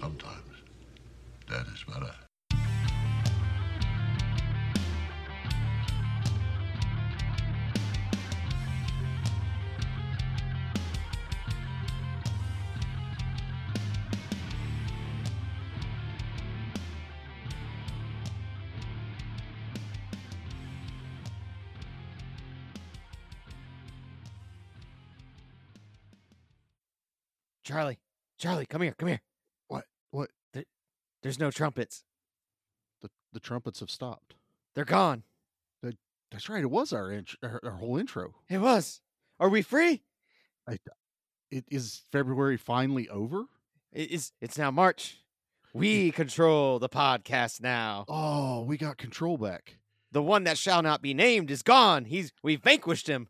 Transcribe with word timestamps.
sometimes 0.00 0.34
dead 1.46 1.66
is 1.74 1.84
better. 1.84 2.14
Charlie, 27.62 27.98
Charlie, 28.36 28.66
come 28.66 28.82
here, 28.82 28.94
come 28.98 29.08
here. 29.10 29.20
What? 30.10 30.30
What? 30.52 30.66
There's 31.22 31.38
no 31.38 31.50
trumpets. 31.50 32.04
The 33.02 33.10
the 33.32 33.40
trumpets 33.40 33.80
have 33.80 33.90
stopped. 33.90 34.34
They're 34.74 34.84
gone. 34.84 35.24
That's 36.30 36.48
right. 36.48 36.62
It 36.62 36.70
was 36.70 36.92
our 36.92 37.10
intro, 37.10 37.38
our, 37.42 37.60
our 37.64 37.70
whole 37.72 37.96
intro. 37.96 38.34
It 38.48 38.58
was. 38.58 39.00
Are 39.38 39.48
we 39.48 39.62
free? 39.62 40.02
It 41.50 41.64
is 41.68 42.02
February 42.12 42.56
finally 42.56 43.08
over. 43.08 43.46
It 43.92 44.10
is. 44.10 44.32
It's 44.40 44.56
now 44.56 44.70
March. 44.70 45.18
We 45.74 46.12
control 46.12 46.78
the 46.78 46.88
podcast 46.88 47.60
now. 47.60 48.04
Oh, 48.08 48.62
we 48.62 48.76
got 48.76 48.98
control 48.98 49.36
back. 49.36 49.78
The 50.12 50.22
one 50.22 50.44
that 50.44 50.58
shall 50.58 50.82
not 50.82 51.02
be 51.02 51.14
named 51.14 51.50
is 51.50 51.62
gone. 51.62 52.04
He's 52.04 52.32
we 52.42 52.56
vanquished 52.56 53.08
him. 53.08 53.28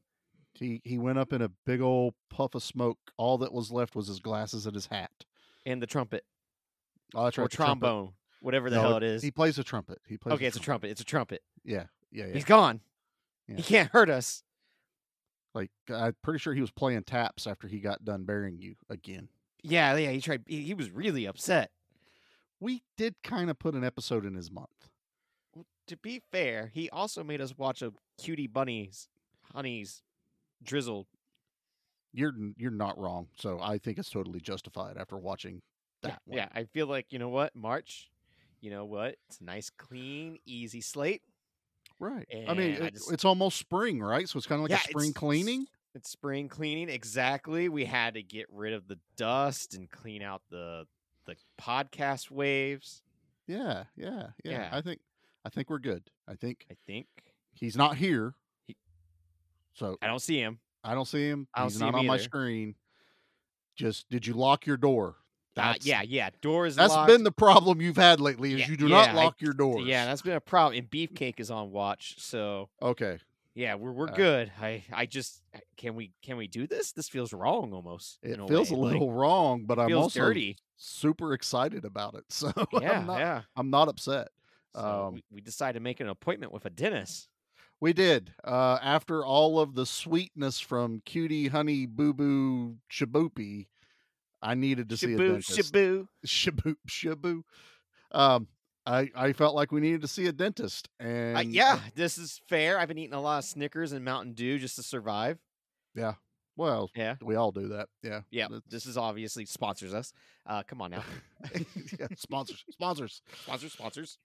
He 0.54 0.82
he 0.84 0.98
went 0.98 1.18
up 1.18 1.32
in 1.32 1.40
a 1.40 1.50
big 1.66 1.80
old 1.80 2.14
puff 2.28 2.54
of 2.54 2.62
smoke. 2.62 2.98
All 3.16 3.38
that 3.38 3.52
was 3.52 3.70
left 3.70 3.94
was 3.94 4.08
his 4.08 4.20
glasses 4.20 4.66
and 4.66 4.74
his 4.74 4.86
hat. 4.86 5.24
And 5.64 5.80
the 5.80 5.86
trumpet 5.86 6.24
Oh, 7.14 7.24
that's 7.24 7.38
right. 7.38 7.44
or 7.44 7.48
the 7.48 7.56
trumpet. 7.56 7.86
trombone, 7.86 8.12
whatever 8.40 8.70
the 8.70 8.76
No, 8.76 8.82
hell 8.82 8.96
it 8.96 9.02
is. 9.02 9.22
He 9.22 9.30
plays 9.30 9.58
a 9.58 9.64
trumpet. 9.64 9.98
He 10.06 10.16
plays. 10.16 10.34
okay, 10.34 10.46
it's 10.46 10.56
a 10.56 10.60
trumpet. 10.60 10.90
It's 10.90 11.00
a 11.00 11.04
trumpet. 11.04 11.42
Yeah, 11.64 11.84
yeah, 12.10 12.26
yeah. 12.26 12.34
He's 12.34 12.44
gone. 12.44 12.80
Yeah. 13.48 13.56
He 13.56 13.62
can't 13.62 13.90
hurt 13.90 14.10
us. 14.10 14.42
Like 15.54 15.70
I'm 15.92 16.14
pretty 16.22 16.38
sure 16.38 16.54
he 16.54 16.60
was 16.60 16.70
playing 16.70 17.02
taps 17.04 17.46
after 17.46 17.66
he 17.66 17.80
got 17.80 18.04
done 18.04 18.24
burying 18.24 18.58
you 18.60 18.76
again. 18.88 19.28
Yeah, 19.62 19.96
yeah. 19.96 20.10
He 20.10 20.20
tried. 20.20 20.42
He, 20.46 20.62
he 20.62 20.74
was 20.74 20.90
really 20.90 21.26
upset. 21.26 21.70
We 22.60 22.82
did 22.96 23.16
kind 23.22 23.50
of 23.50 23.58
put 23.58 23.74
an 23.74 23.82
episode 23.84 24.24
in 24.24 24.34
his 24.34 24.50
month. 24.50 24.88
Well, 25.54 25.66
to 25.88 25.96
be 25.96 26.20
fair, 26.30 26.70
he 26.72 26.88
also 26.90 27.24
made 27.24 27.40
us 27.40 27.56
watch 27.58 27.82
a 27.82 27.92
cutie 28.22 28.46
bunnies, 28.46 29.08
honeys, 29.52 30.02
drizzle. 30.62 31.08
You're 32.12 32.32
you're 32.56 32.70
not 32.70 32.98
wrong. 32.98 33.28
So 33.36 33.58
I 33.60 33.78
think 33.78 33.98
it's 33.98 34.10
totally 34.10 34.40
justified 34.40 34.96
after 34.96 35.16
watching 35.16 35.62
Yeah, 36.04 36.16
one. 36.24 36.36
yeah. 36.38 36.48
I 36.54 36.64
feel 36.64 36.86
like 36.86 37.06
you 37.10 37.18
know 37.18 37.28
what 37.28 37.54
March. 37.54 38.10
You 38.60 38.70
know 38.70 38.84
what? 38.84 39.16
It's 39.28 39.40
a 39.40 39.44
nice, 39.44 39.70
clean, 39.70 40.38
easy 40.44 40.80
slate. 40.82 41.22
Right. 41.98 42.26
I 42.48 42.54
mean, 42.54 42.74
And 42.74 42.84
I 42.84 42.90
just- 42.90 43.10
it's 43.12 43.24
almost 43.24 43.56
spring, 43.58 44.00
right? 44.02 44.28
So 44.28 44.36
it's 44.38 44.46
kind 44.46 44.58
of 44.58 44.62
like 44.64 44.70
Yeah, 44.70 44.76
a 44.86 44.90
spring 44.90 45.10
it's- 45.10 45.18
cleaning. 45.18 45.66
It's 45.94 46.08
spring 46.10 46.48
cleaning. 46.48 46.88
Exactly. 46.88 47.68
We 47.68 47.84
had 47.86 48.14
to 48.14 48.22
get 48.22 48.46
rid 48.50 48.74
of 48.74 48.86
the 48.86 48.98
dust 49.16 49.74
and 49.74 49.90
clean 49.90 50.22
out 50.22 50.42
the 50.50 50.86
the 51.26 51.36
podcast 51.60 52.30
waves. 52.30 53.02
Yeah, 53.46 53.84
yeah, 53.96 54.30
yeah, 54.44 54.50
Yeah. 54.52 54.68
I 54.72 54.80
think 54.82 55.00
I 55.44 55.48
think 55.48 55.68
we're 55.70 55.78
good. 55.78 56.10
I 56.28 56.34
think 56.34 56.66
I 56.70 56.76
think 56.86 57.06
he's 57.52 57.76
not 57.76 57.96
here. 57.96 58.34
He- 58.66 58.76
so 59.74 59.96
I 60.02 60.06
don't 60.06 60.20
see 60.20 60.38
him. 60.38 60.60
I 60.84 60.94
don't 60.94 61.06
see 61.06 61.26
him. 61.28 61.48
I 61.54 61.60
don't 61.60 61.68
he's 61.70 61.78
see 61.78 61.84
not 61.84 61.88
him 61.94 62.00
on 62.00 62.06
my 62.06 62.16
screen. 62.18 62.74
Just 63.74 64.08
did 64.10 64.26
you 64.26 64.34
lock 64.34 64.66
your 64.66 64.76
door? 64.76 65.16
Uh, 65.56 65.72
That's 65.72 65.84
yeah, 65.86 66.02
yeah. 66.02 66.30
Doors. 66.40 66.76
That's 66.76 66.90
locked. 66.92 67.08
That's 67.08 67.16
been 67.18 67.24
the 67.24 67.32
problem 67.32 67.80
you've 67.80 67.96
had 67.96 68.20
lately 68.20 68.54
is 68.54 68.60
Yeah, 68.60 68.68
you 68.68 68.76
do 68.76 68.86
yeah, 68.86 68.96
not 68.96 69.08
I- 69.10 69.12
lock 69.14 69.40
your 69.40 69.52
doors. 69.52 69.84
Yeah, 69.84 70.04
that's 70.06 70.22
been 70.22 70.34
a 70.36 70.40
problem. 70.40 70.78
And 70.78 70.88
Beefcake 70.90 71.40
is 71.40 71.50
on 71.50 71.70
watch, 71.72 72.14
so 72.18 72.68
okay. 72.80 73.18
yeah, 73.54 73.74
we're 73.74 73.92
we're 73.92 74.08
Uh, 74.08 74.14
good. 74.14 74.52
I 74.60 74.84
I 74.92 75.06
just 75.06 75.42
can 75.76 75.96
we 75.96 76.12
can 76.22 76.36
we 76.36 76.46
do 76.46 76.66
this? 76.68 76.92
This 76.92 77.08
feels 77.08 77.32
wrong 77.32 77.72
almost. 77.72 78.18
It 78.22 78.38
in 78.38 78.46
feels 78.46 78.70
way, 78.70 78.76
a 78.78 78.80
like, 78.80 78.92
little 78.92 79.12
wrong, 79.12 79.64
but 79.66 79.78
I'm 79.80 79.92
also 79.96 80.20
dirty. 80.20 80.56
super 80.76 81.32
excited 81.32 81.84
about 81.84 82.14
it. 82.14 82.24
So 82.30 82.52
Yeah, 82.80 83.00
I'm 83.00 83.06
not 83.06 83.18
yeah. 83.18 83.42
I'm 83.56 83.70
not 83.70 83.88
upset. 83.88 84.28
So 84.76 85.06
Um, 85.08 85.14
we, 85.14 85.24
we 85.32 85.40
decided 85.40 85.74
to 85.78 85.82
make 85.82 85.98
an 85.98 86.08
appointment 86.08 86.52
with 86.52 86.64
a 86.64 86.70
dentist. 86.70 87.28
We 87.80 87.92
did. 87.92 88.34
Uh, 88.44 88.78
after 88.82 89.24
all 89.24 89.58
of 89.58 89.74
the 89.74 89.84
sweetness 89.86 90.60
from 90.60 91.00
Cutie 91.04 91.48
Honey 91.48 91.86
Boo 91.86 92.12
Boo 92.12 92.76
Shaboopy, 92.92 93.66
I 94.42 94.54
needed 94.54 94.88
to 94.90 94.96
see 94.96 95.14
a 95.14 95.18
dentist. 95.18 95.72
shaboo. 95.72 96.06
Shaboop 96.26 96.76
Shaboo. 96.88 97.42
Um, 98.12 98.48
I 98.86 99.10
I 99.14 99.32
felt 99.34 99.54
like 99.54 99.70
we 99.72 99.80
needed 99.80 100.00
to 100.02 100.08
see 100.08 100.26
a 100.26 100.32
dentist, 100.32 100.88
and 100.98 101.36
Uh, 101.36 101.40
yeah, 101.40 101.80
this 101.94 102.16
is 102.18 102.40
fair. 102.48 102.78
I've 102.78 102.88
been 102.88 102.98
eating 102.98 103.14
a 103.14 103.20
lot 103.20 103.38
of 103.38 103.44
Snickers 103.44 103.92
and 103.92 104.04
Mountain 104.04 104.32
Dew 104.34 104.58
just 104.58 104.76
to 104.76 104.82
survive. 104.82 105.38
yeah. 105.94 106.14
Well, 106.56 106.90
Yeah, 106.94 107.14
we 107.22 107.36
all 107.36 107.52
do 107.52 107.68
that. 107.68 107.88
Yeah, 108.02 108.22
yeah. 108.30 108.48
This 108.68 108.84
is 108.84 108.98
obviously 108.98 109.46
sponsors 109.46 109.94
us. 109.94 110.12
Uh, 110.44 110.62
come 110.66 110.82
on 110.82 110.90
now, 110.90 111.04
yeah, 111.98 112.08
sponsors, 112.16 112.64
sponsors. 112.70 113.22
sponsors, 113.44 113.72
sponsors. 113.72 114.18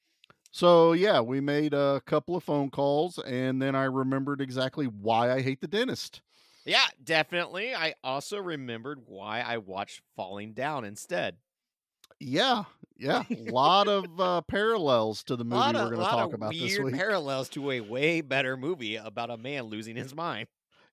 So 0.52 0.94
yeah, 0.94 1.22
we 1.22 1.40
made 1.40 1.74
a 1.74 2.02
couple 2.06 2.36
of 2.36 2.44
phone 2.44 2.72
calls, 2.72 3.20
and 3.20 3.62
then 3.62 3.76
I 3.76 3.84
remembered 3.86 4.42
exactly 4.42 4.86
why 4.86 5.32
I 5.32 5.42
hate 5.42 5.62
the 5.62 5.68
dentist. 5.68 6.22
Yeah, 6.66 6.86
definitely. 7.04 7.76
I 7.76 7.94
also 8.04 8.38
remembered 8.38 9.04
why 9.06 9.42
I 9.42 9.58
watched 9.58 10.02
Falling 10.16 10.54
Down 10.54 10.84
instead. 10.84 11.38
Yeah, 12.20 12.64
yeah, 12.98 13.24
a 13.30 13.36
lot 13.52 13.88
of 13.88 14.20
uh, 14.20 14.42
parallels 14.42 15.24
to 15.26 15.36
the 15.36 15.44
movie 15.44 15.74
we're 15.74 15.90
going 15.90 15.98
to 15.98 16.06
talk 16.06 16.34
about 16.34 16.54
this 16.54 16.80
week. 16.80 16.96
parallels 16.96 17.50
to 17.50 17.72
a 17.72 17.82
way 17.82 18.22
better 18.22 18.58
movie 18.58 18.96
about 18.96 19.30
a 19.30 19.38
man 19.38 19.64
losing 19.64 19.96
his 19.96 20.16
mind. 20.16 20.48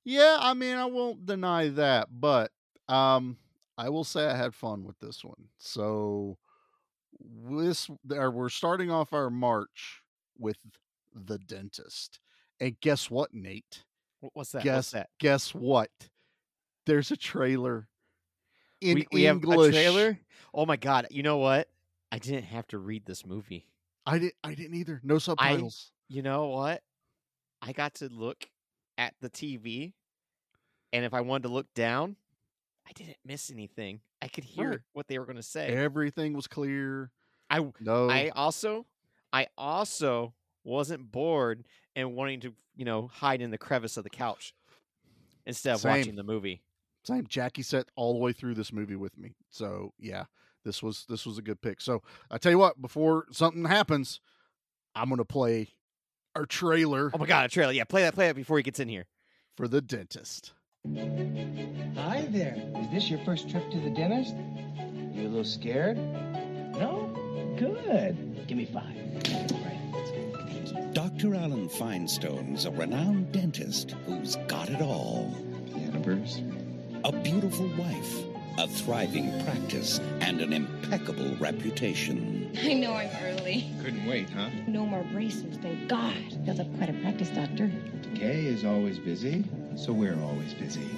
Yeah, 0.04 0.36
I 0.40 0.54
mean, 0.54 0.76
I 0.76 0.86
won't 0.86 1.26
deny 1.26 1.68
that, 1.68 2.08
but 2.10 2.50
um, 2.88 3.36
I 3.78 3.88
will 3.88 4.04
say 4.04 4.26
I 4.26 4.36
had 4.36 4.54
fun 4.54 4.84
with 4.84 4.98
this 4.98 5.24
one. 5.24 5.48
So 5.58 6.38
this, 7.20 7.88
there, 8.04 8.30
we're 8.30 8.48
starting 8.48 8.90
off 8.90 9.12
our 9.12 9.30
march 9.30 10.02
with 10.38 10.56
the 11.14 11.38
dentist, 11.38 12.18
and 12.58 12.78
guess 12.80 13.10
what, 13.10 13.32
Nate? 13.32 13.84
Wh- 14.22 14.34
What's 14.36 14.52
that? 14.52 14.62
guess 14.64 14.76
What's 14.76 14.90
that? 14.92 15.10
guess 15.18 15.54
what? 15.54 15.90
There's 16.86 17.10
a 17.10 17.16
trailer 17.16 17.88
in 18.80 18.94
we, 18.96 19.06
we 19.12 19.22
have 19.24 19.36
English. 19.36 19.68
a 19.68 19.72
trailer. 19.72 20.18
Oh 20.54 20.66
my 20.66 20.76
god! 20.76 21.06
You 21.10 21.22
know 21.22 21.38
what? 21.38 21.68
I 22.10 22.18
didn't 22.18 22.44
have 22.44 22.66
to 22.68 22.78
read 22.78 23.04
this 23.06 23.24
movie. 23.26 23.68
I 24.06 24.18
didn't. 24.18 24.34
I 24.42 24.54
didn't 24.54 24.74
either. 24.76 25.00
No 25.04 25.18
subtitles. 25.18 25.92
You 26.08 26.22
know 26.22 26.46
what? 26.48 26.82
I 27.62 27.72
got 27.72 27.94
to 27.96 28.08
look 28.08 28.46
at 28.98 29.14
the 29.20 29.30
TV, 29.30 29.92
and 30.92 31.04
if 31.04 31.14
I 31.14 31.20
wanted 31.20 31.44
to 31.44 31.48
look 31.54 31.72
down, 31.74 32.16
I 32.86 32.90
didn't 32.92 33.16
miss 33.24 33.50
anything. 33.50 34.00
I 34.20 34.28
could 34.28 34.44
hear 34.44 34.70
Right. 34.70 34.78
what 34.92 35.06
they 35.08 35.18
were 35.18 35.24
going 35.26 35.36
to 35.36 35.42
say. 35.42 35.68
Everything 35.68 36.32
was 36.34 36.46
clear. 36.48 37.10
I 37.48 37.64
No. 37.80 38.10
I 38.10 38.30
also 38.34 38.86
I 39.32 39.46
also 39.56 40.34
wasn't 40.64 41.10
bored 41.12 41.64
and 41.96 42.14
wanting 42.14 42.40
to, 42.40 42.54
you 42.76 42.84
know, 42.84 43.08
hide 43.08 43.40
in 43.40 43.50
the 43.50 43.58
crevice 43.58 43.96
of 43.96 44.04
the 44.04 44.10
couch 44.10 44.54
instead 45.46 45.74
of 45.74 45.80
Same. 45.80 45.98
watching 45.98 46.16
the 46.16 46.22
movie. 46.22 46.62
Same. 47.04 47.26
Jackie 47.26 47.62
sat 47.62 47.86
all 47.96 48.12
the 48.12 48.18
way 48.20 48.32
through 48.32 48.54
this 48.54 48.72
movie 48.72 48.96
with 48.96 49.18
me. 49.18 49.34
So 49.50 49.92
yeah, 49.98 50.24
this 50.64 50.82
was 50.82 51.04
this 51.08 51.26
was 51.26 51.38
a 51.38 51.42
good 51.42 51.60
pick. 51.60 51.80
So 51.80 52.02
I 52.30 52.38
tell 52.38 52.52
you 52.52 52.58
what, 52.58 52.80
before 52.80 53.26
something 53.32 53.64
happens, 53.64 54.20
I'm 54.94 55.08
gonna 55.08 55.24
play 55.24 55.68
our 56.36 56.46
trailer 56.46 57.10
Oh 57.12 57.18
my 57.18 57.26
god, 57.26 57.46
a 57.46 57.48
trailer. 57.48 57.72
Yeah, 57.72 57.84
play 57.84 58.02
that 58.02 58.14
play 58.14 58.28
that 58.28 58.36
before 58.36 58.56
he 58.56 58.62
gets 58.62 58.78
in 58.80 58.88
here. 58.88 59.06
for 59.56 59.66
the 59.68 59.80
dentist. 59.82 60.52
Hi 61.96 62.26
there. 62.30 62.56
Is 62.76 62.88
this 62.90 63.10
your 63.10 63.18
first 63.24 63.50
trip 63.50 63.70
to 63.70 63.80
the 63.80 63.90
dentist? 63.90 64.34
You 65.14 65.26
a 65.26 65.28
little 65.28 65.44
scared? 65.44 65.98
No? 65.98 67.10
Good. 67.58 68.46
Give 68.48 68.56
me 68.56 68.64
five. 68.64 68.96
Right. 69.62 69.78
Dr. 71.16 71.34
Alan 71.34 71.68
Feinstone's 71.68 72.64
a 72.64 72.70
renowned 72.70 73.30
dentist 73.32 73.92
who's 74.06 74.36
got 74.48 74.68
it 74.70 74.80
all 74.80 75.32
Annabers. 75.76 76.40
a 77.04 77.12
beautiful 77.12 77.68
wife, 77.78 78.16
a 78.58 78.66
thriving 78.66 79.30
practice, 79.44 80.00
and 80.20 80.40
an 80.40 80.52
impeccable 80.52 81.36
reputation. 81.36 82.50
I 82.60 82.72
know 82.74 82.92
I'm 82.94 83.10
early. 83.22 83.66
Couldn't 83.82 84.06
wait, 84.06 84.30
huh? 84.30 84.48
No 84.66 84.84
more 84.84 85.04
braces, 85.12 85.56
thank 85.58 85.88
God. 85.88 86.16
Feels 86.44 86.58
up 86.60 86.76
quite 86.76 86.90
a 86.90 86.94
practice, 86.94 87.30
doctor. 87.30 87.70
Kay 88.14 88.46
is 88.46 88.64
always 88.64 88.98
busy, 88.98 89.44
so 89.76 89.92
we're 89.92 90.20
always 90.22 90.54
busy. 90.54 90.88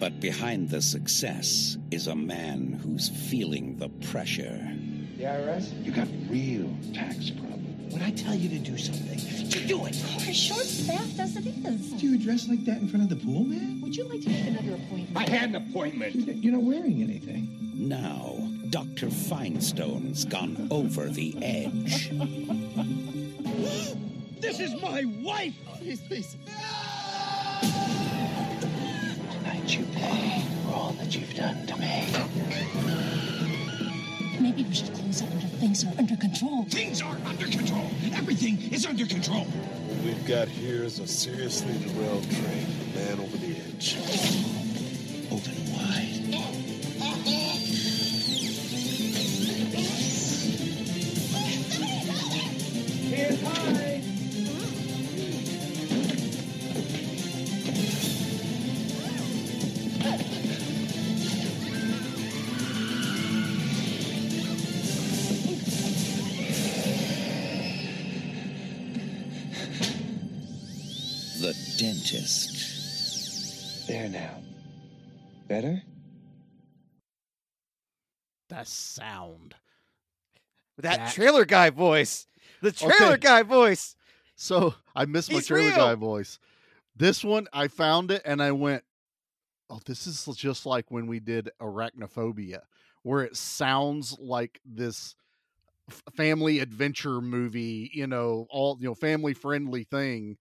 But 0.00 0.18
behind 0.20 0.70
the 0.70 0.82
success 0.82 1.76
is 1.90 2.06
a 2.08 2.14
man 2.16 2.72
who's 2.82 3.08
feeling 3.08 3.76
the 3.78 3.88
pressure. 4.10 4.72
The 5.18 5.24
IRS? 5.24 5.84
You 5.84 5.92
got 5.92 6.08
real 6.28 6.68
tax 6.94 7.30
problems. 7.30 7.57
When 7.90 8.02
I 8.02 8.10
tell 8.10 8.34
you 8.34 8.48
to 8.50 8.58
do 8.58 8.76
something, 8.76 9.18
you 9.18 9.66
do 9.66 9.86
it. 9.86 9.96
We're 10.26 10.34
short 10.34 10.66
staffed 10.66 11.18
as 11.18 11.36
it 11.36 11.46
is. 11.46 11.92
Do 11.92 12.06
you 12.06 12.18
dress 12.18 12.48
like 12.48 12.64
that 12.66 12.78
in 12.78 12.88
front 12.88 13.10
of 13.10 13.18
the 13.18 13.24
pool, 13.24 13.44
man? 13.44 13.80
Would 13.80 13.96
you 13.96 14.04
like 14.04 14.20
to 14.22 14.28
make 14.28 14.46
another 14.46 14.74
appointment? 14.74 15.16
I 15.16 15.30
had 15.30 15.50
an 15.50 15.56
appointment. 15.56 16.14
You're 16.44 16.52
not 16.52 16.62
wearing 16.62 17.02
anything. 17.02 17.48
Now, 17.74 18.36
Dr. 18.70 19.06
Feinstone's 19.06 20.24
gone 20.24 20.68
over 20.70 21.08
the 21.08 21.34
edge. 21.42 22.10
This 24.40 24.60
is 24.60 24.80
my 24.80 25.02
wife! 25.20 25.52
Oh, 25.68 25.76
please, 25.78 26.00
please. 26.00 26.36
Tonight 29.32 29.76
you 29.76 29.84
pay 29.86 30.44
for 30.64 30.74
all 30.74 30.92
that 30.92 31.12
you've 31.12 31.34
done 31.34 31.66
to 31.66 31.76
me. 31.76 32.06
Maybe 34.40 34.62
we 34.62 34.72
should 34.72 34.94
close 34.94 35.20
up 35.22 35.30
until 35.32 35.48
things 35.58 35.84
are 35.84 35.92
under 35.98 36.16
control. 36.16 36.64
Things 36.64 37.02
are 37.02 37.18
under 37.26 37.46
control! 37.46 37.90
Everything 38.14 38.72
is 38.72 38.86
under 38.86 39.04
control! 39.04 39.44
What 39.44 40.04
we've 40.04 40.26
got 40.26 40.46
here 40.46 40.84
is 40.84 41.00
a 41.00 41.08
seriously 41.08 41.76
derailed 41.78 42.22
train, 42.30 42.66
man 42.94 43.18
over 43.18 43.36
the 43.36 43.56
edge. 43.56 44.67
Dentist. 71.78 73.86
There 73.88 74.08
now. 74.08 74.42
Better? 75.48 75.82
That 78.50 78.66
sound. 78.66 79.54
That, 80.78 80.98
That- 80.98 81.14
trailer 81.14 81.44
guy 81.44 81.70
voice. 81.70 82.26
The 82.62 82.72
trailer 82.72 83.12
Okay. 83.14 83.20
guy 83.20 83.42
voice. 83.42 83.94
So 84.36 84.74
I 84.94 85.04
missed 85.04 85.30
my 85.30 85.36
He's 85.38 85.46
trailer 85.46 85.68
real. 85.68 85.76
guy 85.76 85.94
voice. 85.94 86.38
This 86.96 87.22
one, 87.24 87.46
I 87.52 87.68
found 87.68 88.10
it 88.10 88.22
and 88.24 88.42
I 88.42 88.52
went, 88.52 88.84
"Oh, 89.70 89.80
this 89.84 90.06
is 90.06 90.24
just 90.36 90.66
like 90.66 90.90
when 90.90 91.06
we 91.06 91.20
did 91.20 91.50
Arachnophobia, 91.60 92.62
where 93.02 93.22
it 93.24 93.36
sounds 93.36 94.18
like 94.18 94.60
this 94.64 95.14
family 96.16 96.58
adventure 96.60 97.20
movie. 97.20 97.90
You 97.92 98.06
know, 98.06 98.46
all 98.50 98.76
you 98.80 98.86
know, 98.88 98.94
family 98.94 99.34
friendly 99.34 99.84
thing 99.84 100.38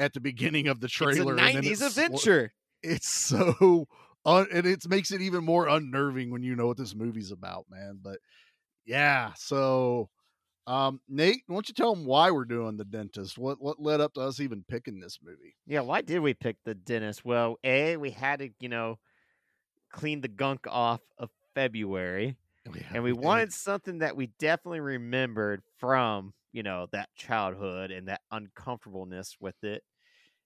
at 0.00 0.14
the 0.14 0.20
beginning 0.20 0.66
of 0.66 0.80
the 0.80 0.88
trailer. 0.88 1.34
it's 1.34 1.42
a 1.42 1.56
and 1.56 1.64
90s 1.64 1.70
it's 1.70 1.82
adventure. 1.82 2.52
It's 2.82 3.08
so, 3.08 3.86
un- 4.24 4.48
and 4.52 4.66
it 4.66 4.88
makes 4.88 5.12
it 5.12 5.20
even 5.20 5.44
more 5.44 5.68
unnerving 5.68 6.30
when 6.30 6.42
you 6.42 6.56
know 6.56 6.66
what 6.66 6.78
this 6.78 6.94
movie's 6.94 7.30
about, 7.30 7.66
man. 7.70 7.98
But 8.02 8.18
yeah, 8.86 9.32
so 9.36 10.08
um, 10.66 11.00
Nate, 11.08 11.42
why 11.46 11.56
don't 11.56 11.68
you 11.68 11.74
tell 11.74 11.94
them 11.94 12.04
why 12.04 12.30
we're 12.30 12.44
doing 12.44 12.76
the 12.76 12.84
dentist? 12.84 13.38
What 13.38 13.60
what 13.60 13.80
led 13.80 14.00
up 14.00 14.14
to 14.14 14.20
us 14.20 14.40
even 14.40 14.64
picking 14.68 15.00
this 15.00 15.18
movie? 15.22 15.56
Yeah, 15.66 15.80
why 15.80 16.00
did 16.00 16.20
we 16.20 16.34
pick 16.34 16.56
the 16.64 16.74
dentist? 16.74 17.24
Well, 17.24 17.58
A, 17.64 17.96
we 17.96 18.10
had 18.10 18.38
to, 18.38 18.50
you 18.60 18.68
know, 18.68 18.98
clean 19.90 20.20
the 20.20 20.28
gunk 20.28 20.66
off 20.68 21.00
of 21.18 21.30
February. 21.54 22.36
and 22.92 23.02
we 23.02 23.12
did. 23.12 23.20
wanted 23.20 23.52
something 23.52 23.98
that 23.98 24.16
we 24.16 24.28
definitely 24.38 24.80
remembered 24.80 25.62
from, 25.78 26.34
you 26.52 26.62
know, 26.62 26.86
that 26.92 27.08
childhood 27.16 27.90
and 27.90 28.08
that 28.08 28.20
uncomfortableness 28.30 29.36
with 29.40 29.56
it. 29.62 29.82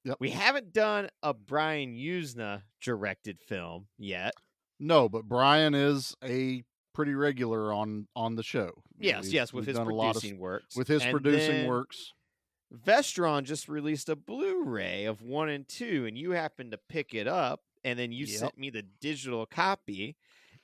Yep. 0.04 0.16
We 0.20 0.30
haven't 0.30 0.72
done 0.72 1.08
a 1.22 1.32
Brian 1.34 1.94
Yuzna 1.96 2.62
directed 2.82 3.40
film 3.40 3.86
yet. 3.98 4.34
no, 4.78 5.08
but 5.08 5.24
Brian 5.26 5.74
is 5.74 6.14
a 6.22 6.62
pretty 6.92 7.14
regular 7.14 7.72
on 7.72 8.06
on 8.14 8.36
the 8.36 8.42
show. 8.42 8.70
Yes, 8.98 9.24
we've- 9.24 9.34
yes, 9.34 9.52
with 9.52 9.66
his 9.66 9.76
lot 9.78 9.86
of 9.88 10.12
producing 10.14 10.38
works. 10.38 10.76
with 10.76 10.88
his 10.88 11.02
And 11.02 11.10
producing 11.12 11.66
works. 11.66 12.12
Vestron 12.72 13.44
just 13.44 13.68
released 13.68 14.08
a 14.08 14.16
Blu-ray 14.16 15.04
of 15.04 15.22
one 15.22 15.48
and 15.48 15.66
two, 15.68 16.06
and 16.06 16.18
you 16.18 16.32
happened 16.32 16.72
to 16.72 16.78
pick 16.78 17.14
it 17.14 17.26
up, 17.28 17.62
and 17.84 17.98
then 17.98 18.10
you 18.12 18.26
Yep. 18.26 18.38
sent 18.38 18.58
me 18.58 18.70
the 18.70 18.82
digital 18.82 19.46
copy. 19.46 20.16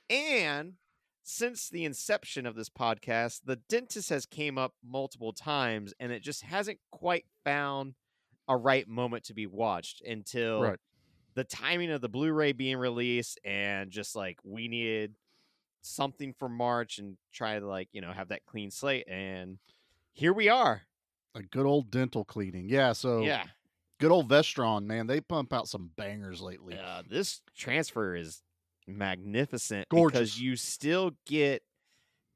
And 0.09 0.77
since 1.23 1.69
the 1.69 1.85
inception 1.85 2.45
of 2.45 2.55
this 2.55 2.69
podcast, 2.69 3.41
the 3.45 3.55
dentist 3.55 4.09
has 4.09 4.25
came 4.25 4.57
up 4.57 4.75
multiple 4.83 5.31
times, 5.31 5.93
and 5.99 6.11
it 6.11 6.21
just 6.21 6.41
hasn't 6.43 6.79
quite 6.91 7.25
found 7.45 7.95
a 8.47 8.57
right 8.57 8.87
moment 8.87 9.25
to 9.25 9.33
be 9.33 9.47
watched 9.47 10.01
until 10.01 10.61
Right. 10.61 10.79
the 11.35 11.43
timing 11.43 11.91
of 11.91 12.01
the 12.01 12.09
Blu-ray 12.09 12.51
being 12.51 12.77
released, 12.77 13.39
and 13.43 13.91
just 13.91 14.15
like 14.15 14.39
we 14.43 14.67
needed 14.67 15.15
something 15.81 16.33
for 16.33 16.47
March 16.49 16.99
and 16.99 17.17
try 17.31 17.57
to 17.59 17.65
like 17.67 17.89
you 17.91 18.01
know 18.01 18.11
have 18.11 18.29
that 18.29 18.45
clean 18.45 18.69
slate, 18.71 19.07
and 19.07 19.59
here 20.13 20.33
we 20.33 20.49
are. 20.49 20.83
A 21.35 21.41
good 21.41 21.65
old 21.65 21.89
dental 21.91 22.25
cleaning. 22.25 22.67
Yeah, 22.67 22.91
so 22.91 23.21
Yeah. 23.23 23.47
good 23.99 24.11
old 24.11 24.27
Vestron, 24.29 24.85
man. 24.85 25.07
They 25.07 25.21
pump 25.21 25.53
out 25.53 25.67
some 25.69 25.91
bangers 25.95 26.41
lately. 26.41 26.77
Uh, 26.77 27.03
this 27.07 27.41
transfer 27.55 28.15
is 28.15 28.43
magnificent 28.85 29.87
Gorgeous. 29.89 30.19
because 30.19 30.41
you 30.41 30.55
still 30.57 31.11
get 31.25 31.63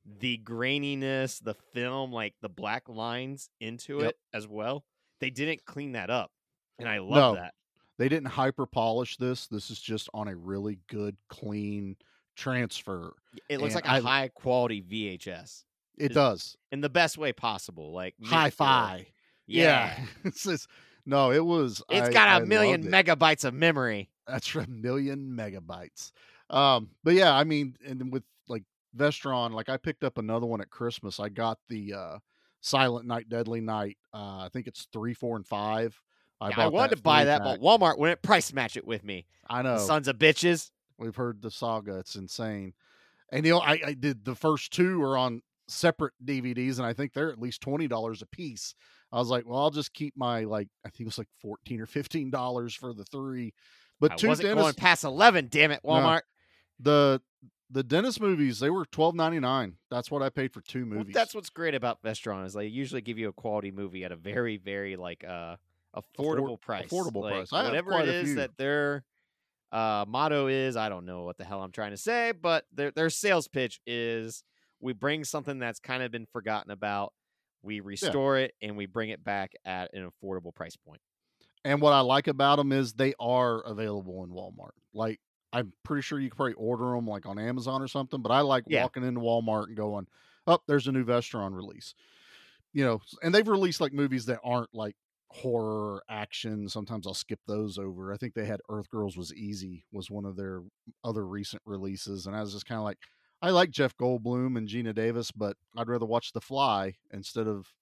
the 0.05 0.37
graininess, 0.37 1.43
the 1.43 1.55
film, 1.55 2.11
like 2.13 2.35
the 2.41 2.47
black 2.49 2.87
lines 2.87 3.49
into 3.59 3.99
Yep. 3.99 4.09
it 4.11 4.19
as 4.33 4.47
well. 4.47 4.85
They 5.19 5.29
didn't 5.29 5.65
clean 5.65 5.93
that 5.93 6.09
up, 6.09 6.31
and 6.79 6.87
I 6.89 6.99
love 6.99 7.35
No. 7.35 7.41
that. 7.41 7.53
They 7.97 8.09
didn't 8.09 8.27
hyper 8.27 8.65
polish 8.65 9.15
this. 9.17 9.47
This 9.47 9.71
is 9.71 9.79
just 9.79 10.09
on 10.13 10.27
a 10.27 10.35
really 10.35 10.79
good, 10.87 11.15
clean 11.29 11.95
transfer. 12.35 13.13
It 13.49 13.59
looks 13.61 13.75
And 13.75 13.85
like 13.85 13.85
a 13.85 13.95
I- 13.95 13.99
high 14.01 14.27
quality 14.29 14.81
VHS 14.81 15.63
It 15.97 16.11
Is- 16.11 16.15
does. 16.15 16.57
in 16.71 16.81
the 16.81 16.89
best 16.89 17.17
way 17.17 17.31
possible. 17.31 17.93
Like 17.93 18.15
hi-fi. 18.23 19.07
Yeah, 19.47 19.97
it's 20.25 20.43
just, 20.43 20.67
no, 21.05 21.31
it 21.31 21.45
was. 21.45 21.81
it's 21.89 22.09
I- 22.09 22.11
got 22.13 22.27
I 22.27 22.37
a 22.43 22.45
million 22.45 22.83
megabytes 22.83 23.45
of 23.45 23.53
memory. 23.53 24.09
That's 24.27 24.53
a 24.55 24.67
million 24.67 25.29
megabytes. 25.37 26.11
Um, 26.49 26.89
but 27.03 27.13
yeah, 27.13 27.33
I 27.33 27.43
mean, 27.43 27.77
and 27.85 28.11
with 28.11 28.23
like 28.47 28.63
Vestron, 28.97 29.51
like 29.51 29.69
I 29.69 29.77
picked 29.77 30.03
up 30.03 30.17
another 30.17 30.45
one 30.45 30.61
at 30.61 30.69
Christmas. 30.69 31.19
I 31.19 31.29
got 31.29 31.59
the 31.69 31.93
uh 31.93 32.19
Silent 32.65 33.05
Night, 33.05 33.29
Deadly 33.29 33.61
Night. 33.61 33.97
Uh, 34.13 34.39
I 34.39 34.49
think 34.51 34.65
it's 34.67 34.87
three, 34.91 35.13
four, 35.13 35.35
and 35.35 35.45
five. 35.45 35.99
I, 36.41 36.49
Yeah, 36.49 36.61
I 36.61 36.67
wanted 36.67 36.95
to 36.97 37.01
buy 37.01 37.25
that, 37.25 37.41
three-pack. 37.43 37.59
but 37.61 37.65
Walmart 37.65 37.97
wouldn't 37.99 38.21
price 38.21 38.51
match 38.53 38.75
it 38.75 38.85
with 38.85 39.03
me. 39.03 39.25
I 39.49 39.61
know 39.61 39.77
Sons 39.77 40.07
of 40.07 40.17
bitches. 40.17 40.71
we've 40.97 41.15
heard 41.15 41.41
the 41.41 41.51
saga; 41.51 41.99
it's 41.99 42.15
insane. 42.15 42.73
And 43.31 43.45
you 43.45 43.51
know, 43.53 43.59
I, 43.59 43.79
I 43.85 43.93
did 43.93 44.25
the 44.25 44.35
first 44.35 44.73
two 44.73 45.01
are 45.03 45.17
on 45.17 45.41
separate 45.67 46.13
DVDs, 46.23 46.77
and 46.77 46.85
I 46.85 46.93
think 46.93 47.13
they're 47.13 47.31
at 47.31 47.39
least 47.39 47.61
twenty 47.61 47.87
dollars 47.87 48.21
a 48.21 48.25
piece. 48.27 48.73
I 49.11 49.19
was 49.19 49.29
like, 49.29 49.47
well, 49.47 49.59
I'll 49.59 49.69
just 49.71 49.93
keep 49.93 50.15
my 50.17 50.43
like 50.43 50.67
I 50.85 50.89
think 50.89 51.01
it 51.01 51.05
was 51.05 51.17
like 51.19 51.29
fourteen 51.41 51.79
or 51.81 51.85
fifteen 51.85 52.29
dollars 52.31 52.73
for 52.73 52.93
the 52.93 53.05
three. 53.05 53.53
But 53.99 54.13
I 54.13 54.15
two 54.15 54.27
wasn't 54.27 54.55
going 54.55 54.73
past 54.73 55.03
eleven. 55.03 55.47
Damn 55.49 55.71
it, 55.71 55.81
No. 55.83 55.91
Walmart. 55.91 56.21
the 56.79 57.21
the 57.69 57.83
dentist 57.83 58.21
movies 58.21 58.59
they 58.59 58.69
were 58.69 58.85
twelve 58.85 59.15
ninety 59.15 59.39
nine. 59.39 59.77
That's 59.89 60.11
what 60.11 60.21
I 60.21 60.29
paid 60.29 60.53
for 60.53 60.61
two 60.61 60.85
Well, 60.85 60.99
movies. 60.99 61.13
that's 61.13 61.33
what's 61.33 61.49
great 61.49 61.75
about 61.75 62.01
Vestron 62.03 62.45
is 62.45 62.53
they 62.53 62.67
usually 62.67 63.01
give 63.01 63.17
you 63.17 63.29
a 63.29 63.33
quality 63.33 63.71
movie 63.71 64.03
at 64.03 64.11
a 64.11 64.15
very, 64.15 64.57
very 64.57 64.95
like 64.95 65.23
uh 65.23 65.57
affordable 65.95 66.59
price. 66.59 66.89
affordable 66.89 67.21
Like, 67.23 67.33
price. 67.33 67.53
I 67.53 67.63
whatever 67.63 67.99
it 68.01 68.09
is 68.09 68.35
that 68.35 68.57
their 68.57 69.03
uh 69.71 70.05
motto 70.07 70.47
is, 70.47 70.75
I 70.77 70.89
don't 70.89 71.05
know 71.05 71.23
what 71.23 71.37
the 71.37 71.43
hell 71.43 71.61
I'm 71.61 71.71
trying 71.71 71.91
to 71.91 71.97
say, 71.97 72.31
but 72.31 72.65
their 72.73 72.91
their 72.91 73.09
sales 73.09 73.47
pitch 73.47 73.81
is 73.87 74.43
we 74.79 74.93
bring 74.93 75.23
something 75.23 75.57
that's 75.59 75.79
kind 75.79 76.03
of 76.03 76.11
been 76.11 76.25
forgotten 76.27 76.69
about, 76.71 77.13
we 77.63 77.79
restore 77.79 78.37
it, 78.37 78.53
and 78.61 78.77
we 78.77 78.85
bring 78.85 79.09
it 79.09 79.23
back 79.23 79.53
at 79.65 79.93
an 79.93 80.07
affordable 80.07 80.53
price 80.53 80.75
point. 80.75 81.01
And 81.63 81.81
what 81.81 81.93
I 81.93 82.01
like 82.01 82.27
about 82.27 82.57
them 82.57 82.71
is 82.71 82.93
they 82.93 83.15
are 83.19 83.61
available 83.61 84.23
in 84.23 84.29
Walmart. 84.29 84.73
Like 84.93 85.19
I'm 85.53 85.73
pretty 85.83 86.01
sure 86.01 86.19
you 86.19 86.29
can 86.29 86.37
probably 86.37 86.53
order 86.55 86.85
them 86.95 87.07
like 87.07 87.25
on 87.25 87.39
Amazon 87.39 87.81
or 87.81 87.87
something. 87.87 88.21
But 88.21 88.31
I 88.31 88.41
like 88.41 88.65
Yeah. 88.67 88.81
walking 88.81 89.03
into 89.03 89.21
Walmart 89.21 89.67
and 89.67 89.77
going, 89.77 90.07
"Oh, 90.47 90.59
there's 90.67 90.87
a 90.87 90.91
new 90.91 91.05
Vestron 91.05 91.55
release." 91.55 91.93
You 92.73 92.83
know, 92.85 93.01
and 93.23 93.33
they've 93.33 93.47
released 93.47 93.79
like 93.81 93.93
movies 93.93 94.25
that 94.25 94.39
aren't 94.43 94.73
like 94.73 94.95
horror 95.31 96.03
action. 96.09 96.67
Sometimes 96.69 97.07
I'll 97.07 97.13
skip 97.13 97.39
those 97.47 97.77
over. 97.77 98.13
I 98.13 98.17
think 98.17 98.33
they 98.33 98.45
had 98.45 98.61
Earth 98.69 98.89
Girls 98.89 99.15
was 99.17 99.33
Easy 99.33 99.85
was 99.91 100.11
one 100.11 100.25
of 100.25 100.35
their 100.35 100.61
other 101.03 101.25
recent 101.25 101.61
releases, 101.65 102.27
and 102.27 102.35
I 102.35 102.41
was 102.41 102.53
just 102.53 102.65
kind 102.65 102.79
of 102.79 102.83
like, 102.85 102.97
I 103.41 103.51
like 103.51 103.69
Jeff 103.71 103.95
Goldblum 103.97 104.57
and 104.57 104.67
Geena 104.67 104.93
Davis, 104.93 105.31
but 105.31 105.57
I'd 105.77 105.87
rather 105.89 106.05
watch 106.05 106.33
The 106.33 106.41
Fly 106.41 106.95
instead 107.11 107.47
of 107.47 107.73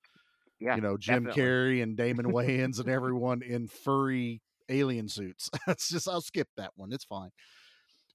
Yeah, 0.60 0.76
you 0.76 0.82
know 0.82 0.98
Jim 0.98 1.26
definitely. 1.26 1.34
Carrey 1.44 1.82
and 1.84 1.98
Damon 1.98 2.26
Wayans 2.32 2.80
and 2.80 2.90
everyone 2.90 3.42
in 3.42 3.68
furry 3.68 4.42
alien 4.74 5.08
suits. 5.08 5.50
It's 5.68 5.90
just 5.90 6.08
I'll 6.08 6.22
skip 6.22 6.48
that 6.58 6.72
one. 6.76 6.92
It's 6.92 7.06
fine. 7.06 7.30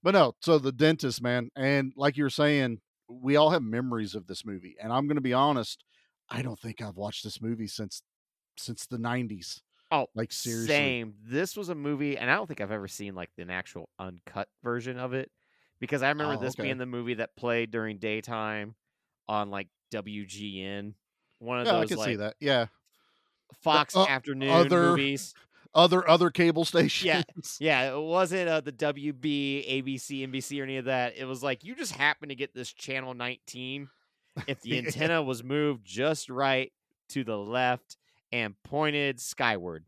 But 0.02 0.12
no, 0.14 0.34
so 0.40 0.58
the 0.58 0.72
dentist 0.72 1.22
man, 1.22 1.50
and 1.56 1.92
like 1.96 2.16
you 2.16 2.24
were 2.24 2.30
saying, 2.30 2.78
we 3.08 3.36
all 3.36 3.50
have 3.50 3.62
memories 3.62 4.14
of 4.14 4.26
this 4.26 4.44
movie. 4.44 4.76
And 4.82 4.92
I'm 4.92 5.06
going 5.06 5.16
to 5.16 5.20
be 5.22 5.32
honest, 5.32 5.82
I 6.30 6.42
don't 6.42 6.58
think 6.58 6.80
I've 6.82 6.96
watched 6.96 7.24
this 7.24 7.40
movie 7.40 7.66
since 7.66 8.02
since 8.56 8.86
the 8.86 8.98
90s. 8.98 9.60
Oh, 9.90 10.06
Like 10.14 10.32
seriously. 10.32 10.66
Same. 10.68 11.14
This 11.24 11.56
was 11.56 11.68
a 11.70 11.74
movie, 11.74 12.18
and 12.18 12.30
I 12.30 12.34
don't 12.36 12.46
think 12.46 12.60
I've 12.60 12.70
ever 12.72 12.88
seen 12.88 13.14
like 13.14 13.30
an 13.38 13.50
actual 13.50 13.88
uncut 13.98 14.48
version 14.62 14.98
of 14.98 15.14
it 15.14 15.30
because 15.80 16.02
I 16.02 16.08
remember 16.10 16.34
Oh, 16.34 16.40
this 16.40 16.54
okay. 16.54 16.64
being 16.64 16.76
the 16.78 16.86
movie 16.86 17.14
that 17.14 17.34
played 17.36 17.70
during 17.70 17.96
daytime 17.98 18.74
on 19.28 19.50
like 19.50 19.68
WGN, 19.92 20.92
one 21.38 21.60
of 21.60 21.66
Yeah, 21.66 21.76
I 21.76 21.80
those 21.80 21.88
can 21.88 21.98
see 22.00 22.16
that. 22.16 22.34
Yeah. 22.40 22.66
Fox 23.62 23.96
uh, 23.96 24.04
afternoon 24.06 24.50
other- 24.50 24.90
movies. 24.90 25.32
Other 25.74 26.08
other 26.08 26.30
cable 26.30 26.64
stations. 26.64 27.58
Yeah, 27.60 27.82
yeah. 27.84 27.94
it 27.94 28.00
wasn't 28.00 28.48
uh, 28.48 28.60
the 28.60 28.72
WB, 28.72 29.84
ABC, 29.84 30.26
NBC, 30.26 30.60
or 30.60 30.64
any 30.64 30.78
of 30.78 30.86
that. 30.86 31.16
It 31.16 31.26
was 31.26 31.42
like 31.42 31.62
you 31.62 31.74
just 31.74 31.92
happen 31.92 32.30
to 32.30 32.34
get 32.34 32.54
this 32.54 32.72
channel 32.72 33.14
19 33.14 33.88
if 34.46 34.60
the 34.62 34.70
Yeah. 34.70 34.78
antenna 34.86 35.22
was 35.22 35.44
moved 35.44 35.84
just 35.84 36.30
right 36.30 36.72
to 37.10 37.22
the 37.22 37.36
left 37.36 37.96
and 38.32 38.54
pointed 38.64 39.20
skyward. 39.20 39.84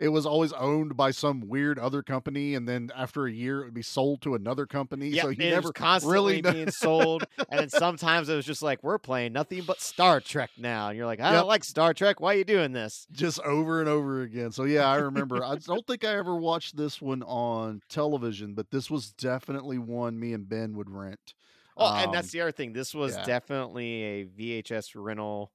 It 0.00 0.08
was 0.08 0.24
always 0.24 0.52
owned 0.54 0.96
by 0.96 1.10
some 1.10 1.46
weird 1.46 1.78
other 1.78 2.02
company, 2.02 2.54
and 2.54 2.66
then 2.66 2.90
after 2.96 3.26
a 3.26 3.30
year, 3.30 3.60
it 3.60 3.64
would 3.66 3.74
be 3.74 3.82
sold 3.82 4.22
to 4.22 4.34
another 4.34 4.64
company. 4.64 5.08
Yeah, 5.08 5.22
so 5.22 5.28
you 5.28 5.44
it 5.44 5.50
never 5.50 5.72
constantly 5.72 6.40
really 6.40 6.42
being 6.42 6.70
sold, 6.70 7.24
and 7.50 7.60
then 7.60 7.68
sometimes 7.68 8.30
it 8.30 8.34
was 8.34 8.46
just 8.46 8.62
like 8.62 8.82
we're 8.82 8.98
playing 8.98 9.34
nothing 9.34 9.62
but 9.66 9.78
Star 9.80 10.18
Trek 10.20 10.50
now, 10.56 10.88
and 10.88 10.96
you're 10.96 11.04
like, 11.06 11.20
I 11.20 11.32
Yep. 11.32 11.40
don't 11.40 11.48
like 11.48 11.64
Star 11.64 11.92
Trek. 11.92 12.18
Why 12.18 12.34
are 12.34 12.38
you 12.38 12.44
doing 12.44 12.72
this? 12.72 13.06
just 13.12 13.40
over 13.40 13.80
and 13.80 13.88
over 13.90 14.22
again. 14.22 14.52
So 14.52 14.64
yeah, 14.64 14.88
I 14.88 14.96
remember. 14.96 15.44
I 15.44 15.56
don't 15.56 15.86
think 15.86 16.02
I 16.04 16.16
ever 16.16 16.34
watched 16.34 16.76
this 16.78 17.02
one 17.02 17.22
on 17.24 17.82
television, 17.90 18.54
but 18.54 18.70
this 18.70 18.90
was 18.90 19.12
definitely 19.12 19.76
one 19.78 20.18
me 20.18 20.32
and 20.32 20.48
Ben 20.48 20.76
would 20.76 20.88
rent. 20.90 21.34
Oh, 21.76 21.94
and 21.94 22.12
that's 22.12 22.28
Um, 22.28 22.30
the 22.32 22.40
other 22.40 22.52
thing. 22.52 22.72
This 22.72 22.94
was 22.94 23.16
yeah. 23.16 23.24
definitely 23.24 24.02
a 24.02 24.24
VHS 24.24 24.92
rental 24.94 25.52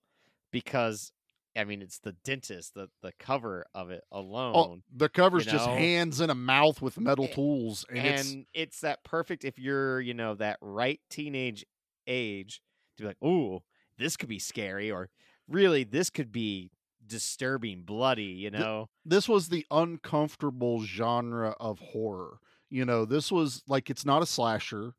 because, 0.52 1.12
I 1.56 1.64
mean, 1.64 1.82
it's 1.82 2.00
the 2.00 2.14
dentist. 2.24 2.74
The 2.74 2.90
the 3.02 3.14
cover 3.20 3.66
of 3.74 3.90
it 3.90 4.04
oh, 4.12 4.20
alone. 4.20 4.56
Oh, 4.56 4.78
the 4.96 5.10
cover's 5.10 5.46
just 5.46 5.68
know? 5.68 5.76
hands 5.76 6.22
in 6.22 6.30
a 6.30 6.36
mouth 6.36 6.82
with 6.82 7.00
metal 7.00 7.28
tools, 7.28 7.86
and, 7.90 8.00
it's 8.00 8.32
and 8.32 8.46
it's 8.54 8.82
that 8.82 9.04
perfect 9.04 9.46
if 9.46 9.58
you're 9.58 10.02
you 10.02 10.14
know 10.14 10.36
that 10.36 10.58
right 10.62 11.00
teenage 11.10 11.66
age 12.08 12.62
to 12.98 13.04
be 13.04 13.08
like 13.08 13.24
ooh, 13.24 13.62
this 13.98 14.18
could 14.18 14.30
be 14.30 14.40
scary 14.40 14.92
or 14.92 15.10
really 15.48 15.84
this 15.84 16.10
could 16.10 16.32
be 16.32 16.72
disturbing 17.08 17.84
bloody 17.84 18.24
you 18.24 18.50
know 18.50 18.90
this 19.06 19.30
was 19.30 19.50
the 19.50 19.66
uncomfortable 19.72 20.84
genre 20.84 21.56
of 21.60 21.80
horror. 21.80 22.40
You 22.70 22.84
know, 22.84 23.06
this 23.06 23.32
was 23.32 23.64
like 23.68 23.90
it's 23.90 24.06
not 24.06 24.24
a 24.24 24.26
slasher, 24.26 24.94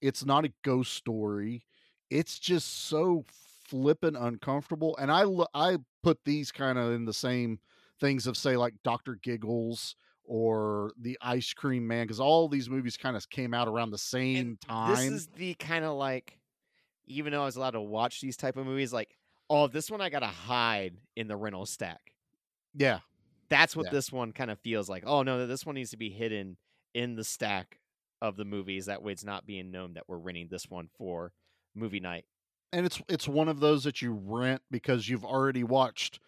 it's 0.00 0.24
not 0.24 0.44
a 0.44 0.52
ghost 0.62 0.94
story. 0.94 1.64
It's 2.10 2.38
just 2.38 2.88
so 2.88 3.24
flippin' 3.68 4.16
uncomfortable. 4.16 4.96
And 4.96 5.12
I 5.12 5.22
lo- 5.22 5.46
I 5.54 5.78
put 6.02 6.18
these 6.24 6.50
kind 6.52 6.78
of 6.78 6.92
in 6.92 7.04
the 7.04 7.12
same 7.12 7.58
things 8.00 8.26
of 8.26 8.36
say 8.36 8.56
like 8.56 8.74
Doctor 8.84 9.18
Giggles 9.22 9.94
or 10.24 10.92
the 11.00 11.18
Ice 11.20 11.52
Cream 11.52 11.86
Man 11.86 12.04
because 12.06 12.20
all 12.20 12.48
these 12.48 12.70
movies 12.70 12.96
kind 12.96 13.16
of 13.16 13.28
came 13.30 13.52
out 13.52 13.68
around 13.68 13.90
the 13.90 13.98
same 13.98 14.56
time. 14.66 14.90
this 14.90 15.10
is 15.10 15.26
the 15.36 15.54
kind 15.54 15.84
of 15.84 15.96
like 15.96 16.38
even 17.06 17.32
though 17.32 17.42
i 17.42 17.44
was 17.44 17.56
allowed 17.56 17.70
to 17.72 17.80
watch 17.80 18.20
these 18.20 18.36
type 18.36 18.56
of 18.56 18.64
movies 18.64 18.92
like 18.92 19.16
oh 19.48 19.66
this 19.66 19.90
one 19.90 20.00
i 20.00 20.08
gotta 20.08 20.26
hide 20.26 20.94
in 21.16 21.26
the 21.26 21.36
rental 21.36 21.66
stack 21.66 22.12
yeah, 22.72 23.00
that's 23.48 23.74
what 23.74 23.86
Yeah. 23.86 23.90
this 23.90 24.12
one 24.12 24.30
kind 24.32 24.48
of 24.50 24.60
feels 24.60 24.88
like 24.88 25.02
oh 25.06 25.24
no 25.24 25.44
this 25.48 25.66
one 25.66 25.74
needs 25.74 25.90
to 25.90 25.96
be 25.96 26.10
hidden 26.10 26.56
in 26.94 27.16
the 27.16 27.24
stack 27.24 27.80
of 28.22 28.36
the 28.36 28.44
movies 28.44 28.86
that 28.86 29.02
way 29.02 29.10
it's 29.10 29.24
not 29.24 29.44
being 29.46 29.72
known 29.72 29.94
that 29.94 30.04
we're 30.06 30.18
renting 30.18 30.46
this 30.48 30.70
one 30.70 30.88
for 30.96 31.32
movie 31.74 31.98
night 31.98 32.24
and 32.72 32.86
it's 32.86 33.00
it's 33.08 33.28
one 33.28 33.48
of 33.48 33.60
those 33.60 33.84
that 33.84 34.00
you 34.02 34.12
rent 34.12 34.62
because 34.70 35.08
you've 35.08 35.24
already 35.24 35.64
watched 35.64 36.20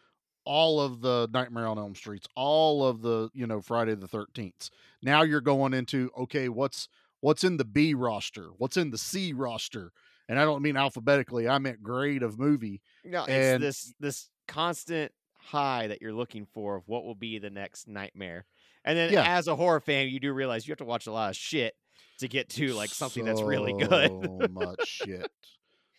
all 0.44 0.80
of 0.80 1.00
the 1.00 1.28
Nightmare 1.32 1.68
on 1.68 1.78
Elm 1.78 1.94
Streets, 1.94 2.26
all 2.34 2.84
of 2.86 3.02
the 3.02 3.30
you 3.32 3.46
know 3.46 3.60
Friday 3.60 3.94
the 3.94 4.08
Thirteenth. 4.08 4.70
Now 5.02 5.22
you're 5.22 5.40
going 5.40 5.74
into 5.74 6.10
okay, 6.18 6.48
what's 6.48 6.88
what's 7.20 7.44
in 7.44 7.56
the 7.56 7.64
B 7.64 7.94
roster, 7.94 8.48
what's 8.58 8.76
in 8.76 8.90
the 8.90 8.98
C 8.98 9.32
roster, 9.32 9.92
and 10.28 10.38
I 10.38 10.44
don't 10.44 10.62
mean 10.62 10.76
alphabetically. 10.76 11.48
I 11.48 11.58
meant 11.58 11.82
grade 11.82 12.22
of 12.22 12.38
movie. 12.38 12.80
No, 13.04 13.24
it's 13.28 13.60
this 13.60 13.94
this 14.00 14.30
constant 14.48 15.12
high 15.38 15.88
that 15.88 16.00
you're 16.00 16.12
looking 16.12 16.46
for 16.46 16.76
of 16.76 16.84
what 16.86 17.04
will 17.04 17.14
be 17.14 17.38
the 17.38 17.50
next 17.50 17.88
nightmare. 17.88 18.44
And 18.84 18.96
then 18.98 19.12
Yeah. 19.12 19.38
as 19.38 19.46
a 19.48 19.56
horror 19.56 19.80
fan, 19.80 20.08
you 20.08 20.18
do 20.20 20.32
realize 20.32 20.66
you 20.66 20.72
have 20.72 20.78
to 20.78 20.84
watch 20.84 21.06
a 21.06 21.12
lot 21.12 21.30
of 21.30 21.36
shit 21.36 21.74
to 22.18 22.28
get 22.28 22.48
to 22.50 22.74
like 22.74 22.90
something 22.90 23.24
that's 23.24 23.42
really 23.42 23.72
good. 23.72 24.10
So 24.10 24.46
much 24.50 24.86
shit. 24.86 25.30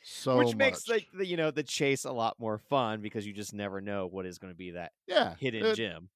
So 0.03 0.37
Which 0.37 0.55
makes 0.55 0.87
much. 0.87 0.95
like 0.97 1.07
the 1.13 1.25
you 1.25 1.37
know 1.37 1.49
the 1.51 1.63
chase 1.63 2.03
a 2.05 2.11
lot 2.11 2.39
more 2.39 2.57
fun 2.57 3.01
because 3.01 3.25
you 3.25 3.33
just 3.33 3.53
never 3.53 3.79
know 3.81 4.05
what 4.05 4.25
is 4.25 4.37
going 4.37 4.51
to 4.53 4.57
be 4.57 4.71
that 4.71 4.91
yeah 5.07 5.35
hidden 5.39 5.65
it- 5.65 5.75
gem. 5.75 6.09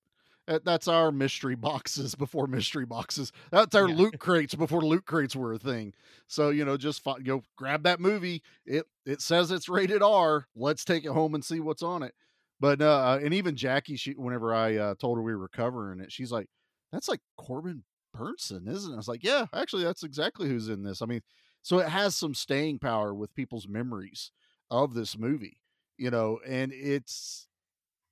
that- 0.46 0.66
that's 0.66 0.88
our 0.90 1.12
mystery 1.12 1.56
boxes 1.56 2.14
before 2.24 2.48
mystery 2.48 2.86
boxes. 2.86 3.32
That's 3.52 3.76
our 3.76 3.88
Yeah. 3.88 3.96
loot 3.96 4.20
crates 4.20 4.56
before 4.56 4.82
loot 4.82 5.06
crates 5.06 5.36
were 5.36 5.54
a 5.54 5.58
thing. 5.60 5.94
So 6.28 6.50
you 6.50 6.66
know, 6.66 6.76
just 6.78 7.02
go 7.24 7.44
grab 7.56 7.84
that 7.84 8.00
movie. 8.02 8.44
It 8.66 8.86
it 9.06 9.22
says 9.22 9.52
it's 9.52 9.70
rated 9.70 10.02
R. 10.04 10.48
Let's 10.56 10.84
take 10.86 11.06
it 11.06 11.12
home 11.12 11.34
and 11.34 11.44
see 11.46 11.60
what's 11.62 11.84
on 11.84 12.04
it. 12.04 12.14
But 12.60 12.82
uh, 12.82 13.20
and 13.24 13.34
even 13.34 13.56
Jackie, 13.56 13.96
she 13.96 14.12
whenever 14.14 14.54
I 14.54 14.76
uh, 14.78 14.96
told 14.96 15.18
her 15.18 15.22
we 15.24 15.36
were 15.36 15.48
covering 15.48 16.00
it, 16.02 16.12
she's 16.12 16.32
like, 16.32 16.48
"That's 16.92 17.08
like 17.08 17.20
Corbin 17.38 17.84
Bernsen, 18.16 18.68
isn't 18.68 18.92
it?" 18.92 18.96
I 18.96 18.98
was 18.98 19.08
like, 19.08 19.24
"Yeah, 19.24 19.46
actually, 19.54 19.84
that's 19.84 20.02
exactly 20.04 20.50
who's 20.50 20.68
in 20.68 20.82
this." 20.84 21.02
I 21.04 21.06
mean, 21.06 21.22
so 21.68 21.80
it 21.80 21.90
has 21.90 22.16
some 22.16 22.34
staying 22.34 22.80
power 22.80 23.14
with 23.14 23.36
people's 23.36 23.68
memories 23.68 24.32
of 24.72 24.94
this 24.94 25.18
movie, 25.18 25.58
you 25.98 26.10
know, 26.10 26.40
and 26.48 26.72
it's 26.72 27.50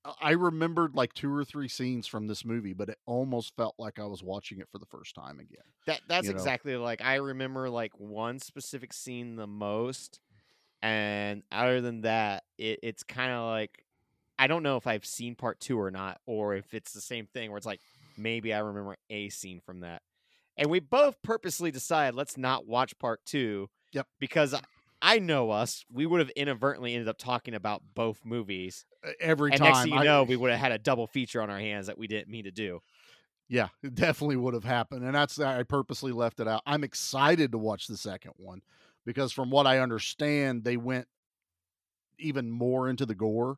uh, 0.04 0.12
I 0.20 0.32
remembered 0.32 0.94
like 0.94 1.14
two 1.14 1.34
or 1.34 1.46
three 1.46 1.70
scenes 1.70 2.06
from 2.06 2.28
this 2.28 2.44
movie, 2.44 2.74
but 2.74 2.90
it 2.90 2.98
almost 3.06 3.56
felt 3.56 3.76
like 3.80 3.98
I 3.98 4.08
was 4.08 4.22
watching 4.22 4.60
it 4.60 4.68
for 4.74 4.78
the 4.78 4.86
first 4.86 5.16
time 5.16 5.40
again. 5.40 5.64
That 5.86 6.02
that's 6.06 6.28
you 6.28 6.34
know. 6.34 6.40
exactly 6.40 6.76
like 6.76 7.00
I 7.00 7.16
remember 7.16 7.70
like 7.70 7.98
one 7.98 8.40
specific 8.40 8.92
scene 8.92 9.38
the 9.38 9.48
most, 9.48 10.20
and 10.82 11.42
other 11.50 11.80
than 11.80 12.02
that, 12.02 12.44
it, 12.58 12.80
it's 12.84 13.04
kind 13.04 13.32
of 13.32 13.46
like 13.46 13.86
I 14.38 14.48
don't 14.48 14.64
know 14.64 14.76
if 14.76 14.86
I've 14.86 15.06
seen 15.06 15.34
part 15.34 15.62
two 15.62 15.80
or 15.80 15.92
not, 15.92 16.20
or 16.26 16.56
if 16.56 16.74
it's 16.74 16.92
the 16.92 17.00
same 17.00 17.26
thing 17.26 17.52
where 17.52 17.58
it's 17.58 17.66
like 17.66 17.80
maybe 18.18 18.54
I 18.54 18.60
remember 18.60 18.98
a 19.10 19.30
scene 19.30 19.62
from 19.66 19.80
that, 19.80 20.02
and 20.58 20.70
we 20.70 20.80
both 20.80 21.22
purposely 21.22 21.72
decided 21.72 22.16
let's 22.16 22.38
not 22.38 22.66
watch 22.68 22.98
part 23.00 23.26
two. 23.26 23.70
Yep. 23.94 24.08
because 24.20 24.54
I, 25.02 25.20
know 25.20 25.52
us, 25.52 25.86
we 25.90 26.06
would 26.06 26.20
have 26.20 26.30
inadvertently 26.32 26.94
ended 26.94 27.08
up 27.08 27.18
talking 27.18 27.54
about 27.54 27.82
both 27.94 28.26
movies, 28.26 28.86
Every 29.22 29.52
and 29.52 29.60
time, 29.60 29.68
next 29.70 29.84
thing 29.84 29.94
you 29.94 30.00
I- 30.00 30.04
know, 30.04 30.24
we 30.24 30.36
would 30.36 30.52
have 30.52 30.60
had 30.60 30.72
a 30.74 30.78
double 30.80 31.08
feature 31.08 31.42
on 31.42 31.50
our 31.50 31.60
hands 31.60 31.88
that 31.88 31.98
we 31.98 32.08
didn't 32.08 32.28
mean 32.30 32.44
to 32.46 32.52
do. 32.52 32.82
yeah, 33.48 33.70
it 33.84 33.96
definitely 33.96 34.36
would 34.36 34.54
have 34.54 34.64
happened, 34.66 35.06
and 35.06 35.14
that's 35.16 35.40
I 35.40 35.64
purposely 35.64 36.12
left 36.12 36.40
it 36.42 36.48
out. 36.48 36.62
I'm 36.66 36.84
excited 36.84 37.52
to 37.54 37.58
watch 37.58 37.88
the 37.88 37.96
second 37.98 38.32
one 38.38 38.62
because, 39.06 39.32
from 39.32 39.50
what 39.50 39.66
I 39.68 39.80
understand, 39.80 40.64
they 40.66 40.76
went 40.78 41.08
even 42.18 42.50
more 42.50 42.90
into 42.90 43.06
the 43.06 43.16
gore 43.16 43.58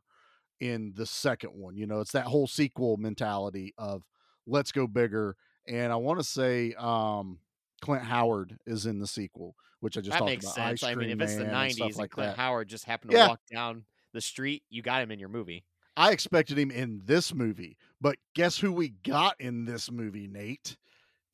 in 0.60 0.92
the 0.96 1.06
second 1.06 1.50
one. 1.50 1.76
You 1.76 1.86
know, 1.86 2.00
it's 2.00 2.12
that 2.12 2.26
whole 2.26 2.46
sequel 2.46 2.96
mentality 2.96 3.72
of 3.78 4.04
let's 4.46 4.72
go 4.72 4.86
bigger. 4.86 5.36
And 5.68 5.92
I 5.92 5.96
want 5.96 6.18
to 6.18 6.24
say 6.24 6.74
um, 6.78 7.38
Clint 7.82 8.02
Howard 8.04 8.56
is 8.66 8.86
in 8.86 8.98
the 8.98 9.06
sequel, 9.06 9.54
which 9.80 9.96
I 9.96 10.00
just 10.00 10.12
that 10.12 10.18
talked 10.20 10.30
makes 10.30 10.44
about. 10.46 10.54
sense. 10.54 10.82
I 10.82 10.94
mean, 10.94 11.10
if 11.10 11.20
it's 11.20 11.34
the 11.36 11.44
Man 11.44 11.54
and 11.54 11.70
'90s 11.76 11.80
and 11.86 11.96
like 11.96 12.10
Clint 12.10 12.30
that. 12.30 12.36
Howard 12.40 12.68
just 12.68 12.84
happened 12.84 13.10
to 13.12 13.16
Yeah. 13.16 13.28
walk 13.28 13.40
down 13.52 13.84
the 14.12 14.20
street, 14.20 14.62
you 14.70 14.82
got 14.82 15.02
him 15.02 15.10
in 15.10 15.18
your 15.18 15.28
movie. 15.28 15.64
I 15.96 16.12
expected 16.12 16.58
him 16.58 16.70
in 16.70 17.02
this 17.04 17.34
movie, 17.34 17.76
but 18.00 18.16
guess 18.34 18.56
who 18.58 18.72
we 18.72 18.88
got 18.90 19.34
in 19.40 19.64
this 19.64 19.90
movie, 19.90 20.26
Nate? 20.28 20.76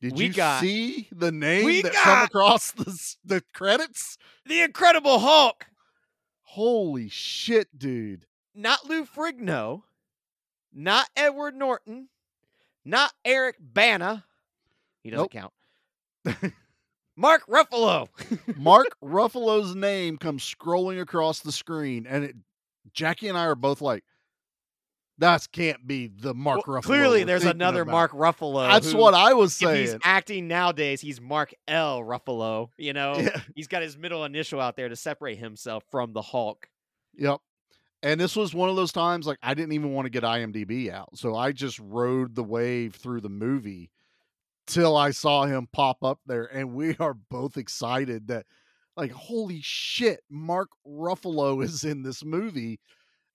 Did 0.01 0.17
We 0.17 0.27
you 0.27 0.33
got- 0.33 0.61
see 0.61 1.09
the 1.13 1.31
name 1.33 1.83
that 1.83 1.93
come 1.93 2.25
across 2.25 2.73
the 2.73 3.17
the 3.25 3.43
credits? 3.55 4.19
The 4.47 4.63
Incredible 4.63 5.19
Hulk, 5.21 5.67
Holy 6.43 7.09
shit, 7.09 7.79
dude! 7.79 8.27
not 8.55 8.87
Lou 8.89 9.05
Ferrigno, 9.05 9.83
not 10.73 11.09
Edward 11.17 11.55
Norton, 11.57 12.09
not 12.85 13.13
Eric 13.25 13.57
Bana. 13.61 14.25
He 15.03 15.11
doesn't 15.11 15.33
Nope. 15.35 15.51
count. 16.25 16.53
Mark 17.17 17.47
Ruffalo. 17.47 18.09
Mark 18.57 18.97
Ruffalo's 19.03 19.75
name 19.75 20.17
comes 20.19 20.43
scrolling 20.43 21.01
across 21.01 21.41
the 21.41 21.53
screen, 21.53 22.07
and 22.09 22.25
it, 22.25 22.37
Jackie 22.93 23.29
and 23.29 23.39
I 23.39 23.45
are 23.45 23.55
both 23.55 23.81
like, 23.81 24.03
"That 25.19 25.47
can't 25.53 25.87
be 25.87 26.09
the 26.09 26.35
Mark 26.35 26.67
Well, 26.67 26.79
Ruffalo." 26.81 26.85
clearly, 26.85 27.23
there's 27.25 27.45
another 27.45 27.83
about." 27.83 27.93
Mark 27.93 28.13
Ruffalo. 28.13 28.67
That's 28.69 28.91
who, 28.93 28.99
what 28.99 29.15
I 29.15 29.35
was 29.35 29.55
saying. 29.55 29.81
he's 29.81 29.97
acting 30.03 30.49
nowadays, 30.49 31.01
he's 31.01 31.21
Mark 31.21 31.55
L. 31.69 32.01
Ruffalo. 32.01 32.71
You 32.77 32.93
know, 32.95 33.15
Yeah. 33.19 33.41
he's 33.55 33.69
got 33.69 33.83
his 33.83 33.97
middle 33.97 34.25
initial 34.25 34.61
out 34.61 34.75
there 34.75 34.89
to 34.89 34.97
separate 34.97 35.39
himself 35.39 35.85
from 35.91 36.13
the 36.15 36.23
Hulk. 36.23 36.69
Yep. 37.17 37.41
And 38.05 38.21
this 38.21 38.37
was 38.37 38.55
one 38.55 38.69
of 38.69 38.77
those 38.77 38.93
times 38.93 39.27
like 39.27 39.39
I 39.43 39.55
didn't 39.55 39.73
even 39.73 39.93
want 39.95 40.07
to 40.07 40.11
get 40.11 40.23
IMDb 40.23 40.93
out. 40.93 41.17
So 41.19 41.35
I 41.35 41.51
just 41.53 41.79
rode 41.81 42.35
the 42.37 42.45
wave 42.45 42.95
through 42.95 43.23
the 43.23 43.29
movie 43.31 43.91
till 44.67 44.97
I 44.97 45.11
saw 45.11 45.45
him 45.47 45.67
pop 45.73 46.05
up 46.05 46.21
there 46.27 46.45
and 46.45 46.75
we 46.75 46.97
are 47.01 47.15
both 47.15 47.57
excited 47.57 48.29
that 48.29 48.47
like 48.97 49.11
holy 49.11 49.61
shit, 49.63 50.21
Mark 50.31 50.69
Ruffalo 50.87 51.65
is 51.65 51.83
in 51.83 52.03
this 52.03 52.25
movie 52.25 52.79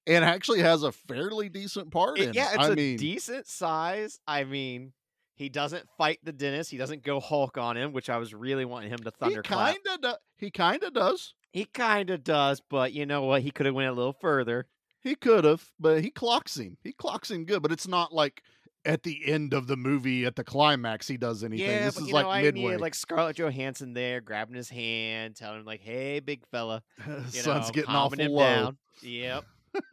and 0.07 0.23
actually 0.23 0.61
has 0.61 0.83
a 0.83 0.91
fairly 0.91 1.49
decent 1.49 1.91
part 1.91 2.19
It- 2.19 2.29
in 2.29 2.33
yeah, 2.33 2.51
it. 2.51 2.55
it's 2.55 2.63
I 2.65 2.69
a 2.71 2.75
mean, 2.75 2.97
decent 2.97 3.47
size. 3.47 4.19
I 4.27 4.43
mean, 4.43 4.93
He 5.35 5.49
doesn't 5.49 5.87
fight 5.97 6.19
the 6.23 6.31
dentist. 6.33 6.69
He 6.69 6.77
doesn't 6.77 7.03
go 7.03 7.19
Hulk 7.19 7.57
on 7.57 7.75
him, 7.77 7.91
which 7.93 8.09
I 8.09 8.17
was 8.17 8.33
really 8.33 8.65
wanting 8.65 8.89
him 8.91 8.99
to 8.99 9.05
He 9.11 9.19
thunderclap. 9.19 9.75
kind 9.75 9.79
of 9.95 10.01
do- 10.01 10.17
he 10.37 10.51
kind 10.51 10.83
of 10.83 10.93
does. 10.93 11.33
He 11.51 11.65
kind 11.65 12.09
of 12.09 12.23
does, 12.23 12.61
but 12.61 12.93
you 12.93 13.05
know 13.05 13.23
what? 13.23 13.41
He 13.41 13.51
could 13.51 13.65
have 13.65 13.75
went 13.75 13.89
a 13.89 13.93
little 13.93 14.13
further. 14.13 14.67
He 15.01 15.15
could 15.15 15.45
have, 15.45 15.65
but 15.79 16.01
he 16.01 16.11
clocks 16.11 16.57
him. 16.57 16.77
He 16.83 16.91
clocks 16.91 17.31
him 17.31 17.45
good, 17.45 17.61
but 17.61 17.71
it's 17.71 17.87
not 17.87 18.13
like 18.13 18.43
at 18.85 19.03
the 19.03 19.21
end 19.25 19.53
of 19.53 19.67
the 19.67 19.75
movie 19.75 20.25
at 20.25 20.35
the 20.35 20.43
climax 20.43 21.07
he 21.07 21.17
does 21.17 21.43
anything. 21.43 21.67
Yeah, 21.69 21.85
this 21.85 21.95
but 21.95 22.03
is 22.05 22.11
like 22.11 22.25
know, 22.25 22.41
midway. 22.41 22.61
needed 22.61 22.81
like 22.81 22.95
Scarlett 22.95 23.37
Johansson 23.37 23.93
there, 23.93 24.21
grabbing 24.21 24.55
his 24.55 24.69
hand, 24.69 25.35
telling 25.35 25.59
him 25.61 25.65
like, 25.65 25.81
"Hey, 25.81 26.19
big 26.19 26.45
fella, 26.51 26.83
you 27.07 27.13
Sun's 27.29 27.67
know, 27.67 27.71
getting 27.73 27.95
awful 27.95 28.19
him 28.19 28.31
low. 28.31 28.43
down." 28.43 28.77
Yep. 29.01 29.45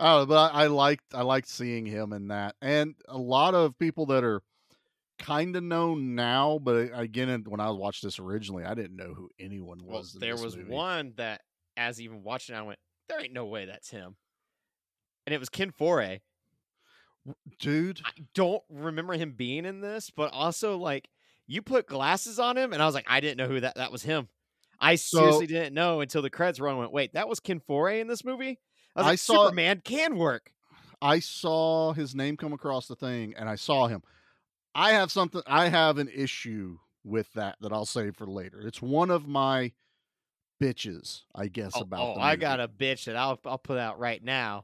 Oh, 0.00 0.26
but 0.26 0.52
I, 0.52 0.64
I 0.64 0.66
liked 0.66 1.04
I 1.14 1.22
liked 1.22 1.48
seeing 1.48 1.86
him 1.86 2.12
in 2.12 2.28
that, 2.28 2.56
and 2.60 2.94
a 3.08 3.16
lot 3.16 3.54
of 3.54 3.78
people 3.78 4.06
that 4.06 4.24
are 4.24 4.42
kind 5.18 5.54
of 5.56 5.62
known 5.62 6.14
now, 6.14 6.58
but 6.62 6.92
uh, 6.92 6.98
again, 6.98 7.44
when 7.46 7.60
I 7.60 7.70
watched 7.70 8.02
this 8.02 8.18
originally, 8.18 8.64
I 8.64 8.74
didn't 8.74 8.96
know 8.96 9.14
who 9.14 9.30
anyone 9.38 9.78
was. 9.84 10.14
in 10.14 10.20
there 10.20 10.36
was 10.36 10.56
movie. 10.56 10.70
one 10.70 11.12
that, 11.16 11.42
as 11.76 12.00
even 12.00 12.22
watching, 12.22 12.54
I 12.54 12.62
went, 12.62 12.78
"There 13.08 13.20
ain't 13.20 13.32
no 13.32 13.46
way 13.46 13.64
that's 13.66 13.90
him," 13.90 14.16
and 15.26 15.34
it 15.34 15.38
was 15.38 15.48
Ken 15.48 15.70
Foree. 15.72 16.20
dude. 17.58 18.00
I 18.04 18.10
don't 18.34 18.62
remember 18.68 19.14
him 19.14 19.32
being 19.32 19.64
in 19.64 19.80
this, 19.80 20.10
but 20.10 20.32
also 20.32 20.76
like 20.76 21.08
you 21.46 21.62
put 21.62 21.86
glasses 21.86 22.38
on 22.38 22.56
him, 22.56 22.72
and 22.72 22.82
I 22.82 22.86
was 22.86 22.94
like, 22.94 23.06
I 23.08 23.20
didn't 23.20 23.38
know 23.38 23.48
who 23.48 23.60
that 23.60 23.76
that 23.76 23.92
was 23.92 24.02
him. 24.02 24.28
I 24.80 24.96
So- 24.96 25.18
seriously 25.18 25.46
didn't 25.46 25.74
know 25.74 26.00
until 26.00 26.22
the 26.22 26.30
credits 26.30 26.60
run. 26.60 26.76
Went, 26.78 26.92
wait, 26.92 27.14
that 27.14 27.28
was 27.28 27.40
Ken 27.40 27.60
Foree 27.60 28.00
in 28.00 28.06
this 28.08 28.24
movie. 28.24 28.58
I 28.96 29.00
was 29.00 29.06
I 29.06 29.10
like, 29.10 29.18
saw- 29.18 29.44
Superman 29.44 29.80
can 29.84 30.16
work. 30.16 30.52
I 31.02 31.18
saw 31.20 31.92
his 31.92 32.14
name 32.14 32.36
come 32.36 32.52
across 32.52 32.86
the 32.88 32.96
thing, 32.96 33.34
and 33.36 33.48
I 33.48 33.56
saw 33.56 33.88
him. 33.88 34.02
I 34.74 34.92
have 34.92 35.10
something. 35.12 35.42
I 35.46 35.68
have 35.68 35.98
an 35.98 36.08
issue 36.14 36.78
with 37.04 37.32
that 37.34 37.56
that 37.60 37.72
I'll 37.72 37.86
save 37.86 38.16
for 38.16 38.26
later. 38.26 38.60
It's 38.66 38.80
one 38.82 39.10
of 39.10 39.26
my 39.28 39.72
bitches, 40.62 41.22
I 41.34 41.48
guess, 41.48 41.72
Oh, 41.74 41.80
about. 41.80 42.16
oh, 42.16 42.20
I 42.20 42.36
got 42.36 42.60
a 42.60 42.68
bitch 42.68 43.04
that 43.04 43.16
I'll 43.16 43.38
I'll 43.44 43.58
put 43.58 43.78
out 43.78 43.98
right 43.98 44.22
now. 44.22 44.62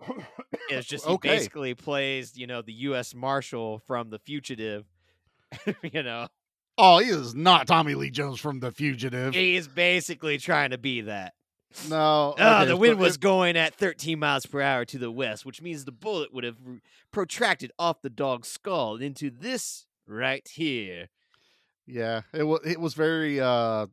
It's 0.68 0.86
just 0.86 1.04
he 1.06 1.12
Okay. 1.14 1.28
basically 1.28 1.74
plays, 1.74 2.36
you 2.36 2.46
know, 2.46 2.62
the 2.62 2.72
U.S. 2.72 3.14
Marshal 3.14 3.80
from 3.86 4.10
The 4.10 4.18
Fugitive. 4.18 4.84
you 5.82 6.02
know, 6.02 6.28
Oh, 6.78 6.98
he 6.98 7.10
is 7.10 7.34
not 7.34 7.66
Tommy 7.66 7.94
Lee 7.94 8.10
Jones 8.10 8.40
from 8.40 8.60
The 8.60 8.70
Fugitive. 8.72 9.34
he 9.34 9.56
is 9.56 9.68
basically 9.68 10.38
trying 10.38 10.70
to 10.70 10.78
be 10.78 11.02
that. 11.02 11.34
No, 11.88 12.30
okay, 12.32 12.64
the 12.66 12.76
wind 12.76 12.98
was 12.98 13.16
going 13.16 13.56
at 13.56 13.74
13 13.74 14.18
miles 14.18 14.44
per 14.46 14.60
hour 14.60 14.84
to 14.86 14.98
the 14.98 15.10
west, 15.10 15.44
which 15.46 15.60
means 15.62 15.84
the 15.84 15.92
bullet 15.92 16.32
would 16.32 16.42
have 16.44 16.56
protracted 17.12 17.70
off 17.78 18.00
the 18.02 18.10
dog's 18.10 18.48
skull 18.48 18.96
into 18.96 19.30
this 19.30 19.86
right 20.06 20.46
here. 20.48 21.08
Yeah, 21.86 22.22
it 22.32 22.44
was. 22.44 22.60
It 22.64 22.78
was 22.80 22.94
very 22.94 23.40
uh, 23.40 23.46
uh, 23.46 23.86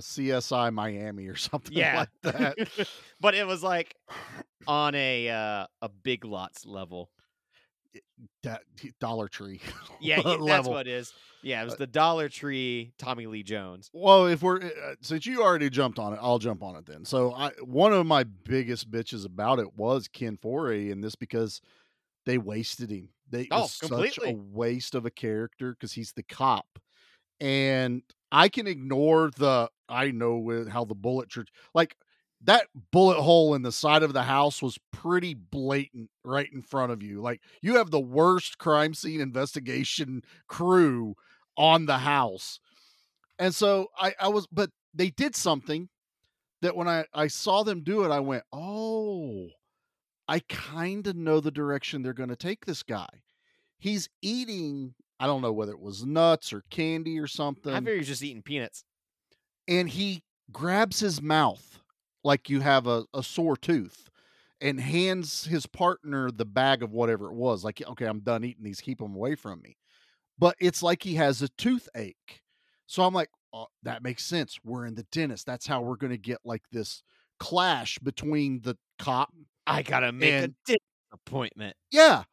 CSI 0.00 0.72
Miami 0.72 1.26
or 1.28 1.36
something 1.36 1.76
Yeah. 1.76 2.06
like 2.24 2.34
that. 2.34 2.88
but 3.20 3.34
it 3.34 3.46
was 3.46 3.62
like 3.62 3.94
on 4.66 4.94
a 4.94 5.28
uh, 5.30 5.66
a 5.82 5.88
big 5.88 6.24
lots 6.24 6.66
level. 6.66 7.10
that 8.42 8.62
Dollar 9.00 9.28
Tree. 9.28 9.60
Yeah, 10.00 10.22
that's 10.22 10.68
what 10.68 10.86
it 10.86 10.92
is. 10.92 11.12
Yeah, 11.42 11.60
it 11.60 11.62
Uh, 11.62 11.66
was 11.66 11.76
the 11.76 11.86
Dollar 11.86 12.28
Tree 12.28 12.92
Tommy 12.98 13.26
Lee 13.26 13.42
Jones. 13.42 13.90
Well, 13.92 14.26
if 14.26 14.42
we're 14.42 14.58
uh, 14.62 14.94
since 15.00 15.26
you 15.26 15.42
already 15.42 15.70
jumped 15.70 15.98
on 15.98 16.12
it, 16.12 16.18
I'll 16.22 16.38
jump 16.38 16.62
on 16.62 16.76
it 16.76 16.86
then. 16.86 17.04
So, 17.04 17.32
I 17.34 17.50
one 17.64 17.92
of 17.92 18.06
my 18.06 18.22
biggest 18.24 18.90
bitches 18.90 19.24
about 19.26 19.58
it 19.58 19.76
was 19.76 20.06
Ken 20.06 20.36
Foree 20.36 20.90
in 20.90 21.00
this 21.00 21.16
because 21.16 21.60
they 22.26 22.38
wasted 22.38 22.90
him. 22.90 23.08
They 23.30 23.42
Oh, 23.50 23.72
it's 23.82 23.86
such 23.86 24.18
a 24.24 24.30
waste 24.30 24.94
of 24.94 25.06
a 25.06 25.10
character 25.10 25.72
because 25.72 25.92
he's 25.92 26.12
the 26.12 26.22
cop, 26.22 26.78
and 27.40 28.02
I 28.32 28.48
can 28.48 28.66
ignore 28.66 29.30
the 29.36 29.70
I 29.88 30.10
know 30.12 30.38
with 30.38 30.68
how 30.68 30.84
the 30.84 30.94
bullet 30.94 31.30
church 31.30 31.50
like 31.74 31.96
that 32.42 32.68
bullet 32.92 33.20
hole 33.22 33.54
in 33.54 33.62
the 33.62 33.72
side 33.72 34.02
of 34.02 34.12
the 34.12 34.22
house 34.24 34.62
was 34.62 34.78
pretty 34.92 35.34
blatant 35.34 36.10
right 36.24 36.50
in 36.52 36.62
front 36.62 36.92
of 36.92 37.02
you. 37.02 37.20
Like 37.22 37.42
you 37.62 37.76
have 37.76 37.90
the 37.90 38.00
worst 38.00 38.58
crime 38.58 38.94
scene 38.94 39.20
investigation 39.20 40.22
crew 40.48 41.16
on 41.56 41.86
the 41.86 41.98
house. 41.98 42.60
And 43.38 43.54
so 43.54 43.88
I, 43.98 44.14
I 44.20 44.28
was, 44.28 44.46
but 44.50 44.70
they 44.94 45.10
did 45.10 45.36
something 45.36 45.88
that 46.62 46.76
when 46.76 46.88
I, 46.88 47.06
I 47.14 47.28
saw 47.28 47.62
them 47.62 47.82
do 47.84 48.04
it, 48.04 48.10
I 48.10 48.20
went, 48.20 48.44
oh, 48.52 49.48
I 50.28 50.40
kind 50.40 51.06
of 51.06 51.16
know 51.16 51.40
the 51.40 51.50
direction 51.50 52.02
they're 52.02 52.12
going 52.12 52.28
to 52.28 52.36
take 52.36 52.66
this 52.66 52.82
guy. 52.82 53.08
He's 53.78 54.08
eating, 54.22 54.94
I 55.18 55.26
don't 55.26 55.40
know 55.42 55.52
whether 55.52 55.72
it 55.72 55.80
was 55.80 56.04
nuts 56.04 56.52
or 56.52 56.62
candy 56.70 57.18
or 57.18 57.26
something 57.26 57.72
I 57.72 57.78
figured 57.78 57.94
he 57.94 58.00
was 58.00 58.08
just 58.08 58.22
eating 58.22 58.42
peanuts. 58.42 58.84
and 59.66 59.88
he 59.88 60.22
grabs 60.52 61.00
his 61.00 61.20
mouth 61.22 61.80
like 62.24 62.48
you 62.50 62.60
have 62.60 62.86
a, 62.86 63.04
a 63.14 63.22
sore 63.22 63.56
tooth 63.56 64.08
and 64.60 64.80
hands 64.80 65.44
his 65.44 65.66
partner 65.66 66.30
the 66.30 66.44
bag 66.44 66.82
of 66.82 66.90
whatever 66.92 67.26
it 67.26 67.34
was 67.34 67.62
like 67.64 67.80
okay 67.86 68.06
i'm 68.06 68.20
done 68.20 68.42
eating 68.44 68.64
these 68.64 68.80
keep 68.80 68.98
them 68.98 69.14
away 69.14 69.34
from 69.34 69.60
me 69.62 69.76
but 70.38 70.56
it's 70.58 70.82
like 70.82 71.02
he 71.02 71.14
has 71.14 71.42
a 71.42 71.48
toothache 71.50 72.40
so 72.86 73.02
i'm 73.02 73.12
like 73.14 73.28
oh, 73.52 73.66
that 73.82 74.02
makes 74.02 74.24
sense 74.24 74.58
we're 74.64 74.86
in 74.86 74.94
the 74.94 75.06
dentist 75.12 75.44
that's 75.46 75.66
how 75.66 75.80
we're 75.82 75.96
going 75.96 76.10
to 76.10 76.16
get 76.18 76.38
like 76.44 76.62
this 76.72 77.02
clash 77.38 77.98
between 77.98 78.60
the 78.62 78.76
cop 78.98 79.32
I 79.68 79.82
gotta 79.82 80.12
make 80.12 80.32
And- 80.32 80.44
a 80.44 80.48
dentist 80.66 80.82
appointment. 81.12 81.76
yeah. 81.90 82.24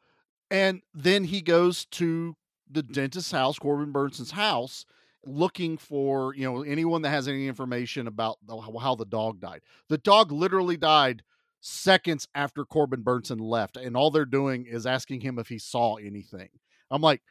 And 0.50 0.82
then 0.94 1.24
he 1.24 1.40
goes 1.42 1.86
to 1.86 2.36
the 2.70 2.82
dentist's 2.82 3.32
house, 3.32 3.58
Corbin 3.58 3.92
Bernsen's 3.92 4.30
house, 4.30 4.84
looking 5.24 5.76
for, 5.76 6.34
you 6.36 6.44
know, 6.44 6.62
anyone 6.62 7.02
that 7.02 7.10
has 7.10 7.26
any 7.26 7.48
information 7.48 8.06
about 8.06 8.38
the, 8.46 8.56
how- 8.60 8.94
the 8.94 9.04
dog 9.06 9.40
died. 9.40 9.62
The 9.88 9.98
dog 9.98 10.30
literally 10.30 10.76
died 10.76 11.22
seconds 11.60 12.28
after 12.34 12.64
Corbin 12.64 13.02
Bernsen 13.02 13.40
left, 13.40 13.76
and 13.76 13.96
all 13.96 14.10
they're 14.12 14.24
doing 14.24 14.66
is 14.66 14.86
asking 14.86 15.20
him 15.22 15.38
if 15.38 15.48
he 15.48 15.58
saw 15.58 15.96
anything. 15.96 16.48
I'm 16.92 17.02
like, 17.02 17.22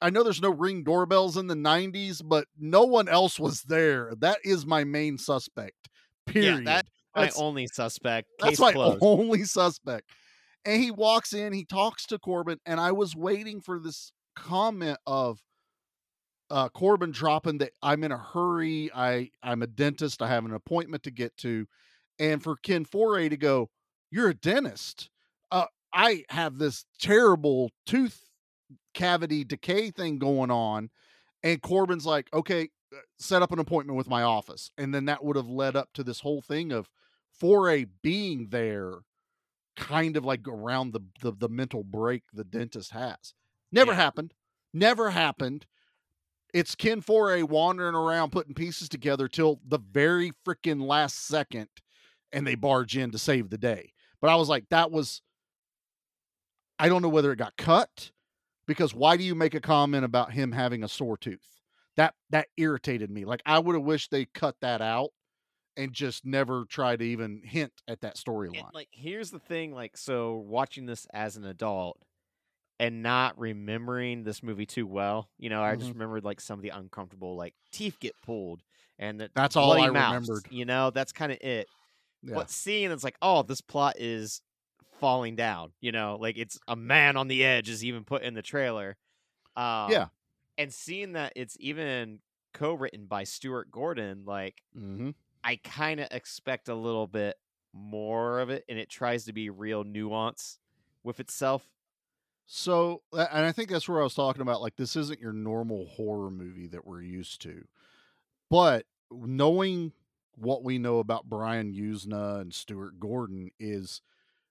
I 0.00 0.10
know 0.10 0.22
there's 0.22 0.40
no 0.40 0.50
ring 0.50 0.84
doorbells 0.84 1.36
in 1.36 1.48
the 1.48 1.56
90s, 1.56 2.22
but 2.24 2.46
no 2.56 2.84
one 2.84 3.08
else 3.08 3.40
was 3.40 3.62
there. 3.62 4.12
That 4.18 4.38
is 4.44 4.64
my 4.64 4.84
main 4.84 5.18
suspect. 5.18 5.88
Period. 6.26 6.64
that- 6.66 6.86
My 7.20 7.26
That's- 7.26 7.40
only 7.40 7.66
suspect. 7.66 8.28
that's 8.38 8.58
my 8.58 8.72
closed. 8.74 8.98
only 9.02 9.44
suspect. 9.44 10.08
And 10.64 10.82
he 10.82 10.90
walks 10.90 11.32
in, 11.32 11.52
he 11.52 11.64
talks 11.64 12.04
to 12.06 12.18
Corbin, 12.18 12.58
and 12.66 12.78
I 12.80 12.92
was 12.92 13.16
waiting 13.16 13.60
for 13.60 13.78
this 13.78 14.12
comment 14.36 14.98
of 15.06 15.40
uh 16.50 16.68
Corbin 16.68 17.12
dropping 17.12 17.58
that 17.58 17.72
I'm 17.82 18.02
in 18.04 18.12
a 18.12 18.18
hurry. 18.18 18.90
I 18.94 19.30
I'm 19.42 19.62
a 19.62 19.66
dentist. 19.66 20.20
I 20.22 20.28
have 20.28 20.44
an 20.44 20.52
appointment 20.54 21.02
to 21.04 21.10
get 21.10 21.36
to. 21.38 21.66
And 22.18 22.42
for 22.42 22.56
Ken 22.56 22.84
Foree 22.84 23.30
to 23.30 23.36
go, 23.36 23.70
You're 24.10 24.30
a 24.30 24.34
dentist. 24.34 25.10
Uh 25.50 25.66
I 25.92 26.24
have 26.28 26.58
this 26.58 26.84
terrible 27.00 27.70
tooth 27.86 28.20
cavity 28.94 29.44
decay 29.44 29.90
thing 29.90 30.18
going 30.18 30.50
on. 30.50 30.90
And 31.42 31.60
Corbin's 31.62 32.04
like, 32.06 32.28
okay, 32.34 32.68
uh, 32.94 32.98
set 33.18 33.42
up 33.42 33.50
an 33.50 33.58
appointment 33.58 33.96
with 33.96 34.08
my 34.08 34.22
office. 34.22 34.70
And 34.76 34.94
then 34.94 35.06
that 35.06 35.24
would 35.24 35.36
have 35.36 35.48
led 35.48 35.74
up 35.74 35.88
to 35.94 36.04
this 36.04 36.20
whole 36.20 36.42
thing 36.42 36.70
of 36.70 36.88
Foree 37.40 37.88
being 38.02 38.48
there, 38.50 38.94
kind 39.76 40.16
of 40.16 40.24
like 40.24 40.46
around 40.46 40.92
the 40.92 41.00
the, 41.20 41.32
the 41.32 41.48
mental 41.48 41.82
break 41.84 42.22
the 42.32 42.44
dentist 42.44 42.92
has. 42.92 43.34
Never 43.72 43.92
Yeah. 43.92 43.96
happened. 43.96 44.34
Never 44.72 45.10
happened. 45.10 45.66
It's 46.52 46.74
Ken 46.74 47.00
Foree 47.00 47.44
wandering 47.44 47.94
around 47.94 48.32
putting 48.32 48.54
pieces 48.54 48.88
together 48.88 49.28
till 49.28 49.60
the 49.66 49.78
very 49.78 50.32
freaking 50.44 50.82
last 50.82 51.26
second, 51.26 51.68
and 52.32 52.46
they 52.46 52.56
barge 52.56 52.96
in 52.96 53.10
to 53.12 53.18
save 53.18 53.50
the 53.50 53.58
day. 53.58 53.92
But 54.20 54.30
I 54.30 54.36
was 54.36 54.48
like, 54.48 54.68
that 54.70 54.90
was. 54.90 55.22
I 56.78 56.88
don't 56.88 57.02
know 57.02 57.08
whether 57.08 57.30
it 57.32 57.36
got 57.36 57.56
cut 57.56 58.10
because 58.66 58.94
why 58.94 59.16
do 59.16 59.22
you 59.22 59.34
make 59.34 59.54
a 59.54 59.60
comment 59.60 60.04
about 60.04 60.32
him 60.32 60.52
having 60.52 60.82
a 60.82 60.88
sore 60.88 61.16
tooth? 61.18 61.46
That 61.96 62.14
that 62.30 62.48
irritated 62.56 63.10
me. 63.10 63.24
Like 63.24 63.42
I 63.44 63.58
would 63.58 63.74
have 63.74 63.84
wished 63.84 64.10
they 64.10 64.24
cut 64.24 64.56
that 64.62 64.80
out 64.80 65.10
and 65.76 65.92
just 65.92 66.24
never 66.24 66.64
try 66.66 66.96
to 66.96 67.04
even 67.04 67.42
hint 67.44 67.72
at 67.88 68.00
that 68.00 68.16
storyline. 68.16 68.70
like 68.72 68.88
here's 68.92 69.30
the 69.30 69.38
thing 69.38 69.72
like 69.72 69.96
so 69.96 70.36
watching 70.36 70.86
this 70.86 71.06
as 71.12 71.36
an 71.36 71.44
adult 71.44 72.00
and 72.78 73.02
not 73.02 73.38
remembering 73.38 74.24
this 74.24 74.42
movie 74.42 74.66
too 74.66 74.86
well 74.86 75.30
you 75.38 75.48
know 75.50 75.62
i 75.62 75.74
just 75.76 75.90
Mhm. 75.90 75.94
remembered 75.94 76.24
like 76.24 76.40
some 76.40 76.58
of 76.58 76.62
the 76.62 76.70
uncomfortable 76.70 77.36
like 77.36 77.54
teeth 77.72 77.98
get 78.00 78.20
pulled 78.22 78.62
and 78.98 79.20
the 79.20 79.30
That's 79.34 79.56
all 79.56 79.72
I 79.72 79.86
mouths, 79.86 80.08
remembered. 80.08 80.46
you 80.50 80.64
know 80.64 80.90
that's 80.90 81.12
kind 81.12 81.32
of 81.32 81.38
it 81.40 81.68
Yeah. 82.22 82.34
but 82.34 82.50
seeing 82.50 82.90
it's 82.90 83.04
like 83.04 83.16
oh 83.22 83.42
this 83.42 83.60
plot 83.60 83.96
is 83.98 84.42
falling 85.00 85.36
down 85.36 85.72
you 85.80 85.92
know 85.92 86.16
like 86.20 86.36
it's 86.38 86.58
a 86.68 86.76
man 86.76 87.16
on 87.16 87.28
the 87.28 87.44
edge 87.44 87.68
is 87.68 87.84
even 87.84 88.04
put 88.04 88.22
in 88.22 88.34
the 88.34 88.42
trailer 88.42 88.96
um, 89.56 89.90
Yeah. 89.90 90.08
and 90.58 90.72
seeing 90.72 91.12
that 91.14 91.32
it's 91.36 91.56
even 91.60 92.20
co-written 92.54 93.06
by 93.06 93.24
stuart 93.24 93.70
gordon 93.70 94.24
like 94.26 94.62
hmm 94.74 95.10
I 95.42 95.56
kind 95.56 96.00
of 96.00 96.08
expect 96.10 96.68
a 96.68 96.74
little 96.74 97.06
bit 97.06 97.36
more 97.72 98.40
of 98.40 98.50
it, 98.50 98.64
and 98.68 98.78
it 98.78 98.88
tries 98.88 99.24
to 99.24 99.32
be 99.32 99.50
real 99.50 99.84
nuance 99.84 100.58
with 101.02 101.20
itself. 101.20 101.68
So, 102.46 103.02
and 103.12 103.46
I 103.46 103.52
think 103.52 103.70
that's 103.70 103.88
where 103.88 104.00
I 104.00 104.04
was 104.04 104.14
talking 104.14 104.42
about. 104.42 104.60
Like, 104.60 104.76
this 104.76 104.96
isn't 104.96 105.20
your 105.20 105.32
normal 105.32 105.86
horror 105.86 106.30
movie 106.30 106.66
that 106.68 106.86
we're 106.86 107.02
used 107.02 107.40
to. 107.42 107.64
But 108.50 108.86
knowing 109.10 109.92
what 110.36 110.64
we 110.64 110.78
know 110.78 110.98
about 110.98 111.28
Brian 111.28 111.72
Yuzna 111.72 112.40
and 112.40 112.52
Stuart 112.52 112.98
Gordon 112.98 113.50
is 113.60 114.02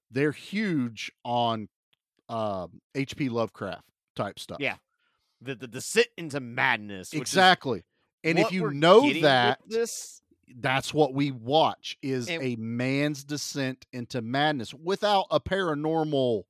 they're 0.09 0.31
huge 0.31 1.11
on 1.25 1.67
um, 2.29 2.81
H.P. 2.95 3.29
Lovecraft 3.29 3.83
type 4.15 4.39
stuff. 4.39 4.59
Yeah. 4.59 4.75
The 5.41 5.55
the 5.55 5.67
descent 5.67 6.07
into 6.17 6.39
madness. 6.39 7.13
exactly. 7.13 7.83
And 8.23 8.37
if 8.37 8.51
you 8.51 8.71
know 8.71 9.11
that, 9.21 9.59
this 9.67 10.18
that's 10.57 10.93
what 10.93 11.13
we 11.13 11.31
watch 11.31 11.97
is 12.01 12.27
And- 12.29 12.41
a 12.43 12.55
man's 12.57 13.23
descent 13.23 13.85
into 13.93 14.21
madness 14.21 14.73
without 14.73 15.27
a 15.31 15.39
paranormal, 15.39 16.43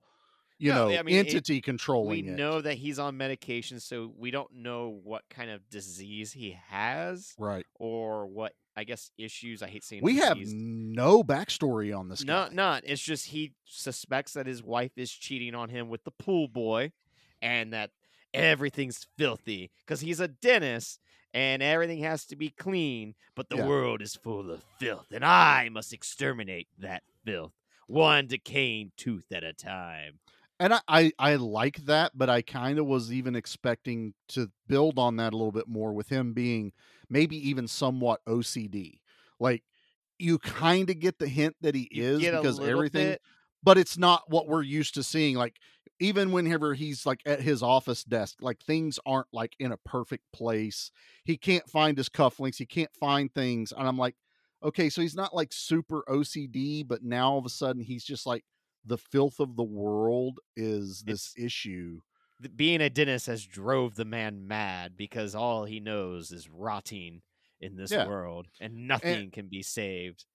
you 0.57 0.71
No, 0.71 0.89
know, 0.89 0.97
I 0.97 1.03
mean, 1.03 1.15
it- 1.15 1.27
entity 1.27 1.55
we 1.55 1.62
controlling 1.62 2.25
it. 2.27 2.31
know 2.38 2.62
that 2.62 2.75
he's 2.75 2.99
on 2.99 3.17
medication, 3.17 3.79
so 3.79 4.13
we 4.17 4.31
don't 4.31 4.53
know 4.53 4.89
what 5.03 5.23
kind 5.29 5.49
of 5.49 5.69
disease 5.69 6.33
he 6.33 6.51
has 6.67 7.33
Right. 7.38 7.65
or 7.75 8.27
what 8.27 8.55
I 8.75 8.85
guess 8.85 9.12
issues. 9.17 9.62
I 9.62 9.67
hate 9.67 9.83
saying 9.83 10.03
We 10.03 10.17
have 10.17 10.38
no 10.38 11.21
backstory 11.21 11.97
on 11.97 12.07
this 12.07 12.23
No, 12.23 12.45
guy. 12.47 12.53
none. 12.53 12.81
It's 12.85 13.01
just 13.01 13.27
he 13.27 13.53
suspects 13.65 14.33
that 14.33 14.47
his 14.47 14.63
wife 14.63 14.97
is 14.97 15.12
cheating 15.12 15.53
on 15.53 15.67
him 15.69 15.89
with 15.89 16.05
the 16.05 16.12
pool 16.12 16.47
boy, 16.47 16.93
and 17.41 17.73
that 17.73 17.91
everything's 18.33 19.05
filthy 19.17 19.71
because 19.79 20.01
he's 20.01 20.19
a 20.21 20.27
dentist 20.29 20.99
and 21.33 21.61
everything 21.61 21.99
has 22.03 22.25
to 22.25 22.35
be 22.35 22.49
clean. 22.49 23.15
But 23.35 23.49
the 23.49 23.57
Yeah. 23.57 23.67
world 23.67 24.01
is 24.01 24.15
full 24.15 24.51
of 24.51 24.63
filth, 24.79 25.07
and 25.11 25.23
I 25.25 25.69
must 25.69 25.93
exterminate 25.93 26.67
that 26.77 27.03
filth, 27.25 27.53
one 27.87 28.27
decaying 28.27 28.91
tooth 28.97 29.31
at 29.31 29.43
a 29.43 29.53
time. 29.53 30.19
And 30.61 30.73
I, 30.73 30.79
I, 30.89 31.11
I 31.19 31.35
like 31.35 31.85
that, 31.85 32.11
but 32.17 32.29
I 32.29 32.41
kind 32.41 32.79
of 32.79 32.85
was 32.85 33.13
even 33.13 33.33
expecting 33.35 34.13
to 34.29 34.51
build 34.67 34.99
on 34.99 35.15
that 35.15 35.31
a 35.33 35.37
little 35.37 35.53
bit 35.53 35.69
more 35.69 35.93
with 35.93 36.09
him 36.09 36.33
being 36.33 36.73
maybe 37.09 37.37
even 37.49 37.65
somewhat 37.67 38.19
OCD. 38.27 38.99
Like 39.39 39.63
you 40.17 40.37
kind 40.37 40.89
of 40.89 40.99
get 40.99 41.17
the 41.17 41.27
hint 41.29 41.55
that 41.61 41.75
he 41.75 41.87
You 41.91 42.03
is 42.03 42.19
because 42.19 42.59
everything 42.59 43.11
bit- 43.11 43.21
but 43.63 43.77
it's 43.77 43.97
not 43.97 44.23
what 44.29 44.47
we're 44.47 44.61
used 44.63 44.95
to 44.95 45.03
seeing. 45.03 45.35
Like 45.35 45.55
even 45.99 46.31
whenever 46.31 46.73
he's 46.73 47.05
like 47.05 47.21
at 47.25 47.41
his 47.41 47.62
office 47.63 48.03
desk, 48.03 48.38
like 48.41 48.62
things 48.62 48.99
aren't 49.05 49.27
like 49.33 49.55
in 49.59 49.71
a 49.71 49.77
perfect 49.77 50.23
place. 50.31 50.91
He 51.23 51.38
can't 51.38 51.69
find 51.69 51.97
his 51.97 52.09
cufflinks. 52.09 52.57
He 52.57 52.65
can't 52.65 52.93
find 52.95 53.33
things, 53.33 53.71
and 53.71 53.88
I'm 53.88 53.97
like, 53.97 54.15
okay, 54.63 54.89
so 54.89 55.01
he's 55.01 55.15
not 55.15 55.35
like 55.35 55.53
super 55.53 56.03
OCD, 56.07 56.83
but 56.83 57.03
now 57.03 57.31
all 57.31 57.39
of 57.39 57.45
a 57.45 57.49
sudden 57.49 57.81
he's 57.81 58.03
just 58.03 58.25
like 58.25 58.43
the 58.85 58.97
filth 58.97 59.39
of 59.39 59.55
the 59.55 59.63
world 59.63 60.39
is 60.55 61.03
this 61.03 61.33
issue. 61.38 61.99
being 62.55 62.81
a 62.81 62.89
dentist 62.89 63.27
has 63.27 63.45
drove 63.45 63.95
the 63.95 64.05
man 64.05 64.47
mad 64.47 64.95
because 64.95 65.35
all 65.35 65.65
he 65.65 65.79
knows 65.79 66.31
is 66.31 66.49
rotting 66.49 67.21
in 67.59 67.75
this 67.75 67.91
Yeah. 67.91 68.05
world 68.05 68.47
and 68.59 68.88
nothing 68.88 69.31
can 69.31 69.47
be 69.47 69.62
saved. 69.62 70.25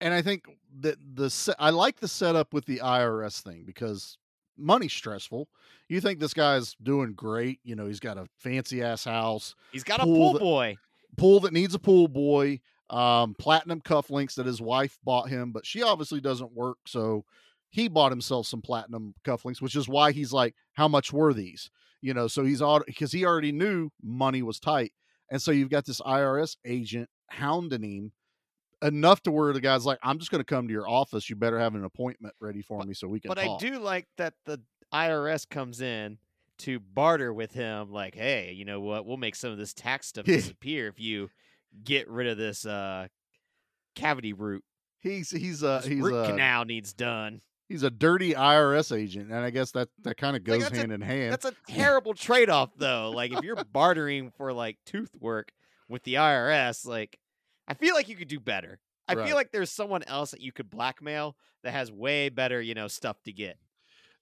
And 0.00 0.14
I 0.14 0.22
think 0.22 0.44
that 0.80 0.96
the 1.00 1.54
I 1.58 1.70
like 1.70 2.00
the 2.00 2.08
setup 2.08 2.52
with 2.54 2.66
the 2.66 2.80
IRS 2.80 3.40
thing 3.40 3.64
because 3.64 4.16
money's 4.58 4.92
stressful. 4.92 5.48
You 5.88 6.00
think 6.00 6.18
this 6.20 6.34
guy's 6.34 6.74
doing 6.82 7.14
great, 7.14 7.60
you 7.64 7.76
know, 7.76 7.86
he's 7.86 8.00
got 8.00 8.18
a 8.18 8.26
fancy 8.38 8.82
ass 8.82 9.04
house. 9.04 9.54
He's 9.72 9.84
got 9.84 10.00
a 10.00 10.04
Pool 10.04 10.16
pool 10.16 10.32
that- 10.34 10.38
boy. 10.40 10.76
pool 11.16 11.40
that 11.40 11.52
needs 11.52 11.74
a 11.74 11.78
pool 11.78 12.08
boy, 12.08 12.60
um, 12.90 13.34
platinum 13.34 13.80
cufflinks 13.80 14.34
that 14.34 14.46
his 14.46 14.60
wife 14.60 14.98
bought 15.04 15.28
him, 15.28 15.52
but 15.52 15.64
she 15.66 15.82
obviously 15.82 16.20
doesn't 16.20 16.52
work, 16.52 16.78
so 16.86 17.24
he 17.70 17.88
bought 17.88 18.12
himself 18.12 18.46
some 18.46 18.62
platinum 18.62 19.14
cufflinks, 19.24 19.60
which 19.60 19.76
is 19.76 19.88
why 19.88 20.10
he's 20.12 20.32
like, 20.32 20.54
"How 20.74 20.88
much 20.88 21.12
were 21.12 21.32
these?" 21.34 21.70
You 22.00 22.14
know, 22.14 22.28
so 22.28 22.44
he's 22.44 22.62
all 22.62 22.80
because 22.86 23.12
he 23.12 23.24
already 23.26 23.52
knew 23.52 23.90
money 24.02 24.42
was 24.42 24.58
tight, 24.60 24.92
and 25.30 25.40
so 25.42 25.50
you've 25.50 25.68
got 25.70 25.84
this 25.84 26.00
IRS 26.00 26.56
agent 26.64 27.10
hounding 27.28 27.82
him 27.82 28.12
enough 28.82 29.22
to 29.24 29.30
where 29.30 29.52
the 29.52 29.60
guy's 29.60 29.84
like, 29.86 29.98
"I'm 30.02 30.18
just 30.18 30.30
going 30.30 30.40
to 30.40 30.44
come 30.44 30.66
to 30.68 30.72
your 30.72 30.88
office. 30.88 31.28
You 31.30 31.36
better 31.36 31.58
have 31.58 31.74
an 31.74 31.84
appointment 31.84 32.34
ready 32.40 32.62
for 32.62 32.82
me 32.84 32.94
so 32.94 33.08
we 33.08 33.20
can." 33.20 33.28
But 33.28 33.38
talk. 33.38 33.62
I 33.62 33.66
do 33.66 33.78
like 33.78 34.06
that 34.18 34.34
the 34.44 34.60
IRS 34.92 35.48
comes 35.48 35.80
in 35.80 36.18
to 36.58 36.80
barter 36.80 37.32
with 37.32 37.52
him, 37.52 37.92
like, 37.92 38.14
hey, 38.16 38.52
you 38.52 38.64
know 38.64 38.80
what? 38.80 39.06
We'll 39.06 39.16
make 39.16 39.36
some 39.36 39.50
of 39.52 39.58
this 39.58 39.72
tax 39.74 40.08
stuff 40.08 40.24
disappear 40.26 40.88
if 40.88 40.98
you 40.98 41.30
get 41.84 42.08
rid 42.08 42.26
of 42.26 42.36
this 42.38 42.66
uh, 42.66 43.06
cavity 43.94 44.32
root. 44.32 44.64
He's 45.00 45.30
he's 45.30 45.62
a 45.62 45.78
This 45.82 45.86
he's 45.86 46.00
root 46.02 46.14
a 46.14 46.26
canal 46.30 46.64
needs 46.64 46.92
done. 46.92 47.40
he's 47.68 47.82
a 47.84 47.90
dirty 47.90 48.34
IRS 48.34 48.96
agent, 48.96 49.30
and 49.30 49.38
I 49.44 49.50
guess 49.50 49.70
that 49.72 49.88
that 50.02 50.16
kind 50.16 50.36
of 50.36 50.46
Like, 50.46 50.60
goes 50.60 50.70
a- 50.72 50.76
hand 50.76 50.92
in 50.92 51.00
hand. 51.00 51.32
That's 51.32 51.44
a 51.44 51.52
terrible 51.68 52.14
trade 52.14 52.50
off, 52.50 52.70
though. 52.76 53.10
Like, 53.10 53.32
if 53.32 53.42
you're 53.44 53.56
bartering 53.72 54.32
for 54.36 54.52
like 54.52 54.78
tooth 54.84 55.10
work 55.20 55.52
with 55.88 56.02
the 56.02 56.14
IRS, 56.14 56.84
like, 56.86 57.18
I 57.68 57.74
feel 57.74 57.94
like 57.94 58.08
you 58.08 58.16
could 58.16 58.28
do 58.28 58.40
better. 58.40 58.80
I 59.06 59.14
Right. 59.14 59.26
feel 59.26 59.36
like 59.36 59.52
there's 59.52 59.70
someone 59.70 60.02
else 60.04 60.32
that 60.32 60.40
you 60.40 60.52
could 60.52 60.70
blackmail 60.70 61.36
that 61.62 61.72
has 61.72 61.92
way 61.92 62.30
better, 62.30 62.60
you 62.60 62.74
know, 62.74 62.88
stuff 62.88 63.22
to 63.24 63.32
get. 63.32 63.58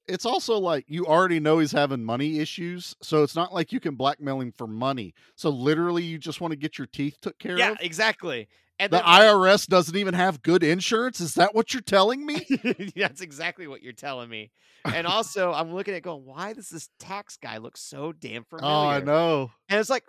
it's 0.08 0.24
also 0.26 0.58
like 0.58 0.84
you 0.88 1.06
already 1.06 1.40
know 1.40 1.58
he's 1.58 1.72
having 1.72 2.04
money 2.04 2.38
issues, 2.38 2.94
so 3.02 3.22
it's 3.22 3.34
not 3.34 3.52
like 3.52 3.72
you 3.72 3.80
can 3.80 3.96
blackmail 3.96 4.40
him 4.40 4.52
for 4.52 4.66
money. 4.66 5.14
So 5.34 5.50
literally, 5.50 6.04
you 6.04 6.18
just 6.18 6.40
want 6.40 6.52
to 6.52 6.56
get 6.56 6.78
your 6.78 6.86
teeth 6.86 7.18
took 7.20 7.38
care 7.38 7.58
Yeah, 7.58 7.72
of. 7.72 7.78
Yeah, 7.80 7.86
exactly. 7.86 8.48
And 8.78 8.92
The 8.92 8.98
then, 8.98 9.04
IRS 9.04 9.66
doesn't 9.66 9.96
even 9.96 10.14
have 10.14 10.42
good 10.42 10.62
insurance. 10.62 11.20
Is 11.20 11.34
that 11.34 11.54
what 11.54 11.72
you're 11.74 11.80
telling 11.80 12.24
me? 12.24 12.46
That's 12.96 13.20
exactly 13.20 13.66
what 13.66 13.82
you're 13.82 13.92
telling 13.92 14.28
me. 14.28 14.50
And 14.92 15.06
also, 15.06 15.52
I'm 15.52 15.72
looking 15.72 15.94
at 15.94 15.98
it 15.98 16.02
going, 16.02 16.24
why 16.24 16.52
does 16.52 16.68
this 16.68 16.88
tax 17.00 17.36
guy 17.36 17.56
look 17.58 17.76
so 17.76 18.12
damn 18.12 18.44
familiar? 18.44 18.68
oh, 18.72 18.88
I 18.88 19.00
know. 19.00 19.50
And 19.68 19.80
it's 19.80 19.90
like, 19.90 20.04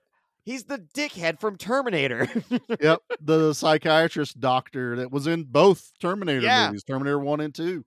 he's 0.48 0.64
the 0.64 0.80
dickhead 0.96 1.40
from 1.40 1.58
Terminator. 1.58 2.28
Yep, 2.82 3.02
the 3.22 3.54
psychiatrist 3.54 4.40
doctor 4.40 4.96
that 4.96 5.12
was 5.12 5.28
in 5.28 5.44
both 5.44 5.92
Terminator 6.00 6.42
Yeah. 6.42 6.68
movies, 6.68 6.84
Terminator 6.84 7.20
One 7.20 7.42
and 7.42 7.54
Two. 7.54 7.86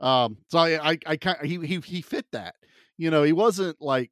Um, 0.00 0.38
so 0.48 0.58
I, 0.58 0.90
I, 0.90 0.98
I 1.06 1.16
kind 1.16 1.38
he 1.44 1.64
he 1.64 1.78
he 1.80 2.02
fit 2.02 2.26
that. 2.32 2.56
You 2.98 3.10
know, 3.10 3.22
he 3.22 3.32
wasn't 3.32 3.80
like 3.80 4.10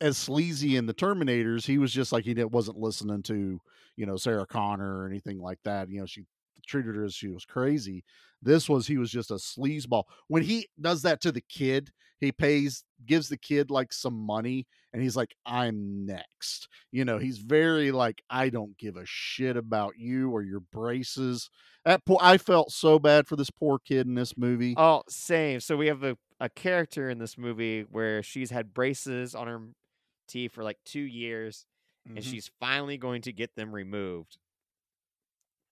as 0.00 0.16
sleazy 0.16 0.76
in 0.76 0.86
the 0.86 0.94
Terminators. 0.94 1.66
He 1.66 1.78
was 1.78 1.92
just 1.92 2.12
like 2.12 2.24
he 2.24 2.34
didn't, 2.34 2.52
wasn't 2.52 2.78
listening 2.78 3.22
to 3.24 3.60
you 3.96 4.06
know 4.06 4.16
Sarah 4.16 4.46
Connor 4.46 4.98
or 4.98 5.06
anything 5.06 5.38
like 5.38 5.58
that. 5.64 5.88
You 5.90 6.00
know, 6.00 6.06
she 6.06 6.24
treated 6.66 6.94
her 6.94 7.04
as 7.04 7.14
she 7.14 7.28
was 7.28 7.44
crazy. 7.44 8.04
This 8.42 8.68
was 8.68 8.86
he 8.86 8.96
was 8.96 9.10
just 9.10 9.30
a 9.30 9.34
sleazeball. 9.34 10.04
When 10.28 10.42
he 10.42 10.68
does 10.80 11.02
that 11.02 11.20
to 11.22 11.32
the 11.32 11.42
kid, 11.42 11.90
he 12.20 12.32
pays 12.32 12.84
gives 13.04 13.28
the 13.28 13.36
kid 13.36 13.70
like 13.70 13.92
some 13.92 14.14
money 14.14 14.66
and 14.94 15.02
he's 15.02 15.16
like 15.16 15.34
i'm 15.44 16.06
next 16.06 16.68
you 16.92 17.04
know 17.04 17.18
he's 17.18 17.38
very 17.38 17.92
like 17.92 18.22
i 18.30 18.48
don't 18.48 18.78
give 18.78 18.96
a 18.96 19.04
shit 19.04 19.56
about 19.58 19.98
you 19.98 20.30
or 20.30 20.40
your 20.42 20.60
braces 20.60 21.50
that 21.84 22.02
poor 22.06 22.18
i 22.22 22.38
felt 22.38 22.70
so 22.72 22.98
bad 22.98 23.26
for 23.26 23.36
this 23.36 23.50
poor 23.50 23.78
kid 23.78 24.06
in 24.06 24.14
this 24.14 24.38
movie 24.38 24.74
oh, 24.78 25.02
same. 25.08 25.60
So 25.60 25.76
we 25.76 25.88
have 25.88 26.02
a, 26.02 26.16
a 26.40 26.48
character 26.48 27.10
in 27.10 27.18
this 27.18 27.36
movie 27.36 27.82
where 27.82 28.22
she's 28.22 28.50
had 28.50 28.72
braces 28.72 29.34
on 29.34 29.46
her 29.48 29.60
teeth 30.28 30.52
for 30.52 30.64
like 30.64 30.78
two 30.84 31.00
years 31.00 31.66
and 32.06 32.18
Mhm. 32.18 32.22
she's 32.22 32.50
finally 32.60 32.96
going 32.96 33.22
to 33.22 33.32
get 33.32 33.54
them 33.56 33.74
removed. 33.74 34.38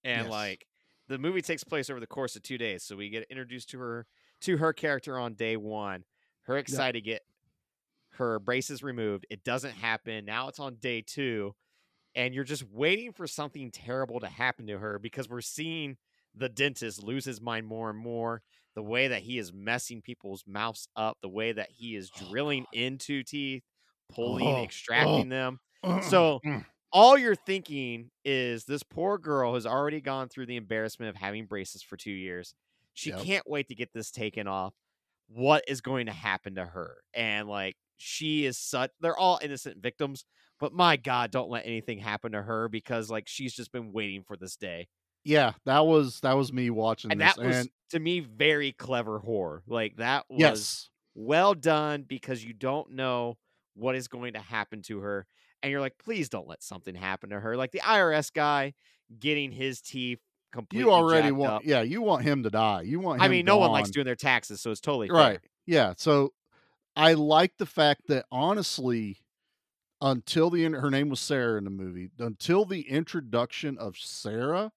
And 0.04 0.24
Yes. 0.24 0.30
like 0.30 0.66
the 1.08 1.18
movie 1.18 1.42
takes 1.42 1.64
place 1.64 1.90
over 1.90 2.00
the 2.00 2.06
course 2.06 2.36
of 2.36 2.42
two 2.42 2.58
days, 2.58 2.82
so 2.82 2.96
we 2.96 3.08
get 3.08 3.26
introduced 3.30 3.70
to 3.70 3.78
her 3.78 4.06
to 4.42 4.56
her 4.56 4.72
character 4.72 5.18
on 5.18 5.34
day 5.34 5.56
one. 5.56 6.04
Her 6.42 6.58
excited 6.58 6.98
to 6.98 7.00
get 7.00 7.22
her 8.14 8.38
braces 8.38 8.82
removed. 8.82 9.26
It 9.30 9.44
doesn't 9.44 9.72
happen. 9.72 10.24
Now 10.24 10.48
it's 10.48 10.58
on 10.60 10.76
day 10.76 11.02
two, 11.02 11.54
and 12.14 12.34
you're 12.34 12.44
just 12.44 12.64
waiting 12.64 13.12
for 13.12 13.26
something 13.26 13.70
terrible 13.70 14.20
to 14.20 14.28
happen 14.28 14.66
to 14.66 14.78
her 14.78 14.98
because 14.98 15.28
we're 15.28 15.40
seeing 15.40 15.96
the 16.34 16.48
dentist 16.48 17.02
lose 17.02 17.24
his 17.24 17.40
mind 17.40 17.66
more 17.66 17.90
and 17.90 17.98
more. 17.98 18.42
The 18.74 18.82
way 18.82 19.08
that 19.08 19.22
he 19.22 19.38
is 19.38 19.52
messing 19.52 20.02
people's 20.02 20.44
mouths 20.46 20.88
up, 20.96 21.18
the 21.22 21.28
way 21.28 21.52
that 21.52 21.70
he 21.70 21.96
is 21.96 22.10
drilling 22.10 22.66
into 22.72 23.22
teeth, 23.22 23.64
pulling, 24.08 24.56
Oh, 24.56 24.58
extracting 24.58 25.28
them. 25.28 25.58
Uh-uh. 25.84 26.00
So 26.00 26.42
Mm. 26.44 26.64
all 26.92 27.16
you're 27.18 27.34
thinking 27.36 28.10
is 28.24 28.64
this 28.64 28.82
poor 28.82 29.18
girl 29.18 29.54
has 29.54 29.66
already 29.66 30.00
gone 30.00 30.28
through 30.28 30.46
the 30.46 30.56
embarrassment 30.56 31.10
of 31.10 31.16
having 31.16 31.46
braces 31.46 31.82
for 31.82 31.96
two 31.96 32.12
years. 32.12 32.54
She 32.94 33.12
Yep. 33.12 33.14
can't 33.14 33.46
wait 33.48 33.68
to 33.68 33.74
get 33.74 33.92
this 33.92 34.10
taken 34.10 34.46
off. 34.46 34.74
What 35.28 35.64
is 35.68 35.80
going 35.80 36.06
to 36.06 36.12
happen 36.12 36.56
to 36.56 36.64
her? 36.66 37.02
And 37.14 37.48
like 37.48 37.76
she 38.02 38.44
is 38.44 38.58
such 38.58 38.90
they're 39.00 39.16
all 39.16 39.38
innocent 39.42 39.82
victims, 39.82 40.24
but 40.60 40.72
my 40.72 40.96
God, 40.96 41.30
don't 41.30 41.50
let 41.50 41.66
anything 41.66 41.98
happen 41.98 42.32
to 42.32 42.42
her 42.42 42.68
because 42.68 43.10
like 43.10 43.28
she's 43.28 43.54
just 43.54 43.72
been 43.72 43.92
waiting 43.92 44.22
for 44.22 44.36
this 44.36 44.56
day. 44.56 44.88
yeah 45.24 45.52
that 45.66 45.86
was 45.86 46.20
that 46.20 46.36
was 46.36 46.52
me 46.52 46.68
watching 46.70 47.12
And 47.12 47.20
this 47.20 47.34
that 47.36 47.44
was 47.44 47.56
and 47.56 47.68
to 47.90 48.00
me 48.00 48.20
very 48.20 48.72
clever 48.72 49.18
horror. 49.20 49.62
Like 49.66 49.96
that 49.96 50.24
was 50.28 50.40
yes 50.40 50.88
well 51.14 51.54
done 51.54 52.04
because 52.08 52.42
you 52.44 52.52
don't 52.54 52.92
know 52.92 53.36
what 53.74 53.94
is 53.94 54.08
going 54.08 54.32
to 54.32 54.38
happen 54.40 54.80
to 54.82 55.00
her 55.00 55.26
and 55.62 55.70
you're 55.70 55.80
like 55.80 55.96
please 56.02 56.28
don't 56.28 56.48
let 56.48 56.62
something 56.62 56.94
happen 56.94 57.30
to 57.30 57.38
her 57.38 57.54
like 57.56 57.70
the 57.70 57.80
irs 57.80 58.32
guy 58.32 58.72
getting 59.18 59.52
his 59.52 59.80
teeth 59.82 60.20
completely 60.52 60.86
you 60.86 60.90
already 60.90 61.30
want 61.30 61.52
up. 61.52 61.62
yeah 61.64 61.82
you 61.82 62.00
want 62.00 62.22
him 62.22 62.42
to 62.42 62.50
die 62.50 62.80
you 62.82 62.98
want 62.98 63.18
him 63.20 63.24
i 63.24 63.28
mean 63.28 63.44
no 63.44 63.58
one 63.58 63.70
likes 63.70 63.90
doing 63.90 64.06
their 64.06 64.16
taxes 64.16 64.60
so 64.60 64.70
it's 64.70 64.80
totally 64.80 65.08
fair. 65.08 65.16
right 65.16 65.40
yeah 65.66 65.92
so 65.96 66.32
I 66.96 67.14
like 67.14 67.56
the 67.58 67.66
fact 67.66 68.06
that 68.08 68.26
honestly, 68.30 69.18
until 70.00 70.50
the 70.50 70.64
her 70.64 70.90
name 70.90 71.08
was 71.10 71.20
Sarah 71.20 71.58
in 71.58 71.64
the 71.64 71.70
movie, 71.70 72.10
until 72.18 72.64
the 72.64 72.88
introduction 72.88 73.78
of 73.78 73.96
Sarah, 73.98 74.72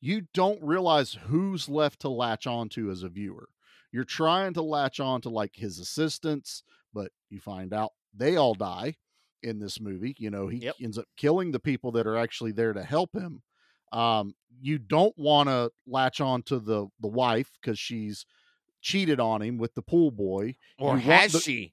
you 0.00 0.22
don't 0.34 0.62
realize 0.62 1.12
who's 1.14 1.68
left 1.68 2.00
to 2.00 2.08
latch 2.08 2.46
onto 2.46 2.90
as 2.90 3.02
a 3.02 3.08
viewer. 3.08 3.48
You're 3.92 4.04
trying 4.04 4.54
to 4.54 4.62
latch 4.62 5.00
on 5.00 5.20
to 5.22 5.28
like 5.28 5.54
his 5.56 5.78
assistants, 5.78 6.62
but 6.92 7.12
you 7.30 7.40
find 7.40 7.72
out 7.72 7.92
they 8.14 8.36
all 8.36 8.54
die 8.54 8.96
in 9.42 9.58
this 9.58 9.80
movie. 9.80 10.14
You 10.18 10.30
know, 10.30 10.48
he 10.48 10.62
Yep. 10.62 10.76
ends 10.80 10.98
up 10.98 11.06
killing 11.16 11.52
the 11.52 11.60
people 11.60 11.92
that 11.92 12.06
are 12.06 12.16
actually 12.16 12.52
there 12.52 12.72
to 12.72 12.82
help 12.82 13.14
him. 13.14 13.42
Um, 13.92 14.34
you 14.60 14.78
don't 14.78 15.16
want 15.18 15.48
to 15.50 15.70
latch 15.86 16.20
on 16.20 16.42
to 16.44 16.58
the 16.58 16.88
the 17.00 17.08
wife 17.08 17.50
because 17.60 17.78
she's 17.78 18.24
cheated 18.82 19.20
on 19.20 19.40
him 19.40 19.56
with 19.56 19.74
the 19.74 19.82
pool 19.82 20.10
boy. 20.10 20.56
Or 20.78 20.96
You 20.96 21.02
has 21.02 21.32
the- 21.32 21.40
she? 21.40 21.72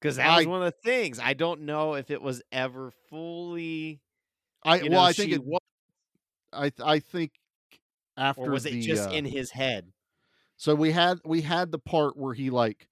Because 0.00 0.16
that 0.16 0.36
was 0.36 0.46
one 0.46 0.62
of 0.62 0.72
the 0.72 0.90
things. 0.90 1.18
I 1.18 1.32
don't 1.32 1.62
know 1.62 1.94
if 1.94 2.10
it 2.10 2.20
was 2.20 2.42
ever 2.52 2.92
fully. 3.08 4.00
I 4.62 4.78
well, 4.82 4.90
know, 4.90 5.00
I 5.00 5.12
think 5.14 5.32
it. 5.32 5.42
wa- 5.42 5.58
I 6.52 6.70
I 6.84 6.98
think 6.98 7.32
after 8.16 8.42
or 8.42 8.50
was 8.50 8.66
it 8.66 8.80
just 8.80 9.08
uh, 9.08 9.12
in 9.12 9.24
his 9.24 9.50
head? 9.50 9.92
So 10.58 10.74
we 10.74 10.92
had 10.92 11.18
we 11.24 11.40
had 11.40 11.72
the 11.72 11.78
part 11.78 12.16
where 12.16 12.34
he 12.34 12.50
like 12.50 12.88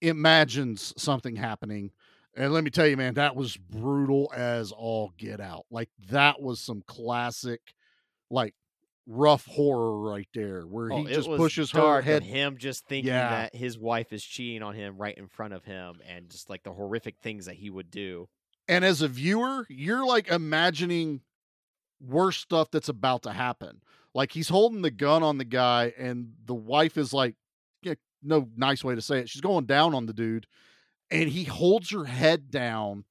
imagines 0.00 0.94
something 0.96 1.36
happening. 1.36 1.90
And 2.36 2.52
let 2.52 2.64
me 2.64 2.70
tell 2.70 2.86
you, 2.86 2.96
man, 2.96 3.14
that 3.14 3.36
was 3.36 3.56
brutal 3.56 4.32
as 4.34 4.72
all 4.72 5.12
get 5.18 5.40
out. 5.40 5.66
Like 5.70 5.90
that 6.10 6.40
was 6.40 6.60
some 6.60 6.82
classic, 6.86 7.60
like 8.30 8.54
rough 9.12 9.44
horror 9.46 9.98
right 9.98 10.28
there, 10.34 10.62
where 10.62 10.92
Oh, 10.92 11.02
he 11.04 11.12
just 11.12 11.28
pushes 11.28 11.72
her 11.72 12.00
head. 12.00 12.22
him 12.22 12.56
just 12.58 12.86
thinking 12.86 13.08
Yeah. 13.08 13.28
that 13.30 13.56
his 13.56 13.76
wife 13.76 14.12
is 14.12 14.22
cheating 14.24 14.62
on 14.62 14.74
him 14.76 14.96
right 14.98 15.16
in 15.18 15.26
front 15.26 15.52
of 15.52 15.64
him, 15.64 16.00
and 16.06 16.30
just 16.30 16.48
like 16.48 16.62
the 16.62 16.72
horrific 16.72 17.16
things 17.20 17.46
that 17.46 17.56
he 17.56 17.70
would 17.70 17.90
do. 17.90 18.28
And 18.68 18.84
as 18.84 19.02
a 19.02 19.08
viewer, 19.08 19.66
you're 19.68 20.06
like 20.06 20.28
imagining 20.28 21.22
worse 22.00 22.36
stuff 22.36 22.70
that's 22.70 22.88
about 22.88 23.22
to 23.24 23.32
happen. 23.32 23.82
Like 24.14 24.32
he's 24.32 24.48
holding 24.48 24.82
the 24.82 24.90
gun 24.92 25.22
on 25.24 25.38
the 25.38 25.44
guy, 25.44 25.92
and 25.98 26.34
the 26.44 26.54
wife 26.54 26.96
is 26.96 27.12
like, 27.12 27.34
yeah, 27.82 27.94
no 28.22 28.48
nice 28.56 28.84
way 28.84 28.94
to 28.94 29.02
say 29.02 29.18
it. 29.18 29.28
She's 29.28 29.40
going 29.42 29.66
down 29.66 29.92
on 29.94 30.06
the 30.06 30.12
dude, 30.12 30.46
and 31.10 31.28
he 31.28 31.44
holds 31.44 31.90
her 31.90 32.04
head 32.04 32.48
down, 32.50 33.04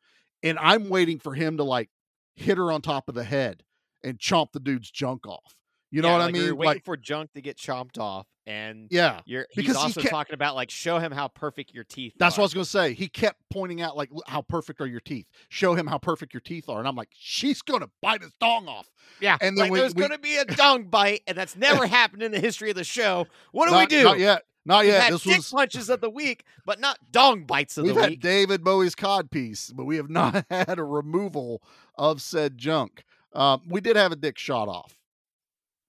and 0.43 0.57
I'm 0.59 0.88
waiting 0.88 1.19
for 1.19 1.33
him 1.33 1.57
to 1.57 1.63
like 1.65 1.89
hit 2.35 2.57
her 2.57 2.71
on 2.71 2.81
top 2.81 3.09
of 3.09 3.15
the 3.15 3.25
head 3.25 3.63
and 4.01 4.17
chomp 4.17 4.53
the 4.53 4.62
dude's 4.62 4.89
junk 4.89 5.27
off. 5.27 5.55
You 5.91 6.02
know 6.04 6.10
Yeah, 6.10 6.13
what 6.17 6.25
like, 6.25 6.36
I 6.36 6.38
You're 6.38 6.47
mean? 6.49 6.58
waiting 6.58 6.73
Like, 6.75 6.86
for 6.86 6.97
junk 6.97 7.34
to 7.34 7.41
get 7.41 7.58
chomped 7.58 7.97
off, 7.97 8.28
and 8.45 8.88
yeah. 8.91 9.21
you're 9.25 9.47
because 9.56 9.73
he's 9.73 9.78
he 9.78 9.82
also 9.84 10.02
kept- 10.02 10.12
talking 10.12 10.34
about 10.36 10.56
like 10.56 10.69
show 10.69 10.99
him 10.99 11.12
how 11.12 11.28
perfect 11.30 11.73
your 11.73 11.84
teeth. 11.84 12.13
That's 12.19 12.38
what 12.38 12.43
I 12.43 12.45
was 12.45 12.54
going 12.54 12.63
to 12.63 12.69
say. 12.69 12.93
He 12.93 13.08
kept 13.08 13.39
pointing 13.52 13.82
out, 13.82 13.97
like, 13.97 14.10
how 14.28 14.43
perfect 14.43 14.82
are 14.82 14.86
your 14.88 14.99
teeth? 14.99 15.25
Show 15.49 15.73
him 15.73 15.88
how 15.88 15.97
perfect 15.97 16.34
your 16.34 16.41
teeth 16.41 16.69
are. 16.69 16.78
And 16.80 16.88
I'm 16.88 16.95
like, 16.95 17.10
she's 17.13 17.62
going 17.63 17.82
to 17.82 17.89
bite 18.02 18.21
his 18.21 18.34
dong 18.39 18.67
off. 18.67 18.88
Yeah, 19.19 19.38
And 19.41 19.58
then 19.58 19.63
like 19.65 19.71
we- 19.71 19.80
there's 19.80 19.95
we- 19.95 19.99
going 20.02 20.12
to 20.12 20.19
be 20.19 20.38
a 20.38 20.45
dong 20.45 20.84
bite, 20.86 21.21
and 21.28 21.36
that's 21.38 21.56
never 21.56 21.88
happened 21.88 22.21
in 22.21 22.32
the 22.32 22.39
history 22.39 22.69
of 22.69 22.75
the 22.75 22.84
show. 22.84 23.25
What 23.52 23.67
do 23.69 23.75
we 23.78 23.86
do? 23.88 24.04
Not 24.04 24.19
yet. 24.19 24.43
Not 24.65 24.86
yet. 24.86 25.10
We've 25.10 25.13
This 25.13 25.23
dick 25.23 25.38
was 25.38 25.49
punches 25.49 25.89
of 25.89 26.02
the 26.02 26.10
week, 26.12 26.43
but 26.65 26.80
not 26.80 26.99
dong 27.12 27.45
bites 27.45 27.78
of 27.80 27.86
the 27.86 27.93
week. 27.93 28.02
We've 28.02 28.10
had. 28.12 28.19
David 28.19 28.63
Bowie's 28.63 28.93
codpiece, 28.93 29.73
but 29.75 29.86
we 29.86 29.95
have 29.95 30.10
not 30.12 30.45
had 30.52 30.78
a 30.78 30.84
removal 30.84 31.63
of 31.97 32.21
said 32.21 32.58
junk. 32.60 33.04
Um, 33.34 33.62
we 33.67 33.82
did 33.82 33.95
have 33.95 34.12
a 34.12 34.15
dick 34.15 34.38
shot 34.38 34.67
off. 34.67 34.95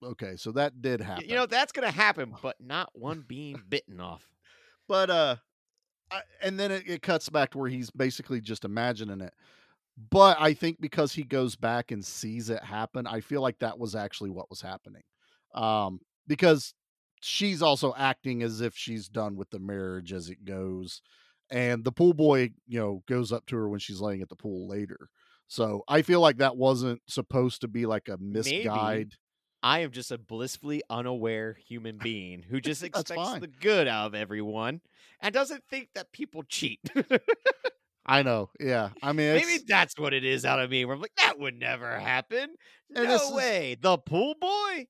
Okay, 0.03 0.35
so 0.35 0.51
that 0.53 0.81
did 0.81 1.01
happen. 1.01 1.29
You 1.29 1.35
know 1.35 1.45
that's 1.45 1.71
going 1.71 1.87
to 1.87 1.95
happen, 1.95 2.33
but 2.41 2.55
not 2.59 2.89
one 2.93 3.23
being 3.27 3.61
bitten 3.69 3.99
off. 3.99 4.25
but 4.87 5.09
uh, 5.09 5.35
I, 6.09 6.21
and 6.41 6.59
then 6.59 6.71
it, 6.71 6.83
it 6.87 7.01
cuts 7.01 7.29
back 7.29 7.51
to 7.51 7.57
where 7.57 7.69
he's 7.69 7.91
basically 7.91 8.41
just 8.41 8.65
imagining 8.65 9.21
it. 9.21 9.33
But 10.09 10.37
I 10.39 10.53
think 10.53 10.81
because 10.81 11.13
he 11.13 11.23
goes 11.23 11.55
back 11.55 11.91
and 11.91 12.03
sees 12.03 12.49
it 12.49 12.63
happen, 12.63 13.05
I 13.05 13.21
feel 13.21 13.41
like 13.41 13.59
that 13.59 13.77
was 13.77 13.95
actually 13.95 14.31
what 14.31 14.49
was 14.49 14.61
happening. 14.61 15.03
Um, 15.53 15.99
because 16.27 16.73
she's 17.21 17.61
also 17.61 17.93
acting 17.97 18.41
as 18.41 18.61
if 18.61 18.75
she's 18.75 19.07
done 19.07 19.35
with 19.35 19.49
the 19.51 19.59
marriage 19.59 20.13
as 20.13 20.29
it 20.29 20.43
goes. 20.43 21.01
And 21.51 21.83
the 21.83 21.91
pool 21.91 22.13
boy, 22.13 22.51
you 22.67 22.79
know, 22.79 23.03
goes 23.07 23.31
up 23.31 23.45
to 23.47 23.57
her 23.57 23.69
when 23.69 23.79
she's 23.79 23.99
laying 23.99 24.21
at 24.21 24.29
the 24.29 24.35
pool 24.35 24.67
later. 24.67 25.09
So 25.47 25.83
I 25.87 26.01
feel 26.01 26.21
like 26.21 26.37
that 26.37 26.55
wasn't 26.55 27.01
supposed 27.07 27.61
to 27.61 27.67
be 27.67 27.85
like 27.85 28.07
a 28.07 28.17
Maybe. 28.47 28.69
I 29.63 29.79
am 29.79 29.91
just 29.91 30.11
a 30.11 30.17
blissfully 30.17 30.81
unaware 30.89 31.57
human 31.67 31.97
being 32.03 32.43
who 32.43 32.59
just 32.61 32.83
expects 32.83 33.39
the 33.39 33.47
good 33.47 33.87
out 33.87 34.07
of 34.07 34.15
everyone 34.15 34.81
and 35.21 35.33
doesn't 35.33 35.63
think 35.69 35.89
that 35.95 36.11
people 36.11 36.43
cheat. 36.43 36.79
I 38.05 38.23
know. 38.23 38.49
Yeah. 38.59 38.89
I 39.03 39.13
mean, 39.13 39.33
Maybe 39.33 39.53
it's- 39.53 39.63
that's 39.67 39.97
what 39.97 40.13
it 40.13 40.25
is 40.25 40.43
out 40.45 40.59
of 40.59 40.69
me. 40.71 40.83
Where 40.85 40.95
I'm 40.95 41.01
like, 41.01 41.15
that 41.17 41.37
would 41.39 41.57
never 41.59 41.99
happen. 41.99 42.49
And 42.95 43.07
no 43.07 43.15
is- 43.15 43.31
way. 43.31 43.77
The 43.79 43.97
pool 43.97 44.35
boy? 44.41 44.87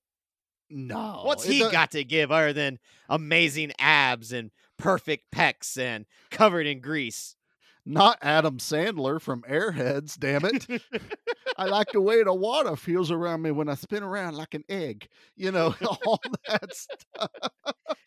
no. 0.69 1.21
What's 1.25 1.43
he 1.43 1.59
got 1.69 1.91
to 1.91 2.03
give 2.05 2.31
other 2.31 2.53
than 2.53 2.79
amazing 3.09 3.73
abs 3.77 4.31
and 4.31 4.51
perfect 4.77 5.25
pecs 5.35 5.77
and 5.77 6.05
covered 6.29 6.65
in 6.65 6.79
grease? 6.79 7.35
Not 7.85 8.19
Adam 8.21 8.59
Sandler 8.59 9.19
from 9.19 9.41
Airheads, 9.43 10.17
damn 10.19 10.45
it. 10.45 10.67
I 11.57 11.65
like 11.65 11.91
the 11.91 12.01
way 12.01 12.23
the 12.23 12.33
water 12.33 12.75
feels 12.75 13.09
around 13.11 13.41
me 13.41 13.51
when 13.51 13.69
I 13.69 13.73
spin 13.75 14.03
around 14.03 14.35
like 14.35 14.53
an 14.53 14.63
egg. 14.69 15.07
You 15.35 15.51
know, 15.51 15.73
all 16.05 16.21
that 16.47 16.75
stuff. 16.75 17.29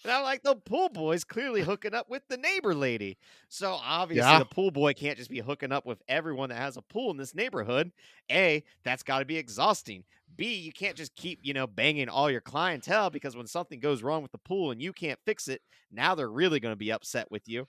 And 0.04 0.12
I'm 0.12 0.22
like, 0.22 0.42
the 0.42 0.54
pool 0.54 0.90
boy's 0.90 1.24
clearly 1.24 1.62
hooking 1.62 1.94
up 1.94 2.08
with 2.08 2.22
the 2.28 2.36
neighbor 2.36 2.74
lady. 2.74 3.16
So 3.48 3.72
obviously, 3.82 4.20
Yeah. 4.30 4.38
the 4.38 4.44
pool 4.44 4.70
boy 4.70 4.92
can't 4.92 5.18
just 5.18 5.30
be 5.30 5.40
hooking 5.40 5.72
up 5.72 5.86
with 5.86 6.02
everyone 6.08 6.50
that 6.50 6.58
has 6.58 6.76
a 6.76 6.82
pool 6.82 7.10
in 7.10 7.16
this 7.16 7.34
neighborhood. 7.34 7.90
A, 8.30 8.62
that's 8.84 9.02
got 9.02 9.20
to 9.20 9.24
be 9.24 9.36
exhausting. 9.38 10.04
B, 10.36 10.54
you 10.54 10.72
can't 10.72 10.96
just 10.96 11.16
keep, 11.16 11.40
you 11.42 11.52
know, 11.54 11.66
banging 11.66 12.08
all 12.08 12.30
your 12.30 12.40
clientele 12.40 13.10
because 13.10 13.36
when 13.36 13.46
something 13.46 13.80
goes 13.80 14.02
wrong 14.02 14.22
with 14.22 14.32
the 14.32 14.38
pool 14.38 14.70
and 14.70 14.80
you 14.82 14.92
can't 14.92 15.18
fix 15.24 15.48
it, 15.48 15.62
now 15.90 16.14
they're 16.14 16.30
really 16.30 16.60
going 16.60 16.72
to 16.72 16.76
be 16.76 16.92
upset 16.92 17.30
with 17.30 17.48
you. 17.48 17.66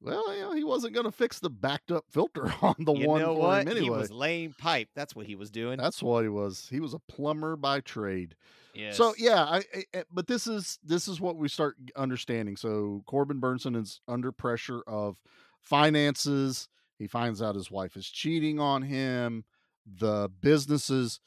Well, 0.00 0.34
you 0.34 0.40
know, 0.42 0.52
he 0.52 0.62
wasn't 0.64 0.92
going 0.94 1.06
to 1.06 1.12
fix 1.12 1.38
the 1.38 1.48
backed 1.50 1.90
up 1.90 2.04
filter 2.10 2.52
on 2.62 2.74
the 2.78 2.92
you 2.92 3.08
one 3.08 3.20
know 3.20 3.34
for 3.34 3.40
what? 3.40 3.62
him 3.62 3.68
anyway. 3.68 3.84
He 3.84 3.90
was 3.90 4.10
laying 4.10 4.52
pipe. 4.52 4.88
That's 4.94 5.16
what 5.16 5.26
he 5.26 5.34
was 5.36 5.50
doing. 5.50 5.78
That's 5.78 6.02
what 6.02 6.22
he 6.22 6.28
was. 6.28 6.68
He 6.70 6.80
was 6.80 6.92
a 6.94 6.98
plumber 6.98 7.56
by 7.56 7.80
trade. 7.80 8.36
yes. 8.74 8.96
So 8.96 9.14
yeah, 9.18 9.42
I, 9.44 9.56
I, 9.74 9.84
I- 9.94 10.04
but 10.12 10.26
this 10.26 10.46
is 10.46 10.78
this 10.84 11.08
is 11.08 11.20
what 11.20 11.36
we 11.36 11.48
start 11.48 11.76
understanding. 11.96 12.56
So 12.56 13.02
Corbin 13.06 13.40
Bernsen 13.40 13.74
is 13.74 14.00
under 14.06 14.32
pressure 14.32 14.82
of 14.86 15.16
finances. 15.62 16.68
He 16.98 17.06
finds 17.06 17.42
out 17.42 17.54
his 17.54 17.70
wife 17.70 17.96
is 17.96 18.08
cheating 18.08 18.58
on 18.60 18.82
him. 18.82 19.44
The 19.86 20.30
businesses 20.40 21.20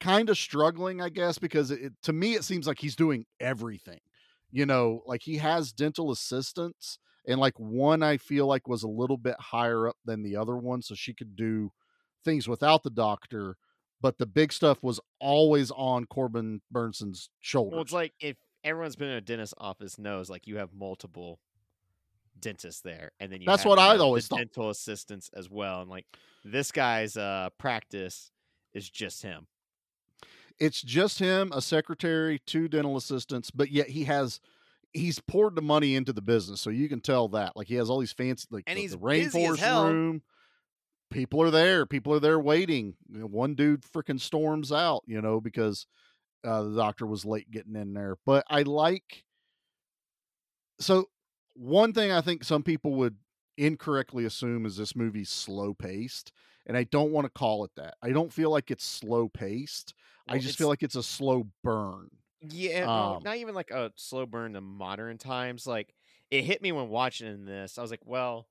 kind 0.00 0.28
of 0.28 0.36
struggling, 0.38 1.00
I 1.00 1.08
guess, 1.08 1.38
because 1.38 1.70
it, 1.70 1.92
to 2.02 2.12
me 2.12 2.34
it 2.34 2.44
seems 2.44 2.66
like 2.66 2.78
he's 2.78 2.96
doing 2.96 3.26
everything. 3.40 4.00
You 4.50 4.66
know, 4.66 5.02
like 5.06 5.22
he 5.22 5.38
has 5.38 5.72
dental 5.72 6.10
assistants, 6.10 6.98
and 7.26 7.40
like 7.40 7.58
one 7.58 8.02
I 8.02 8.16
feel 8.16 8.46
like 8.46 8.68
was 8.68 8.82
a 8.82 8.88
little 8.88 9.16
bit 9.16 9.36
higher 9.38 9.88
up 9.88 9.96
than 10.04 10.22
the 10.22 10.36
other 10.36 10.56
one, 10.56 10.82
so 10.82 10.94
she 10.94 11.14
could 11.14 11.36
do 11.36 11.72
things 12.24 12.48
without 12.48 12.82
the 12.82 12.90
doctor. 12.90 13.56
But 14.00 14.18
the 14.18 14.26
big 14.26 14.52
stuff 14.52 14.82
was 14.82 15.00
always 15.20 15.70
on 15.70 16.06
Corbin 16.06 16.60
Bernsen's 16.72 17.30
shoulders. 17.40 17.72
Well, 17.72 17.82
it's 17.82 17.92
like 17.92 18.14
if 18.20 18.36
everyone's 18.64 18.96
been 18.96 19.08
in 19.10 19.16
a 19.16 19.20
dentist 19.20 19.54
office 19.58 19.98
knows, 19.98 20.28
like 20.28 20.46
you 20.48 20.56
have 20.56 20.72
multiple 20.74 21.38
dentists 22.40 22.80
there, 22.80 23.12
and 23.20 23.30
then 23.32 23.40
you 23.40 23.46
That's 23.46 23.62
have, 23.62 23.70
what 23.70 23.78
I'd 23.78 24.00
always 24.00 24.26
thought. 24.26 24.38
dental 24.38 24.70
assistants 24.70 25.30
as 25.34 25.48
well, 25.50 25.82
and 25.82 25.90
like 25.90 26.06
this 26.44 26.72
guy's 26.72 27.16
uh 27.16 27.50
practice 27.58 28.32
is 28.72 28.88
just 28.90 29.22
him. 29.22 29.46
it's 30.58 30.82
just 30.82 31.18
him, 31.18 31.50
a 31.52 31.60
secretary, 31.62 32.38
two 32.46 32.68
dental 32.68 32.96
assistants, 32.96 33.50
but 33.50 33.70
yet 33.70 33.88
he 33.90 34.04
has 34.04 34.40
he's 34.92 35.18
poured 35.20 35.54
the 35.54 35.62
money 35.62 35.94
into 35.94 36.12
the 36.12 36.22
business, 36.22 36.60
so 36.60 36.70
you 36.70 36.88
can 36.88 37.00
tell 37.00 37.28
that. 37.28 37.56
Like 37.56 37.66
he 37.66 37.76
has 37.76 37.90
all 37.90 37.98
these 37.98 38.12
fancy, 38.12 38.46
like 38.50 38.64
And 38.66 38.76
the, 38.76 38.82
he's 38.82 38.92
the 38.92 38.98
rainforest 38.98 39.90
room. 39.90 40.22
People 41.10 41.42
are 41.42 41.50
there. 41.50 41.84
People 41.86 42.14
are 42.14 42.20
there 42.20 42.40
waiting. 42.40 42.94
You 43.10 43.20
know, 43.20 43.26
one 43.26 43.54
dude 43.54 43.82
freaking 43.82 44.20
storms 44.20 44.72
out, 44.72 45.02
you 45.06 45.20
know, 45.20 45.40
because 45.40 45.86
uh, 46.44 46.62
the 46.62 46.76
doctor 46.76 47.06
was 47.06 47.24
late 47.24 47.50
getting 47.50 47.76
in 47.76 47.92
there. 47.92 48.16
But 48.24 48.44
I 48.48 48.62
like. 48.62 49.24
So 50.80 51.08
one 51.54 51.92
thing 51.92 52.10
I 52.10 52.20
think 52.20 52.44
some 52.44 52.62
people 52.62 52.94
would 52.94 53.16
incorrectly 53.58 54.24
assume 54.24 54.64
is 54.64 54.76
this 54.76 54.96
movie's 54.96 55.28
slow 55.28 55.74
paced, 55.74 56.32
and 56.66 56.76
I 56.76 56.84
don't 56.84 57.12
want 57.12 57.26
to 57.26 57.30
call 57.30 57.64
it 57.64 57.72
that. 57.76 57.94
I 58.02 58.10
don't 58.10 58.32
feel 58.32 58.50
like 58.50 58.70
it's 58.70 58.84
slow 58.84 59.28
paced. 59.28 59.94
I 60.28 60.38
just 60.38 60.56
feel 60.56 60.68
like 60.68 60.82
it's 60.82 60.96
a 60.96 61.02
slow 61.02 61.48
burn. 61.62 62.08
Yeah, 62.48 62.86
no, 62.86 62.90
Um, 63.16 63.22
not 63.24 63.36
even 63.36 63.54
like 63.54 63.70
a 63.70 63.92
slow 63.96 64.26
burn 64.26 64.54
to 64.54 64.60
modern 64.60 65.18
times. 65.18 65.66
Like 65.66 65.94
it 66.30 66.42
hit 66.44 66.62
me 66.62 66.72
when 66.72 66.88
watching 66.88 67.44
this. 67.44 67.78
I 67.78 67.82
was 67.82 67.90
like, 67.90 68.04
well, 68.04 68.48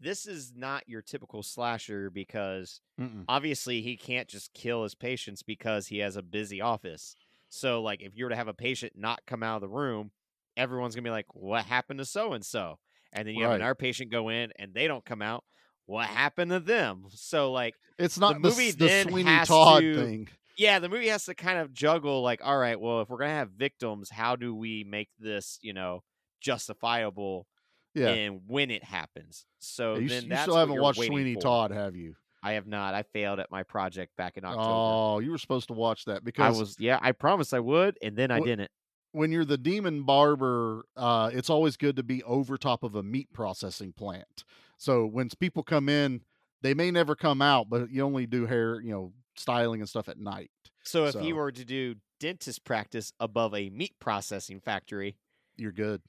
this 0.00 0.26
is 0.26 0.52
not 0.56 0.88
your 0.88 1.02
typical 1.02 1.42
slasher 1.42 2.10
because 2.10 2.80
Mm-mm. 3.00 3.24
obviously 3.28 3.82
he 3.82 3.96
can't 3.96 4.28
just 4.28 4.52
kill 4.52 4.82
his 4.82 4.94
patients 4.94 5.42
because 5.42 5.86
he 5.86 5.98
has 5.98 6.16
a 6.16 6.22
busy 6.22 6.60
office. 6.60 7.14
So 7.48 7.82
like 7.82 8.00
if 8.02 8.16
you 8.16 8.24
were 8.24 8.30
to 8.30 8.36
have 8.36 8.48
a 8.48 8.54
patient 8.54 8.94
not 8.96 9.20
come 9.26 9.42
out 9.42 9.56
of 9.56 9.62
the 9.62 9.68
room, 9.68 10.10
everyone's 10.56 10.94
gonna 10.94 11.04
be 11.04 11.10
like, 11.10 11.26
What 11.34 11.64
happened 11.64 11.98
to 11.98 12.04
so 12.04 12.32
and 12.32 12.44
so? 12.44 12.78
and 13.12 13.28
then 13.28 13.34
you 13.34 13.42
have 13.42 13.50
Right. 13.50 13.56
another 13.60 13.74
patient 13.74 14.10
go 14.10 14.28
in 14.30 14.52
and 14.56 14.72
they 14.72 14.86
don't 14.88 15.04
come 15.04 15.20
out. 15.22 15.44
What 15.86 16.06
happened 16.06 16.50
to 16.50 16.60
them? 16.60 17.04
So 17.10 17.52
like 17.52 17.74
It's 17.98 18.18
not 18.18 18.34
the, 18.34 18.40
movie 18.40 18.70
the 18.72 19.02
Sweeney 19.02 19.38
Todd 19.44 19.82
to- 19.82 19.94
thing. 19.96 20.28
Yeah, 20.56 20.78
the 20.78 20.88
movie 20.88 21.08
has 21.08 21.24
to 21.26 21.34
kind 21.34 21.58
of 21.58 21.72
juggle 21.72 22.22
like, 22.22 22.40
all 22.44 22.58
right, 22.58 22.78
well, 22.80 23.00
if 23.00 23.08
we're 23.08 23.18
gonna 23.18 23.30
have 23.30 23.50
victims, 23.50 24.10
how 24.10 24.36
do 24.36 24.54
we 24.54 24.84
make 24.84 25.08
this, 25.18 25.58
you 25.62 25.72
know, 25.72 26.02
justifiable 26.40 27.46
Yeah. 27.94 28.10
and 28.10 28.40
when 28.46 28.70
it 28.70 28.84
happens? 28.84 29.46
So 29.58 29.96
you, 29.96 30.08
then 30.08 30.24
you 30.28 30.36
still 30.36 30.56
haven't 30.56 30.80
watched 30.80 31.04
Sweeney 31.04 31.34
for. 31.34 31.42
Todd, 31.42 31.70
have 31.70 31.96
you? 31.96 32.16
I 32.42 32.52
have 32.52 32.66
not. 32.66 32.94
I 32.94 33.02
failed 33.04 33.38
at 33.38 33.50
my 33.50 33.62
project 33.62 34.16
back 34.16 34.36
in 34.36 34.44
October. 34.44 34.74
Oh, 34.74 35.20
you 35.20 35.30
were 35.30 35.38
supposed 35.38 35.68
to 35.68 35.74
watch 35.74 36.04
that 36.06 36.24
because 36.24 36.56
I 36.56 36.58
was 36.58 36.76
yeah, 36.78 36.98
I 37.00 37.12
promised 37.12 37.54
I 37.54 37.60
would, 37.60 37.96
and 38.02 38.16
then 38.16 38.30
I 38.32 38.40
Wh- 38.40 38.44
didn't. 38.44 38.70
when 39.12 39.30
you're 39.30 39.44
the 39.44 39.58
demon 39.58 40.02
barber, 40.02 40.84
uh, 40.96 41.30
it's 41.32 41.48
always 41.50 41.76
good 41.76 41.94
to 41.96 42.02
be 42.02 42.22
over 42.24 42.56
top 42.56 42.82
of 42.82 42.94
a 42.96 43.02
meat 43.02 43.32
processing 43.32 43.92
plant. 43.92 44.44
So 44.76 45.06
when 45.06 45.28
people 45.38 45.62
come 45.62 45.88
in, 45.88 46.22
they 46.62 46.74
may 46.74 46.90
never 46.90 47.14
come 47.14 47.40
out, 47.40 47.68
but 47.70 47.90
you 47.90 48.02
only 48.02 48.26
do 48.26 48.46
hair, 48.46 48.80
you 48.80 48.90
know, 48.90 49.12
styling 49.36 49.80
and 49.80 49.88
stuff 49.88 50.08
at 50.08 50.18
night. 50.18 50.50
So 50.82 51.06
if 51.06 51.12
So- 51.12 51.34
were 51.34 51.52
to 51.52 51.64
do 51.64 51.96
dentist 52.18 52.64
practice 52.64 53.12
above 53.20 53.54
a 53.54 53.70
meat 53.70 53.98
processing 53.98 54.60
factory, 54.60 55.16
You're 55.56 55.72
good. 55.72 56.02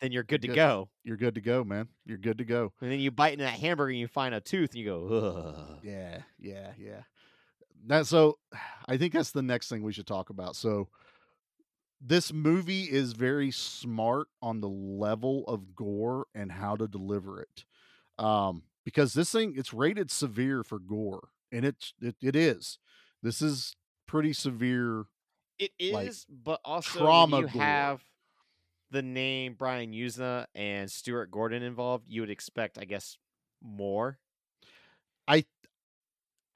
then 0.00 0.12
you're 0.12 0.22
good 0.24 0.42
to 0.42 0.48
good. 0.48 0.56
go. 0.56 0.90
You're 1.04 1.16
good 1.16 1.34
to 1.36 1.40
go, 1.40 1.62
man. 1.64 1.88
You're 2.04 2.18
good 2.18 2.38
to 2.38 2.44
go. 2.44 2.72
And 2.80 2.90
then 2.90 3.00
you 3.00 3.10
bite 3.10 3.32
into 3.34 3.44
that 3.44 3.58
hamburger 3.60 3.90
and 3.90 3.98
you 3.98 4.08
find 4.08 4.34
a 4.34 4.40
tooth 4.40 4.70
and 4.70 4.78
you 4.80 4.84
go, 4.86 5.06
Ugh. 5.08 5.80
Yeah, 5.84 6.22
yeah, 6.38 6.72
yeah. 6.78 7.02
That 7.86 8.06
so 8.06 8.38
I 8.88 8.96
think 8.96 9.12
that's 9.12 9.30
the 9.32 9.42
next 9.42 9.68
thing 9.68 9.82
we 9.82 9.92
should 9.92 10.06
talk 10.06 10.30
about. 10.30 10.56
So 10.56 10.88
this 12.00 12.32
movie 12.32 12.84
is 12.84 13.12
very 13.12 13.50
smart 13.50 14.28
on 14.40 14.60
the 14.60 14.68
level 14.68 15.44
of 15.46 15.74
gore 15.74 16.26
and 16.34 16.50
how 16.50 16.76
to 16.76 16.88
deliver 16.88 17.40
it. 17.40 17.64
Um 18.18 18.62
because 18.84 19.12
this 19.12 19.30
thing 19.30 19.54
it's 19.56 19.72
rated 19.74 20.10
severe 20.10 20.64
for 20.64 20.78
gore 20.78 21.28
and 21.52 21.64
it's 21.64 21.94
it, 22.00 22.16
it 22.20 22.36
is. 22.36 22.78
This 23.22 23.42
is 23.42 23.76
pretty 24.06 24.32
severe. 24.32 25.04
It 25.58 25.72
is, 25.78 25.92
like, 25.92 26.12
but 26.44 26.60
also 26.64 27.00
trauma 27.00 27.40
you 27.40 27.48
gore. 27.48 27.62
have 27.62 28.02
the 28.90 29.02
name 29.02 29.54
Brian 29.58 29.92
Yuzna 29.92 30.46
and 30.54 30.90
Stuart 30.90 31.30
Gordon 31.30 31.62
involved, 31.62 32.06
you 32.08 32.22
would 32.22 32.30
expect, 32.30 32.78
I 32.78 32.84
guess, 32.84 33.18
more. 33.62 34.18
I 35.28 35.44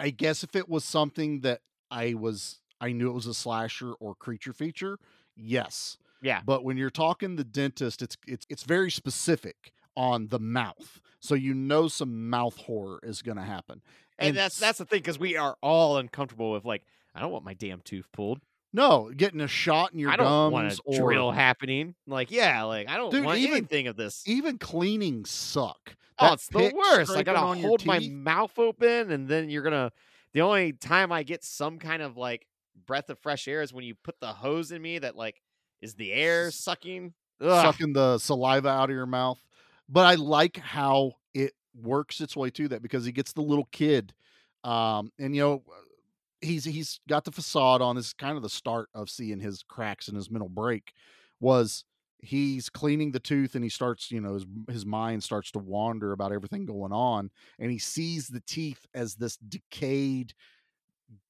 I 0.01 0.11
guess 0.11 0.43
if 0.43 0.57
it 0.57 0.69
was 0.69 0.85
something 0.85 1.41
that 1.41 1.61
I 1.91 2.15
was 2.15 2.61
I 2.81 2.93
knew 2.93 3.09
it 3.09 3.15
was 3.15 3.27
a 3.27 3.35
slasher 3.35 3.93
or 3.95 4.15
creature 4.15 4.53
feature, 4.53 4.99
yes. 5.37 5.97
Yeah. 6.23 6.41
But 6.45 6.65
when 6.65 6.77
you're 6.77 6.91
talking 6.91 7.37
the 7.37 7.45
dentist, 7.45 8.03
it's 8.03 8.17
it's 8.27 8.47
it's 8.49 8.65
very 8.65 8.91
specific 8.91 9.73
on 9.97 10.29
the 10.29 10.41
mouth. 10.41 11.01
So 11.21 11.35
you 11.35 11.55
know 11.55 11.89
some 11.89 12.29
mouth 12.29 12.57
horror 12.57 13.01
is 13.03 13.23
going 13.23 13.37
to 13.37 13.45
happen. 13.45 13.83
And, 14.19 14.37
that's 14.37 14.59
that's 14.59 14.79
the 14.79 14.85
thing 14.85 15.01
because 15.01 15.19
we 15.19 15.37
are 15.37 15.57
all 15.61 15.99
uncomfortable 15.99 16.53
with 16.53 16.65
like 16.65 16.83
I 17.15 17.21
don't 17.21 17.33
want 17.33 17.45
my 17.45 17.55
damn 17.55 17.81
tooth 17.81 18.07
pulled. 18.13 18.41
no 18.73 19.11
getting 19.17 19.41
a 19.41 19.49
shot 19.49 19.93
in 19.93 19.99
your 19.99 20.11
I 20.11 20.17
don't 20.17 20.53
want 20.53 20.69
gums 20.69 20.81
a 20.81 20.83
or 21.03 21.07
drill 21.09 21.31
happening. 21.33 21.95
Like 22.07 22.31
yeah, 22.31 22.63
like 22.65 22.89
I 22.89 22.97
don't 22.97 23.11
Dude, 23.11 23.25
want 23.25 23.39
even- 23.39 23.57
anything 23.59 23.87
of 23.89 23.97
this. 23.97 24.23
even 24.27 24.59
cleaning 24.59 25.25
suck. 25.25 25.97
Oh, 26.19 26.33
it's 26.35 26.47
the 26.47 26.73
worst. 26.75 27.11
I 27.11 27.25
gotta 27.25 27.41
hold 27.61 27.85
my 27.85 27.99
mouth 27.99 28.57
open, 28.59 29.11
and 29.11 29.27
then 29.29 29.51
you're 29.51 29.63
gonna. 29.65 29.91
The 30.33 30.43
only 30.43 30.73
time 30.73 31.11
I 31.11 31.25
get 31.25 31.43
some 31.43 31.79
kind 31.81 32.03
of 32.03 32.17
like 32.17 32.47
breath 32.87 33.11
of 33.11 33.19
fresh 33.19 33.49
air 33.49 33.63
is 33.63 33.73
when 33.73 33.85
you 33.85 33.95
put 33.97 34.21
the 34.21 34.29
hose 34.29 34.71
in 34.71 34.81
me. 34.81 35.01
That 35.01 35.17
like 35.17 35.43
is 35.83 35.95
the 35.95 36.13
air 36.13 36.53
sucking. 36.53 37.15
Ugh. 37.41 37.65
sucking 37.67 37.95
the 37.95 38.19
saliva 38.19 38.69
out 38.69 38.91
of 38.91 38.95
your 38.95 39.07
mouth. 39.07 39.41
But 39.89 40.07
I 40.07 40.15
like 40.15 40.57
how 40.57 41.15
works 41.75 42.21
its 42.21 42.37
way 42.37 42.51
to 42.51 42.69
that 42.69 42.83
because 42.83 43.05
he 43.05 43.13
gets 43.13 43.33
the 43.33 43.43
little 43.43 43.69
kid, 43.73 44.15
um, 44.65 45.13
and 45.19 45.35
you 45.35 45.43
know, 45.43 45.65
he's 46.41 46.65
he's 46.65 47.01
got 47.09 47.25
the 47.25 47.33
facade 47.33 47.83
on. 47.83 47.97
This 47.97 48.07
is 48.09 48.13
kind 48.13 48.37
of 48.37 48.43
the 48.43 48.49
start 48.49 48.89
of 48.95 49.11
seeing 49.11 49.41
his 49.41 49.63
cracks 49.63 50.09
in 50.09 50.15
his 50.15 50.31
mental 50.31 50.49
break. 50.49 50.93
Was 51.41 51.85
he's 52.19 52.71
cleaning 52.71 53.13
the 53.13 53.21
tooth 53.21 53.55
and 53.55 53.63
he 53.63 53.69
starts, 53.69 54.11
you 54.11 54.21
know, 54.21 54.35
his 54.35 54.47
his 54.69 54.87
mind 54.87 55.23
starts 55.23 55.51
to 55.53 55.59
wander 55.59 56.13
about 56.13 56.33
everything 56.33 56.65
going 56.67 56.93
on, 56.93 57.31
and 57.59 57.71
he 57.71 57.79
sees 57.79 58.29
the 58.29 58.41
teeth 58.47 58.87
as 58.95 59.17
this 59.17 59.37
decayed 59.37 60.33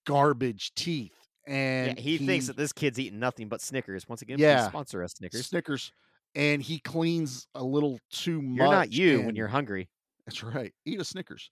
garbage 0.06 0.74
teeth. 0.74 1.14
Yeah, 1.46 1.52
And 1.54 1.98
he, 1.98 2.16
thinks 2.16 2.46
that 2.46 2.56
this 2.56 2.72
kid's 2.72 2.98
eating 2.98 3.18
nothing 3.18 3.48
but 3.48 3.60
Snickers. 3.60 4.08
Once 4.08 4.22
again, 4.22 4.38
Yeah. 4.38 4.68
sponsor 4.68 5.02
us, 5.02 5.12
Snickers. 5.14 5.46
Snickers, 5.46 5.92
and 6.34 6.62
he 6.62 6.78
cleans 6.78 7.46
a 7.54 7.62
little 7.62 7.98
too 8.10 8.40
much. 8.40 8.56
You're 8.56 8.68
not 8.68 8.92
you 8.92 9.22
when 9.22 9.36
you're 9.36 9.48
hungry. 9.48 9.88
That's 10.26 10.42
right. 10.42 10.72
Eat 10.84 11.00
a 11.00 11.04
Snickers. 11.04 11.50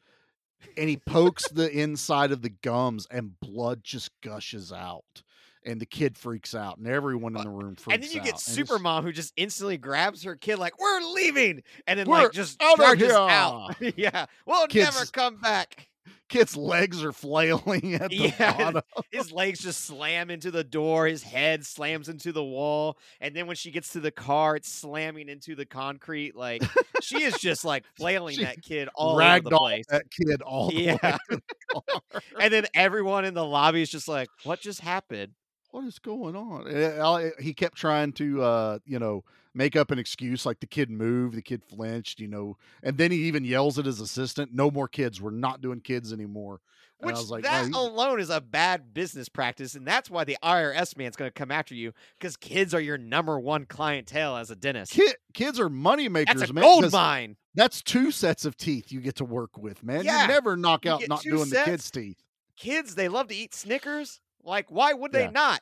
And 0.77 0.89
he 0.89 0.97
pokes 0.97 1.49
the 1.49 1.71
inside 1.71 2.31
of 2.31 2.43
the 2.43 2.51
gums, 2.51 3.07
and 3.11 3.39
blood 3.41 3.83
just 3.83 4.11
gushes 4.23 4.73
out. 4.73 5.23
And 5.65 5.81
the 5.81 5.87
kid 5.87 6.17
freaks 6.19 6.55
out, 6.57 6.79
and 6.79 6.89
everyone 6.89 7.37
in 7.37 7.43
the 7.43 7.49
room 7.49 7.77
freaks 7.77 7.89
out. 7.89 7.95
And 7.95 8.03
then 8.03 8.11
you 8.11 8.21
get 8.21 8.41
Super 8.41 8.81
Mom 8.81 9.05
who 9.05 9.13
just 9.13 9.33
instantly 9.37 9.77
grabs 9.77 10.25
her 10.25 10.35
kid 10.35 10.59
like, 10.59 10.81
"We're 10.81 11.01
leaving," 11.01 11.63
and 11.87 12.01
then 12.01 12.09
We're 12.09 12.25
like 12.25 12.33
just 12.33 12.61
out 12.61 12.81
of 12.81 12.85
charges 12.85 13.13
out. 13.13 13.77
yeah, 13.97 14.27
we'll 14.45 14.67
never 14.75 15.05
come 15.07 15.37
back. 15.41 15.89
Kid's 16.33 16.57
legs 16.57 17.05
are 17.05 17.13
flailing 17.13 17.95
at 18.01 18.09
the 18.11 18.33
Yeah. 18.39 18.57
bottom. 18.57 18.83
His 19.11 19.31
legs 19.31 19.61
just 19.61 19.85
slam 19.85 20.31
into 20.31 20.51
the 20.51 20.65
door. 20.65 21.07
His 21.07 21.23
head 21.23 21.67
slams 21.67 22.09
into 22.09 22.33
the 22.33 22.43
wall, 22.43 22.97
and 23.21 23.37
then 23.37 23.47
when 23.47 23.57
she 23.57 23.71
gets 23.71 23.93
to 23.93 24.01
the 24.01 24.11
car, 24.11 24.57
it's 24.57 24.73
slamming 24.73 25.29
into 25.29 25.55
the 25.55 25.67
concrete. 25.67 26.35
Like 26.35 26.63
she 27.03 27.23
is 27.23 27.39
just 27.39 27.65
like 27.65 27.85
flailing 27.97 28.37
She 28.37 28.45
that 28.45 28.63
kid 28.63 28.89
all 28.95 29.21
over 29.21 29.41
the 29.41 29.51
place. 29.51 29.85
that 29.91 30.11
kid 30.11 30.41
all 30.43 30.71
Yeah. 30.73 31.19
the 31.29 31.43
and 32.41 32.53
then 32.53 32.67
everyone 32.75 33.25
in 33.25 33.35
the 33.35 33.45
lobby 33.45 33.83
is 33.83 33.91
just 33.91 34.09
like, 34.09 34.29
"What 34.45 34.61
just 34.61 34.81
happened?" 34.81 35.33
what 35.71 35.85
is 35.85 35.99
going 35.99 36.37
on? 36.37 36.67
Eh, 36.69 36.73
eh, 36.75 36.91
and 36.93 37.03
I- 37.03 37.23
eh, 37.25 37.31
He 37.41 37.55
kept 37.55 37.77
trying 37.79 38.13
to, 38.15 38.43
uh, 38.43 38.79
you 38.85 38.99
know, 38.99 39.25
make 39.55 39.77
up 39.77 39.91
an 39.91 39.99
excuse 39.99 40.45
like 40.47 40.61
the 40.61 40.67
kid 40.67 40.91
moved, 40.91 41.37
the 41.37 41.43
kid 41.43 41.63
flinched, 41.65 42.21
you 42.21 42.29
know, 42.29 42.57
and 42.83 42.97
then 42.99 43.11
he 43.11 43.19
even 43.25 43.45
yells 43.45 43.79
at 43.79 43.87
his 43.87 44.01
assistant, 44.01 44.53
"No 44.53 44.71
more 44.71 44.89
kids. 44.89 45.21
We're 45.21 45.31
not 45.31 45.61
doing 45.61 45.81
kids 45.81 46.13
anymore." 46.13 46.61
And 47.01 47.07
Which 47.09 47.17
I 47.17 47.19
was 47.19 47.31
like, 47.31 47.43
that 47.43 47.69
"No, 47.69 47.83
you- 47.85 47.91
alone 47.91 48.21
is 48.21 48.31
a 48.31 48.41
bad 48.41 48.95
business 48.95 49.29
practice, 49.29 49.75
and 49.75 49.87
that's 49.87 50.09
why 50.09 50.23
the 50.25 50.37
IRS 50.43 50.97
man's 50.97 51.17
going 51.17 51.29
to 51.29 51.33
come 51.35 51.51
after 51.51 51.75
you 51.75 51.93
because 52.19 52.37
kids 52.37 52.73
are 52.75 52.81
your 52.81 52.97
number 52.99 53.41
one 53.41 53.67
clientele 53.67 54.37
as 54.37 54.51
a 54.51 54.57
dentist. 54.57 54.93
Kid, 54.93 55.17
kids 55.35 55.59
are 55.59 55.69
money 55.69 56.09
makers, 56.09 56.37
That's 56.39 56.51
a 56.51 56.55
man. 56.55 56.63
gold 56.63 56.93
mine. 56.93 57.37
That's 57.55 57.83
two 57.83 58.11
sets 58.13 58.45
of 58.45 58.57
teeth 58.57 58.93
you 58.93 59.01
get 59.01 59.17
to 59.17 59.25
work 59.25 59.59
with, 59.59 59.83
man. 59.83 60.05
Yeah. 60.05 60.23
You 60.23 60.29
never 60.29 60.57
knock 60.57 60.87
out 60.87 61.03
not 61.09 61.23
doing 61.23 61.51
the 61.51 61.63
kids' 61.65 61.91
teeth. 61.91 62.23
Kids, 62.57 62.95
they 62.95 63.09
love 63.09 63.29
to 63.29 63.35
eat 63.35 63.53
Snickers. 63.55 64.21
Like, 64.45 64.71
why 64.71 64.93
would 64.93 65.13
they 65.13 65.29
not? 65.31 65.61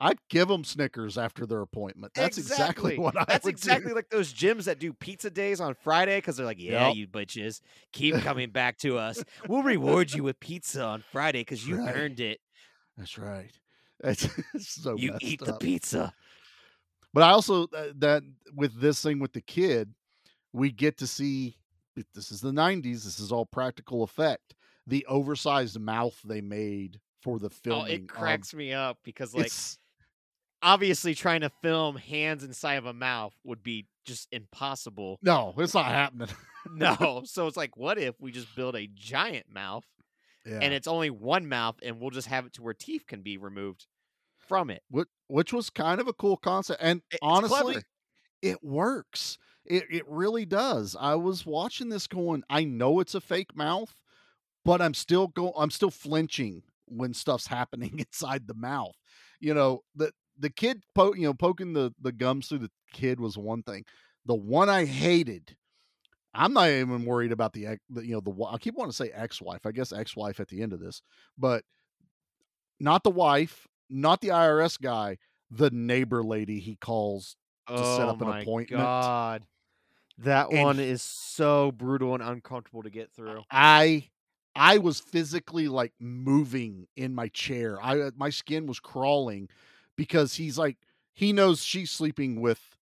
I'd 0.00 0.18
give 0.28 0.46
them 0.48 0.62
Snickers 0.64 1.18
after 1.18 1.44
their 1.44 1.60
appointment. 1.60 2.12
That's 2.14 2.38
exactly, 2.38 2.98
what 2.98 3.16
I 3.16 3.20
would 3.20 3.26
do. 3.26 3.32
That's 3.32 3.46
exactly 3.48 3.88
do. 3.90 3.94
like 3.96 4.10
those 4.10 4.32
gyms 4.32 4.64
that 4.64 4.78
do 4.78 4.92
pizza 4.92 5.28
days 5.30 5.60
on 5.60 5.74
Friday 5.74 6.18
because 6.18 6.36
they're 6.36 6.46
like, 6.46 6.60
yeah, 6.60 6.88
Yep. 6.88 6.96
you 6.96 7.06
bitches, 7.08 7.60
keep 7.92 8.14
coming 8.22 8.50
back 8.50 8.78
to 8.78 8.96
us. 8.98 9.22
We'll 9.48 9.62
reward 9.64 10.12
you 10.12 10.22
with 10.22 10.38
pizza 10.40 10.82
on 10.84 11.02
Friday 11.10 11.40
because 11.40 11.66
you 11.66 11.78
Right. 11.78 11.96
earned 11.96 12.20
it. 12.20 12.40
That's 12.96 13.18
right. 13.18 13.50
That's 14.00 14.28
so 14.58 14.96
you 14.96 15.16
eat 15.20 15.40
the 15.44 15.54
pizza. 15.54 16.14
But 17.12 17.24
I 17.24 17.30
also 17.30 17.64
uh, 17.64 17.86
that 17.96 18.22
with 18.54 18.80
this 18.80 19.02
thing 19.02 19.18
with 19.18 19.32
the 19.32 19.40
kid, 19.40 19.92
we 20.52 20.70
get 20.70 20.98
to 20.98 21.06
see. 21.06 21.56
This 22.14 22.30
is 22.30 22.40
the 22.40 22.52
'90s. 22.52 23.02
This 23.02 23.18
is 23.18 23.32
all 23.32 23.44
practical 23.46 24.04
effect. 24.04 24.54
The 24.86 25.04
oversized 25.06 25.80
mouth 25.80 26.16
they 26.24 26.40
made 26.40 27.00
for 27.22 27.40
the 27.40 27.50
Oh, 27.68 27.82
it 27.82 28.08
cracks 28.08 28.54
me 28.54 28.72
up 28.72 28.98
because 29.02 29.34
like 29.34 29.46
it's- 29.46 29.78
obviously 30.62 31.14
trying 31.14 31.40
to 31.42 31.50
film 31.62 31.96
hands 31.96 32.44
inside 32.44 32.74
of 32.74 32.86
a 32.86 32.92
mouth 32.92 33.34
would 33.44 33.62
be 33.62 33.86
just 34.04 34.28
impossible. 34.32 35.18
no, 35.22 35.54
it's 35.58 35.74
not 35.74 35.86
happening. 35.86 36.28
No. 36.70 37.22
so 37.24 37.46
it's 37.46 37.56
like, 37.56 37.78
what 37.78 37.96
if 37.96 38.20
we 38.20 38.30
just 38.30 38.54
build 38.54 38.76
a 38.76 38.86
giant 38.92 39.46
mouth 39.50 39.86
yeah. 40.44 40.58
and 40.60 40.74
it's 40.74 40.86
only 40.86 41.08
one 41.08 41.48
mouth 41.48 41.76
and 41.82 41.98
we'll 41.98 42.10
just 42.10 42.28
have 42.28 42.44
it 42.44 42.52
to 42.54 42.62
where 42.62 42.74
teeth 42.74 43.04
can 43.06 43.22
be 43.22 43.38
removed 43.38 43.86
from 44.36 44.68
it? 44.68 44.82
Wh- 44.94 45.08
which 45.28 45.50
was 45.50 45.70
kind 45.70 45.98
of 45.98 46.08
a 46.08 46.12
cool 46.12 46.36
concept. 46.36 46.82
And 46.82 47.00
It's 47.10 47.20
honestly, 47.22 47.58
clever. 47.74 47.82
it 48.42 48.62
works. 48.62 49.38
It 49.64 49.84
it 49.90 50.02
really 50.08 50.44
does. 50.44 50.94
I 50.98 51.14
was 51.14 51.46
watching 51.46 51.88
this 51.88 52.06
going, 52.06 52.42
I 52.50 52.64
know 52.64 53.00
it's 53.00 53.14
a 53.14 53.20
fake 53.22 53.56
mouth, 53.56 53.94
but 54.62 54.82
I'm 54.82 54.94
still 54.94 55.28
go 55.28 55.52
I'm 55.56 55.70
still 55.70 55.90
flinching 55.90 56.64
when 56.86 57.14
stuff's 57.14 57.46
happening 57.58 57.98
inside 57.98 58.46
the 58.46 58.54
mouth. 58.54 58.96
You 59.40 59.54
know, 59.54 59.84
the 59.94 60.12
the 60.38 60.50
kid 60.50 60.82
po- 60.94 61.14
you 61.14 61.22
know, 61.22 61.34
poking 61.34 61.72
the 61.72 61.92
the 62.00 62.12
gums 62.12 62.48
through 62.48 62.58
the 62.60 62.70
kid 62.92 63.20
was 63.20 63.36
one 63.38 63.62
thing. 63.62 63.84
The 64.26 64.34
one 64.34 64.68
I 64.68 64.84
hated 64.84 65.56
I'm 66.34 66.52
not 66.52 66.68
even 66.68 67.04
worried 67.04 67.32
about 67.32 67.52
the, 67.52 67.66
ex- 67.66 67.82
you 67.96 68.12
know 68.14 68.20
the 68.20 68.44
I 68.44 68.58
keep 68.58 68.74
wanting 68.74 68.90
to 68.92 68.96
say 68.96 69.10
ex-wife. 69.10 69.66
I 69.66 69.72
guess 69.72 69.92
ex-wife 69.92 70.40
at 70.40 70.48
the 70.48 70.62
end 70.62 70.72
of 70.72 70.80
this, 70.80 71.02
but 71.36 71.64
not 72.80 73.02
the 73.02 73.10
wife, 73.10 73.66
not 73.88 74.20
the 74.20 74.28
IRS 74.28 74.80
guy, 74.80 75.18
the 75.50 75.70
neighbor 75.70 76.22
lady 76.22 76.60
he 76.60 76.76
calls 76.76 77.36
to 77.76 77.84
set 77.84 78.08
oh 78.08 78.08
up 78.08 78.20
an 78.20 78.28
my 78.28 78.40
appointment. 78.40 78.80
God. 78.80 79.46
That 80.18 80.50
And 80.50 80.64
one 80.64 80.80
is 80.80 81.02
so 81.02 81.72
brutal 81.72 82.14
and 82.14 82.22
uncomfortable 82.22 82.82
to 82.82 82.90
get 82.90 83.12
through. 83.12 83.42
I 83.50 84.08
I 84.54 84.78
was 84.78 85.00
physically 85.00 85.68
like 85.68 85.92
moving 86.00 86.86
in 86.96 87.14
my 87.14 87.28
chair. 87.28 87.80
I 87.80 88.00
uh, 88.00 88.10
my 88.16 88.30
skin 88.30 88.66
was 88.66 88.80
crawling 88.80 89.48
because 89.98 90.34
he's 90.36 90.56
like 90.56 90.78
he 91.12 91.34
knows 91.34 91.62
she's 91.62 91.90
sleeping 91.90 92.40
with 92.40 92.78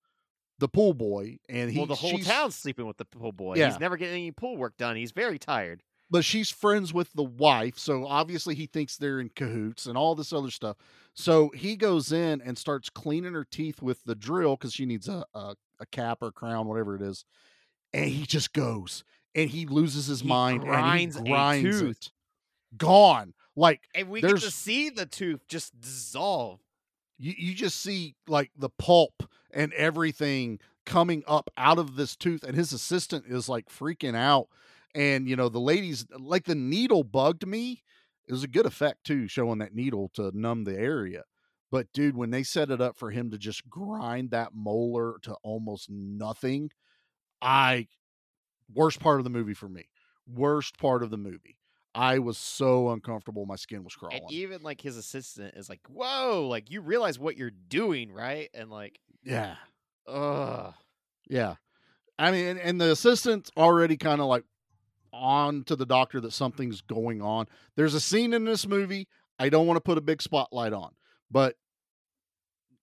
the 0.61 0.69
pool 0.69 0.95
boy 0.95 1.39
and 1.49 1.71
he 1.73 1.79
well, 1.79 1.87
the 1.87 1.97
whole 1.97 2.19
town's 2.19 2.55
sleeping 2.55 2.87
with 2.87 2.97
the 2.99 3.05
pool 3.05 3.33
boy. 3.33 3.57
Yeah. 3.57 3.71
He's 3.71 3.81
never 3.81 3.97
getting 3.97 4.14
any 4.14 4.31
pool 4.31 4.57
work 4.57 4.77
done. 4.77 4.95
He's 4.95 5.11
very 5.11 5.39
tired. 5.39 5.83
but 6.11 6.25
she's 6.25 6.51
friends 6.51 6.95
with 6.95 7.12
the 7.14 7.25
wife, 7.25 7.77
so 7.79 8.07
obviously 8.07 8.55
he 8.55 8.67
thinks 8.67 8.97
they're 8.97 9.19
in 9.19 9.31
cahoots 9.35 9.87
and 9.87 9.99
all 9.99 10.14
this 10.14 10.33
other 10.33 10.51
stuff. 10.51 10.77
So 11.14 11.49
he 11.55 11.75
goes 11.77 12.12
in 12.12 12.41
and 12.43 12.57
starts 12.57 12.89
cleaning 12.91 13.33
her 13.35 13.45
teeth 13.45 13.83
with 13.83 14.05
the 14.05 14.14
drill 14.14 14.55
because 14.57 14.73
she 14.73 14.87
needs 14.87 15.09
a, 15.09 15.25
a 15.35 15.57
a 15.81 15.87
cap 15.87 16.19
or 16.23 16.31
crown, 16.31 16.69
whatever 16.69 16.95
it 16.95 17.03
is, 17.03 17.25
and 17.93 18.09
he 18.11 18.25
just 18.25 18.53
goes 18.55 19.03
and 19.35 19.51
he 19.51 19.67
loses 19.67 20.07
his 20.07 20.21
He 20.21 20.29
mind 20.29 20.61
grinds 20.62 21.17
and 21.17 21.27
he 21.27 21.33
grinds 21.33 21.81
tooth. 21.81 21.91
it. 21.91 22.11
Gone. 22.79 23.35
Like 23.55 23.83
And 23.95 24.09
we 24.09 24.21
get 24.21 24.39
to 24.41 24.51
see 24.51 24.89
the 24.91 25.07
tooth 25.07 25.47
just 25.49 25.79
dissolve. 25.81 26.61
You, 27.19 27.35
you 27.37 27.55
just 27.55 27.81
see 27.81 28.14
like 28.27 28.51
the 28.57 28.71
pulp 28.71 29.23
and 29.53 29.73
everything 29.75 30.59
coming 30.85 31.23
up 31.27 31.51
out 31.57 31.79
of 31.79 31.97
this 31.97 32.17
tooth 32.17 32.45
and 32.45 32.57
his 32.57 32.73
assistant 32.73 33.25
is 33.27 33.49
like 33.49 33.69
freaking 33.69 34.14
out 34.14 34.49
and 34.95 35.29
you 35.29 35.37
know 35.37 35.49
the 35.49 35.59
ladies 35.59 36.07
like 36.19 36.45
the 36.45 36.55
needle 36.55 37.03
bugged 37.05 37.47
me. 37.47 37.83
It 38.29 38.33
was 38.33 38.45
a 38.45 38.49
good 38.49 38.67
effect 38.67 39.05
too 39.05 39.29
showing 39.29 39.59
that 39.59 39.75
needle 39.75 40.11
to 40.14 40.31
numb 40.35 40.64
the 40.64 40.77
area 40.77 41.23
but 41.71 41.93
dude 41.93 42.17
when 42.17 42.31
they 42.31 42.43
set 42.43 42.71
it 42.71 42.81
up 42.81 42.97
for 42.97 43.11
him 43.11 43.31
to 43.31 43.39
just 43.39 43.69
grind 43.69 44.31
that 44.31 44.55
molar 44.55 45.19
to 45.23 45.35
almost 45.43 45.89
nothing 45.91 46.71
i 47.43 47.87
worst 48.75 49.01
part 49.01 49.21
of 49.21 49.25
the 49.25 49.31
movie 49.31 49.55
for 49.55 49.69
me 49.69 49.85
worst 50.27 50.79
part 50.79 51.03
of 51.03 51.11
the 51.11 51.17
movie 51.17 51.57
i 51.97 52.18
was 52.18 52.38
so 52.38 52.90
uncomfortable 52.90 53.47
my 53.47 53.57
skin 53.57 53.82
was 53.82 53.94
crawling 53.94 54.20
And 54.22 54.32
even 54.32 54.62
like 54.62 54.80
his 54.80 54.97
assistant 54.97 55.55
is 55.57 55.68
like, 55.68 55.80
"Whoa! 55.88 56.47
Like 56.49 56.70
you 56.70 56.80
realize 56.80 57.18
what 57.18 57.36
you're 57.36 57.51
doing, 57.51 58.12
right?" 58.12 58.49
And 58.55 58.70
like, 58.70 59.01
yeah 59.24 59.57
ugh. 60.07 60.74
Yeah. 61.28 61.55
I 62.18 62.30
mean, 62.30 62.47
and, 62.47 62.59
and 62.61 62.80
the 62.80 62.92
assistant's 62.92 63.51
already 63.57 63.97
kind 63.97 64.20
of 64.20 64.26
like 64.26 64.44
on 65.12 65.64
to 65.64 65.76
the 65.76 65.86
doctor 65.86 66.20
that 66.20 66.32
something's 66.32 66.80
going 66.80 67.20
on. 67.22 67.47
There's 67.76 67.94
a 67.94 68.01
scene 68.01 68.32
in 68.32 68.44
this 68.44 68.66
movie 68.66 69.09
I 69.38 69.49
don't 69.49 69.66
want 69.66 69.76
to 69.76 69.82
put 69.82 69.99
a 69.99 70.03
big 70.03 70.22
spotlight 70.22 70.72
on, 70.72 70.92
but 71.30 71.57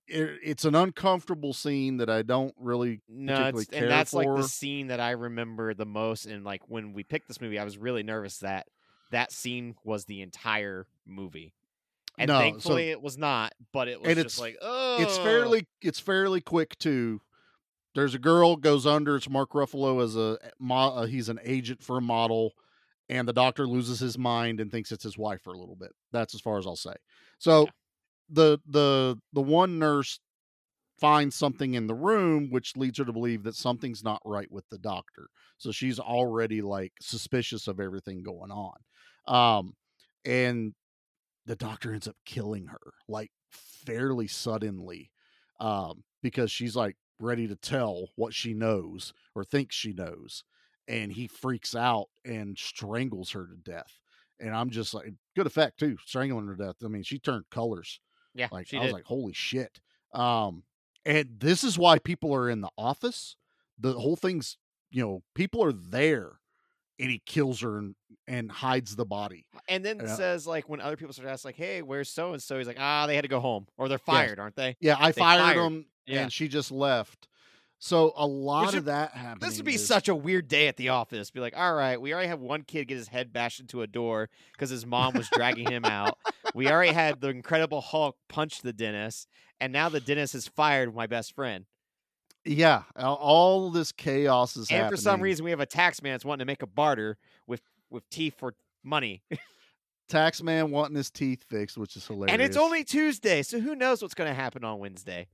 it, 0.07 0.37
it's 0.43 0.65
an 0.65 0.75
uncomfortable 0.75 1.53
scene 1.53 1.97
that 1.97 2.09
I 2.09 2.21
don't 2.21 2.53
really 2.59 3.01
No, 3.07 3.33
particularly 3.35 3.61
it's, 3.61 3.71
care 3.71 3.81
and 3.83 3.91
that's 3.91 4.11
for. 4.11 4.23
like 4.23 4.35
the 4.41 4.47
scene 4.47 4.87
that 4.87 4.99
I 4.99 5.11
remember 5.11 5.73
the 5.73 5.85
most. 5.85 6.25
And 6.25 6.43
like 6.43 6.61
when 6.67 6.93
we 6.93 7.03
picked 7.03 7.27
this 7.27 7.41
movie, 7.41 7.57
I 7.57 7.63
was 7.63 7.77
really 7.77 8.03
nervous 8.03 8.39
that 8.39 8.67
that 9.13 9.31
scene 9.31 9.75
was 9.83 10.05
the 10.05 10.21
entire 10.21 10.85
movie. 11.05 11.53
And 12.17 12.27
No, 12.27 12.35
so- 12.35 12.39
thankfully, 12.41 12.89
it 12.91 13.01
was 13.01 13.17
not. 13.17 13.53
But 13.71 13.87
it 13.87 13.99
was 14.01 14.09
And 14.09 14.17
just 14.21 14.37
it's- 14.37 14.39
like, 14.39 14.57
oh, 14.61 15.01
it's 15.01 15.17
fairly 15.17 15.67
it's 15.81 15.99
fairly 15.99 16.41
quick 16.41 16.77
too. 16.77 17.21
There's 17.95 18.13
a 18.15 18.19
girl 18.19 18.55
goes 18.55 18.85
under. 18.85 19.15
It's 19.15 19.29
Mark 19.29 19.51
Ruffalo 19.51 20.03
as 20.03 20.15
a 20.15 20.37
mo- 20.59 20.95
uh, 20.95 21.05
he's 21.05 21.29
an 21.29 21.39
agent 21.43 21.83
for 21.83 21.97
a 21.97 22.01
model, 22.01 22.53
and 23.09 23.27
the 23.27 23.33
doctor 23.33 23.67
loses 23.67 23.99
his 23.99 24.17
mind 24.17 24.59
and 24.59 24.71
thinks 24.71 24.91
it's 24.91 25.03
his 25.03 25.17
wife 25.17 25.41
for 25.41 25.53
a 25.53 25.57
little 25.57 25.75
bit. 25.75 25.91
That's 26.11 26.33
as 26.35 26.41
far 26.41 26.57
as 26.57 26.65
I'll 26.67 26.75
say. 26.75 26.95
So 27.39 27.63
Yeah. 27.65 27.71
the 28.29 28.59
the 28.67 29.17
the 29.33 29.41
one 29.41 29.77
nurse 29.79 30.19
finds 30.99 31.35
something 31.35 31.73
in 31.73 31.87
the 31.87 31.95
room 31.95 32.49
which 32.51 32.77
leads 32.77 32.97
her 32.99 33.05
to 33.05 33.11
believe 33.11 33.43
that 33.43 33.55
something's 33.55 34.03
not 34.03 34.21
right 34.23 34.49
with 34.51 34.67
the 34.69 34.77
doctor. 34.77 35.27
So 35.57 35.71
she's 35.71 35.99
already 35.99 36.61
like 36.61 36.93
suspicious 37.01 37.67
of 37.67 37.79
everything 37.79 38.21
going 38.23 38.51
on. 38.51 38.77
Um 39.27 39.73
and 40.25 40.73
the 41.45 41.55
doctor 41.55 41.93
ends 41.93 42.07
up 42.07 42.15
killing 42.25 42.67
her 42.67 42.93
like 43.07 43.31
fairly 43.51 44.27
suddenly 44.27 45.11
um 45.59 46.03
because 46.21 46.51
she's 46.51 46.75
like 46.75 46.95
ready 47.19 47.47
to 47.47 47.55
tell 47.55 48.07
what 48.15 48.33
she 48.33 48.53
knows 48.53 49.13
or 49.35 49.43
thinks 49.43 49.75
she 49.75 49.93
knows 49.93 50.43
and 50.87 51.11
he 51.11 51.27
freaks 51.27 51.75
out 51.75 52.07
and 52.25 52.57
strangles 52.57 53.31
her 53.31 53.45
to 53.45 53.55
death 53.55 53.99
and 54.39 54.55
i'm 54.55 54.69
just 54.69 54.93
like 54.93 55.13
good 55.35 55.47
effect 55.47 55.79
too 55.79 55.97
strangling 56.05 56.47
her 56.47 56.55
to 56.55 56.65
death 56.65 56.75
i 56.83 56.87
mean 56.87 57.03
she 57.03 57.19
turned 57.19 57.45
colors 57.51 57.99
yeah. 58.33 58.47
like 58.51 58.67
she 58.67 58.77
i 58.77 58.83
was 58.83 58.93
like 58.93 59.05
holy 59.05 59.33
shit 59.33 59.79
um 60.13 60.63
and 61.05 61.27
this 61.37 61.63
is 61.63 61.77
why 61.77 61.99
people 61.99 62.33
are 62.33 62.49
in 62.49 62.61
the 62.61 62.71
office 62.77 63.35
the 63.79 63.93
whole 63.93 64.15
thing's 64.15 64.57
you 64.89 65.01
know 65.01 65.21
people 65.35 65.63
are 65.63 65.73
there 65.73 66.39
and 67.03 67.11
he 67.11 67.21
kills 67.25 67.59
her 67.61 67.77
and, 67.77 67.95
and 68.27 68.49
hides 68.49 68.95
the 68.95 69.05
body 69.05 69.45
and 69.67 69.83
then 69.83 69.99
yeah. 69.99 70.15
says 70.15 70.47
like 70.47 70.69
when 70.69 70.79
other 70.79 70.95
people 70.95 71.13
start 71.13 71.27
asking 71.27 71.49
like, 71.49 71.55
"Hey, 71.57 71.81
where's 71.81 72.09
so 72.09 72.31
and 72.33 72.41
so?" 72.41 72.57
He's 72.57 72.67
like, 72.67 72.77
"Ah, 72.79 73.05
they 73.05 73.15
had 73.15 73.23
to 73.23 73.27
go 73.27 73.39
home, 73.41 73.67
or 73.77 73.89
they're 73.89 73.97
fired, 73.97 74.39
aren't 74.39 74.55
they?" 74.55 74.75
yeah 74.79 74.95
i 74.99 75.11
They 75.11 75.19
fired, 75.19 75.41
fired. 75.41 75.57
him 75.65 75.85
Yeah. 76.05 76.21
and 76.23 76.31
she 76.33 76.47
just 76.47 76.71
left 76.71 77.27
so 77.79 78.13
a 78.15 78.25
lot 78.25 78.67
would- 78.67 78.75
of 78.75 78.85
that 78.85 79.11
happening 79.11 79.47
This 79.49 79.57
would 79.57 79.65
be 79.65 79.75
is- 79.75 79.85
such 79.85 80.07
a 80.07 80.15
weird 80.15 80.47
day 80.47 80.69
at 80.69 80.77
the 80.77 80.87
office. 80.89 81.31
Be 81.31 81.41
like, 81.41 81.57
all 81.57 81.73
right, 81.75 81.99
we 81.99 82.13
already 82.13 82.29
have 82.29 82.39
one 82.39 82.61
kid 82.63 82.87
get 82.87 82.95
his 82.97 83.09
head 83.09 83.33
bashed 83.33 83.59
into 83.59 83.81
a 83.81 83.87
door 83.87 84.29
because 84.53 84.69
his 84.69 84.85
mom 84.85 85.15
was 85.15 85.27
dragging 85.33 85.69
him 85.69 85.83
out. 85.83 86.17
We 86.55 86.69
already 86.71 86.93
had 86.93 87.19
the 87.19 87.27
Incredible 87.27 87.81
Hulk 87.81 88.15
punch 88.29 88.61
the 88.61 88.71
dentist, 88.71 89.27
and 89.59 89.73
now 89.73 89.89
the 89.89 89.99
dentist 89.99 90.31
has 90.31 90.47
fired 90.47 90.95
my 90.95 91.07
best 91.07 91.35
friend. 91.35 91.65
Yeah 92.45 92.83
all- 92.95 93.69
this 93.69 93.91
chaos 93.91 94.55
is 94.57 94.69
happening. 94.69 94.87
and 94.87 94.91
for 94.95 95.01
some 95.01 95.21
reason, 95.21 95.45
we 95.45 95.51
have 95.51 95.59
a 95.59 95.65
tax 95.65 96.01
man 96.01 96.13
that's 96.13 96.25
wanting 96.25 96.39
to 96.39 96.45
make 96.45 96.61
a 96.61 96.67
barter 96.67 97.17
with 97.47 97.61
with 97.89 98.09
teeth 98.09 98.35
for 98.37 98.55
money, 98.83 99.21
tax 100.09 100.41
man 100.43 100.71
wanting 100.71 100.95
his 100.95 101.09
teeth 101.09 101.43
fixed 101.49 101.77
which 101.77 101.95
is 101.95 102.05
hilarious 102.05 102.33
and 102.33 102.41
it's 102.41 102.57
only 102.57 102.83
Tuesday, 102.83 103.41
so 103.43 103.59
who 103.59 103.75
knows 103.75 104.01
what's 104.01 104.13
going 104.13 104.29
to 104.29 104.33
happen 104.33 104.63
on 104.63 104.79
Wednesday? 104.79 105.27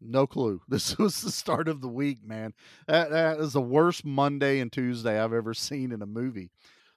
No 0.00 0.26
clue. 0.26 0.60
This 0.68 0.96
was 0.98 1.20
the 1.20 1.30
start 1.30 1.68
of 1.68 1.80
the 1.80 1.88
week, 1.88 2.24
man. 2.26 2.54
That, 2.86 3.10
that 3.10 3.38
is 3.38 3.52
the 3.52 3.60
worst 3.60 4.04
Monday 4.04 4.60
and 4.60 4.72
Tuesday 4.72 5.18
I've 5.20 5.32
ever 5.32 5.52
seen 5.54 5.92
in 5.92 6.00
a 6.02 6.06
movie. 6.06 6.50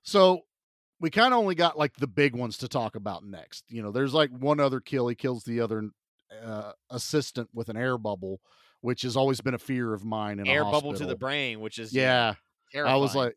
So 0.03 0.41
we 0.99 1.09
kind 1.09 1.34
of 1.34 1.39
only 1.39 1.55
got 1.55 1.78
like 1.78 1.97
the 1.97 2.07
big 2.07 2.34
ones 2.36 2.57
to 2.59 2.68
talk 2.70 2.95
about 2.95 3.26
next. 3.26 3.66
You 3.70 3.82
know, 3.82 3.91
there's 3.91 4.14
like 4.14 4.30
one 4.32 4.59
other 4.61 4.80
kill. 4.80 5.07
He 5.09 5.16
kills 5.16 5.43
the 5.43 5.59
other 5.59 5.89
uh, 6.45 6.72
assistant 6.89 7.49
with 7.53 7.68
an 7.70 7.76
air 7.78 7.97
bubble, 7.97 8.39
which 8.84 9.01
has 9.03 9.15
always 9.17 9.39
been 9.41 9.53
a 9.53 9.57
fear 9.59 9.93
of 9.93 10.03
mine. 10.05 10.39
In 10.39 10.45
a 10.47 10.51
Air 10.51 10.63
bubble 10.65 10.93
to 10.93 11.05
the 11.05 11.15
brain, 11.15 11.59
which 11.61 11.79
is 11.79 11.93
you 11.93 12.01
Yeah, 12.01 12.36
I 12.75 12.95
was 12.97 13.15
like, 13.15 13.36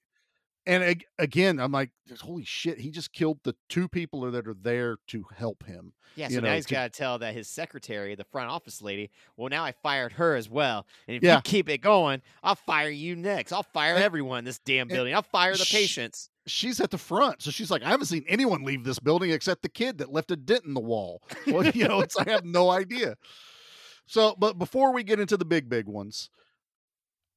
and 0.69 0.83
ag- 0.83 1.05
again, 1.21 1.61
I'm 1.61 1.71
like, 1.71 1.91
holy 2.21 2.45
shit! 2.45 2.79
He 2.81 2.91
just 2.91 3.13
killed 3.13 3.39
the 3.45 3.55
two 3.69 3.87
people 3.89 4.23
that 4.33 4.49
are 4.49 4.57
there 4.61 4.97
to 5.09 5.25
help 5.37 5.65
him. 5.65 5.93
Yeah, 6.17 6.29
you 6.29 6.37
so 6.37 6.41
now 6.41 6.49
know, 6.49 6.55
he's 6.57 6.67
to- 6.67 6.75
got 6.75 6.93
to 6.93 6.99
tell 6.99 7.19
that 7.21 7.35
his 7.35 7.47
secretary, 7.47 8.17
the 8.17 8.25
front 8.25 8.51
office 8.51 8.83
lady, 8.83 9.11
well, 9.37 9.49
now 9.49 9.63
I 9.65 9.71
fired 9.71 10.13
her 10.15 10.35
as 10.35 10.49
well. 10.51 10.85
And 11.07 11.17
if 11.19 11.23
Yeah. 11.23 11.37
you 11.37 11.43
keep 11.43 11.69
it 11.69 11.79
going, 11.79 12.21
I'll 12.43 12.55
fire 12.57 12.89
you 12.91 13.15
next. 13.15 13.53
I'll 13.53 13.63
fire 13.63 13.95
And- 13.95 14.03
everyone 14.03 14.41
in 14.41 14.45
this 14.47 14.59
damn 14.59 14.89
building. 14.89 15.15
I'll 15.15 15.23
fire 15.23 15.53
the 15.57 15.69
patients. 15.71 16.31
she's 16.49 16.81
at 16.81 16.91
the 16.91 16.99
front. 16.99 17.43
So 17.43 17.51
she's 17.53 17.71
like, 17.71 17.83
I 17.85 17.89
haven't 17.91 18.07
seen 18.07 18.25
anyone 18.27 18.65
leave 18.65 18.83
this 18.83 18.99
building 18.99 19.31
except 19.31 19.63
the 19.63 19.69
kid 19.69 19.99
that 19.99 20.11
left 20.13 20.31
a 20.33 20.37
dent 20.37 20.65
in 20.65 20.75
the 20.75 20.81
wall. 20.81 21.23
Well, 21.47 21.67
you 21.75 21.87
know, 21.87 22.01
it's 22.01 22.17
I 22.17 22.29
have 22.31 22.45
no 22.45 22.71
idea. 22.71 23.17
So, 24.07 24.35
but 24.39 24.59
before 24.59 24.93
we 24.93 25.03
get 25.03 25.19
into 25.21 25.37
the 25.37 25.45
big, 25.45 25.69
big 25.69 25.87
ones, 25.87 26.31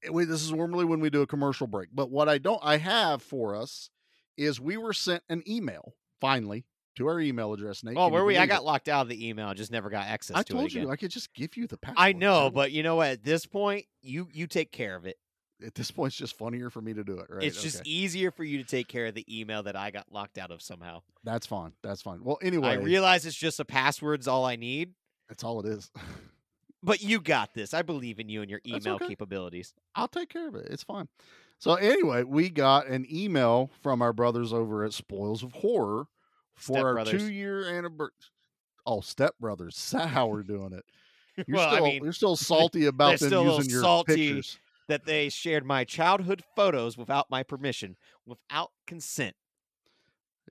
eh, 0.03 0.09
we, 0.11 0.26
this 0.26 0.41
is 0.43 0.51
normally 0.51 0.86
when 0.86 0.99
we 0.99 1.09
do 1.09 1.22
a 1.22 1.28
commercial 1.28 1.67
break. 1.67 1.89
But 1.93 2.11
what 2.11 2.30
I 2.30 2.38
don't, 2.38 2.59
I 2.63 2.78
have 2.78 3.22
for 3.22 3.55
us 3.55 3.89
is 4.38 4.59
we 4.59 4.78
were 4.78 4.93
sent 4.93 5.24
an 5.30 5.43
email 5.47 5.95
finally 6.22 6.65
to 6.95 7.07
our 7.07 7.20
email 7.20 7.53
address. 7.53 7.84
Nate, 7.84 7.97
Oh, 7.97 8.07
where 8.09 8.24
we? 8.26 8.38
I 8.38 8.45
got 8.45 8.61
it? 8.61 8.65
locked 8.65 8.88
out 8.89 9.01
of 9.03 9.09
the 9.09 9.28
email. 9.28 9.53
Just 9.53 9.72
never 9.72 9.89
got 9.89 10.05
access 10.07 10.38
I 10.38 10.43
to 10.43 10.53
told 10.53 10.65
it 10.65 10.72
again. 10.74 10.84
you 10.84 10.89
I 10.91 10.95
could 10.95 11.11
just 11.11 11.34
give 11.34 11.57
you 11.57 11.65
the 11.67 11.78
password. 11.78 11.97
I 11.99 12.13
know, 12.13 12.49
but 12.49 12.72
you 12.72 12.84
know 12.84 12.95
what? 12.97 13.09
At 13.09 13.24
this 13.24 13.45
point, 13.45 13.86
you 14.01 14.28
you 14.32 14.47
take 14.47 14.72
care 14.72 14.95
of 14.95 15.05
it. 15.05 15.17
at 15.65 15.76
this 15.76 15.91
point, 15.91 16.11
it's 16.11 16.17
just 16.17 16.38
funnier 16.38 16.70
for 16.70 16.82
me 16.82 16.93
to 16.93 17.03
do 17.03 17.17
it. 17.20 17.28
Right? 17.30 17.43
It's 17.43 17.61
just 17.61 17.86
easier 17.86 18.32
for 18.32 18.43
you 18.43 18.57
to 18.59 18.63
take 18.63 18.88
care 18.88 19.07
of 19.07 19.13
the 19.15 19.26
email 19.30 19.63
that 19.63 19.76
I 19.76 19.91
got 19.91 20.05
locked 20.11 20.38
out 20.38 20.51
of 20.51 20.61
somehow. 20.61 21.01
that's 21.24 21.47
fine. 21.47 21.74
That's 21.84 22.01
fine. 22.01 22.24
Well, 22.24 22.38
anyway, 22.41 22.70
I 22.70 22.74
realize 22.76 23.26
it's 23.26 23.36
just 23.36 23.59
a 23.59 23.65
password's 23.65 24.28
all 24.28 24.45
I 24.45 24.55
need, 24.55 24.93
that's 25.28 25.43
all 25.43 25.59
it 25.59 25.65
is. 25.67 25.91
but 26.84 27.02
you 27.02 27.20
got 27.20 27.54
this. 27.54 27.74
I 27.74 27.82
believe 27.82 28.20
in 28.20 28.30
you 28.30 28.42
and 28.42 28.50
your 28.50 28.62
email 28.66 28.96
okay. 28.96 29.08
capabilities. 29.08 29.74
I'll 29.96 30.08
take 30.08 30.30
care 30.30 30.48
of 30.48 30.56
it. 30.56 30.68
It's 30.70 30.84
fine. 30.84 31.08
So 31.58 31.76
anyway, 31.76 32.24
we 32.24 32.50
got 32.50 32.88
an 32.88 33.06
email 33.12 33.70
from 33.82 34.02
our 34.02 34.14
brothers 34.14 34.54
over 34.54 34.86
at 34.86 34.94
Spoils 34.94 35.44
of 35.44 35.52
Horror 35.52 36.08
for 36.56 36.74
Step 36.74 36.84
our 36.86 36.94
Brothers. 36.94 37.22
two 37.22 37.32
year 37.32 37.66
anniversary. 37.66 38.14
Oh, 38.86 39.02
Step 39.02 39.36
Brothers. 39.40 39.90
That's 39.92 40.10
how 40.10 40.28
we're 40.28 40.44
doing 40.44 40.74
it. 40.74 40.86
You're 41.48 41.58
well, 41.58 41.72
still 41.72 41.86
I 41.86 41.90
mean, 41.90 42.04
you're 42.04 42.14
still 42.14 42.36
salty 42.38 42.86
about 42.86 43.20
them 43.20 43.30
still 43.30 43.56
using 43.56 43.72
your 43.72 43.82
salty. 43.82 44.16
pictures. 44.16 44.58
that 44.90 45.06
they 45.06 45.30
shared 45.30 45.66
my 45.66 45.86
childhood 45.86 46.44
photos 46.54 46.98
without 46.98 47.30
my 47.30 47.44
permission, 47.44 47.96
without 48.26 48.72
consent. 48.86 49.36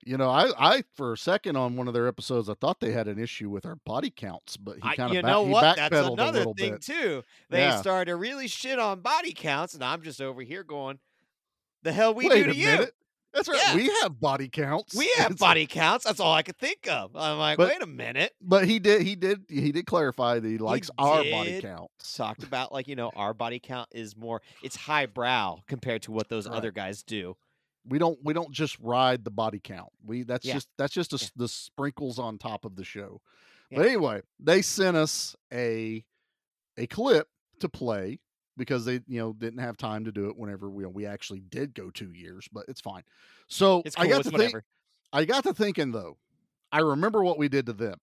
You 0.05 0.17
know, 0.17 0.29
I, 0.29 0.51
I 0.57 0.83
for 0.95 1.13
a 1.13 1.17
second 1.17 1.55
on 1.55 1.75
one 1.75 1.87
of 1.87 1.93
their 1.93 2.07
episodes, 2.07 2.49
I 2.49 2.53
thought 2.53 2.79
they 2.79 2.91
had 2.91 3.07
an 3.07 3.19
issue 3.19 3.49
with 3.49 3.65
our 3.65 3.75
body 3.75 4.09
counts, 4.09 4.57
but 4.57 4.75
he 4.75 4.81
kind 4.95 5.11
of 5.11 5.13
you 5.13 5.21
back, 5.21 5.31
know 5.31 5.41
what? 5.43 5.75
That's 5.75 5.95
another 6.07 6.45
thing 6.57 6.73
bit. 6.73 6.81
too. 6.81 7.23
They 7.49 7.59
Yeah. 7.59 7.79
started 7.81 8.11
to 8.11 8.15
really 8.15 8.47
shit 8.47 8.79
on 8.79 9.01
body 9.01 9.33
counts, 9.33 9.73
and 9.73 9.83
I'm 9.83 10.01
just 10.01 10.21
over 10.21 10.41
here 10.41 10.63
going, 10.63 10.99
"The 11.83 11.91
hell 11.91 12.13
we 12.13 12.27
Wait 12.29 12.45
do 12.45 12.51
to 12.53 12.55
you? 12.57 12.65
minute. 12.65 12.93
That's 13.33 13.47
right. 13.47 13.59
Yeah. 13.61 13.75
We 13.75 13.91
have 14.01 14.19
body 14.19 14.49
counts. 14.49 14.95
We 14.95 15.05
have 15.17 15.27
It's- 15.33 15.39
body 15.39 15.67
counts. 15.67 16.05
That's 16.05 16.19
all 16.19 16.33
I 16.33 16.41
could 16.41 16.57
think 16.57 16.87
of." 16.87 17.15
I'm 17.15 17.37
like, 17.37 17.57
But- 17.57 17.69
"Wait 17.69 17.81
a 17.83 17.85
minute." 17.87 18.33
But 18.41 18.65
he 18.67 18.79
did 18.79 19.01
he 19.03 19.15
did 19.15 19.43
he 19.49 19.71
did 19.71 19.85
clarify 19.85 20.39
that 20.39 20.47
he 20.47 20.57
likes 20.57 20.89
our 20.97 21.23
body 21.25 21.61
count. 21.61 21.91
Talked 22.15 22.43
about 22.43 22.71
like 22.71 22.87
you 22.87 22.95
know 22.95 23.11
our 23.15 23.33
body 23.33 23.59
count 23.59 23.89
is 23.91 24.15
more 24.15 24.41
it's 24.63 24.75
highbrow 24.75 25.57
compared 25.67 26.01
to 26.03 26.11
what 26.11 26.29
those 26.29 26.47
Right. 26.47 26.55
other 26.57 26.71
guys 26.71 27.03
do. 27.03 27.35
We 27.85 27.97
don't 27.97 28.19
we 28.23 28.33
don't 28.33 28.51
just 28.51 28.77
ride 28.79 29.23
the 29.23 29.31
body 29.31 29.59
count. 29.59 29.91
We 30.05 30.23
that's 30.23 30.45
Yeah. 30.45 30.53
just 30.55 30.69
that's 30.77 30.93
just 30.93 31.13
a 31.13 31.15
s 31.15 31.31
the 31.35 31.47
sprinkles 31.47 32.19
on 32.19 32.37
top 32.37 32.65
of 32.65 32.75
the 32.75 32.83
show. 32.83 33.21
Yeah. 33.71 33.77
But 33.79 33.87
anyway, 33.87 34.21
they 34.39 34.61
sent 34.61 34.97
us 34.97 35.35
a 35.53 36.03
a 36.77 36.87
clip 36.87 37.27
to 37.59 37.69
play 37.69 38.19
because 38.57 38.85
they 38.85 39.01
you 39.07 39.19
know 39.19 39.33
didn't 39.33 39.59
have 39.59 39.77
time 39.77 40.05
to 40.05 40.11
do 40.11 40.29
it 40.29 40.37
whenever 40.37 40.69
we 40.69 40.85
we 40.85 41.05
actually 41.05 41.39
did 41.41 41.73
go 41.73 41.89
two 41.89 42.11
years, 42.11 42.47
but 42.51 42.65
it's 42.67 42.81
fine. 42.81 43.03
So 43.47 43.81
It's 43.85 43.95
I 43.97 44.07
got 44.07 44.23
to 44.23 44.31
think. 44.31 44.53
I 45.11 45.25
got 45.25 45.43
to 45.45 45.53
thinking 45.53 45.91
though, 45.91 46.17
I 46.71 46.79
remember 46.79 47.23
what 47.23 47.37
we 47.39 47.47
did 47.49 47.65
to 47.67 47.73
them 47.73 47.99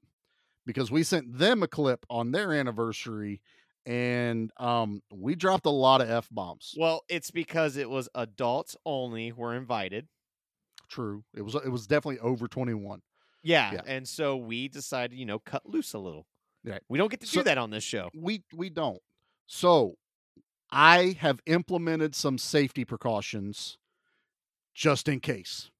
because 0.64 0.91
we 0.91 1.03
sent 1.05 1.39
them 1.39 1.62
a 1.62 1.68
clip 1.68 2.05
on 2.11 2.33
their 2.33 2.53
anniversary 2.53 3.41
and 3.87 4.51
um 4.59 5.01
we 5.12 5.34
dropped 5.34 5.64
a 5.66 5.70
lot 5.70 6.01
of 6.03 6.11
F 6.11 6.28
bombs. 6.30 6.74
Well, 6.76 7.03
it's 7.09 7.30
because 7.30 7.76
it 7.76 7.89
was 7.89 8.09
adults 8.14 8.76
only 8.84 9.32
were 9.32 9.55
invited. 9.55 10.09
True. 10.89 11.24
It 11.34 11.43
was 11.43 11.55
it 11.55 11.68
was 11.70 11.87
definitely 11.87 12.18
over 12.20 12.47
21. 12.49 13.01
Yeah, 13.43 13.72
Yeah. 13.74 13.80
and 13.87 14.07
so 14.09 14.37
we 14.37 14.68
decided, 14.68 15.16
you 15.16 15.24
know, 15.24 15.39
cut 15.39 15.64
loose 15.64 15.95
a 15.95 15.99
little. 15.99 16.26
Right. 16.64 16.82
We 16.89 16.99
don't 16.99 17.11
get 17.11 17.20
to 17.20 17.26
So- 17.26 17.41
do 17.41 17.45
that 17.45 17.59
on 17.59 17.70
this 17.70 17.84
show. 17.84 18.11
We 18.14 18.43
we 18.53 18.70
don't. 18.70 19.01
So 19.47 19.95
I 20.70 21.16
have 21.20 21.39
implemented 21.47 22.14
some 22.16 22.39
safety 22.39 22.84
precautions 22.84 23.78
just 24.74 25.09
in 25.09 25.20
case. 25.20 25.70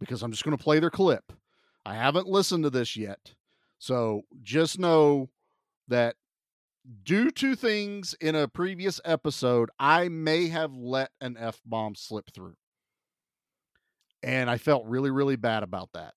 Because 0.00 0.22
I'm 0.22 0.30
just 0.30 0.44
going 0.44 0.56
to 0.56 0.62
play 0.62 0.78
their 0.78 0.90
clip. 0.90 1.32
I 1.84 1.94
haven't 1.96 2.28
listened 2.28 2.62
to 2.64 2.70
this 2.70 2.94
yet. 2.96 3.34
So 3.78 4.22
just 4.42 4.78
know 4.78 5.28
that 5.88 6.14
due 7.04 7.30
to 7.32 7.54
things 7.54 8.14
in 8.20 8.34
a 8.34 8.48
previous 8.48 9.00
episode, 9.04 9.70
I 9.78 10.08
may 10.08 10.48
have 10.48 10.72
let 10.74 11.10
an 11.20 11.36
F 11.38 11.60
bomb 11.66 11.94
slip 11.94 12.30
through. 12.32 12.56
And 14.22 14.50
I 14.50 14.58
felt 14.58 14.84
really, 14.86 15.10
really 15.10 15.36
bad 15.36 15.62
about 15.62 15.90
that. 15.94 16.14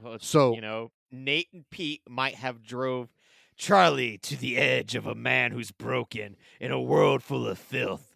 Well, 0.00 0.18
So- 0.20 0.54
you 0.54 0.60
know, 0.60 0.90
Nate 1.10 1.48
and 1.52 1.68
Pete 1.70 2.02
might 2.08 2.34
have 2.34 2.62
drove 2.62 3.08
Charlie 3.56 4.18
to 4.18 4.36
the 4.36 4.56
edge 4.58 4.94
of 4.94 5.06
a 5.06 5.14
man 5.14 5.52
who's 5.52 5.70
broken 5.70 6.36
in 6.60 6.72
a 6.72 6.80
world 6.80 7.22
full 7.22 7.46
of 7.46 7.58
filth. 7.58 8.12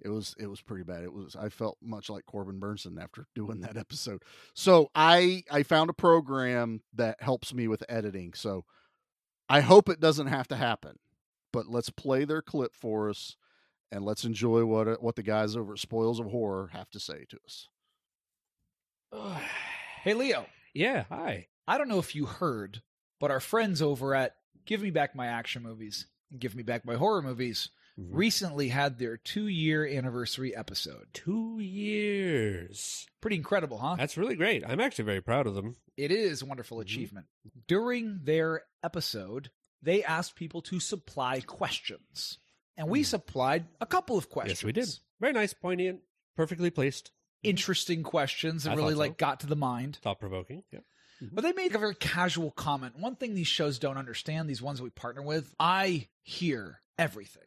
it 0.00 0.08
was 0.08 0.34
it 0.38 0.48
was 0.48 0.60
pretty 0.60 0.82
bad 0.84 1.02
it 1.04 1.12
was 1.14 1.34
i 1.36 1.48
felt 1.48 1.78
much 1.80 2.10
like 2.10 2.26
corbin 2.26 2.58
bernsen 2.60 3.00
after 3.02 3.26
doing 3.34 3.60
that 3.60 3.76
episode 3.76 4.20
so 4.52 4.90
i 4.94 5.42
i 5.50 5.62
found 5.62 5.88
a 5.88 5.94
program 5.94 6.82
that 6.92 7.16
helps 7.22 7.54
me 7.54 7.66
with 7.68 7.82
editing 7.88 8.34
so 8.34 8.64
i 9.48 9.60
hope 9.60 9.88
it 9.88 10.00
doesn't 10.00 10.26
have 10.26 10.46
to 10.48 10.56
happen 10.56 10.98
but 11.54 11.68
let's 11.68 11.88
play 11.88 12.24
their 12.26 12.42
clip 12.42 12.74
for 12.74 13.08
us 13.08 13.36
and 13.90 14.04
let's 14.04 14.24
enjoy 14.24 14.64
what 14.66 15.02
what 15.02 15.16
the 15.16 15.22
guys 15.22 15.56
over 15.56 15.72
at 15.72 15.78
spoils 15.78 16.20
of 16.20 16.26
horror 16.26 16.68
have 16.72 16.90
to 16.90 17.00
say 17.00 17.24
to 17.30 17.38
us 17.46 17.68
Hey, 20.02 20.14
Leo. 20.14 20.46
Yeah, 20.74 21.04
hi. 21.08 21.46
I 21.66 21.78
don't 21.78 21.88
know 21.88 21.98
if 22.00 22.14
you 22.14 22.26
heard, 22.26 22.82
but 23.20 23.30
our 23.30 23.40
friends 23.40 23.80
over 23.80 24.14
at 24.14 24.34
Give 24.66 24.82
Me 24.82 24.90
Back 24.90 25.14
My 25.14 25.26
Action 25.28 25.62
Movies 25.62 26.06
and 26.30 26.40
Give 26.40 26.54
Me 26.54 26.62
Back 26.62 26.84
My 26.84 26.94
Horror 26.96 27.22
Movies 27.22 27.70
Mm-hmm. 27.96 28.16
recently 28.16 28.68
had 28.70 28.98
their 28.98 29.16
two 29.16 29.46
year 29.46 29.86
anniversary 29.86 30.52
episode. 30.56 31.06
Two 31.12 31.60
years. 31.60 33.06
Pretty 33.20 33.36
incredible, 33.36 33.78
huh? 33.78 33.94
That's 33.96 34.16
really 34.16 34.34
great. 34.34 34.64
I'm 34.66 34.80
actually 34.80 35.04
very 35.04 35.20
proud 35.20 35.46
of 35.46 35.54
them. 35.54 35.76
It 35.96 36.10
is 36.10 36.42
a 36.42 36.46
wonderful 36.46 36.78
Mhm. 36.78 36.82
achievement. 36.82 37.26
During 37.68 38.18
their 38.24 38.64
episode, 38.82 39.52
they 39.84 40.02
asked 40.02 40.36
people 40.36 40.62
to 40.62 40.80
supply 40.80 41.40
questions. 41.40 42.38
And 42.76 42.88
we 42.88 43.00
hmm. 43.00 43.04
supplied 43.04 43.66
a 43.80 43.86
couple 43.86 44.18
of 44.18 44.28
questions. 44.28 44.60
Yes, 44.60 44.64
we 44.64 44.72
did. 44.72 44.88
Very 45.20 45.32
nice, 45.32 45.54
poignant, 45.54 46.00
perfectly 46.36 46.70
placed, 46.70 47.06
mm-hmm. 47.06 47.50
Interesting 47.50 48.02
questions 48.02 48.64
that 48.64 48.72
I 48.72 48.74
really 48.74 48.94
so. 48.94 48.98
like 48.98 49.18
got 49.18 49.40
to 49.40 49.46
the 49.46 49.56
mind. 49.56 49.98
thought 50.02 50.18
provoking. 50.18 50.62
Yeah. 50.72 50.80
Mm-hmm. 51.22 51.34
But 51.34 51.42
they 51.42 51.52
made 51.52 51.74
a 51.74 51.78
very 51.78 51.94
casual 51.94 52.50
comment. 52.50 52.98
One 52.98 53.16
thing 53.16 53.34
these 53.34 53.46
shows 53.46 53.78
don't 53.78 53.98
understand, 53.98 54.48
these 54.48 54.62
ones 54.62 54.82
we 54.82 54.90
partner 54.90 55.22
with, 55.22 55.54
I 55.60 56.08
hear 56.22 56.80
everything. 56.98 57.42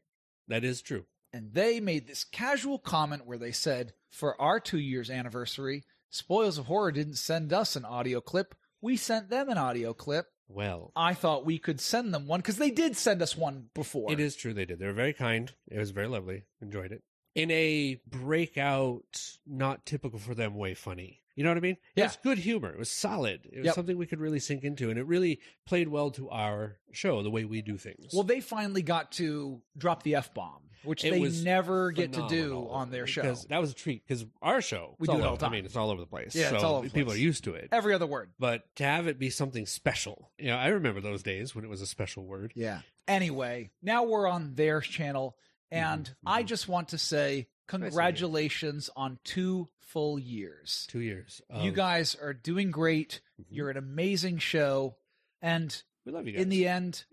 That 0.47 0.63
is 0.63 0.81
true. 0.81 1.05
And 1.33 1.53
they 1.53 1.79
made 1.79 2.07
this 2.07 2.23
casual 2.23 2.79
comment 2.79 3.25
where 3.25 3.37
they 3.37 3.51
said, 3.51 3.93
for 4.09 4.39
our 4.41 4.59
two 4.59 4.79
years 4.79 5.09
anniversary, 5.09 5.83
Spoils 6.09 6.57
of 6.57 6.65
Horror 6.67 6.91
didn't 6.91 7.15
send 7.15 7.51
us 7.51 7.75
an 7.75 7.83
audio 7.83 8.21
clip. 8.21 8.55
We 8.81 8.95
sent 8.95 9.29
them 9.29 9.49
an 9.49 9.57
audio 9.57 9.93
clip. 9.93 10.27
Well, 10.49 10.91
I 10.95 11.13
thought 11.13 11.45
we 11.45 11.57
could 11.57 11.79
send 11.81 12.13
them 12.13 12.25
one 12.27 12.39
because 12.39 12.57
they 12.57 12.71
did 12.71 12.95
send 12.95 13.21
us 13.21 13.35
one 13.35 13.69
before. 13.73 14.11
it 14.11 14.19
is 14.19 14.35
true 14.35 14.53
they 14.53 14.65
did. 14.65 14.79
They 14.79 14.85
were 14.87 14.93
very 14.93 15.13
kind. 15.13 15.51
It 15.69 15.77
was 15.77 15.91
very 15.91 16.07
lovely. 16.07 16.43
Enjoyed 16.61 16.91
it. 16.91 17.03
In 17.35 17.51
a 17.51 17.99
breakout, 18.07 19.37
not 19.45 19.85
typical 19.85 20.19
for 20.19 20.33
them 20.33 20.55
way 20.55 20.73
funny. 20.73 21.21
You 21.35 21.43
know 21.43 21.51
what 21.51 21.57
I 21.57 21.61
mean? 21.61 21.77
It 21.95 21.99
Yeah. 22.01 22.05
was 22.05 22.17
good 22.23 22.39
humor. 22.39 22.71
It 22.73 22.79
was 22.79 22.89
solid. 22.89 23.45
It 23.51 23.57
was 23.59 23.65
Yep. 23.67 23.75
something 23.75 23.97
we 23.97 24.07
could 24.07 24.19
really 24.19 24.39
sink 24.39 24.63
into, 24.63 24.89
and 24.89 24.97
it 24.97 25.03
really 25.03 25.39
played 25.65 25.87
well 25.89 26.09
to 26.11 26.29
our 26.29 26.79
show, 26.91 27.21
the 27.21 27.29
way 27.29 27.45
we 27.45 27.61
do 27.61 27.77
things. 27.77 28.11
Well, 28.13 28.23
they 28.23 28.41
finally 28.41 28.81
got 28.81 29.11
to 29.13 29.61
drop 29.77 30.01
the 30.01 30.15
F 30.15 30.33
bomb, 30.33 30.66
which 30.83 31.03
It 31.05 31.11
they 31.11 31.43
never 31.43 31.91
get 31.91 32.13
to 32.13 32.27
do 32.27 32.67
on 32.69 32.91
their 32.91 33.07
show. 33.07 33.21
because 33.21 33.45
that 33.45 33.59
was 33.61 33.71
a 33.71 33.75
treat. 33.75 34.05
Because 34.07 34.25
our 34.41 34.61
show, 34.61 34.95
We 34.99 35.07
do 35.07 35.13
it 35.17 35.23
all 35.23 35.35
the 35.37 35.45
I 35.45 35.49
mean, 35.49 35.65
it's 35.65 35.75
all 35.75 35.89
over 35.89 36.01
the 36.01 36.07
place. 36.07 36.35
Yeah, 36.35 36.51
it's 36.53 36.61
so 36.61 36.67
all 36.67 36.75
over 36.77 36.87
the 36.87 36.93
people 36.93 37.11
place. 37.11 37.19
are 37.19 37.23
used 37.23 37.43
to 37.45 37.53
it. 37.55 37.69
Every 37.71 37.93
other 37.93 38.07
word. 38.07 38.31
But 38.39 38.63
to 38.77 38.83
have 38.83 39.07
it 39.07 39.19
be 39.19 39.29
something 39.29 39.65
special, 39.65 40.31
you 40.37 40.47
know, 40.47 40.57
I 40.57 40.67
remember 40.67 41.01
those 41.01 41.23
days 41.23 41.53
when 41.55 41.63
it 41.65 41.69
was 41.69 41.81
a 41.81 41.87
special 41.87 42.25
word. 42.25 42.51
Yeah. 42.55 42.81
Anyway, 43.07 43.69
now 43.81 44.03
we're 44.03 44.27
on 44.27 44.55
their 44.55 44.81
channel, 44.81 45.37
and 45.71 46.03
Mm-hmm, 46.05 46.27
I 46.27 46.43
just 46.43 46.67
want 46.67 46.89
to 46.89 46.97
say 46.97 47.47
congratulations 47.67 48.89
on 48.95 49.19
two 49.23 49.69
full 49.79 50.19
years. 50.19 50.85
Two 50.89 50.99
years. 50.99 51.41
you 51.61 51.71
guys 51.71 52.15
are 52.15 52.33
doing 52.33 52.71
great. 52.71 53.21
Mhm. 53.41 53.45
You're 53.49 53.69
an 53.69 53.77
amazing 53.77 54.37
show, 54.39 54.95
and 55.41 55.81
we 56.05 56.11
love 56.11 56.25
you 56.27 56.33
guys. 56.33 56.41
in 56.43 56.49
the 56.49 56.67
end, 56.67 57.05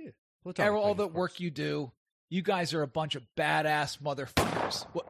Platonic 0.42 0.72
all 0.72 0.82
ladies, 0.90 0.96
the 0.98 1.08
work 1.08 1.40
you 1.40 1.50
do, 1.50 1.92
you 2.31 2.43
guys 2.43 2.75
are 2.75 2.83
a 2.83 2.87
bunch 2.89 3.14
of 3.14 3.22
badass 3.37 3.99
motherfuckers. 4.01 4.85
What? 4.93 5.09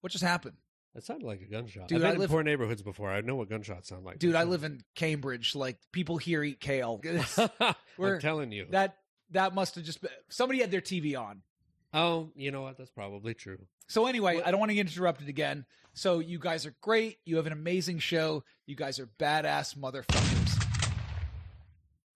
What 0.00 0.12
just 0.12 0.24
happened? 0.24 0.56
That 0.94 1.04
sounded 1.04 1.26
like 1.26 1.42
a 1.42 1.46
gunshot. 1.46 1.88
Dude, 1.88 1.96
I've 1.98 2.02
been 2.02 2.10
I 2.10 2.14
in 2.14 2.18
live- 2.20 2.30
poor 2.30 2.42
neighborhoods 2.42 2.82
before. 2.82 3.10
I 3.10 3.20
know 3.20 3.34
what 3.36 3.48
gunshots 3.50 3.88
sound 3.88 4.04
like. 4.04 4.18
Dude, 4.18 4.34
I 4.34 4.44
live 4.44 4.64
in 4.64 4.82
Cambridge. 4.94 5.54
Like 5.54 5.78
people 5.92 6.16
here 6.16 6.42
eat 6.42 6.60
kale. 6.60 7.00
We're- 7.98 8.14
I'm 8.14 8.20
telling 8.20 8.52
you. 8.52 8.66
that 8.70 8.96
that 9.32 9.54
must 9.54 9.74
have 9.74 9.84
just 9.84 10.00
been 10.00 10.10
somebody 10.28 10.60
had 10.60 10.70
their 10.70 10.80
TV 10.80 11.18
on. 11.20 11.42
oh, 11.92 12.30
you 12.34 12.50
know 12.50 12.62
what? 12.62 12.78
That's 12.78 12.90
probably 12.90 13.34
true. 13.34 13.58
So 13.88 14.06
anyway, 14.06 14.40
I 14.44 14.50
don't 14.50 14.58
want 14.60 14.70
to 14.70 14.74
get 14.74 14.86
interrupted 14.86 15.28
again. 15.28 15.64
So 15.94 16.18
you 16.18 16.38
guys 16.38 16.66
are 16.66 16.74
great. 16.80 17.18
You 17.24 17.36
have 17.36 17.46
an 17.46 17.52
amazing 17.52 17.98
show. 18.00 18.44
You 18.66 18.74
guys 18.76 18.98
are 18.98 19.08
badass 19.18 19.76
motherfuckers. 19.76 20.62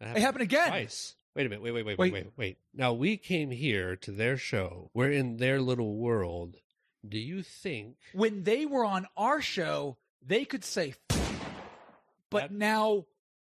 It 0.01 0.21
happened 0.21 0.43
again. 0.43 0.69
Twice. 0.69 1.15
Wait 1.41 1.47
a 1.47 1.49
minute. 1.49 1.63
Wait, 1.63 1.71
wait, 1.73 1.87
wait, 1.87 1.99
Wait. 1.99 2.13
wait, 2.13 2.27
wait. 2.37 2.59
Now 2.75 2.93
we 2.93 3.17
came 3.17 3.51
here 3.51 3.97
to 3.97 4.13
their 4.13 4.37
show. 4.37 4.91
We're 4.93 5.11
in 5.11 5.39
their 5.39 5.59
little 5.59 5.97
world. 5.97 6.57
Do 7.09 7.19
you 7.19 7.43
think 7.43 7.97
When 8.13 8.43
they 8.43 8.67
were 8.67 8.85
on 8.85 9.07
our 9.17 9.41
show, 9.41 9.97
they 10.21 10.45
could 10.45 10.65
say, 10.65 10.93
f- 11.09 11.41
but 12.29 12.43
That- 12.43 12.53
now 12.53 13.07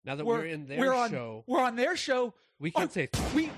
now 0.05 0.17
that 0.17 0.27
we're, 0.27 0.41
we're, 0.41 0.45
in 0.45 0.67
their 0.67 0.79
we're 0.81 0.93
on 0.93 1.11
show, 1.11 1.45
we're 1.47 1.63
on 1.63 1.77
their 1.77 1.97
show. 1.97 2.35
we 2.59 2.73
oh, 2.75 2.81
can't 2.81 2.91
Oh, 2.91 2.93
say 2.93 3.09
we 3.35 3.51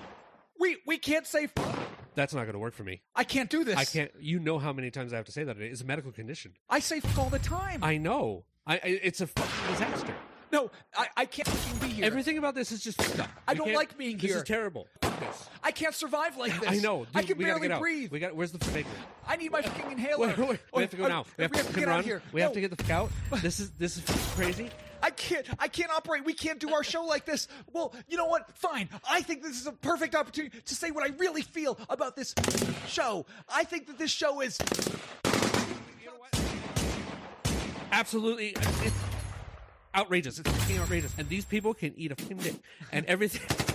we 0.61 0.77
we 0.87 0.97
can't 0.99 1.27
say. 1.27 1.49
f- 1.57 1.87
that's 2.15 2.33
not 2.33 2.43
going 2.43 2.53
to 2.53 2.61
work 2.61 2.75
for 2.75 2.85
me. 2.85 3.03
I 3.17 3.25
can't 3.25 3.51
do 3.51 3.65
this. 3.65 3.77
I 3.77 3.85
can't. 3.85 4.13
You 4.21 4.39
know 4.39 4.61
how 4.61 4.73
many 4.73 4.93
times 4.93 5.13
I 5.13 5.17
have 5.17 5.27
to 5.27 5.33
say 5.33 5.43
that? 5.43 5.59
It's 5.61 5.81
a 5.81 5.85
medical 5.85 6.13
condition. 6.13 6.53
I 6.69 6.79
say 6.79 6.99
f- 7.03 7.19
all 7.19 7.31
the 7.31 7.39
time. 7.41 7.83
I 7.83 7.97
know. 7.97 8.45
I, 8.65 8.75
I 8.77 8.81
it's 8.85 9.21
a 9.21 9.27
fucking 9.27 9.73
disaster. 9.73 10.15
No, 10.53 10.71
I, 10.97 11.07
I 11.17 11.25
can't 11.27 11.49
be 11.81 11.89
here. 11.89 12.05
Everything 12.05 12.39
about 12.39 12.55
this 12.55 12.73
is 12.73 12.83
just 12.83 13.01
up. 13.21 13.29
I 13.47 13.55
don't 13.55 13.73
like 13.73 13.97
being 13.97 14.19
here. 14.19 14.35
This 14.35 14.37
is 14.39 14.49
terrible. 14.49 14.87
This. 15.01 15.49
I 15.63 15.71
can't 15.71 15.95
survive 15.95 16.37
like 16.37 16.59
this. 16.61 16.71
I 16.71 16.77
know. 16.77 17.07
I 17.15 17.21
dude, 17.21 17.29
can 17.31 17.39
we 17.39 17.45
gotta 17.45 17.55
barely 17.55 17.69
get 17.69 17.75
out. 17.75 17.81
breathe. 17.81 18.11
We 18.11 18.19
got. 18.21 18.35
Where's 18.35 18.53
the 18.53 18.65
figure? 18.65 18.91
I 19.27 19.37
need 19.37 19.53
my 19.53 19.63
fucking 19.63 19.93
inhaler. 19.93 20.29
Wait, 20.29 20.39
wait, 20.39 20.49
wait. 20.49 20.61
We 20.75 20.83
have 20.83 20.91
to 20.91 20.97
go 20.97 21.09
now. 21.09 21.25
We 21.37 21.43
have, 21.45 21.53
we 21.53 21.59
have 21.59 21.67
to 21.67 21.73
can 21.73 21.81
get 21.81 21.89
out 21.89 21.93
run. 21.93 21.99
of 22.01 22.05
here. 22.07 22.23
We 22.33 22.41
have 22.41 22.53
to 22.53 22.61
get 22.61 22.77
the 22.77 22.83
fuck 22.83 22.91
out. 22.91 23.11
This 23.43 23.61
is 23.61 23.71
this 23.79 23.97
is 23.97 24.05
crazy. 24.35 24.71
I 25.03 25.11
can't. 25.11 25.47
I 25.59 25.69
can't 25.69 25.91
operate. 25.91 26.25
We 26.25 26.35
can't 26.35 26.59
do 26.59 26.75
our 26.75 26.85
show 26.85 27.05
like 27.05 27.25
this. 27.25 27.49
Well, 27.73 27.95
you 28.09 28.17
know 28.17 28.27
what? 28.27 28.55
Fine. 28.57 28.89
I 29.09 29.23
think 29.23 29.43
this 29.43 29.59
is 29.61 29.67
a 29.67 29.73
perfect 29.73 30.15
opportunity 30.15 30.61
to 30.61 30.75
say 30.75 30.91
what 30.91 31.09
I 31.09 31.15
really 31.17 31.43
feel 31.43 31.79
about 31.89 32.17
this 32.17 32.35
show. 32.87 33.25
I 33.53 33.65
think 33.65 33.87
that 33.87 33.99
this 33.99 34.11
show 34.11 34.41
is. 34.41 34.59
Absolutely. 37.93 38.51
It, 38.51 38.93
outrageous. 39.95 40.39
It's 40.39 40.51
fucking 40.51 40.79
outrageous. 40.79 41.15
And 41.19 41.29
these 41.29 41.45
people 41.45 41.75
can 41.75 41.93
eat 41.97 42.13
a 42.13 42.17
fucking 42.17 42.39
dick 42.39 42.57
and 42.93 43.07
everything. 43.07 43.43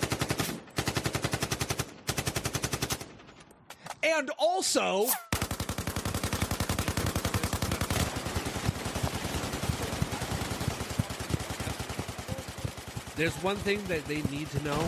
And 4.08 4.30
also, 4.38 5.08
There's 13.16 13.34
one 13.36 13.56
thing 13.56 13.82
that 13.88 14.04
they 14.06 14.22
need 14.24 14.50
to 14.52 14.64
know. 14.64 14.88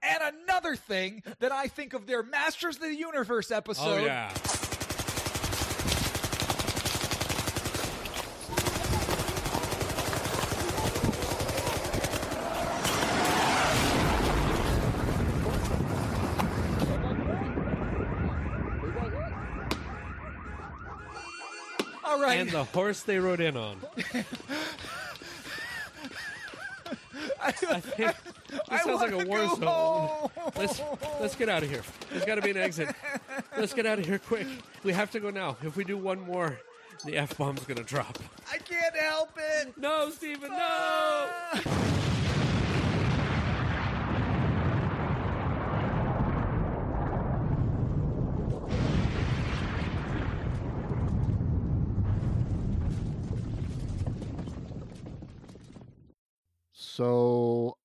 and 0.00 0.34
another 0.44 0.76
thing 0.76 1.24
that 1.40 1.50
I 1.50 1.66
think 1.66 1.92
of 1.92 2.06
their 2.06 2.22
Masters 2.22 2.76
of 2.76 2.82
the 2.82 2.94
Universe 2.94 3.50
oh, 3.50 3.56
episode. 3.56 4.00
Oh 4.00 4.04
yeah. 4.04 4.32
All 22.04 22.20
right. 22.20 22.39
And 22.50 22.58
the 22.58 22.64
horse 22.64 23.02
they 23.02 23.18
rode 23.18 23.40
in 23.40 23.56
on. 23.56 23.76
I, 27.42 27.52
think 27.52 27.70
I 27.70 28.14
This 28.70 28.82
sounds 28.82 29.00
like 29.00 29.12
a 29.12 29.24
war 29.24 29.38
zone. 29.46 29.62
home. 29.62 30.30
Let's 30.56 30.82
let's 31.20 31.36
get 31.36 31.48
out 31.48 31.62
of 31.62 31.70
here. 31.70 31.82
There's 32.10 32.24
got 32.24 32.34
to 32.34 32.42
be 32.42 32.50
an 32.50 32.56
exit. 32.56 32.94
Let's 33.56 33.72
get 33.72 33.86
out 33.86 33.98
of 34.00 34.06
here 34.06 34.18
quick. 34.18 34.46
We 34.82 34.92
have 34.92 35.10
to 35.12 35.20
go 35.20 35.30
now. 35.30 35.56
If 35.62 35.76
we 35.76 35.84
do 35.84 35.96
one 35.96 36.20
more, 36.20 36.60
the 37.04 37.16
f 37.16 37.38
bomb's 37.38 37.64
gonna 37.64 37.84
drop. 37.84 38.18
I 38.50 38.58
can't 38.58 38.96
help 38.96 39.30
it. 39.36 39.76
No, 39.78 40.10
Steven, 40.10 40.50
no. 40.50 40.56
Ah! 40.58 41.89
So 57.00 57.78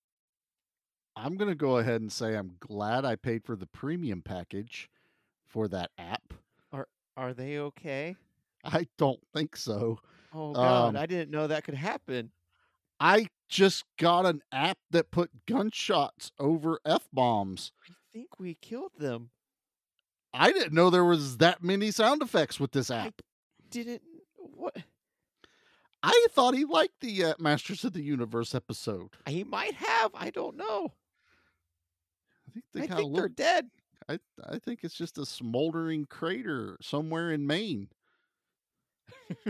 I'm 1.16 1.38
going 1.38 1.47
to 1.49 1.55
go 1.55 1.78
ahead 1.78 2.01
and 2.01 2.11
say 2.11 2.36
I'm 2.36 2.57
glad 2.59 3.05
I 3.05 3.16
paid 3.16 3.45
for 3.45 3.55
the 3.55 3.66
premium 3.66 4.22
package 4.22 4.89
for 5.45 5.70
that 5.70 5.91
app. 5.97 6.34
Are 6.74 6.89
are 7.16 7.34
they 7.34 7.57
okay? 7.59 8.18
I 8.66 8.88
don't 8.97 9.22
think 9.34 9.55
so. 9.55 9.99
Oh 10.34 10.51
god, 10.51 10.89
Um, 10.89 10.97
I 10.97 11.05
didn't 11.05 11.32
know 11.32 11.47
that 11.47 11.63
could 11.63 11.76
happen. 11.76 12.32
I 12.99 13.30
just 13.47 13.86
got 13.97 14.26
an 14.26 14.41
app 14.51 14.80
that 14.91 15.11
put 15.11 15.45
gunshots 15.45 16.34
over 16.38 16.82
F 16.86 17.07
bombs. 17.13 17.72
I 17.89 17.93
think 18.11 18.38
we 18.38 18.55
killed 18.55 18.91
them. 18.97 19.30
I 20.34 20.51
didn't 20.51 20.74
know 20.74 20.89
there 20.89 21.05
was 21.05 21.38
that 21.38 21.63
many 21.63 21.89
sound 21.91 22.22
effects 22.22 22.59
with 22.59 22.74
this 22.74 22.91
app. 22.91 23.22
Didn't 23.70 24.01
what? 24.36 24.76
I 26.06 26.28
thought 26.32 26.53
he 26.53 26.66
liked 26.66 26.99
the 27.01 27.24
uh, 27.26 27.34
Masters 27.39 27.84
of 27.84 27.93
the 27.93 28.01
Universe 28.03 28.53
episode. 28.53 29.10
He 29.28 29.43
might 29.43 29.74
have. 29.76 30.12
I 30.14 30.30
don't 30.30 30.56
know. 30.58 30.93
I 32.47 32.51
think 32.51 32.66
they 32.74 32.82
I 32.93 32.97
think 32.97 33.16
they're 33.16 33.30
dead. 33.30 33.70
I 34.08 34.20
I 34.47 34.60
think 34.60 34.84
it's 34.84 34.95
just 34.95 35.18
a 35.18 35.26
smoldering 35.26 36.06
crater 36.06 36.78
somewhere 36.82 37.32
in 37.32 37.47
Maine, 37.47 37.89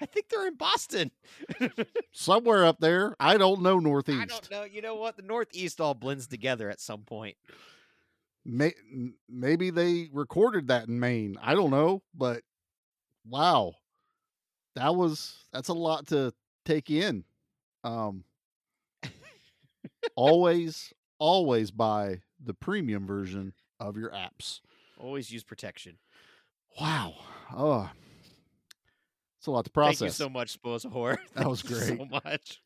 I 0.00 0.06
think 0.06 0.28
they're 0.28 0.46
in 0.46 0.54
Boston. 0.56 1.10
somewhere 2.12 2.64
up 2.64 2.80
there. 2.80 3.14
I 3.20 3.36
don't 3.36 3.62
know 3.62 3.78
I 3.78 3.82
Northeast. 3.82 4.28
don't 4.28 4.50
know. 4.50 4.64
You 4.64 4.82
know 4.82 4.96
what? 4.96 5.16
The 5.16 5.22
Northeast 5.22 5.80
all 5.80 5.94
blends 5.94 6.26
together 6.26 6.70
at 6.70 6.80
some 6.80 7.02
point. 7.02 7.36
May, 8.44 8.72
maybe 9.28 9.70
they 9.70 10.08
recorded 10.12 10.68
that 10.68 10.88
in 10.88 10.98
Maine. 10.98 11.36
I 11.40 11.54
don't 11.54 11.70
know, 11.70 12.02
but 12.14 12.42
wow, 13.24 13.74
that 14.76 14.94
was 14.94 15.34
that's 15.52 15.68
a 15.68 15.74
lot 15.74 16.06
to 16.08 16.32
take 16.64 16.90
in. 16.90 17.24
Um, 17.84 18.24
always, 20.16 20.92
always 21.18 21.70
buy 21.70 22.20
the 22.42 22.54
premium 22.54 23.06
version 23.06 23.52
of 23.80 23.96
your 23.96 24.10
apps. 24.10 24.60
Always 24.98 25.30
use 25.30 25.42
protection. 25.44 25.98
Wow, 26.80 27.14
oh, 27.54 27.90
it's 29.38 29.46
a 29.46 29.50
lot 29.50 29.64
to 29.64 29.70
process. 29.70 29.98
Thank 29.98 30.08
you 30.08 30.12
so 30.14 30.28
much, 30.28 30.50
Spoils 30.50 30.84
of 30.84 30.92
Horror. 30.92 31.18
That 31.34 31.48
was 31.48 31.62
great. 31.62 31.98
So 31.98 32.06
much. 32.06 32.62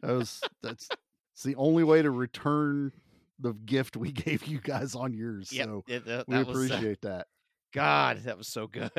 That 0.00 0.12
was 0.12 0.40
that's 0.62 0.88
it's 1.34 1.42
the 1.42 1.56
only 1.56 1.84
way 1.84 2.02
to 2.02 2.10
return 2.10 2.92
the 3.40 3.52
gift 3.52 3.96
we 3.96 4.12
gave 4.26 4.44
you 4.46 4.60
guys 4.60 4.94
on 4.94 5.12
yours. 5.14 5.52
Yep, 5.52 5.66
so 5.66 5.84
it- 5.88 6.04
that- 6.06 6.28
we 6.28 6.36
that 6.36 6.46
was, 6.46 6.56
uh, 6.56 6.64
appreciate 6.74 7.00
that. 7.02 7.26
God, 7.72 8.18
that 8.24 8.38
was 8.38 8.48
so 8.48 8.66
good. 8.66 8.90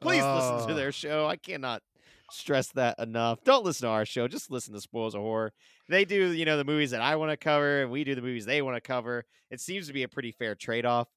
Please 0.00 0.22
listen 0.24 0.66
to 0.68 0.72
Uh, 0.72 0.74
their 0.74 0.92
show. 0.92 1.26
I 1.26 1.36
cannot 1.36 1.82
stress 2.30 2.68
that 2.72 2.98
enough. 2.98 3.42
Don't 3.44 3.64
listen 3.64 3.86
to 3.86 3.90
our 3.92 4.04
show. 4.04 4.28
Just 4.28 4.50
listen 4.50 4.74
to 4.74 4.80
Spoils 4.80 5.14
of 5.14 5.20
Horror. 5.22 5.52
They 5.88 6.04
do, 6.04 6.32
you 6.32 6.44
know, 6.44 6.56
the 6.56 6.64
movies 6.64 6.90
that 6.90 7.00
I 7.00 7.16
want 7.16 7.30
to 7.30 7.36
cover, 7.36 7.82
and 7.82 7.90
we 7.90 8.02
do 8.04 8.14
the 8.14 8.22
movies 8.22 8.44
they 8.46 8.62
want 8.62 8.76
to 8.76 8.80
cover. 8.80 9.24
It 9.50 9.60
seems 9.60 9.86
to 9.86 9.92
be 9.92 10.02
a 10.02 10.08
pretty 10.08 10.32
fair 10.32 10.54
trade 10.54 10.84
off. 10.84 11.08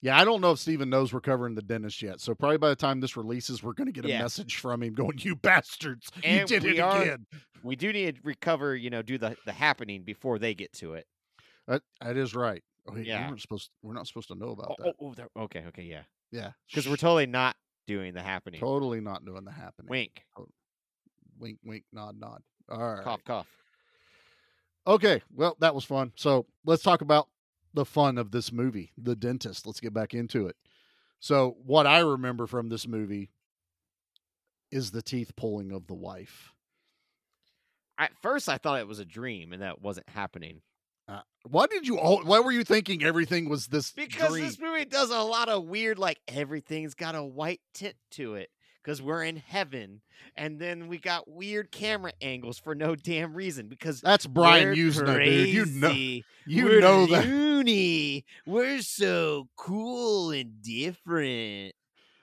Yeah, 0.00 0.16
I 0.16 0.24
don't 0.24 0.40
know 0.40 0.52
if 0.52 0.60
Steven 0.60 0.88
knows 0.90 1.12
we're 1.12 1.20
covering 1.20 1.54
the 1.56 1.62
dentist 1.62 2.00
yet. 2.02 2.20
So 2.20 2.34
probably 2.34 2.58
by 2.58 2.68
the 2.68 2.76
time 2.76 3.00
this 3.00 3.16
releases, 3.16 3.62
we're 3.64 3.72
going 3.72 3.86
to 3.86 3.92
get 3.92 4.04
a 4.04 4.08
Yeah. 4.08 4.22
message 4.22 4.56
from 4.56 4.82
him 4.82 4.94
going, 4.94 5.18
"You 5.18 5.34
bastards, 5.34 6.08
you 6.22 6.44
did 6.46 6.64
it 6.64 6.78
are- 6.78 7.02
again." 7.02 7.26
We 7.64 7.74
do 7.74 7.92
need 7.92 8.14
to 8.16 8.20
recover, 8.22 8.76
you 8.76 8.90
know, 8.90 9.02
do 9.02 9.18
the, 9.18 9.36
the 9.44 9.50
happening 9.52 10.04
before 10.04 10.38
they 10.38 10.54
get 10.54 10.72
to 10.74 10.94
it. 10.94 11.08
That, 11.66 11.82
that 12.00 12.16
is 12.16 12.34
right. 12.36 12.62
Oh, 12.86 12.94
Yeah. 12.96 13.22
we 13.24 13.30
weren't 13.30 13.40
supposed. 13.40 13.70
We're 13.82 13.94
not 13.94 14.06
supposed 14.06 14.28
to 14.28 14.36
know 14.36 14.50
about 14.50 14.76
Oh, 14.78 14.84
that. 14.84 14.94
oh, 15.00 15.14
oh, 15.34 15.42
okay, 15.44 15.64
okay, 15.66 15.82
yeah. 15.82 16.02
Yeah, 16.30 16.52
Because 16.68 16.86
we're 16.88 16.96
totally 16.96 17.26
not 17.26 17.56
doing 17.88 18.14
the 18.14 18.22
happening. 18.22 18.60
totally 18.60 19.00
not 19.00 19.24
doing 19.24 19.44
the 19.44 19.50
happening. 19.50 19.88
Wink, 19.88 20.24
wink, 21.40 21.58
wink, 21.64 21.84
nod, 21.92 22.20
nod. 22.20 22.42
All 22.70 22.78
right. 22.78 23.02
cough, 23.02 23.24
cough. 23.24 23.46
Okay, 24.86 25.22
well, 25.34 25.56
that 25.60 25.74
was 25.74 25.84
fun. 25.84 26.12
So 26.14 26.46
let's 26.64 26.82
talk 26.82 27.00
about 27.00 27.28
the 27.74 27.84
fun 27.84 28.18
of 28.18 28.30
this 28.30 28.52
movie, 28.52 28.92
The 28.96 29.16
Dentist. 29.16 29.66
Let's 29.66 29.80
get 29.80 29.92
back 29.92 30.14
into 30.14 30.46
it. 30.46 30.56
So, 31.20 31.56
what 31.64 31.86
I 31.86 31.98
remember 31.98 32.46
from 32.46 32.68
this 32.68 32.86
movie 32.86 33.30
is 34.70 34.90
the 34.90 35.02
teeth 35.02 35.32
pulling 35.34 35.72
of 35.72 35.86
the 35.86 35.94
wife. 35.94 36.52
At 37.98 38.12
first, 38.22 38.48
I 38.48 38.58
thought 38.58 38.78
it 38.78 38.86
was 38.86 39.00
a 39.00 39.04
dream 39.04 39.52
and 39.52 39.62
that 39.62 39.82
wasn't 39.82 40.08
happening. 40.10 40.60
Uh, 41.08 41.20
why 41.44 41.66
did 41.66 41.86
you 41.86 41.98
all? 41.98 42.22
Why 42.22 42.40
were 42.40 42.52
you 42.52 42.64
thinking 42.64 43.02
everything 43.02 43.48
was 43.48 43.68
this 43.68 43.92
Because 43.92 44.30
dream? 44.30 44.44
this 44.44 44.58
movie 44.60 44.84
does 44.84 45.10
a 45.10 45.20
lot 45.22 45.48
of 45.48 45.64
weird, 45.64 45.98
like 45.98 46.18
everything's 46.28 46.94
got 46.94 47.14
a 47.14 47.22
white 47.24 47.60
tint 47.74 47.96
to 48.12 48.34
it. 48.34 48.50
Because 48.84 49.02
we're 49.02 49.24
in 49.24 49.36
heaven, 49.36 50.00
and 50.34 50.58
then 50.58 50.88
we 50.88 50.98
got 50.98 51.28
weird 51.28 51.70
camera 51.70 52.12
angles 52.22 52.58
for 52.58 52.74
no 52.74 52.94
damn 52.94 53.34
reason. 53.34 53.68
Because 53.68 54.00
That's 54.00 54.26
Brian 54.26 54.74
Yuzna, 54.74 55.22
dude. 55.22 55.48
You 55.48 55.66
know, 55.66 55.90
you 56.46 56.64
we're 56.64 56.80
know 56.80 57.06
that. 57.06 57.26
loony. 57.26 58.24
We're 58.46 58.80
so 58.80 59.48
cool 59.56 60.30
and 60.30 60.62
different. 60.62 61.74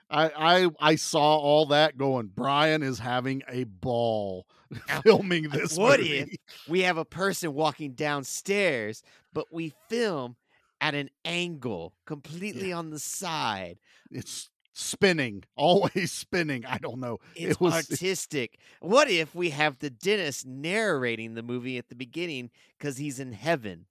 I, 0.09 0.31
I 0.35 0.69
I 0.79 0.95
saw 0.95 1.37
all 1.37 1.67
that 1.67 1.97
going. 1.97 2.31
Brian 2.33 2.81
is 2.83 2.99
having 2.99 3.43
a 3.47 3.65
ball 3.65 4.47
filming 5.03 5.49
this. 5.49 5.77
what 5.77 5.99
movie. 5.99 6.19
if 6.19 6.29
we 6.67 6.81
have 6.81 6.97
a 6.97 7.05
person 7.05 7.53
walking 7.53 7.93
downstairs, 7.93 9.03
but 9.33 9.53
we 9.53 9.73
film 9.89 10.35
at 10.81 10.93
an 10.95 11.09
angle, 11.23 11.93
completely 12.05 12.71
on 12.73 12.89
the 12.89 12.99
side? 12.99 13.77
it's 14.11 14.49
spinning, 14.73 15.43
always 15.55 16.11
spinning? 16.11 16.65
I 16.65 16.77
don't 16.77 16.99
know. 16.99 17.19
It's 17.35 17.53
it 17.55 17.61
was 17.61 17.73
artistic. 17.89 18.59
What 18.81 19.09
if 19.09 19.33
we 19.33 19.49
have 19.51 19.79
the 19.79 19.89
dentist 19.89 20.45
narrating 20.45 21.33
the 21.33 21.43
movie 21.43 21.77
at 21.77 21.89
the 21.89 21.95
beginning 21.95 22.49
because 22.77 22.97
he's 22.97 23.19
in 23.19 23.31
heaven? 23.33 23.85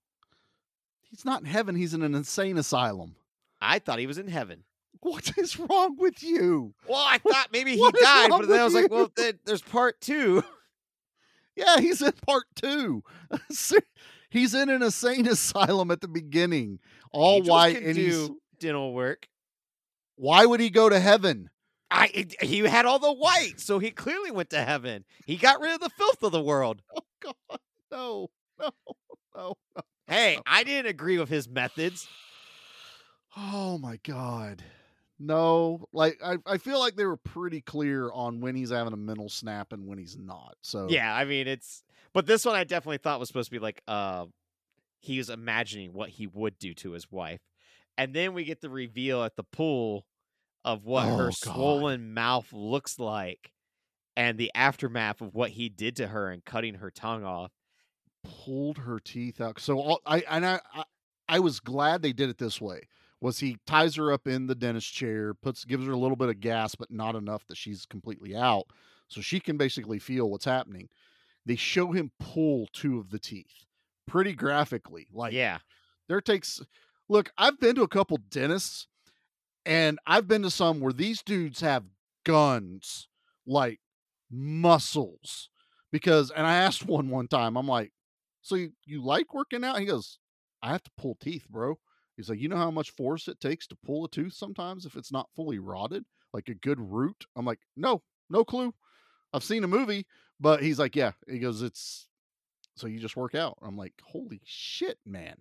he's 1.10 1.24
not 1.24 1.40
in 1.40 1.46
heaven. 1.46 1.76
He's 1.76 1.94
in 1.94 2.02
an 2.02 2.14
insane 2.14 2.58
asylum. 2.58 3.14
I 3.62 3.78
thought 3.78 3.98
he 4.00 4.06
was 4.06 4.18
in 4.18 4.26
heaven. 4.28 4.64
What 5.00 5.36
is 5.38 5.58
wrong 5.58 5.96
with 5.98 6.22
you? 6.22 6.74
Well, 6.88 7.04
I 7.06 7.18
thought 7.18 7.48
maybe 7.52 7.74
he 7.74 7.80
What 7.80 7.94
died, 7.94 8.30
but 8.30 8.48
then 8.48 8.58
I 8.60 8.64
was 8.64 8.74
like, 8.74 8.90
well, 8.90 9.12
you? 9.16 9.32
there's 9.44 9.62
part 9.62 10.00
two. 10.00 10.42
Yeah, 11.56 11.78
he's 11.80 12.02
in 12.02 12.12
part 12.26 12.44
two. 12.56 13.02
He's 14.30 14.52
in 14.52 14.68
an 14.68 14.82
insane 14.82 15.28
asylum 15.30 15.92
at 15.92 16.00
the 16.00 16.08
beginning, 16.08 16.80
all 17.12 17.36
Angels 17.36 17.48
white, 17.48 17.76
and 17.80 17.96
he's. 17.96 18.14
do 18.28 18.40
dental 18.58 18.92
work. 18.92 19.28
Why 20.16 20.44
would 20.44 20.58
he 20.58 20.70
go 20.70 20.88
to 20.88 20.98
heaven? 20.98 21.50
I 21.88 22.10
it- 22.12 22.42
he 22.42 22.58
had 22.60 22.84
all 22.84 22.98
the 22.98 23.12
white, 23.12 23.60
so 23.60 23.78
he 23.78 23.92
clearly 23.92 24.32
went 24.32 24.50
to 24.50 24.60
heaven. 24.64 25.04
He 25.24 25.36
got 25.36 25.60
rid 25.60 25.74
of 25.74 25.80
the 25.80 25.88
filth 25.90 26.22
of 26.24 26.32
the 26.32 26.42
world. 26.42 26.82
Oh 27.26 27.32
God, 27.48 27.60
no, 27.92 28.28
no, 28.60 28.70
no, 29.36 29.54
no. 29.76 29.82
Hey, 30.08 30.38
I 30.44 30.64
didn't 30.64 30.90
agree 30.90 31.16
with 31.18 31.28
his 31.28 31.48
methods. 31.48 32.06
Oh 33.36 33.78
my 33.78 33.98
God, 34.02 34.62
no, 35.18 35.86
like 35.92 36.20
I, 36.22 36.38
I 36.46 36.58
feel 36.58 36.78
like 36.78 36.96
they 36.96 37.04
were 37.06 37.16
pretty 37.16 37.60
clear 37.60 38.10
on 38.12 38.40
when 38.40 38.56
he's 38.56 38.70
having 38.70 38.92
a 38.92 38.96
mental 38.96 39.28
snap 39.28 39.72
and 39.72 39.86
when 39.86 39.98
he's 39.98 40.16
not. 40.16 40.56
So 40.62 40.98
Yeah, 40.98 41.14
I 41.14 41.24
mean 41.24 41.48
it's 41.48 41.82
but 42.12 42.26
this 42.26 42.44
one 42.44 42.54
I 42.54 42.64
definitely 42.64 42.98
thought 42.98 43.18
was 43.20 43.28
supposed 43.28 43.48
to 43.48 43.54
be 43.56 43.58
like 43.58 43.82
uh 43.88 44.26
he 45.00 45.18
was 45.18 45.30
imagining 45.30 45.92
what 45.92 46.10
he 46.10 46.26
would 46.26 46.58
do 46.58 46.74
to 46.74 46.92
his 46.92 47.10
wife. 47.10 47.40
And 47.98 48.14
then 48.14 48.34
we 48.34 48.44
get 48.44 48.60
the 48.62 48.70
reveal 48.70 49.22
at 49.24 49.36
the 49.36 49.44
pool 49.44 50.06
of 50.64 50.84
what 50.84 51.08
Oh, 51.08 51.10
her 51.10 51.32
God. 51.40 51.88
swollen 51.88 52.14
mouth 52.14 52.52
looks 52.52 52.98
like 52.98 53.52
and 54.16 54.38
the 54.38 54.52
aftermath 54.54 55.20
of 55.22 55.34
what 55.34 55.52
he 55.52 55.68
did 55.70 55.96
to 55.96 56.08
her 56.08 56.30
and 56.30 56.44
cutting 56.44 56.76
her 56.76 56.90
tongue 56.90 57.24
off. 57.24 57.52
pulled 58.22 58.78
her 58.78 58.98
teeth 58.98 59.40
out. 59.40 59.60
So 59.60 59.78
all, 59.80 60.00
I 60.06 60.20
and 60.28 60.44
I, 60.46 60.60
I 60.72 60.84
I 61.28 61.40
was 61.40 61.60
glad 61.60 62.02
they 62.02 62.12
did 62.12 62.28
it 62.30 62.38
this 62.38 62.60
way. 62.60 62.82
Was 63.20 63.38
he 63.38 63.56
ties 63.66 63.96
her 63.96 64.12
up 64.12 64.26
in 64.26 64.46
the 64.46 64.54
dentist 64.54 64.92
chair, 64.92 65.34
puts 65.34 65.64
gives 65.64 65.86
her 65.86 65.92
a 65.92 65.98
little 65.98 66.16
bit 66.16 66.28
of 66.28 66.40
gas, 66.40 66.74
but 66.74 66.90
not 66.90 67.14
enough 67.14 67.46
that 67.46 67.56
she's 67.56 67.86
completely 67.86 68.36
out, 68.36 68.66
so 69.08 69.20
she 69.20 69.40
can 69.40 69.56
basically 69.56 69.98
feel 69.98 70.28
what's 70.28 70.44
happening. 70.44 70.88
They 71.46 71.56
show 71.56 71.92
him 71.92 72.10
pull 72.18 72.68
two 72.72 72.98
of 72.98 73.10
the 73.10 73.18
teeth, 73.18 73.64
pretty 74.06 74.32
graphically. 74.32 75.08
Like 75.12 75.32
yeah. 75.32 75.58
there 76.08 76.20
takes. 76.20 76.60
Look, 77.08 77.30
I've 77.36 77.60
been 77.60 77.74
to 77.76 77.82
a 77.82 77.88
couple 77.88 78.18
dentists, 78.30 78.88
and 79.66 79.98
I've 80.06 80.26
been 80.26 80.42
to 80.42 80.50
some 80.50 80.80
where 80.80 80.92
these 80.92 81.22
dudes 81.22 81.60
have 81.60 81.84
guns 82.24 83.08
like 83.46 83.80
muscles. 84.30 85.50
Because, 85.92 86.30
and 86.30 86.46
I 86.46 86.56
asked 86.56 86.84
one 86.86 87.08
one 87.08 87.28
time, 87.28 87.56
I'm 87.56 87.68
like, 87.68 87.92
"So 88.42 88.56
you, 88.56 88.72
you 88.84 89.02
like 89.02 89.32
working 89.32 89.64
out?" 89.64 89.78
He 89.78 89.86
goes, 89.86 90.18
"I 90.62 90.72
have 90.72 90.82
to 90.82 90.90
pull 90.98 91.16
teeth, 91.20 91.46
bro." 91.48 91.78
He's 92.16 92.28
like, 92.30 92.38
"You 92.40 92.48
know 92.48 92.56
how 92.56 92.70
much 92.70 92.90
force 92.92 93.28
it 93.28 93.40
takes 93.40 93.66
to 93.68 93.76
pull 93.76 94.04
a 94.04 94.08
tooth 94.08 94.32
sometimes 94.34 94.86
if 94.86 94.96
it's 94.96 95.12
not 95.12 95.30
fully 95.34 95.58
rotted, 95.58 96.04
like 96.32 96.48
a 96.48 96.54
good 96.54 96.78
root." 96.80 97.24
I'm 97.36 97.44
like, 97.44 97.60
"No, 97.76 98.02
no 98.30 98.44
clue. 98.44 98.74
I've 99.32 99.44
seen 99.44 99.64
a 99.64 99.68
movie, 99.68 100.06
but 100.40 100.62
he's 100.62 100.78
like, 100.78 100.94
yeah." 100.96 101.12
He 101.28 101.38
goes, 101.38 101.62
"It's 101.62 102.06
so 102.76 102.86
you 102.86 102.98
just 103.00 103.16
work 103.16 103.34
out." 103.34 103.58
I'm 103.62 103.76
like, 103.76 103.94
"Holy 104.04 104.40
shit, 104.44 104.98
man!" 105.04 105.36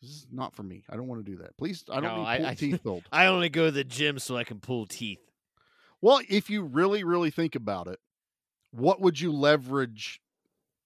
This 0.00 0.10
is 0.10 0.26
not 0.32 0.54
for 0.56 0.64
me. 0.64 0.82
I 0.90 0.96
don't 0.96 1.06
want 1.06 1.24
to 1.24 1.30
do 1.30 1.38
that. 1.38 1.56
Please, 1.56 1.84
I 1.88 2.00
don't 2.00 2.02
No, 2.04 2.16
need 2.18 2.26
I- 2.28 2.50
I- 2.50 2.54
teeth 2.54 2.80
pulled. 2.84 3.04
I 3.12 3.26
only 3.26 3.48
go 3.48 3.66
to 3.66 3.70
the 3.70 3.84
gym 3.84 4.18
so 4.18 4.36
I 4.36 4.42
can 4.44 4.58
pull 4.58 4.86
teeth. 4.86 5.20
Well, 6.00 6.20
if 6.28 6.50
you 6.50 6.62
really, 6.64 7.04
really 7.04 7.30
think 7.30 7.54
about 7.54 7.86
it, 7.86 8.00
what 8.72 9.00
would 9.00 9.20
you 9.20 9.30
leverage 9.30 10.20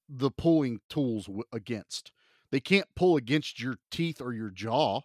the 0.09 0.31
pulling 0.31 0.81
tools 0.91 1.25
w- 1.25 1.45
against? 1.51 2.13
They 2.51 2.61
can't 2.61 2.87
pull 2.95 3.17
against 3.17 3.61
your 3.61 3.79
teeth 3.91 4.21
or 4.21 4.33
your 4.33 4.51
jaw. 4.51 5.01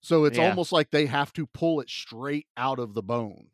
So 0.00 0.24
it's 0.24 0.38
Yeah. 0.38 0.48
almost 0.50 0.72
like 0.72 0.90
they 0.90 1.06
have 1.06 1.32
to 1.34 1.46
pull 1.46 1.80
it 1.80 1.90
straight 1.90 2.46
out 2.56 2.78
of 2.78 2.94
the 2.94 3.02
bone. 3.02 3.48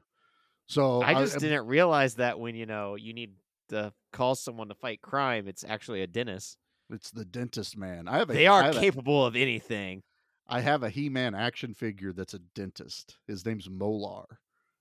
So 0.67 1.03
I 1.03 1.15
just 1.15 1.37
I- 1.37 1.39
didn't 1.39 1.67
realize 1.67 2.17
that 2.17 2.39
when 2.39 2.55
you 2.55 2.67
know 2.67 2.95
you 2.95 3.13
need 3.13 3.35
to 3.69 3.93
call 4.13 4.35
someone 4.35 4.69
to 4.69 4.75
fight 4.75 5.01
crime, 5.01 5.49
it's 5.49 5.65
actually 5.65 6.03
a 6.03 6.07
dentist. 6.07 6.59
it's 6.91 7.11
the 7.11 7.25
dentist 7.25 7.75
man. 7.77 8.07
I 8.07 8.19
have 8.19 8.29
a 8.29 8.35
They 8.35 8.47
are 8.47 8.63
have 8.63 8.77
a- 8.77 8.81
capable 8.81 9.25
of 9.25 9.35
anything. 9.35 10.03
I 10.47 10.61
have 10.61 10.83
a 10.83 10.91
He-Man 10.91 11.35
action 11.35 11.73
figure 11.73 12.13
that's 12.13 12.35
a 12.35 12.39
dentist. 12.41 13.17
His 13.27 13.47
name's 13.47 13.71
Molar. 13.71 14.27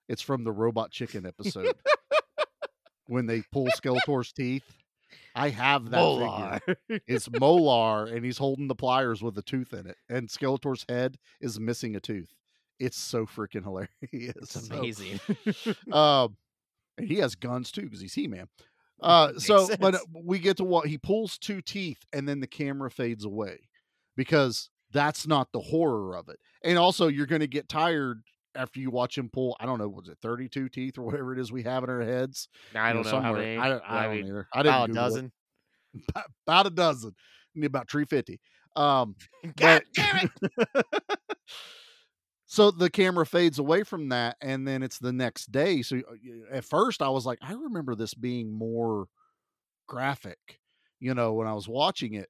It's 0.09 0.21
from 0.21 0.43
the 0.43 0.51
Robot 0.51 0.91
Chicken 0.91 1.25
episode. 1.25 1.73
when 3.07 3.25
they 3.27 3.43
pull 3.51 3.67
Skeletor's 3.67 4.31
teeth. 4.33 4.75
I 5.35 5.49
have 5.49 5.89
that 5.91 5.97
Molar. 5.97 6.59
figure. 6.65 7.01
It's 7.07 7.29
Molar, 7.29 8.05
and 8.07 8.23
he's 8.25 8.37
holding 8.37 8.67
the 8.67 8.75
pliers 8.75 9.21
with 9.21 9.37
a 9.37 9.41
tooth 9.41 9.73
in 9.73 9.87
it, 9.87 9.97
and 10.09 10.27
Skeletor's 10.29 10.85
head 10.89 11.17
is 11.39 11.59
missing 11.59 11.95
a 11.95 11.99
tooth. 11.99 12.33
It's 12.79 12.97
so 12.97 13.25
freaking 13.25 13.63
hilarious. 13.63 13.89
It's 14.11 14.67
So, 14.67 14.75
amazing. 14.75 15.19
um, 15.91 16.35
and 16.97 17.07
he 17.07 17.17
has 17.17 17.35
guns 17.35 17.71
too 17.71 17.83
because 17.83 18.01
he's 18.01 18.13
He 18.13 18.27
Man. 18.27 18.47
Uh, 19.01 19.33
so, 19.37 19.67
but 19.79 19.95
uh, 19.95 19.99
we 20.13 20.37
get 20.39 20.57
to 20.57 20.63
what 20.63 20.87
he 20.87 20.97
pulls 20.97 21.37
two 21.37 21.61
teeth, 21.61 22.05
and 22.13 22.27
then 22.29 22.39
the 22.39 22.47
camera 22.47 22.91
fades 22.91 23.25
away 23.25 23.57
because 24.15 24.69
that's 24.91 25.25
not 25.25 25.51
the 25.51 25.59
horror 25.59 26.15
of 26.15 26.29
it. 26.29 26.37
And 26.63 26.77
also, 26.77 27.07
you're 27.07 27.25
going 27.25 27.41
to 27.41 27.47
get 27.47 27.67
tired 27.69 28.21
after 28.55 28.79
you 28.79 28.89
watch 28.91 29.17
him 29.17 29.29
pull. 29.29 29.55
I 29.59 29.65
don't 29.65 29.79
know, 29.79 29.87
was 29.87 30.07
it 30.07 30.17
32 30.21 30.69
teeth 30.69 30.97
or 30.97 31.03
whatever 31.03 31.33
it 31.33 31.39
is 31.39 31.51
we 31.51 31.63
have 31.63 31.83
in 31.83 31.89
our 31.89 32.01
heads? 32.01 32.47
I 32.75 32.93
don't 32.93 33.05
know, 33.05 33.19
how 33.21 33.33
many. 33.33 33.57
I 33.57 33.69
don't, 33.69 33.83
I 33.87 33.99
I 33.99 34.03
don't 34.03 34.15
mean, 34.15 34.25
either. 34.27 34.47
I 34.53 34.63
didn't 34.63 34.73
about 34.75 34.83
a 34.83 34.87
Google 34.87 35.03
it. 35.03 35.05
dozen. 35.09 35.31
About, 36.09 36.25
about 36.47 36.67
a 36.67 36.69
dozen, 36.69 37.15
Need 37.53 37.65
about 37.65 37.89
350. 37.89 38.39
Um, 38.77 39.15
God 39.57 39.81
damn 39.93 40.29
it! 40.41 40.85
so 42.45 42.71
the 42.71 42.89
camera 42.89 43.25
fades 43.25 43.59
away 43.59 43.83
from 43.83 44.09
that 44.09 44.37
and 44.41 44.67
then 44.67 44.83
it's 44.83 44.99
the 44.99 45.11
next 45.13 45.51
day 45.51 45.81
so 45.81 46.01
at 46.51 46.65
first 46.65 47.01
i 47.01 47.09
was 47.09 47.25
like 47.25 47.39
i 47.41 47.53
remember 47.53 47.95
this 47.95 48.13
being 48.13 48.51
more 48.51 49.05
graphic 49.87 50.59
you 50.99 51.13
know 51.13 51.33
when 51.33 51.47
i 51.47 51.53
was 51.53 51.67
watching 51.67 52.13
it 52.13 52.29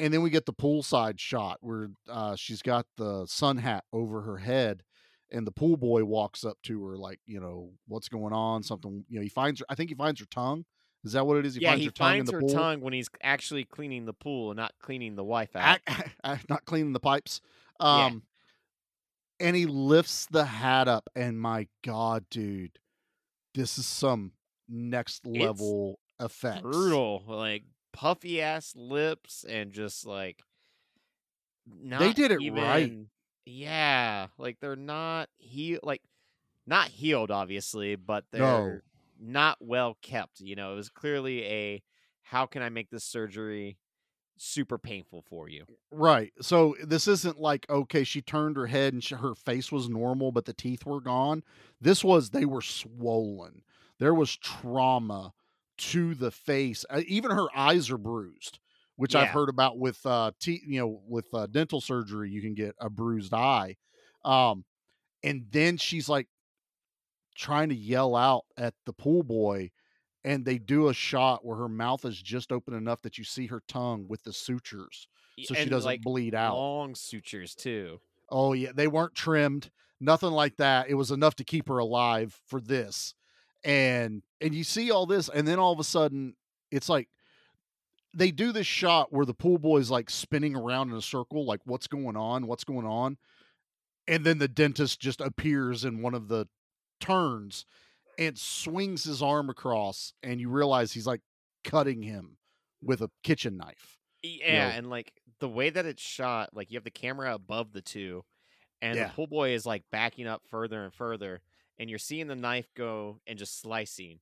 and 0.00 0.12
then 0.12 0.22
we 0.22 0.30
get 0.30 0.46
the 0.46 0.52
poolside 0.52 1.18
shot 1.18 1.58
where 1.60 1.88
uh, 2.08 2.34
she's 2.36 2.62
got 2.62 2.86
the 2.96 3.26
sun 3.26 3.56
hat 3.56 3.84
over 3.92 4.22
her 4.22 4.38
head 4.38 4.82
and 5.34 5.46
the 5.46 5.52
pool 5.52 5.76
boy 5.76 6.04
walks 6.04 6.44
up 6.44 6.56
to 6.62 6.82
her 6.86 6.96
like 6.96 7.18
you 7.26 7.40
know 7.40 7.70
what's 7.88 8.08
going 8.08 8.32
on 8.32 8.62
something 8.62 9.04
you 9.08 9.16
know 9.16 9.22
he 9.22 9.28
finds 9.28 9.60
her 9.60 9.66
i 9.68 9.74
think 9.74 9.90
he 9.90 9.94
finds 9.94 10.20
her 10.20 10.26
tongue 10.30 10.64
is 11.04 11.12
that 11.12 11.26
what 11.26 11.36
it 11.36 11.44
is 11.44 11.54
he 11.54 11.60
yeah, 11.60 11.70
finds 11.70 11.80
he 11.80 11.86
her 11.86 11.90
tongue 11.92 12.08
finds 12.08 12.30
in 12.30 12.34
her 12.34 12.40
pool 12.40 12.48
tongue 12.48 12.80
when 12.80 12.92
he's 12.94 13.10
actually 13.22 13.64
cleaning 13.64 14.06
the 14.06 14.14
pool 14.14 14.50
and 14.50 14.56
not 14.56 14.72
cleaning 14.80 15.16
the 15.16 15.24
wife 15.24 15.54
out. 15.54 15.80
Not 16.48 16.64
cleaning 16.64 16.94
the 16.94 17.00
pipes. 17.00 17.42
Yeah. 17.78 18.06
Um, 18.06 18.22
and 19.38 19.54
he 19.54 19.66
lifts 19.66 20.26
the 20.30 20.44
hat 20.44 20.88
up, 20.88 21.10
and 21.14 21.38
my 21.38 21.66
God, 21.84 22.24
dude, 22.30 22.78
this 23.52 23.78
is 23.78 23.86
some 23.86 24.32
next 24.68 25.26
level 25.26 25.98
effects. 26.20 26.62
Brutal, 26.62 27.22
like 27.26 27.64
puffy 27.92 28.40
ass 28.40 28.72
lips 28.74 29.44
and 29.46 29.72
just 29.72 30.06
like 30.06 30.42
not 31.66 32.14
did 32.14 32.30
it 32.30 32.52
right. 32.52 32.92
Yeah, 33.46 34.28
like 34.38 34.58
they're 34.60 34.76
not 34.76 35.28
he 35.38 35.78
like 35.82 36.02
not 36.66 36.88
healed, 36.88 37.30
obviously, 37.30 37.96
but 37.96 38.24
they're 38.30 38.82
not 39.20 39.58
well 39.60 39.98
kept. 40.02 40.40
You 40.40 40.56
know, 40.56 40.72
it 40.72 40.76
was 40.76 40.88
clearly 40.88 41.44
a 41.44 41.82
how 42.22 42.46
can 42.46 42.62
I 42.62 42.70
make 42.70 42.90
this 42.90 43.04
surgery 43.04 43.78
super 44.36 44.78
painful 44.78 45.22
for 45.22 45.48
you? 45.48 45.66
Right. 45.90 46.32
So 46.40 46.74
this 46.82 47.06
isn't 47.06 47.38
like 47.40 47.68
okay, 47.70 48.02
she 48.04 48.20
turned 48.20 48.56
her 48.56 48.66
head 48.66 48.92
and 48.92 49.02
sh 49.04 49.12
her 49.12 49.34
face 49.34 49.70
was 49.70 49.88
normal, 49.88 50.32
but 50.32 50.44
the 50.44 50.52
teeth 50.52 50.84
were 50.84 51.00
gone. 51.00 51.44
This 51.80 52.02
was 52.02 52.30
they 52.30 52.44
were 52.44 52.62
swollen. 52.62 53.62
There 53.98 54.14
was 54.14 54.36
trauma 54.36 55.32
to 55.76 56.14
the 56.14 56.30
face. 56.32 56.84
Uh, 56.90 57.02
even 57.06 57.30
her 57.30 57.46
eyes 57.54 57.90
are 57.90 57.98
bruised, 57.98 58.58
which 58.96 59.14
I've 59.14 59.28
heard 59.28 59.48
about 59.48 59.78
with 59.78 60.04
uh, 60.04 60.32
te- 60.40 60.62
you 60.66 60.80
know, 60.80 61.00
with 61.08 61.26
uh, 61.32 61.46
dental 61.46 61.80
surgery. 61.80 62.30
You 62.30 62.40
can 62.40 62.54
get 62.54 62.74
a 62.80 62.88
bruised 62.88 63.34
eye, 63.34 63.76
um, 64.24 64.64
and 65.22 65.46
then 65.50 65.76
she's 65.76 66.08
like 66.08 66.28
trying 67.36 67.68
to 67.70 67.74
yell 67.74 68.14
out 68.16 68.44
at 68.56 68.74
the 68.86 68.92
pool 68.92 69.22
boy. 69.22 69.70
And 70.26 70.46
they 70.46 70.56
do 70.56 70.88
a 70.88 70.94
shot 70.94 71.44
where 71.44 71.58
her 71.58 71.68
mouth 71.68 72.06
is 72.06 72.20
just 72.20 72.50
open 72.50 72.72
enough 72.72 73.02
that 73.02 73.18
you 73.18 73.24
see 73.24 73.46
her 73.48 73.62
tongue 73.68 74.06
with 74.08 74.22
the 74.22 74.32
sutures 74.32 75.06
so 75.42 75.54
she 75.54 75.68
doesn't 75.68 75.88
like, 75.88 76.02
bleed 76.02 76.34
out. 76.34 76.54
Long 76.54 76.94
sutures 76.94 77.54
too. 77.54 78.00
Oh 78.30 78.52
yeah, 78.52 78.70
they 78.74 78.86
weren't 78.86 79.14
trimmed, 79.14 79.70
nothing 80.00 80.30
like 80.30 80.56
that. 80.56 80.88
It 80.88 80.94
was 80.94 81.10
enough 81.10 81.36
to 81.36 81.44
keep 81.44 81.68
her 81.68 81.78
alive 81.78 82.38
for 82.46 82.60
this. 82.60 83.14
And 83.64 84.22
and 84.40 84.54
you 84.54 84.64
see 84.64 84.90
all 84.90 85.06
this 85.06 85.28
and 85.28 85.48
then 85.48 85.58
all 85.58 85.72
of 85.72 85.80
a 85.80 85.84
sudden 85.84 86.34
it's 86.70 86.88
like 86.88 87.08
they 88.14 88.30
do 88.30 88.52
this 88.52 88.66
shot 88.66 89.12
where 89.12 89.26
the 89.26 89.34
pool 89.34 89.58
boy 89.58 89.78
is 89.78 89.90
like 89.90 90.08
spinning 90.10 90.54
around 90.56 90.90
in 90.90 90.96
a 90.96 91.02
circle 91.02 91.44
like 91.44 91.60
what's 91.64 91.86
going 91.86 92.16
on? 92.16 92.46
What's 92.46 92.64
going 92.64 92.86
on? 92.86 93.16
And 94.06 94.24
then 94.24 94.38
the 94.38 94.48
dentist 94.48 95.00
just 95.00 95.20
appears 95.20 95.84
in 95.84 96.02
one 96.02 96.14
of 96.14 96.28
the 96.28 96.46
turns 97.00 97.64
and 98.18 98.38
swings 98.38 99.04
his 99.04 99.22
arm 99.22 99.50
across 99.50 100.12
and 100.22 100.40
you 100.40 100.48
realize 100.48 100.92
he's 100.92 101.06
like 101.06 101.22
cutting 101.64 102.02
him 102.02 102.36
with 102.82 103.00
a 103.00 103.10
kitchen 103.22 103.56
knife. 103.56 103.98
Yeah, 104.22 104.68
know- 104.68 104.74
and 104.76 104.90
like 104.90 105.12
the 105.40 105.48
way 105.48 105.70
that 105.70 105.86
it's 105.86 106.02
shot, 106.02 106.50
like 106.54 106.70
you 106.70 106.76
have 106.76 106.84
the 106.84 106.90
camera 106.90 107.34
above 107.34 107.72
the 107.72 107.82
two, 107.82 108.24
and 108.80 108.96
Yeah. 108.96 109.08
the 109.08 109.14
pool 109.14 109.26
boy 109.26 109.50
is 109.54 109.66
like 109.66 109.82
backing 109.90 110.26
up 110.26 110.42
further 110.48 110.84
and 110.84 110.94
further, 110.94 111.40
and 111.78 111.90
you're 111.90 111.98
seeing 111.98 112.28
the 112.28 112.36
knife 112.36 112.68
go 112.74 113.20
and 113.26 113.38
just 113.38 113.60
slicing. 113.60 114.20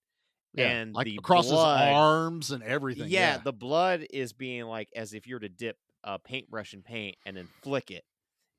And 0.59 0.94
like 0.94 1.07
the 1.07 1.18
across 1.18 1.48
blood, 1.48 1.50
his 1.50 1.66
arms 1.74 2.50
and 2.50 2.62
everything. 2.62 3.14
Yeah, 3.14 3.38
yeah. 3.38 3.38
the 3.38 3.53
blood 3.53 4.07
is 4.11 4.32
being 4.32 4.64
like 4.64 4.90
as 4.96 5.14
if 5.14 5.26
you 5.26 5.36
were 5.36 5.40
to 5.40 5.48
dip 5.48 5.78
a 6.05 6.18
paintbrush 6.18 6.74
in 6.74 6.82
paint 6.82 7.16
and 7.26 7.36
then 7.36 7.48
flick 7.62 7.90
it. 7.90 8.05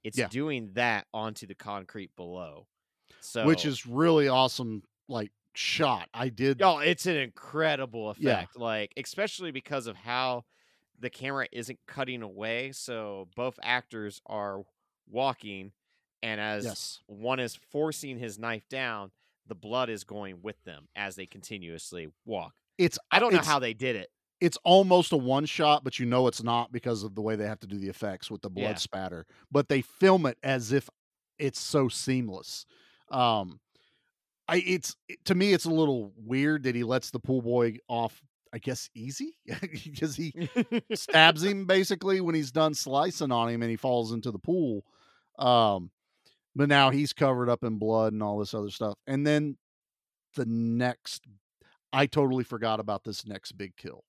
It's 0.03 0.21
Yeah. 0.21 0.29
doing 0.29 0.73
that 0.73 1.07
onto 1.13 1.47
the 1.47 1.55
concrete 1.55 2.15
below. 2.15 2.67
So 3.19 3.41
which 3.41 3.65
is 3.65 3.85
really 3.85 4.27
awesome 4.27 4.83
like 5.07 5.31
shot 5.55 6.09
i 6.13 6.29
did 6.29 6.61
Oh, 6.61 6.79
it's 6.79 7.05
an 7.05 7.17
incredible 7.17 8.09
Yeah. 8.15 8.45
effect. 8.45 8.55
Like, 8.55 8.93
especially 8.97 9.51
because 9.51 9.87
of 9.87 9.95
how 9.95 10.45
the 10.99 11.09
camera 11.09 11.47
isn't 11.51 11.79
cutting 11.87 12.21
away. 12.21 12.71
So 12.71 13.29
both 13.35 13.59
actors 13.63 14.21
are 14.25 14.63
walking 15.07 15.73
And 16.21 16.39
as 16.39 16.77
Yes. 16.77 17.03
one 17.07 17.39
is 17.41 17.55
forcing 17.55 18.17
his 18.17 18.39
knife 18.39 18.67
down, 18.69 19.11
the 19.47 19.55
blood 19.55 19.89
is 19.89 20.03
going 20.03 20.41
with 20.41 20.61
them 20.63 20.87
as 20.95 21.15
they 21.15 21.25
continuously 21.25 22.07
walk. 22.25 22.53
It's 22.77 22.97
I 23.11 23.19
don't 23.19 23.33
know 23.33 23.39
how 23.39 23.59
they 23.59 23.73
did 23.73 23.95
it. 23.95 24.09
it's 24.41 24.57
almost 24.63 25.11
a 25.11 25.17
one 25.17 25.45
shot, 25.45 25.83
but 25.83 25.99
you 25.99 26.05
know 26.05 26.27
it's 26.27 26.43
not 26.43 26.71
because 26.71 27.03
of 27.03 27.15
the 27.15 27.21
way 27.21 27.35
they 27.35 27.45
have 27.47 27.59
to 27.61 27.67
do 27.67 27.77
the 27.77 27.89
effects 27.89 28.29
with 28.31 28.41
the 28.41 28.49
blood 28.49 28.71
Yeah. 28.71 28.77
spatter. 28.77 29.25
But 29.51 29.69
they 29.69 29.81
film 29.81 30.25
it 30.25 30.37
as 30.43 30.71
if 30.71 30.89
it's 31.37 31.59
so 31.59 31.87
seamless. 31.89 32.65
Um, 33.11 33.59
I 34.47 34.57
it's 34.65 34.95
to 35.25 35.35
me 35.35 35.53
it's 35.53 35.65
a 35.65 35.69
little 35.69 36.11
weird 36.17 36.63
that 36.63 36.75
he 36.75 36.83
lets 36.83 37.11
the 37.11 37.19
pool 37.19 37.41
boy 37.41 37.77
off. 37.87 38.21
I 38.53 38.59
guess 38.59 38.87
easy 38.93 39.35
because 39.83 40.15
he 40.15 40.31
stabs 40.93 41.43
him 41.43 41.65
basically 41.65 42.21
when 42.21 42.35
he's 42.35 42.51
done 42.51 42.75
slicing 42.75 43.31
on 43.31 43.49
him 43.49 43.61
and 43.63 43.71
he 43.71 43.77
falls 43.77 44.11
into 44.11 44.29
the 44.29 44.37
pool. 44.37 44.85
Um, 45.39 45.89
but 46.55 46.69
now 46.69 46.89
he's 46.89 47.13
covered 47.13 47.49
up 47.49 47.63
in 47.63 47.77
blood 47.77 48.13
and 48.13 48.21
all 48.23 48.37
this 48.39 48.53
other 48.53 48.69
stuff. 48.69 48.95
And 49.07 49.25
then 49.25 49.57
the 50.35 50.45
next, 50.45 51.23
I 51.91 52.05
totally 52.05 52.43
forgot 52.43 52.79
about 52.79 53.03
this 53.03 53.25
next 53.25 53.53
big 53.53 53.75
kill. 53.77 54.03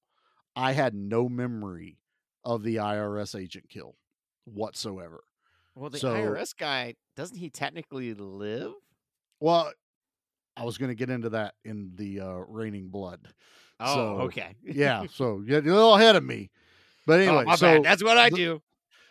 I 0.56 0.72
had 0.72 0.94
no 0.94 1.28
memory 1.28 1.98
of 2.44 2.62
the 2.62 2.76
IRS 2.76 3.38
agent 3.38 3.68
kill 3.68 3.96
whatsoever. 4.44 5.24
Well, 5.74 5.90
the 5.90 5.98
So- 5.98 6.14
IRS 6.14 6.54
guy 6.56 6.94
doesn't 7.16 7.36
he 7.38 7.50
technically 7.50 8.14
live? 8.14 8.72
Well, 9.40 9.72
I 10.56 10.64
was 10.64 10.78
going 10.78 10.90
to 10.90 10.94
get 10.94 11.10
into 11.10 11.30
that 11.30 11.54
in 11.64 11.92
the 11.96 12.20
uh, 12.20 12.32
raining 12.48 12.88
blood. 12.88 13.28
Oh, 13.80 13.94
So, 13.94 14.00
okay. 14.26 14.54
yeah, 14.62 15.04
so 15.12 15.42
you're 15.44 15.58
a 15.58 15.62
little 15.62 15.94
ahead 15.96 16.14
of 16.14 16.22
me. 16.24 16.50
But 17.06 17.18
Oh, 17.20 17.22
anyway, 17.22 17.44
my 17.44 17.56
so 17.56 17.66
bad. 17.66 17.82
That's 17.82 18.04
what 18.04 18.16
I 18.16 18.30
the- 18.30 18.36
do. 18.36 18.62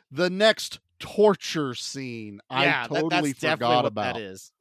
the 0.09 0.29
next 0.29 0.79
torture 0.99 1.73
scene 1.73 2.39
yeah, 2.49 2.57
I 2.57 2.65
that- 2.65 2.89
totally 2.89 3.31
that's 3.33 3.39
forgot 3.39 3.85
about 3.85 4.15
that 4.15 4.21
is. 4.21 4.51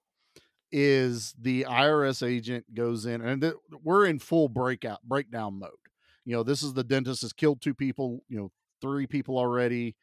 is 0.70 1.34
the 1.40 1.66
IRS 1.68 2.26
agent 2.26 2.64
goes 2.74 3.06
in 3.06 3.20
and 3.20 3.42
th- 3.42 3.54
we're 3.82 4.06
in 4.06 4.18
full 4.18 4.48
breakout 4.48 5.00
breakdown 5.04 5.58
mode. 5.58 5.70
You 6.24 6.36
know, 6.36 6.42
this 6.42 6.62
is 6.62 6.72
the 6.72 6.84
dentist 6.84 7.22
has 7.22 7.32
killed 7.32 7.60
two 7.60 7.74
people, 7.74 8.22
you 8.28 8.38
know, 8.38 8.50
three 8.80 9.06
people 9.06 9.36
already. 9.36 9.96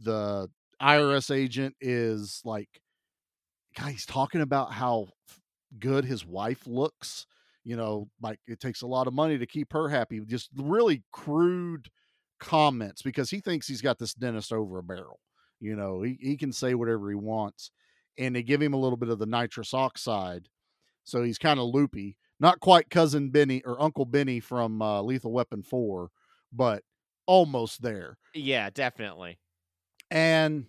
The 0.00 0.48
IRS 0.80 1.34
agent 1.34 1.74
is 1.80 2.40
like 2.44 2.68
guy 3.76 3.90
he's 3.92 4.06
talking 4.06 4.42
about 4.42 4.72
how 4.72 5.08
good 5.78 6.04
his 6.04 6.26
wife 6.26 6.66
looks, 6.66 7.26
you 7.64 7.76
know, 7.76 8.08
like 8.20 8.38
it 8.46 8.60
takes 8.60 8.82
a 8.82 8.86
lot 8.86 9.06
of 9.06 9.14
money 9.14 9.38
to 9.38 9.46
keep 9.46 9.72
her 9.72 9.88
happy. 9.88 10.20
Just 10.26 10.50
really 10.56 11.02
crude 11.12 11.88
comments 12.38 13.00
because 13.02 13.30
he 13.30 13.40
thinks 13.40 13.66
he's 13.66 13.80
got 13.80 13.98
this 13.98 14.14
dentist 14.14 14.52
over 14.52 14.78
a 14.78 14.82
barrel. 14.82 15.20
You 15.62 15.76
know, 15.76 16.02
he, 16.02 16.18
he 16.20 16.36
can 16.36 16.52
say 16.52 16.74
whatever 16.74 17.08
he 17.08 17.14
wants. 17.14 17.70
And 18.18 18.34
they 18.34 18.42
give 18.42 18.60
him 18.60 18.74
a 18.74 18.78
little 18.78 18.96
bit 18.96 19.08
of 19.08 19.18
the 19.18 19.26
nitrous 19.26 19.72
oxide. 19.72 20.48
So 21.04 21.22
he's 21.22 21.38
kind 21.38 21.58
of 21.58 21.66
loopy. 21.66 22.16
Not 22.40 22.60
quite 22.60 22.90
cousin 22.90 23.30
Benny 23.30 23.62
or 23.64 23.80
Uncle 23.80 24.04
Benny 24.04 24.40
from 24.40 24.82
uh, 24.82 25.00
Lethal 25.02 25.32
Weapon 25.32 25.62
4, 25.62 26.10
but 26.52 26.82
almost 27.26 27.80
there. 27.80 28.18
Yeah, 28.34 28.68
definitely. 28.70 29.38
And 30.10 30.66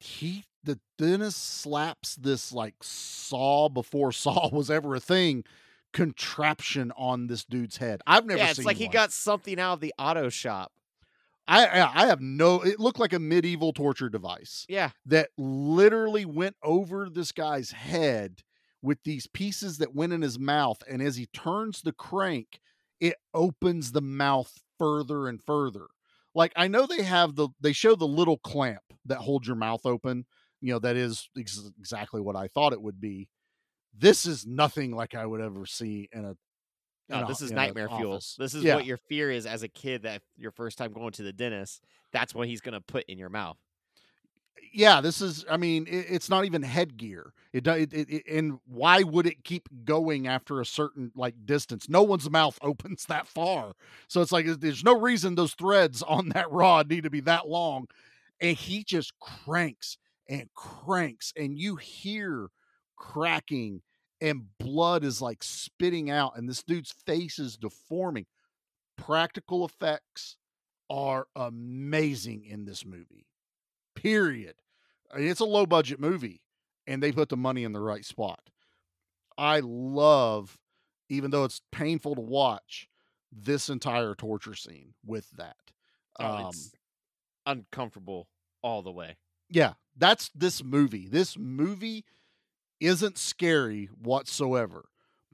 he, 0.00 0.44
the 0.64 0.80
dentist 0.98 1.60
slaps 1.60 2.16
this 2.16 2.52
like 2.52 2.74
saw 2.82 3.68
before 3.68 4.10
saw 4.12 4.50
was 4.50 4.70
ever 4.70 4.96
a 4.96 5.00
thing 5.00 5.44
contraption 5.92 6.92
on 6.96 7.28
this 7.28 7.44
dude's 7.44 7.76
head. 7.76 8.02
I've 8.06 8.26
never 8.26 8.38
seen 8.38 8.44
it. 8.44 8.46
yeah, 8.46 8.50
it's 8.50 8.64
like 8.64 8.76
he 8.76 8.88
got 8.88 9.12
something 9.12 9.58
out 9.58 9.74
of 9.74 9.80
the 9.80 9.94
auto 9.98 10.28
shop. 10.28 10.72
I 11.48 11.66
I 11.66 12.02
I 12.02 12.06
have 12.06 12.20
no. 12.20 12.62
It 12.62 12.78
looked 12.80 13.00
like 13.00 13.12
a 13.12 13.18
medieval 13.18 13.72
torture 13.72 14.08
device 14.10 14.66
Yeah. 14.68 14.90
that 15.06 15.30
literally 15.38 16.24
went 16.24 16.56
over 16.62 17.08
this 17.10 17.32
guy's 17.32 17.70
head 17.72 18.42
with 18.82 18.98
these 19.04 19.26
pieces 19.26 19.78
that 19.78 19.94
went 19.94 20.12
in 20.12 20.22
his 20.22 20.38
mouth, 20.38 20.78
and 20.88 21.02
as 21.02 21.16
he 21.16 21.26
turns 21.26 21.82
the 21.82 21.92
crank, 21.92 22.60
it 23.00 23.16
opens 23.34 23.92
the 23.92 24.02
mouth 24.02 24.52
further 24.78 25.28
and 25.28 25.42
further. 25.44 25.86
Like 26.34 26.52
I 26.56 26.68
know 26.68 26.86
they 26.86 27.02
have 27.02 27.34
the 27.34 27.48
they 27.60 27.72
show 27.72 27.94
the 27.96 28.06
little 28.06 28.38
clamp 28.38 28.82
that 29.06 29.18
holds 29.18 29.46
your 29.46 29.56
mouth 29.56 29.86
open. 29.86 30.26
You 30.60 30.74
know 30.74 30.78
that 30.80 30.96
is 30.96 31.28
ex- 31.38 31.70
exactly 31.78 32.20
what 32.20 32.36
I 32.36 32.48
thought 32.48 32.72
it 32.72 32.82
would 32.82 33.00
be. 33.00 33.28
This 33.96 34.26
is 34.26 34.46
nothing 34.46 34.92
like 34.92 35.14
I 35.14 35.26
would 35.26 35.40
ever 35.40 35.66
see 35.66 36.08
in 36.12 36.24
a. 36.24 36.36
in 37.08 37.16
oh, 37.16 37.20
No, 37.22 37.26
this 37.28 37.40
is 37.42 37.50
nightmare 37.52 37.88
fuel. 37.88 38.12
office. 38.14 38.36
This 38.38 38.54
is 38.54 38.64
Yeah. 38.64 38.74
what 38.76 38.84
your 38.84 38.96
fear 38.98 39.30
is 39.30 39.46
as 39.46 39.62
a 39.62 39.68
kid 39.68 40.02
that 40.02 40.22
your 40.36 40.50
first 40.50 40.78
time 40.78 40.92
going 40.92 41.12
to 41.12 41.22
the 41.22 41.32
dentist, 41.32 41.84
that's 42.12 42.34
what 42.34 42.48
he's 42.48 42.60
going 42.60 42.74
to 42.74 42.80
put 42.80 43.04
in 43.08 43.18
your 43.18 43.28
mouth. 43.30 43.56
yeah 44.72 45.00
this 45.00 45.22
is 45.22 45.44
i 45.48 45.56
mean 45.56 45.86
it, 45.86 46.06
it's 46.10 46.28
not 46.28 46.44
even 46.44 46.62
headgear 46.62 47.32
it, 47.52 47.66
it, 47.66 47.92
it 47.92 48.22
and 48.30 48.58
why 48.66 49.02
would 49.02 49.24
it 49.26 49.42
keep 49.44 49.66
going 49.84 50.26
after 50.26 50.60
a 50.60 50.66
certain 50.66 51.10
like 51.14 51.34
distance 51.46 51.88
no 51.88 52.02
one's 52.02 52.28
mouth 52.28 52.58
opens 52.62 53.06
that 53.06 53.26
far 53.26 53.72
so 54.08 54.20
it's 54.20 54.32
like 54.32 54.44
there's 54.60 54.84
no 54.84 54.98
reason 55.00 55.34
those 55.36 55.54
threads 55.54 56.02
on 56.02 56.28
that 56.30 56.50
rod 56.50 56.90
need 56.90 57.04
to 57.04 57.08
be 57.10 57.20
that 57.20 57.48
long 57.48 57.86
and 58.40 58.56
he 58.58 58.84
just 58.84 59.12
cranks 59.20 59.96
and 60.28 60.50
cranks 60.54 61.32
and 61.36 61.58
you 61.58 61.76
hear 61.76 62.48
cracking 62.96 63.80
and 64.20 64.46
blood 64.58 65.04
is 65.04 65.20
like 65.22 65.42
spitting 65.42 66.10
out 66.10 66.36
and 66.36 66.48
this 66.48 66.62
dude's 66.62 66.92
face 67.06 67.38
is 67.38 67.56
deforming 67.56 68.26
practical 68.96 69.64
effects 69.64 70.36
are 70.90 71.26
amazing 71.36 72.44
in 72.44 72.64
this 72.64 72.84
movie 72.84 73.26
period. 73.94 74.54
I 75.12 75.18
mean, 75.18 75.28
It's 75.28 75.40
a 75.40 75.44
low 75.44 75.66
budget 75.66 76.00
movie 76.00 76.40
and 76.86 77.02
they 77.02 77.12
put 77.12 77.28
the 77.28 77.36
money 77.36 77.64
in 77.64 77.72
the 77.72 77.80
right 77.80 78.04
spot. 78.04 78.40
I 79.36 79.60
love, 79.62 80.58
even 81.08 81.30
though 81.30 81.44
it's 81.44 81.60
painful 81.72 82.14
to 82.16 82.20
watch, 82.20 82.88
this 83.30 83.68
entire 83.68 84.14
torture 84.14 84.54
scene 84.54 84.94
with 85.04 85.30
that. 85.32 85.56
Oh, 86.18 86.24
Um, 86.26 86.46
it's 86.48 86.72
uncomfortable 87.46 88.28
all 88.62 88.82
the 88.82 88.90
way. 88.92 89.16
yeah, 89.48 89.74
that's 89.96 90.30
this 90.34 90.62
movie. 90.62 91.06
This 91.08 91.36
movie 91.36 92.04
isn't 92.80 93.18
scary 93.18 93.88
whatsoever, 94.00 94.86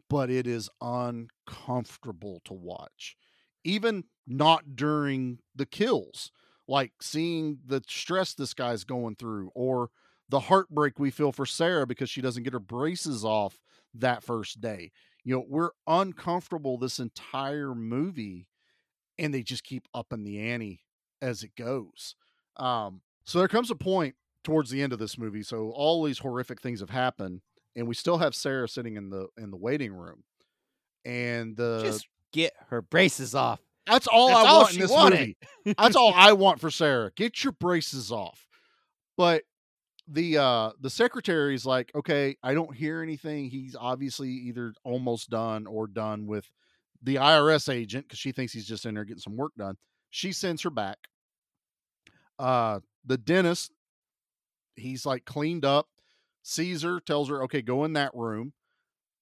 but 0.08 0.30
it 0.30 0.46
is 0.46 0.68
uncomfortable 0.80 2.40
to 2.44 2.52
watch. 2.52 3.16
Even 3.64 4.04
not 4.26 4.76
during 4.76 5.38
the 5.54 5.66
kills, 5.66 6.30
like 6.66 6.92
seeing 7.00 7.58
the 7.64 7.82
stress 7.88 8.34
this 8.34 8.54
guy's 8.54 8.84
going 8.84 9.16
through 9.16 9.50
or 9.54 9.90
the 10.28 10.40
heartbreak 10.40 10.98
we 10.98 11.10
feel 11.10 11.32
for 11.32 11.46
Sarah 11.46 11.86
because 11.86 12.08
she 12.08 12.20
doesn't 12.20 12.42
get 12.42 12.52
her 12.52 12.58
braces 12.58 13.24
off 13.24 13.60
that 13.94 14.22
first 14.22 14.60
day. 14.60 14.90
You 15.22 15.36
know, 15.36 15.44
we're 15.48 15.70
uncomfortable 15.86 16.78
this 16.78 16.98
entire 16.98 17.74
movie 17.74 18.46
and 19.18 19.32
they 19.32 19.42
just 19.42 19.64
keep 19.64 19.86
upping 19.94 20.24
the 20.24 20.38
ante 20.50 20.80
as 21.22 21.42
it 21.42 21.54
goes. 21.56 22.14
Um, 22.56 23.00
so 23.24 23.38
there 23.38 23.48
comes 23.48 23.70
a 23.70 23.74
point 23.74 24.14
towards 24.44 24.70
the 24.70 24.82
end 24.82 24.92
of 24.92 24.98
this 24.98 25.18
movie. 25.18 25.42
So 25.42 25.70
all 25.70 26.04
these 26.04 26.18
horrific 26.18 26.60
things 26.60 26.80
have 26.80 26.90
happened, 26.90 27.40
and 27.74 27.88
we 27.88 27.94
still 27.94 28.18
have 28.18 28.34
Sarah 28.34 28.68
sitting 28.68 28.96
in 28.96 29.10
the 29.10 29.26
in 29.36 29.50
the 29.50 29.56
waiting 29.56 29.92
room. 29.92 30.22
And 31.04 31.56
the 31.56 31.82
Just 31.82 32.06
get 32.32 32.52
her 32.68 32.80
braces 32.82 33.34
off. 33.34 33.60
that's 33.86 34.06
all 34.06 34.28
that's 34.28 34.38
I 34.40 34.48
all 34.48 34.60
want 34.62 34.74
in 34.74 34.80
this 34.80 34.90
wanted. 34.90 35.34
movie. 35.64 35.74
That's 35.78 35.96
all 35.96 36.12
I 36.16 36.32
want 36.32 36.60
for 36.60 36.70
Sarah. 36.70 37.10
Get 37.16 37.42
your 37.44 37.52
braces 37.52 38.10
off. 38.12 38.46
But 39.16 39.42
the 40.08 40.38
uh 40.38 40.70
the 40.80 40.90
secretary's 40.90 41.64
like, 41.66 41.90
okay, 41.94 42.36
I 42.42 42.54
don't 42.54 42.74
hear 42.74 43.02
anything. 43.02 43.48
He's 43.50 43.74
obviously 43.78 44.30
either 44.30 44.74
almost 44.84 45.30
done 45.30 45.66
or 45.66 45.86
done 45.86 46.26
with 46.26 46.50
the 47.02 47.16
IRS 47.16 47.72
agent 47.72 48.06
because 48.06 48.18
she 48.18 48.32
thinks 48.32 48.52
he's 48.52 48.66
just 48.66 48.86
in 48.86 48.94
there 48.94 49.04
getting 49.04 49.20
some 49.20 49.36
work 49.36 49.52
done. 49.58 49.76
She 50.10 50.32
sends 50.32 50.62
her 50.62 50.70
back. 50.70 50.98
Uh 52.38 52.80
the 53.04 53.18
dentist, 53.18 53.70
he's 54.76 55.04
like 55.06 55.24
cleaned 55.24 55.64
up. 55.64 55.88
Caesar 56.42 57.00
tells 57.00 57.28
her, 57.28 57.42
okay, 57.44 57.62
go 57.62 57.84
in 57.84 57.94
that 57.94 58.14
room. 58.14 58.52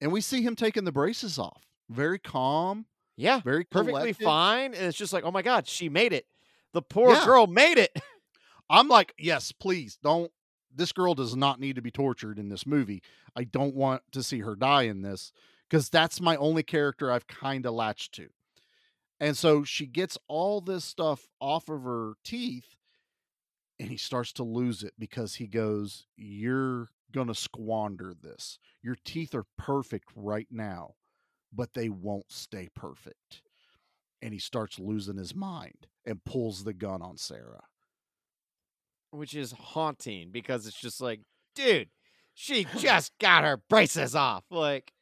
And 0.01 0.11
we 0.11 0.21
see 0.21 0.43
him 0.43 0.57
taking 0.57 0.85
the 0.85 0.93
braces 0.93 1.39
off. 1.39 1.63
Very 1.89 2.19
calm, 2.19 2.87
Yeah. 3.17 3.41
very 3.41 3.65
Perfectly 3.65 3.93
collected. 4.01 4.25
fine. 4.25 4.75
And 4.75 4.87
it's 4.87 4.99
just 4.99 5.13
like, 5.13 5.25
oh 5.25 5.31
my 5.31 5.43
God, 5.43 5.69
she 5.69 5.89
made 5.89 6.13
it. 6.13 6.27
The 6.73 6.83
poor 6.83 7.11
Yeah. 7.13 7.25
girl 7.25 7.47
made 7.47 7.79
it. 7.79 7.97
I'm 8.71 8.89
like, 8.89 9.15
yes, 9.19 9.53
please 9.53 9.99
don't. 10.03 10.33
This 10.75 10.93
girl 10.93 11.15
does 11.15 11.37
not 11.37 11.61
need 11.61 11.77
to 11.77 11.83
be 11.83 11.91
tortured 11.91 12.39
in 12.39 12.49
this 12.49 12.67
movie. 12.67 13.03
I 13.37 13.45
don't 13.45 13.75
want 13.75 14.03
to 14.13 14.23
see 14.23 14.41
her 14.41 14.57
die 14.57 14.85
in 14.85 15.03
this 15.03 15.33
because 15.69 15.91
that's 15.91 16.21
my 16.21 16.35
only 16.37 16.63
character 16.63 17.13
I've 17.13 17.27
kind 17.27 17.67
of 17.67 17.75
latched 17.75 18.15
to. 18.15 18.29
And 19.21 19.37
so 19.37 19.63
she 19.65 19.87
gets 19.87 20.17
all 20.29 20.61
this 20.63 20.85
stuff 20.85 21.29
off 21.41 21.69
of 21.69 21.83
her 21.83 22.15
teeth 22.25 22.75
and 23.83 23.91
he 23.91 23.97
starts 23.97 24.33
to 24.35 24.45
lose 24.45 24.85
it 24.85 24.95
because 24.97 25.35
he 25.35 25.49
goes, 25.49 26.07
You're 26.17 26.91
going 27.11 27.27
to 27.27 27.35
squander 27.35 28.15
this. 28.15 28.61
Your 28.81 28.95
teeth 29.05 29.35
are 29.35 29.47
perfect 29.59 30.09
right 30.15 30.47
now, 30.53 30.95
but 31.53 31.75
they 31.75 31.89
won't 31.89 32.31
stay 32.31 32.69
perfect. 32.77 33.43
And 34.23 34.33
he 34.33 34.39
starts 34.39 34.79
losing 34.79 35.17
his 35.17 35.35
mind 35.35 35.89
and 36.07 36.25
pulls 36.25 36.63
the 36.63 36.73
gun 36.73 37.03
on 37.03 37.17
Sarah. 37.17 37.65
Which 39.11 39.35
is 39.35 39.51
haunting 39.51 40.31
because 40.31 40.69
it's 40.69 40.81
just 40.81 41.01
like 41.01 41.23
dude, 41.57 41.89
she 42.35 42.65
just 42.79 43.11
got 43.19 43.43
her 43.43 43.57
braces 43.69 44.15
off. 44.15 44.45
Like, 44.49 44.93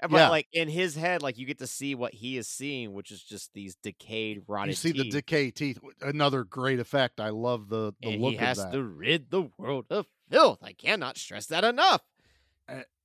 but 0.00 0.12
Yeah. 0.12 0.28
like 0.28 0.46
in 0.52 0.68
his 0.68 0.94
head, 0.96 1.22
like 1.22 1.38
you 1.38 1.46
get 1.46 1.58
to 1.58 1.66
see 1.66 1.94
what 1.94 2.14
he 2.14 2.36
is 2.36 2.48
seeing, 2.48 2.92
which 2.92 3.10
is 3.10 3.22
just 3.22 3.52
these 3.54 3.74
decayed, 3.76 4.42
rotted 4.46 4.70
You 4.72 4.76
see 4.76 4.92
the 4.92 5.04
teeth. 5.04 5.12
decay 5.12 5.50
teeth. 5.50 5.78
Another 6.02 6.44
great 6.44 6.78
effect. 6.80 7.20
I 7.20 7.30
love 7.30 7.68
the 7.68 7.94
the 8.02 8.08
and 8.10 8.20
look 8.22 8.32
he 8.32 8.36
has 8.38 8.64
to 8.72 8.82
rid 8.82 9.30
the 9.30 9.50
world 9.58 9.86
of 9.90 10.06
filth. 10.30 10.58
I 10.62 10.72
cannot 10.72 11.16
stress 11.16 11.46
that 11.46 11.64
enough. 11.64 12.02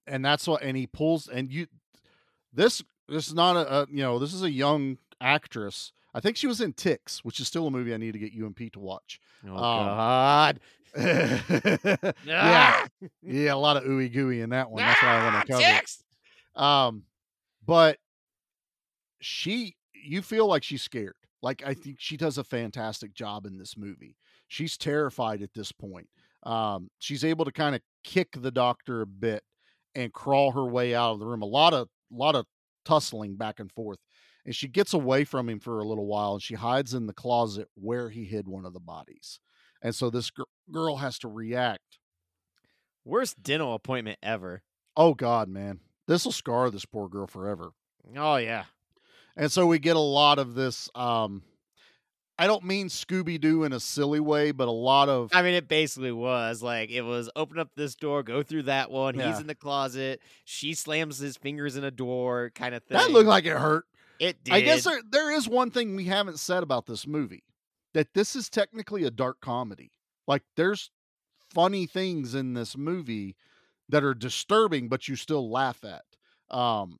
and 0.07 0.25
that's 0.25 0.47
what 0.47 0.63
and 0.63 0.75
he 0.75 0.87
pulls 0.87 1.27
and 1.27 1.51
you 1.51 1.67
this 2.51 2.83
this 3.07 3.27
is 3.27 3.33
not 3.33 3.55
a, 3.55 3.81
a 3.81 3.87
you 3.89 4.01
know 4.01 4.17
this 4.19 4.33
is 4.33 4.41
a 4.41 4.49
young 4.51 4.97
actress 5.21 5.93
i 6.15 6.19
think 6.19 6.35
she 6.35 6.47
was 6.47 6.59
in 6.59 6.73
ticks 6.73 7.23
which 7.23 7.39
is 7.39 7.47
still 7.47 7.67
a 7.67 7.71
movie 7.71 7.93
i 7.93 7.97
need 7.97 8.11
to 8.13 8.17
get 8.19 8.31
you 8.31 8.47
and 8.47 8.55
pete 8.55 8.73
to 8.73 8.79
watch 8.79 9.19
Oh 9.47 9.55
Um, 9.55 9.63
God! 9.63 10.59
yeah 10.97 12.13
Ah! 12.27 12.87
yeah 13.21 13.53
a 13.53 13.55
lot 13.55 13.77
of 13.77 13.83
ooey 13.83 14.11
gooey 14.11 14.41
in 14.41 14.49
that 14.49 14.69
one 14.71 14.81
that's 14.83 15.01
why 15.01 15.09
i 15.09 15.21
Ah, 15.21 15.31
want 15.33 15.45
to 15.45 15.51
cover 15.53 15.63
ticks! 15.63 16.03
Um 16.55 17.03
but 17.65 17.97
she 19.19 19.75
you 19.93 20.21
feel 20.21 20.47
like 20.47 20.63
she's 20.63 20.81
scared. 20.81 21.15
Like 21.41 21.63
i 21.65 21.73
think 21.73 21.97
she 21.99 22.17
does 22.17 22.37
a 22.37 22.43
fantastic 22.43 23.13
job 23.13 23.45
in 23.45 23.57
this 23.57 23.77
movie. 23.77 24.15
She's 24.47 24.77
terrified 24.77 25.41
at 25.41 25.53
this 25.53 25.71
point. 25.71 26.07
Um 26.43 26.89
she's 26.99 27.23
able 27.23 27.45
to 27.45 27.51
kind 27.51 27.75
of 27.75 27.81
kick 28.03 28.29
the 28.35 28.51
doctor 28.51 29.01
a 29.01 29.07
bit 29.07 29.43
and 29.95 30.13
crawl 30.13 30.51
her 30.51 30.65
way 30.65 30.95
out 30.95 31.13
of 31.13 31.19
the 31.19 31.25
room. 31.25 31.41
A 31.41 31.45
lot 31.45 31.73
of 31.73 31.87
lot 32.11 32.35
of 32.35 32.45
tussling 32.85 33.35
back 33.35 33.59
and 33.59 33.71
forth 33.71 33.99
and 34.45 34.55
she 34.55 34.67
gets 34.67 34.93
away 34.93 35.23
from 35.23 35.47
him 35.49 35.59
for 35.59 35.79
a 35.79 35.87
little 35.87 36.07
while 36.07 36.33
and 36.33 36.41
she 36.41 36.55
hides 36.55 36.93
in 36.95 37.05
the 37.05 37.13
closet 37.13 37.67
where 37.75 38.09
he 38.09 38.25
hid 38.25 38.47
one 38.47 38.65
of 38.65 38.73
the 38.73 38.79
bodies. 38.79 39.39
And 39.83 39.93
so 39.95 40.09
this 40.09 40.29
gr- 40.31 40.43
girl 40.71 40.97
has 40.97 41.19
to 41.19 41.27
react. 41.27 41.99
Worst 43.05 43.41
dental 43.43 43.73
appointment 43.73 44.17
ever. 44.23 44.63
oh 44.97 45.13
god 45.13 45.47
man 45.47 45.79
this 46.11 46.25
will 46.25 46.31
scar 46.31 46.69
this 46.69 46.85
poor 46.85 47.07
girl 47.07 47.27
forever 47.27 47.71
Oh 48.17 48.37
yeah. 48.37 48.65
And 49.37 49.51
so 49.51 49.65
we 49.65 49.79
get 49.79 49.95
a 49.95 49.99
lot 49.99 50.39
of 50.39 50.53
this 50.55 50.89
um 50.95 51.43
I 52.37 52.47
don't 52.47 52.63
mean 52.63 52.87
Scooby 52.87 53.39
Doo 53.39 53.65
in 53.65 53.73
a 53.73 53.79
silly 53.79 54.19
way, 54.19 54.51
but 54.51 54.67
a 54.67 54.71
lot 54.71 55.09
of 55.09 55.29
I 55.31 55.43
mean, 55.43 55.53
it 55.53 55.67
basically 55.67 56.11
was 56.11 56.63
like 56.63 56.89
it 56.89 57.03
was 57.03 57.29
open 57.35 57.59
up 57.59 57.69
this 57.75 57.93
door, 57.95 58.23
go 58.23 58.41
through 58.41 58.63
that 58.63 58.89
one. 58.89 59.15
Yeah. 59.15 59.29
He's 59.29 59.39
in 59.39 59.45
the 59.45 59.53
closet. 59.53 60.21
She 60.43 60.73
slams 60.73 61.19
his 61.19 61.37
fingers 61.37 61.75
in 61.75 61.83
a 61.83 61.91
door, 61.91 62.51
kind 62.55 62.73
of 62.73 62.83
thing. 62.83 62.97
that 62.97 63.11
looked 63.11 63.27
like 63.27 63.45
it 63.45 63.57
hurt. 63.57 63.85
it 64.19 64.43
did. 64.43 64.53
I 64.55 64.61
guess 64.61 64.85
there 64.85 65.01
there 65.11 65.31
is 65.31 65.47
one 65.47 65.69
thing 65.69 65.95
we 65.95 66.05
haven't 66.05 66.39
said 66.39 66.63
about 66.63 66.87
this 66.87 67.05
movie. 67.05 67.43
That 67.93 68.13
this 68.15 68.35
is 68.35 68.49
technically 68.49 69.03
a 69.03 69.11
dark 69.11 69.39
comedy. 69.41 69.91
Like 70.27 70.43
there's 70.55 70.89
funny 71.53 71.85
things 71.85 72.33
in 72.33 72.53
this 72.55 72.75
movie 72.75 73.35
that 73.91 74.03
are 74.03 74.13
disturbing, 74.13 74.89
but 74.89 75.07
you 75.07 75.15
still 75.15 75.49
laugh 75.51 75.83
at. 75.83 76.03
Um 76.55 76.99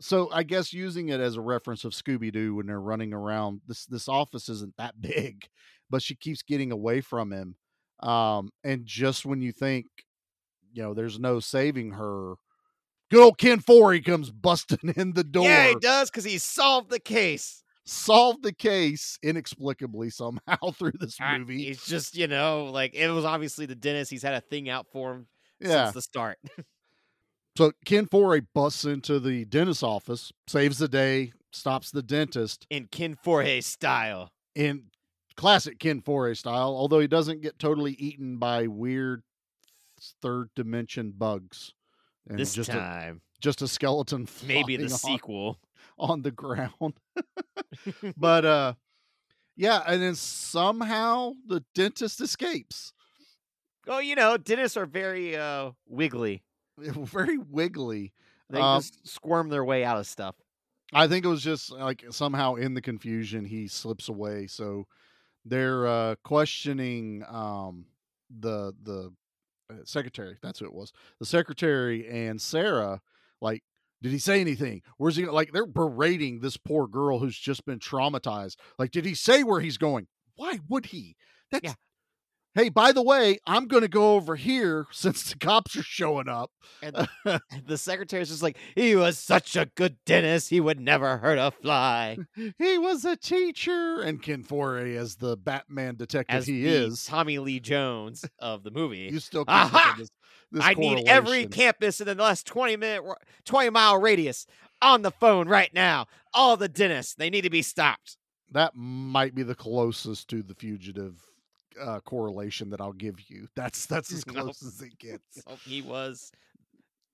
so 0.00 0.30
I 0.30 0.42
guess 0.42 0.72
using 0.72 1.08
it 1.08 1.20
as 1.20 1.36
a 1.36 1.40
reference 1.40 1.84
of 1.84 1.92
Scooby 1.92 2.32
Doo 2.32 2.56
when 2.56 2.66
they're 2.66 2.80
running 2.80 3.12
around, 3.14 3.62
this 3.66 3.86
this 3.86 4.08
office 4.08 4.48
isn't 4.48 4.76
that 4.76 4.94
big, 5.00 5.46
but 5.90 6.02
she 6.02 6.14
keeps 6.14 6.42
getting 6.42 6.72
away 6.72 7.00
from 7.00 7.32
him. 7.32 7.56
Um, 8.00 8.50
and 8.62 8.84
just 8.84 9.24
when 9.24 9.40
you 9.40 9.52
think, 9.52 9.86
you 10.72 10.82
know, 10.82 10.92
there's 10.92 11.18
no 11.18 11.40
saving 11.40 11.92
her, 11.92 12.34
good 13.10 13.22
old 13.22 13.38
Ken 13.38 13.58
Foree 13.60 14.04
comes 14.04 14.30
busting 14.30 14.92
in 14.96 15.14
the 15.14 15.24
door, 15.24 15.44
Yeah, 15.44 15.68
he 15.68 15.74
does 15.76 16.10
because 16.10 16.24
he 16.24 16.36
solved 16.38 16.90
the 16.90 17.00
case. 17.00 17.62
solved 17.86 18.42
the 18.42 18.52
case 18.52 19.18
inexplicably 19.22 20.10
somehow 20.10 20.70
through 20.78 20.92
this 21.00 21.18
movie. 21.20 21.64
He's 21.64 21.86
just, 21.86 22.16
you 22.16 22.26
know, 22.26 22.64
like 22.66 22.94
it 22.94 23.08
was 23.10 23.24
obviously 23.24 23.64
the 23.64 23.74
dentist. 23.74 24.10
He's 24.10 24.22
had 24.22 24.34
a 24.34 24.40
thing 24.42 24.68
out 24.68 24.86
for 24.92 25.12
him 25.14 25.26
Yeah. 25.60 25.84
since 25.86 25.94
the 25.94 26.02
start. 26.02 26.38
So 27.56 27.72
Ken 27.86 28.04
Foree 28.06 28.44
busts 28.54 28.84
into 28.84 29.18
the 29.18 29.46
dentist's 29.46 29.82
office, 29.82 30.30
saves 30.46 30.76
the 30.76 30.88
day, 30.88 31.32
stops 31.52 31.90
the 31.90 32.02
dentist 32.02 32.66
in 32.68 32.86
Ken 32.88 33.16
Foree 33.24 33.62
style. 33.64 34.30
in 34.54 34.88
classic 35.38 35.78
Ken 35.78 36.02
Foree 36.02 36.36
style, 36.36 36.76
although 36.76 36.98
he 37.00 37.06
doesn't 37.06 37.40
get 37.40 37.58
totally 37.58 37.92
eaten 37.92 38.36
by 38.36 38.66
weird 38.66 39.22
third 40.20 40.50
dimension 40.54 41.14
bugs. 41.16 41.72
And 42.28 42.38
This 42.38 42.52
just 42.52 42.68
a, 42.68 42.72
time, 42.72 43.22
just 43.40 43.62
a 43.62 43.68
skeleton 43.68 44.28
maybe 44.46 44.76
the 44.76 44.82
on- 44.84 44.90
sequel. 44.90 45.58
on 45.98 46.20
the 46.20 46.32
ground. 46.32 46.98
but 48.18 48.44
uh 48.44 48.74
yeah, 49.56 49.82
and 49.86 50.02
then 50.02 50.14
somehow 50.14 51.32
the 51.46 51.64
dentist 51.74 52.20
escapes. 52.20 52.92
Oh, 53.86 53.98
you 53.98 54.14
know, 54.14 54.36
dentists 54.36 54.76
are 54.76 54.86
very 54.86 55.36
uh 55.36 55.72
wiggly. 55.88 56.42
Very 56.78 57.38
wiggly. 57.38 58.12
They 58.50 58.60
Um, 58.60 58.80
just 58.80 59.06
squirm 59.06 59.48
their 59.48 59.64
way 59.64 59.84
out 59.84 59.98
of 59.98 60.06
stuff. 60.06 60.36
I 60.92 61.08
think 61.08 61.24
it 61.24 61.28
was 61.28 61.42
just 61.42 61.72
like 61.72 62.04
somehow 62.10 62.54
in 62.54 62.74
the 62.74 62.80
confusion 62.82 63.44
he 63.44 63.66
slips 63.68 64.08
away. 64.08 64.46
So 64.46 64.86
they're 65.44 65.86
uh 65.86 66.14
questioning 66.24 67.24
um 67.28 67.86
the 68.30 68.72
the 68.82 69.12
uh, 69.70 69.74
secretary. 69.84 70.36
That's 70.42 70.58
who 70.60 70.66
it 70.66 70.74
was. 70.74 70.92
The 71.18 71.26
secretary 71.26 72.06
and 72.08 72.40
Sarah 72.40 73.00
like 73.40 73.62
did 74.02 74.12
he 74.12 74.18
say 74.18 74.40
anything? 74.40 74.82
Where's 74.98 75.16
he 75.16 75.22
go-" 75.24 75.32
like 75.32 75.52
they're 75.52 75.66
berating 75.66 76.40
this 76.40 76.56
poor 76.56 76.86
girl 76.86 77.18
who's 77.18 77.38
just 77.38 77.64
been 77.64 77.78
traumatized. 77.78 78.56
Like 78.78 78.90
did 78.90 79.04
he 79.04 79.14
say 79.14 79.42
where 79.42 79.60
he's 79.60 79.78
going? 79.78 80.06
Why 80.36 80.60
would 80.68 80.86
he? 80.86 81.16
That's 81.50 81.64
Yeah. 81.64 81.74
Hey, 82.56 82.70
by 82.70 82.92
the 82.92 83.02
way, 83.02 83.38
I'm 83.46 83.66
going 83.66 83.82
to 83.82 83.88
go 83.88 84.14
over 84.14 84.34
here 84.34 84.86
since 84.90 85.30
the 85.30 85.36
cops 85.36 85.76
are 85.76 85.82
showing 85.82 86.26
up. 86.26 86.50
And 86.82 87.06
the 87.66 87.76
secretary's 87.76 88.30
just 88.30 88.42
like, 88.42 88.56
he 88.74 88.96
was 88.96 89.18
such 89.18 89.56
a 89.56 89.66
good 89.66 89.98
dentist, 90.06 90.48
he 90.48 90.58
would 90.58 90.80
never 90.80 91.18
hurt 91.18 91.36
a 91.36 91.50
fly. 91.50 92.16
he 92.34 92.78
was 92.78 93.04
a 93.04 93.14
teacher 93.14 94.00
and 94.00 94.22
Ken 94.22 94.42
Foree 94.42 94.96
as 94.96 95.16
the 95.16 95.36
Batman 95.36 95.96
detective 95.96 96.34
As 96.34 96.46
he 96.46 96.62
the 96.62 96.68
is. 96.70 97.04
Tommy 97.04 97.38
Lee 97.38 97.60
Jones 97.60 98.24
of 98.38 98.62
the 98.62 98.70
movie. 98.70 99.10
You 99.12 99.20
still 99.20 99.44
can't 99.44 99.74
Aha! 99.74 99.94
this, 99.98 100.08
this 100.50 100.64
I 100.64 100.72
need 100.72 101.06
every 101.06 101.46
campus 101.46 102.00
in 102.00 102.06
the 102.06 102.14
last 102.14 102.46
20 102.46 102.78
minute, 102.78 103.04
20 103.44 103.68
mile 103.68 104.00
radius 104.00 104.46
on 104.80 105.02
the 105.02 105.10
phone 105.10 105.46
right 105.46 105.72
now. 105.74 106.06
All 106.32 106.56
the 106.56 106.70
dentists, 106.70 107.12
they 107.16 107.28
need 107.28 107.42
to 107.42 107.50
be 107.50 107.60
stopped. 107.60 108.16
That 108.50 108.72
might 108.74 109.34
be 109.34 109.42
the 109.42 109.54
closest 109.54 110.28
to 110.28 110.42
the 110.42 110.54
fugitive 110.54 111.20
uh, 111.80 112.00
correlation 112.00 112.70
that 112.70 112.80
I'll 112.80 112.92
give 112.92 113.20
you. 113.28 113.48
That's 113.54 113.86
that's 113.86 114.12
as 114.12 114.26
Nope. 114.26 114.36
close 114.36 114.62
as 114.62 114.80
it 114.82 114.96
gets. 114.98 115.42
So 115.46 115.56
he 115.64 115.82
was 115.82 116.30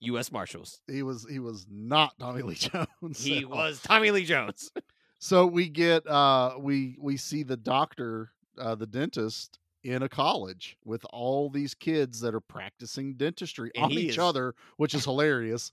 U.S. 0.01 0.33
Marshals. 0.33 0.81
He 0.89 1.03
was 1.03 1.27
he 1.31 1.39
was 1.39 1.67
not 1.71 2.19
Tommy 2.19 2.43
Lee 2.43 2.55
Jones. 3.03 3.25
He 3.25 3.45
was 3.45 3.81
Tommy 3.81 4.11
Lee 4.11 4.25
Jones. 4.25 4.71
So 5.19 5.47
we 5.47 5.69
get 5.69 6.07
uh 6.07 6.55
we 6.59 6.97
we 7.01 7.17
see 7.17 7.43
the 7.43 7.57
doctor, 7.57 8.33
uh 8.59 8.75
the 8.75 8.87
dentist 8.87 9.59
in 9.85 10.03
a 10.03 10.09
college 10.09 10.77
with 10.85 11.05
all 11.13 11.51
these 11.51 11.75
kids 11.75 12.21
that 12.21 12.35
are 12.35 12.41
practicing 12.41 13.15
dentistry 13.15 13.71
And 13.75 13.85
on 13.87 13.93
each 13.93 14.11
is- 14.11 14.19
other, 14.19 14.55
which 14.77 14.95
is 14.95 15.05
hilarious. 15.05 15.71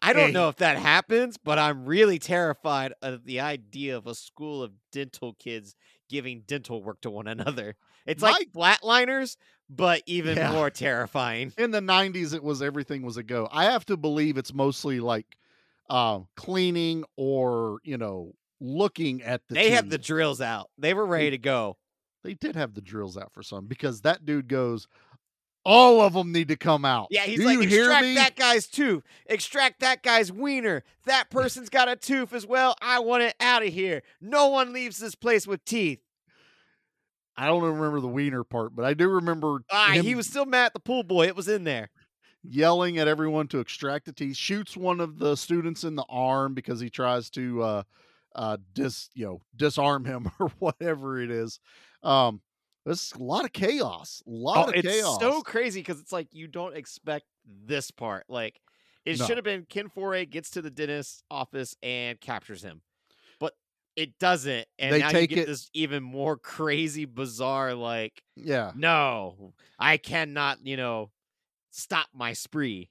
I 0.00 0.12
don't 0.12 0.32
know 0.32 0.48
if 0.48 0.56
that 0.56 0.76
happens, 0.78 1.36
but 1.38 1.58
I'm 1.58 1.86
really 1.86 2.18
terrified 2.18 2.92
of 3.02 3.24
the 3.24 3.40
idea 3.40 3.96
of 3.96 4.06
a 4.06 4.14
school 4.14 4.62
of 4.62 4.72
dental 4.92 5.34
kids 5.34 5.74
giving 6.08 6.42
dental 6.42 6.82
work 6.82 7.00
to 7.02 7.10
one 7.10 7.26
another. 7.26 7.76
It's 8.06 8.22
like 8.22 8.46
flatliners, 8.54 9.36
but 9.68 10.02
even 10.06 10.36
Yeah. 10.36 10.50
more 10.50 10.70
terrifying. 10.70 11.52
In 11.58 11.70
the 11.70 11.80
90s 11.80 12.32
it 12.32 12.42
was 12.42 12.62
everything 12.62 13.02
was 13.02 13.16
a 13.16 13.22
go. 13.22 13.48
I 13.50 13.64
have 13.64 13.86
to 13.86 13.96
believe 13.96 14.36
it's 14.36 14.52
mostly 14.54 15.00
like 15.00 15.36
uh 15.88 16.20
cleaning 16.36 17.04
or, 17.16 17.78
you 17.84 17.96
know, 17.96 18.34
looking 18.60 19.22
at 19.22 19.42
the 19.48 19.54
They 19.54 19.70
have 19.70 19.88
the 19.88 19.98
drills 19.98 20.40
out. 20.40 20.70
They 20.78 20.94
were 20.94 21.06
ready 21.06 21.30
to 21.30 21.38
go. 21.38 21.78
they 22.22 22.34
did 22.34 22.56
have 22.56 22.74
the 22.74 22.80
drills 22.82 23.16
out 23.16 23.32
for 23.32 23.42
some 23.42 23.66
because 23.66 24.00
that 24.02 24.24
dude 24.24 24.48
goes 24.48 24.88
all 25.66 26.00
of 26.00 26.12
them 26.14 26.30
need 26.32 26.48
to 26.48 26.56
come 26.56 26.84
out. 26.84 27.08
Yeah, 27.10 27.22
he's 27.22 27.40
Do 27.40 27.44
like, 27.46 27.54
you 27.54 27.60
hear 27.68 27.90
extract 27.90 28.14
that 28.14 28.36
guy's 28.36 28.66
tooth, 28.68 29.02
extract 29.26 29.80
that 29.80 30.02
guy's 30.02 30.30
wiener. 30.32 30.84
That 31.06 31.28
person's 31.28 31.68
got 31.68 31.88
a 31.88 31.96
tooth 31.96 32.32
as 32.32 32.46
well. 32.46 32.76
I 32.80 33.00
want 33.00 33.24
it 33.24 33.34
out 33.40 33.62
of 33.66 33.72
here. 33.72 34.02
No 34.20 34.46
one 34.48 34.72
leaves 34.72 34.98
this 34.98 35.14
place 35.14 35.46
with 35.46 35.64
teeth. 35.64 35.98
I 37.36 37.46
don't 37.48 37.62
remember 37.62 38.00
the 38.00 38.08
wiener 38.08 38.44
part, 38.44 38.74
but 38.74 38.84
I 38.84 38.94
do 38.94 39.08
remember 39.08 39.58
Ah, 39.70 39.90
he 40.00 40.14
was 40.14 40.26
still 40.26 40.46
mad 40.46 40.66
at 40.66 40.72
the 40.72 40.80
pool 40.80 41.02
boy. 41.02 41.26
It 41.26 41.36
was 41.36 41.48
in 41.48 41.64
there. 41.64 41.90
yelling 42.42 42.96
at 42.98 43.08
everyone 43.08 43.48
to 43.48 43.58
extract 43.58 44.06
the 44.06 44.12
teeth. 44.12 44.36
Shoots 44.36 44.76
one 44.76 45.00
of 45.00 45.18
the 45.18 45.36
students 45.36 45.84
in 45.84 45.96
the 45.96 46.04
arm 46.08 46.54
because 46.54 46.80
he 46.80 46.88
tries 46.88 47.28
to 47.30 47.62
uh, 47.62 47.82
uh, 48.34 48.56
dis 48.72 49.10
you 49.14 49.26
know 49.26 49.40
disarm 49.54 50.04
him 50.04 50.30
or 50.38 50.48
whatever 50.60 51.20
it 51.20 51.30
is. 51.30 51.58
Um, 52.02 52.40
there's 52.86 53.12
a 53.12 53.22
lot 53.22 53.44
of 53.44 53.52
chaos. 53.52 54.22
A 54.26 54.30
lot 54.30 54.56
Oh, 54.66 54.68
of 54.70 54.74
it's 54.76 54.88
chaos. 54.88 55.20
so 55.20 55.42
crazy 55.42 55.80
because 55.80 56.00
it's 56.00 56.12
like 56.12 56.28
you 56.32 56.46
don't 56.48 56.74
expect 56.74 57.26
this 57.44 57.90
part. 57.90 58.24
Like 58.30 58.60
it 59.04 59.18
No. 59.18 59.26
should 59.26 59.36
have 59.36 59.44
been 59.44 59.66
Ken 59.68 59.88
Foree 59.90 60.24
gets 60.30 60.50
to 60.52 60.62
the 60.62 60.70
dentist's 60.70 61.22
office 61.30 61.76
and 61.82 62.18
captures 62.20 62.62
him. 62.62 62.80
But 63.38 63.54
It 63.96 64.18
doesn't, 64.18 64.66
and 64.78 64.94
They 64.94 64.98
now 65.00 65.10
take 65.10 65.30
you 65.30 65.36
get 65.36 65.42
it- 65.44 65.46
this 65.48 65.68
even 65.74 66.02
more 66.02 66.36
crazy, 66.38 67.04
bizarre. 67.06 67.74
Like, 67.74 68.22
Yeah. 68.36 68.72
no, 68.74 69.52
I 69.78 69.96
cannot, 69.98 70.64
you 70.66 70.76
know, 70.78 71.10
stop 71.70 72.08
my 72.14 72.32
spree. 72.34 72.90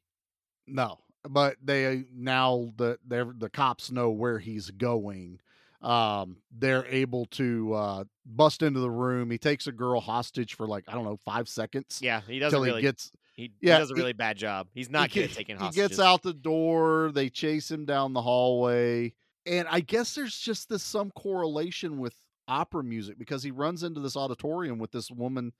No, 0.67 0.99
but 1.23 1.57
they 1.63 1.85
uh, 1.85 2.03
now 2.13 2.73
the 2.75 2.99
they're, 3.05 3.31
the 3.37 3.49
cops 3.49 3.91
know 3.91 4.09
where 4.11 4.39
he's 4.39 4.71
going. 4.71 5.39
Um, 5.85 6.37
they're 6.51 6.85
able 6.87 7.27
to 7.27 7.73
uh, 7.75 8.03
bust 8.25 8.63
into 8.63 8.79
the 8.79 8.89
room. 8.89 9.29
He 9.29 9.37
takes 9.37 9.67
a 9.67 9.71
girl 9.71 10.01
hostage 10.01 10.55
for 10.55 10.67
like 10.67 10.83
I 10.87 10.93
don't 10.93 11.03
know 11.03 11.19
five 11.23 11.47
seconds. 11.47 11.99
Yeah, 12.01 12.21
he 12.27 12.39
doesn't 12.39 12.57
till 12.57 12.63
he 12.63 12.71
really. 12.71 12.81
gets 12.81 13.11
he, 13.35 13.51
yeah, 13.61 13.75
he 13.75 13.79
does 13.81 13.91
a 13.91 13.93
he- 13.93 14.01
really 14.01 14.13
bad 14.13 14.35
job. 14.35 14.67
He's 14.73 14.89
not 14.89 15.11
he, 15.11 15.21
good 15.21 15.29
at 15.29 15.35
taking 15.37 15.59
he 15.59 15.69
gets 15.69 15.99
out 15.99 16.23
the 16.23 16.33
door. 16.33 17.11
They 17.13 17.29
chase 17.29 17.69
him 17.69 17.85
down 17.85 18.13
the 18.13 18.21
hallway, 18.23 19.13
and 19.45 19.67
I 19.69 19.81
guess 19.81 20.15
there's 20.15 20.35
just 20.35 20.69
this 20.69 20.81
some 20.81 21.11
correlation 21.11 21.99
with 21.99 22.15
opera 22.47 22.83
music 22.83 23.19
because 23.19 23.43
he 23.43 23.51
runs 23.51 23.83
into 23.83 23.99
this 23.99 24.17
auditorium 24.17 24.79
with 24.79 24.91
this 24.91 25.11
woman 25.11 25.53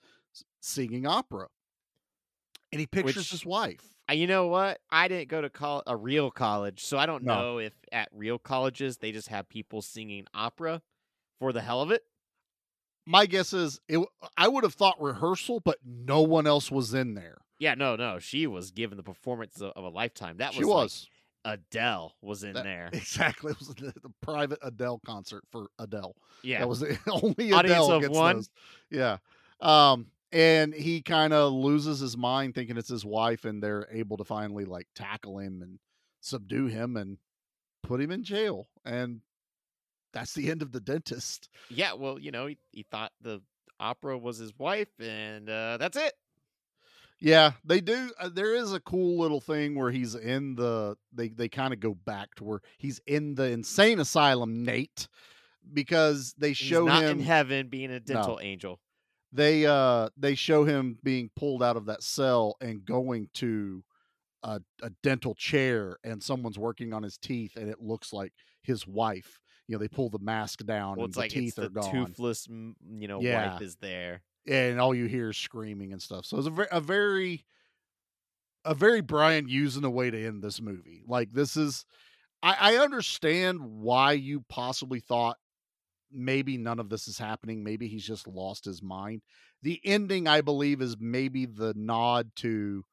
singing 0.60 1.06
opera, 1.06 1.50
and 2.72 2.80
he 2.80 2.88
pictures 2.88 3.16
Which- 3.16 3.30
his 3.30 3.46
wife. 3.46 3.95
You 4.12 4.28
know 4.28 4.48
what? 4.48 4.80
I 4.92 5.08
didn't 5.08 5.30
go 5.30 5.42
to 5.42 5.50
col- 5.50 5.84
a 5.88 5.96
real 5.98 6.30
college, 6.32 6.84
so 6.84 6.98
I 6.98 7.06
don't 7.06 7.24
No. 7.24 7.36
know 7.36 7.58
if 7.58 7.74
at 7.92 8.10
real 8.14 8.38
colleges 8.38 8.98
they 8.98 9.12
just 9.12 9.30
have 9.30 9.50
people 9.50 9.82
singing 9.82 10.28
opera 10.34 10.82
for 11.40 11.52
the 11.52 11.62
hell 11.62 11.82
of 11.82 11.92
it. 11.92 12.04
My 13.08 13.26
guess 13.26 13.54
is 13.54 13.80
it. 13.88 14.00
I 14.38 14.48
would 14.48 14.64
have 14.64 14.74
thought 14.74 15.02
rehearsal, 15.02 15.60
but 15.60 15.80
no 15.86 16.22
one 16.22 16.48
else 16.48 16.72
was 16.72 16.94
in 16.94 17.14
there. 17.16 17.38
Yeah, 17.60 17.74
no, 17.76 17.96
no, 17.96 18.20
she 18.20 18.48
was 18.48 18.72
given 18.72 18.98
the 18.98 19.04
performance 19.04 19.62
of, 19.62 19.72
of 19.76 19.84
a 19.84 19.90
lifetime. 19.90 20.38
That 20.38 20.54
she 20.54 20.64
was, 20.66 21.08
like, 21.46 21.60
Adele 21.60 22.16
was 22.22 22.44
in 22.44 22.54
That- 22.54 22.64
there. 22.64 22.90
exactly. 22.94 23.52
It 23.52 23.60
was 23.60 23.70
the, 23.70 23.94
the 24.02 24.12
private 24.22 24.60
Adele 24.62 25.00
concert 25.06 25.44
for 25.52 25.68
Adele. 25.80 26.16
Yeah, 26.44 26.60
That 26.60 26.68
was 26.68 26.80
the 26.82 26.98
only 27.08 27.54
Audience 27.54 27.64
Adele 27.86 27.92
of 27.92 28.02
gets 28.02 28.14
one? 28.16 28.36
those. 28.38 28.50
Yeah. 28.92 29.18
Um, 29.62 30.08
and 30.36 30.74
he 30.74 31.02
kind 31.02 31.32
of 31.32 31.54
loses 31.54 32.02
his 32.02 32.18
mind 32.18 32.56
thinking 32.56 32.76
it's 32.76 32.90
his 32.90 33.06
wife, 33.06 33.46
and 33.46 33.64
they're 33.64 33.88
able 33.90 34.18
to 34.18 34.26
finally 34.26 34.66
like 34.66 34.86
tackle 34.94 35.40
him 35.40 35.62
and 35.62 35.80
subdue 36.20 36.66
him 36.66 36.98
and 36.98 37.18
put 37.84 38.02
him 38.02 38.12
in 38.12 38.22
jail. 38.22 38.68
And 38.84 39.22
that's 40.12 40.34
the 40.34 40.52
end 40.52 40.62
of 40.62 40.74
the 40.74 40.82
dentist. 40.82 41.48
yeah. 41.70 41.94
Well, 41.94 42.20
you 42.20 42.32
know, 42.32 42.48
he, 42.48 42.58
he 42.74 42.84
thought 42.84 43.14
the 43.22 43.42
opera 43.80 44.18
was 44.18 44.38
his 44.38 44.52
wife, 44.60 44.90
and 45.00 45.50
uh, 45.50 45.78
that's 45.78 45.96
it. 45.96 46.12
Yeah, 47.22 47.52
they 47.64 47.80
do. 47.80 48.12
Uh, 48.20 48.28
there 48.28 48.56
is 48.56 48.74
a 48.74 48.82
cool 48.82 49.18
little 49.18 49.40
thing 49.40 49.74
where 49.74 49.90
he's 49.90 50.16
in 50.16 50.56
the. 50.56 50.98
They 51.14 51.30
they 51.30 51.48
kind 51.48 51.74
of 51.74 51.80
go 51.80 51.94
back 51.94 52.36
to 52.36 52.44
where 52.44 52.60
he's 52.78 53.00
in 53.08 53.36
the 53.36 53.46
insane 53.46 54.02
asylum, 54.02 54.66
Nate, 54.66 55.08
because 55.74 56.36
they 56.38 56.50
He's 56.50 56.58
show 56.58 56.84
not 56.84 57.04
him 57.04 57.20
in 57.20 57.26
heaven 57.26 57.70
being 57.70 57.90
a 57.92 58.02
dental 58.02 58.40
angel. 58.44 58.82
They 59.36 59.66
uh 59.66 60.10
they 60.18 60.34
show 60.36 60.64
him 60.64 60.98
being 61.04 61.30
pulled 61.36 61.62
out 61.62 61.76
of 61.78 61.86
that 61.88 62.04
cell 62.04 62.56
and 62.62 62.86
going 62.86 63.30
to 63.36 63.84
a, 64.44 64.62
a 64.82 64.90
dental 65.04 65.36
chair 65.36 65.98
and 66.04 66.22
someone's 66.24 66.58
working 66.60 66.94
on 66.94 67.04
his 67.04 67.18
teeth 67.18 67.58
and 67.58 67.68
it 67.70 67.82
looks 67.82 68.14
like 68.14 68.32
his 68.62 68.88
wife 68.88 69.42
you 69.68 69.76
know 69.76 69.80
they 69.80 69.88
pull 69.88 70.10
the 70.10 70.20
mask 70.20 70.64
down 70.66 70.96
Well, 70.98 71.06
and 71.06 71.14
the 71.14 71.20
like 71.20 71.32
teeth 71.32 71.48
it's 71.48 71.56
the 71.56 71.66
are 71.66 71.70
gone 71.70 71.92
toothless, 71.92 72.48
you 72.48 73.08
know, 73.08 73.20
Yeah. 73.20 73.54
wife 73.54 73.62
is 73.62 73.76
there. 73.78 74.22
and 74.48 74.80
all 74.80 74.94
you 74.96 75.06
hear 75.08 75.32
is 75.32 75.38
screaming 75.38 75.92
and 75.92 76.02
stuff 76.02 76.26
so 76.26 76.38
it's 76.38 76.48
a, 76.48 76.52
ve- 76.52 76.64
a 76.72 76.80
very 76.80 77.44
a 78.64 78.74
very 78.74 79.02
Brian 79.02 79.48
Yuzna 79.48 79.92
way 79.92 80.10
to 80.12 80.26
end 80.26 80.44
this 80.44 80.62
movie 80.62 81.04
like 81.08 81.32
this 81.34 81.58
is 81.58 81.86
I, 82.44 82.74
I 82.74 82.78
understand 82.78 83.60
why 83.62 84.14
you 84.14 84.46
possibly 84.50 85.00
thought 85.00 85.38
maybe 86.16 86.58
none 86.58 86.80
of 86.80 86.90
this 86.90 87.08
is 87.08 87.18
happening 87.18 87.64
maybe 87.64 87.88
he's 87.88 88.06
just 88.06 88.28
lost 88.28 88.66
his 88.66 88.82
mind 88.82 89.22
the 89.62 89.80
ending 89.86 90.28
i 90.28 90.42
believe 90.42 90.82
is 90.82 90.98
maybe 91.00 91.46
the 91.46 91.74
nod 91.76 92.32
to 92.36 92.84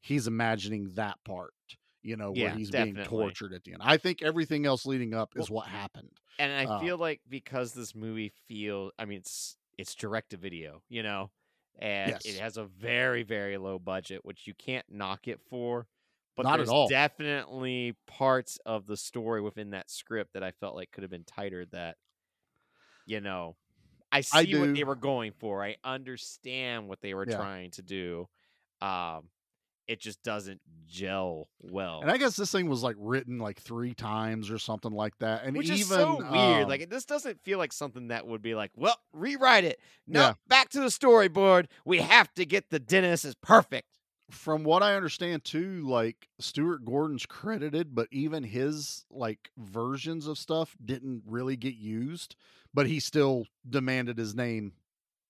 he's 0.00 0.26
imagining 0.26 0.90
that 0.94 1.18
part 1.24 1.54
you 2.02 2.16
know 2.16 2.32
where 2.32 2.50
Yeah, 2.50 2.52
he's 2.52 2.72
being 2.72 3.00
tortured 3.00 3.52
at 3.54 3.64
the 3.64 3.72
end 3.72 3.82
i 3.84 3.96
think 3.96 4.22
everything 4.22 4.66
else 4.66 4.86
leading 4.86 5.14
up 5.14 5.32
is 5.36 5.50
what 5.50 5.68
happened 5.68 6.12
And 6.38 6.52
I 6.52 6.66
Uh, 6.66 6.66
feel 6.66 6.98
like 6.98 7.22
because 7.28 7.72
this 7.72 7.94
movie 7.94 8.28
feel 8.46 8.90
I 8.98 9.04
mean 9.06 9.18
it's 9.18 9.56
it's 9.78 9.94
direct 9.94 10.30
to 10.30 10.36
video, 10.36 10.82
you 10.88 11.02
know, 11.02 11.30
and 11.78 12.18
it 12.24 12.36
has 12.36 12.56
a 12.58 12.64
very 12.64 13.22
very 13.22 13.56
low 13.58 13.78
budget, 13.78 14.24
which 14.24 14.46
you 14.46 14.54
can't 14.54 14.86
knock 14.90 15.28
it 15.28 15.40
for. 15.48 15.86
But 16.36 16.48
Not 16.48 16.60
at 16.60 16.68
there's 16.68 16.70
all. 16.70 16.96
definitely 16.96 17.96
parts 18.06 18.58
of 18.66 18.86
the 18.86 18.96
story 18.98 19.40
within 19.40 19.70
that 19.70 19.90
script 19.90 20.34
that 20.34 20.42
I 20.42 20.50
felt 20.52 20.74
like 20.74 20.90
could 20.92 21.02
have 21.04 21.10
been 21.10 21.24
tighter. 21.24 21.64
That 21.66 21.96
you 23.06 23.20
know, 23.20 23.56
I 24.12 24.20
see 24.20 24.54
I 24.54 24.58
what 24.58 24.74
they 24.74 24.84
were 24.84 24.94
going 24.96 25.32
for. 25.38 25.62
I 25.64 25.76
understand 25.84 26.88
what 26.88 27.00
they 27.00 27.14
were 27.14 27.26
Yeah. 27.26 27.36
trying 27.36 27.70
to 27.72 27.82
do. 27.82 28.28
Um, 28.82 29.28
it 29.88 30.00
just 30.00 30.22
doesn't 30.24 30.60
gel 30.88 31.48
well. 31.60 32.00
and 32.00 32.10
i 32.10 32.16
guess 32.16 32.34
this 32.36 32.50
thing 32.50 32.68
was 32.68 32.82
like 32.82 32.96
written 32.98 33.38
like 33.38 33.60
three 33.60 33.94
times 33.94 34.50
or 34.50 34.58
something 34.58 34.90
like 34.92 35.16
that 35.18 35.44
and 35.44 35.56
Which 35.56 35.66
even 35.66 35.80
is 35.80 35.86
so 35.88 36.16
weird. 36.16 36.64
um, 36.64 36.68
like 36.68 36.90
this 36.90 37.04
doesn't 37.04 37.40
feel 37.44 37.58
like 37.58 37.72
something 37.72 38.08
that 38.08 38.26
would 38.26 38.42
be 38.42 38.54
like, 38.56 38.72
well, 38.76 38.96
rewrite 39.12 39.62
it. 39.64 39.80
No, 40.08 40.20
Yeah. 40.20 40.34
back 40.48 40.70
to 40.70 40.80
the 40.80 40.86
storyboard. 40.86 41.66
We 41.84 41.98
have 41.98 42.32
to 42.34 42.44
get 42.44 42.70
the 42.70 42.80
dentist 42.80 43.24
is 43.24 43.34
perfect. 43.36 43.98
from 44.28 44.64
what 44.64 44.82
I 44.82 44.96
understand 44.96 45.44
too, 45.44 45.82
like 45.86 46.28
Stuart 46.40 46.84
Gordon's 46.84 47.26
credited, 47.26 47.94
but 47.94 48.08
even 48.10 48.42
his 48.42 49.04
like 49.08 49.50
versions 49.56 50.26
of 50.26 50.36
stuff 50.36 50.76
didn't 50.84 51.22
really 51.26 51.56
get 51.56 51.76
used, 51.76 52.34
but 52.76 52.86
he 52.86 53.00
still 53.00 53.46
demanded 53.68 54.18
his 54.18 54.34
name 54.34 54.72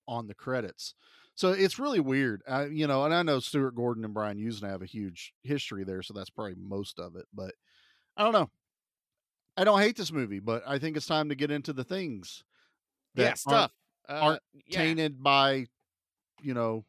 on 0.09 0.26
the 0.26 0.34
credits. 0.34 0.94
So 1.36 1.53
it's 1.53 1.78
really 1.78 2.01
weird, 2.01 2.42
uh, 2.49 2.66
you 2.70 2.86
know. 2.86 3.05
And 3.05 3.14
I 3.14 3.22
know 3.22 3.40
Stuart 3.40 3.74
Gordon 3.76 4.05
and 4.05 4.12
Brian 4.14 4.38
Yuzna 4.38 4.68
have 4.70 4.82
a 4.82 4.86
huge 4.86 5.32
history 5.42 5.84
there, 5.84 6.03
so 6.03 6.12
that's 6.12 6.30
probably 6.30 6.55
most 6.59 6.99
of 6.99 7.14
it. 7.14 7.26
But 7.32 7.53
I 8.16 8.24
don't 8.24 8.32
know. 8.32 8.51
I 9.57 9.64
don't 9.64 9.80
hate 9.80 9.97
this 9.97 10.12
movie, 10.12 10.40
but 10.40 10.62
I 10.66 10.78
think 10.78 10.97
it's 10.97 11.07
time 11.07 11.28
to 11.28 11.34
get 11.34 11.51
into 11.51 11.72
the 11.72 11.84
things 11.84 12.42
that 13.14 13.22
yeah, 13.22 13.26
aren't- 13.28 13.38
stuff. 13.38 13.72
Uh, 14.09 14.12
aren't 14.12 14.42
yeah. 14.66 14.78
tainted 14.78 15.22
by, 15.22 15.66
you 16.40 16.55
know, 16.55 16.84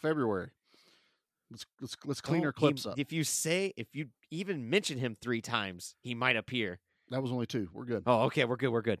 February. 0.00 0.50
Let's 1.50 1.66
let's 1.80 1.96
let's 2.04 2.20
clean 2.20 2.42
Oh, 2.42 2.46
our 2.46 2.52
he- 2.56 2.58
clips 2.60 2.86
up. 2.86 2.98
If 2.98 3.12
you 3.12 3.24
say, 3.24 3.72
if 3.76 3.88
you 3.92 4.08
even 4.30 4.68
mention 4.70 4.98
him 4.98 5.16
three 5.20 5.40
times, 5.40 5.94
he 6.02 6.14
might 6.14 6.36
appear. 6.36 6.78
That 7.10 7.22
was 7.22 7.30
only 7.30 7.46
two. 7.46 7.68
We're 7.72 7.84
good. 7.84 8.02
Oh, 8.06 8.22
okay, 8.24 8.44
we're 8.44 8.56
good. 8.56 8.70
We're 8.70 8.82
good. 8.82 9.00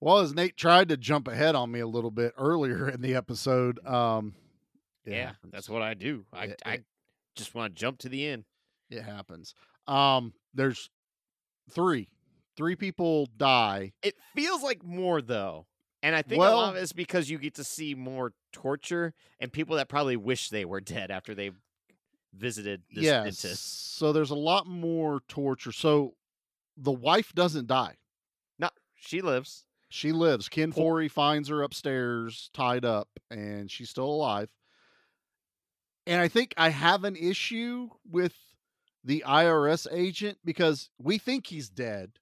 Well, 0.00 0.18
as 0.18 0.32
Nate 0.34 0.56
tried 0.56 0.88
to 0.88 0.96
jump 0.96 1.28
ahead 1.28 1.54
on 1.54 1.70
me 1.70 1.80
a 1.80 1.86
little 1.86 2.10
bit 2.10 2.32
earlier 2.38 2.88
in 2.88 3.02
the 3.02 3.14
episode, 3.14 3.84
um, 3.86 4.34
it 5.04 5.12
Yeah, 5.12 5.32
that's 5.50 5.68
what 5.68 5.82
I 5.82 5.94
do. 5.94 6.24
I, 6.32 6.44
It- 6.46 6.62
I 6.64 6.80
just 7.34 7.54
want 7.54 7.74
to 7.74 7.78
jump 7.80 7.98
to 8.00 8.08
the 8.08 8.26
end. 8.26 8.44
it 8.90 9.02
happens. 9.02 9.54
Um, 9.86 10.32
there's 10.54 10.90
three, 11.70 12.08
three 12.56 12.76
people 12.76 13.26
die. 13.36 13.92
It 14.02 14.16
feels 14.34 14.62
like 14.62 14.82
more 14.82 15.20
though. 15.22 15.66
And 16.02 16.16
I 16.16 16.22
think 16.22 16.38
a 16.38 16.44
lot 16.44 16.56
Well- 16.56 16.64
of 16.70 16.76
it 16.76 16.82
is 16.82 16.92
because 16.92 17.28
you 17.30 17.38
get 17.38 17.54
to 17.56 17.64
see 17.64 17.94
more 17.94 18.32
torture 18.52 19.12
and 19.38 19.52
people 19.52 19.76
that 19.76 19.88
probably 19.88 20.16
wish 20.16 20.48
they 20.48 20.64
were 20.64 20.80
dead 20.80 21.10
after 21.10 21.34
they 21.34 21.50
visited 22.32 22.82
this 22.90 23.04
yes. 23.04 23.24
dentist. 23.42 23.96
So 23.96 24.12
there's 24.12 24.30
a 24.30 24.34
lot 24.36 24.66
more 24.66 25.20
torture. 25.28 25.72
So 25.72 26.14
the 26.76 26.90
wife 26.92 27.32
doesn't 27.34 27.66
die. 27.66 27.96
No, 28.58 28.70
she 28.96 29.20
lives. 29.20 29.66
She 29.90 30.12
lives. 30.12 30.48
Ken 30.48 30.72
Foree 30.72 31.10
finds 31.10 31.48
her 31.48 31.62
upstairs, 31.62 32.48
tied 32.54 32.84
up, 32.84 33.08
and 33.30 33.70
she's 33.70 33.90
still 33.90 34.06
alive. 34.06 34.48
And 36.06 36.20
I 36.20 36.28
think 36.28 36.54
I 36.56 36.70
have 36.70 37.04
an 37.04 37.16
issue 37.16 37.90
with 38.08 38.34
the 39.04 39.24
IRS 39.26 39.86
agent 39.92 40.38
because 40.44 40.90
we 40.98 41.18
think 41.18 41.48
he's 41.48 41.68
dead. 41.68 42.12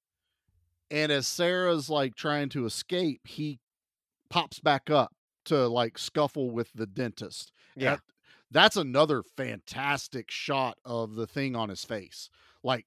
And 0.91 1.13
as 1.13 1.27
Sarah's 1.27 1.91
like 1.91 2.15
trying 2.15 2.49
to 2.51 2.65
escape, 2.65 3.27
he 3.27 3.61
pops 4.31 4.61
back 4.61 4.89
up 4.91 5.13
to 5.45 5.69
like 5.69 5.99
scuffle 5.99 6.51
with 6.51 6.73
the 6.75 6.87
dentist. 6.87 7.53
Yeah. 7.77 7.97
that- 7.97 8.03
that's 8.51 8.79
another 8.79 9.23
fantastic 9.37 10.31
shot 10.31 10.79
of 10.83 11.17
the 11.17 11.27
thing 11.27 11.55
on 11.55 11.69
his 11.69 11.85
face. 11.85 12.31
Like 12.63 12.87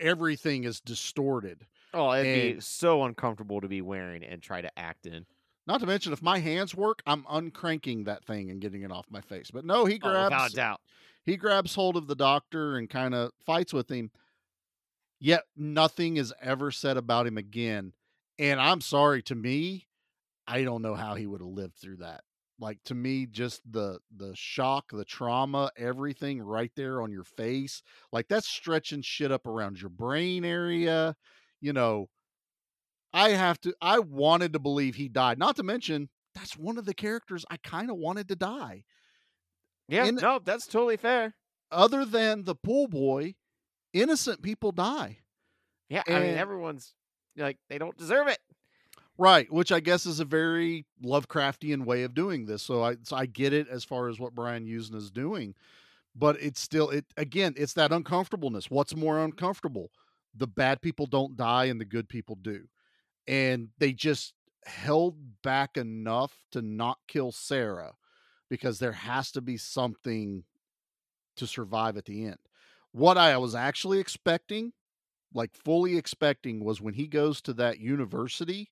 everything 0.00 0.64
is 0.64 0.80
distorted. 0.80 1.66
Oh, 1.94 2.12
it'd 2.12 2.56
be 2.56 2.60
so 2.60 3.04
uncomfortable 3.04 3.60
to 3.60 3.68
be 3.68 3.80
wearing 3.80 4.22
and 4.24 4.42
try 4.42 4.60
to 4.60 4.78
act 4.78 5.06
in. 5.06 5.26
Not 5.66 5.80
to 5.80 5.86
mention, 5.86 6.12
if 6.12 6.22
my 6.22 6.38
hands 6.38 6.74
work, 6.74 7.02
I'm 7.06 7.24
uncranking 7.24 8.04
that 8.06 8.24
thing 8.24 8.50
and 8.50 8.60
getting 8.60 8.82
it 8.82 8.92
off 8.92 9.06
my 9.10 9.20
face. 9.20 9.50
But 9.50 9.64
no, 9.64 9.84
he 9.84 9.98
Oh, 10.02 10.14
without 10.16 10.46
a 10.46 10.50
grabs 10.50 10.52
doubt. 10.54 10.80
he 11.24 11.36
grabs 11.36 11.74
hold 11.74 11.96
of 11.96 12.06
the 12.06 12.14
doctor 12.16 12.76
and 12.76 12.88
kind 12.88 13.14
of 13.14 13.32
fights 13.44 13.72
with 13.72 13.90
him. 13.90 14.10
Yet 15.20 15.44
nothing 15.56 16.16
is 16.16 16.32
ever 16.40 16.70
said 16.70 16.96
about 16.96 17.26
him 17.26 17.36
again. 17.38 17.92
And 18.38 18.60
I'm 18.60 18.80
sorry, 18.80 19.22
to 19.24 19.34
me, 19.34 19.88
I 20.46 20.62
don't 20.62 20.82
know 20.82 20.94
how 20.94 21.16
he 21.16 21.26
would 21.26 21.40
have 21.40 21.48
lived 21.50 21.76
through 21.76 21.96
that. 21.98 22.22
Like 22.60 22.82
to 22.84 22.94
me, 22.94 23.26
just 23.26 23.60
the 23.70 24.00
the 24.16 24.32
shock, 24.34 24.90
the 24.92 25.04
trauma, 25.04 25.70
everything 25.76 26.40
right 26.42 26.72
there 26.74 27.02
on 27.02 27.12
your 27.12 27.24
face, 27.24 27.82
like 28.12 28.26
that's 28.28 28.48
stretching 28.48 29.02
shit 29.02 29.30
up 29.30 29.46
around 29.46 29.80
your 29.80 29.90
brain 29.90 30.44
area. 30.44 31.16
You 31.60 31.72
know, 31.72 32.08
I 33.12 33.30
have 33.30 33.60
to. 33.62 33.74
I 33.80 33.98
wanted 33.98 34.52
to 34.52 34.58
believe 34.58 34.94
he 34.94 35.08
died. 35.08 35.38
Not 35.38 35.56
to 35.56 35.62
mention, 35.62 36.08
that's 36.34 36.56
one 36.56 36.78
of 36.78 36.84
the 36.84 36.94
characters 36.94 37.44
I 37.50 37.56
kind 37.58 37.90
of 37.90 37.96
wanted 37.96 38.28
to 38.28 38.36
die. 38.36 38.84
Yeah, 39.88 40.04
In- 40.06 40.16
no, 40.16 40.40
that's 40.44 40.66
totally 40.66 40.96
fair. 40.96 41.34
Other 41.70 42.04
than 42.04 42.44
the 42.44 42.54
pool 42.54 42.88
boy, 42.88 43.34
innocent 43.92 44.42
people 44.42 44.72
die. 44.72 45.18
Yeah, 45.88 46.02
I 46.06 46.20
mean 46.20 46.36
everyone's 46.36 46.94
like 47.36 47.58
they 47.68 47.78
don't 47.78 47.96
deserve 47.96 48.28
it. 48.28 48.38
Right, 49.16 49.50
which 49.52 49.72
I 49.72 49.80
guess 49.80 50.06
is 50.06 50.20
a 50.20 50.24
very 50.24 50.86
Lovecraftian 51.02 51.84
way 51.84 52.04
of 52.04 52.14
doing 52.14 52.46
this. 52.46 52.62
So 52.62 52.84
I 52.84 52.96
so 53.02 53.16
I 53.16 53.26
get 53.26 53.52
it 53.52 53.68
as 53.68 53.84
far 53.84 54.08
as 54.08 54.20
what 54.20 54.34
Brian 54.34 54.66
Yuzna 54.66 54.96
is 54.96 55.10
doing, 55.10 55.54
but 56.14 56.40
it's 56.40 56.60
still 56.60 56.90
it 56.90 57.06
again. 57.16 57.54
It's 57.56 57.72
that 57.74 57.92
uncomfortableness. 57.92 58.70
What's 58.70 58.94
more 58.94 59.18
uncomfortable? 59.18 59.90
The 60.34 60.46
bad 60.46 60.80
people 60.80 61.06
don't 61.06 61.36
die 61.36 61.66
and 61.66 61.80
the 61.80 61.84
good 61.84 62.08
people 62.08 62.36
do, 62.40 62.68
and 63.26 63.68
they 63.78 63.92
just 63.92 64.34
held 64.64 65.42
back 65.42 65.76
enough 65.76 66.34
to 66.52 66.62
not 66.62 66.98
kill 67.08 67.32
Sarah 67.32 67.94
because 68.48 68.78
there 68.78 68.92
has 68.92 69.30
to 69.32 69.40
be 69.40 69.56
something 69.56 70.44
to 71.36 71.46
survive 71.46 71.96
at 71.96 72.04
the 72.04 72.26
end. 72.26 72.38
What 72.92 73.18
I 73.18 73.36
was 73.36 73.54
actually 73.54 73.98
expecting, 73.98 74.72
like 75.32 75.54
fully 75.54 75.96
expecting, 75.96 76.64
was 76.64 76.80
when 76.80 76.94
he 76.94 77.06
goes 77.06 77.40
to 77.42 77.52
that 77.54 77.78
university 77.78 78.70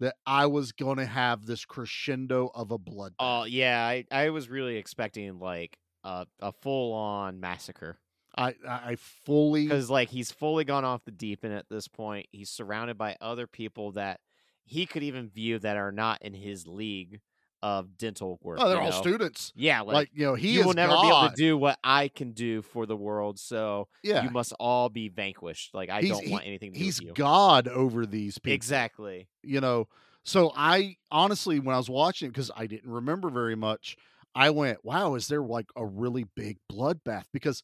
that 0.00 0.16
I 0.26 0.46
was 0.46 0.72
going 0.72 0.98
to 0.98 1.06
have 1.06 1.46
this 1.46 1.64
crescendo 1.64 2.50
of 2.54 2.70
a 2.70 2.78
blood. 2.78 3.14
Oh 3.18 3.44
yeah, 3.44 3.84
I, 3.84 4.04
I 4.10 4.30
was 4.30 4.48
really 4.48 4.76
expecting 4.76 5.38
like 5.38 5.78
a 6.02 6.26
a 6.40 6.52
full 6.52 6.92
on 6.92 7.40
massacre 7.40 7.98
I 8.36 8.54
I 8.68 8.96
fully 9.24 9.64
because 9.64 9.88
like 9.90 10.08
he's 10.08 10.32
fully 10.32 10.64
gone 10.64 10.84
off 10.84 11.04
the 11.04 11.10
deep 11.12 11.44
end 11.44 11.54
at 11.54 11.68
this 11.68 11.88
point. 11.88 12.26
He's 12.32 12.50
surrounded 12.50 12.98
by 12.98 13.16
other 13.20 13.46
people 13.46 13.92
that 13.92 14.20
he 14.64 14.86
could 14.86 15.02
even 15.02 15.28
view 15.28 15.58
that 15.60 15.76
are 15.76 15.92
not 15.92 16.22
in 16.22 16.34
his 16.34 16.66
league 16.66 17.20
of 17.62 17.96
dental 17.96 18.38
work. 18.42 18.58
oh, 18.60 18.68
they're 18.68 18.78
all 18.80 18.90
know? 18.90 19.00
students. 19.00 19.50
Yeah, 19.56 19.80
like, 19.80 19.94
Like, 19.94 20.10
you 20.12 20.26
know, 20.26 20.34
he 20.34 20.58
will 20.58 20.74
never 20.74 20.92
be 21.00 21.06
able 21.06 21.30
to 21.30 21.34
do 21.34 21.56
what 21.56 21.78
I 21.82 22.08
can 22.08 22.32
do 22.32 22.60
for 22.60 22.84
the 22.84 22.96
world. 22.96 23.38
So 23.38 23.88
Yeah, 24.02 24.22
you 24.22 24.28
must 24.30 24.52
all 24.60 24.90
be 24.90 25.08
vanquished. 25.08 25.72
Like 25.72 25.88
I 25.88 26.02
He's- 26.02 26.14
don't 26.14 26.26
he- 26.26 26.32
want 26.32 26.46
anything 26.46 26.72
to 26.72 26.78
do 26.78 26.84
he's 26.84 27.00
with 27.00 27.08
you. 27.08 27.14
God 27.14 27.68
over 27.68 28.04
these 28.04 28.38
people. 28.38 28.54
Exactly. 28.54 29.28
you 29.42 29.60
know 29.60 29.88
so 30.26 30.50
i 30.56 30.96
honestly 31.10 31.58
when 31.60 31.74
i 31.74 31.78
was 31.78 31.90
watching 31.90 32.28
because 32.30 32.50
i 32.56 32.66
didn't 32.66 32.90
remember 32.90 33.28
very 33.28 33.54
much 33.54 33.94
i 34.34 34.48
went 34.48 34.82
wow 34.82 35.14
is 35.16 35.28
there 35.28 35.42
like 35.42 35.66
a 35.76 35.84
really 35.84 36.24
big 36.34 36.56
bloodbath 36.72 37.24
because 37.30 37.62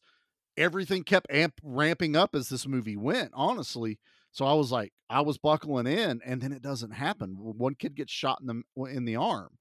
everything 0.61 1.03
kept 1.03 1.27
amp 1.31 1.53
ramping 1.63 2.15
up 2.15 2.35
as 2.35 2.49
this 2.49 2.67
movie 2.67 2.97
went 2.97 3.31
honestly. 3.33 3.99
So 4.31 4.45
i 4.45 4.53
was 4.53 4.71
like 4.71 4.93
i 5.09 5.21
was 5.21 5.37
buckling 5.37 5.87
in 5.87 6.21
and 6.25 6.41
then 6.41 6.51
it 6.51 6.61
doesn't 6.61 6.91
happen. 6.91 7.35
One 7.39 7.75
kid 7.75 7.95
gets 7.95 8.11
shot 8.11 8.39
in 8.41 8.47
the 8.47 8.83
in 8.85 9.05
the 9.05 9.15
arm 9.17 9.57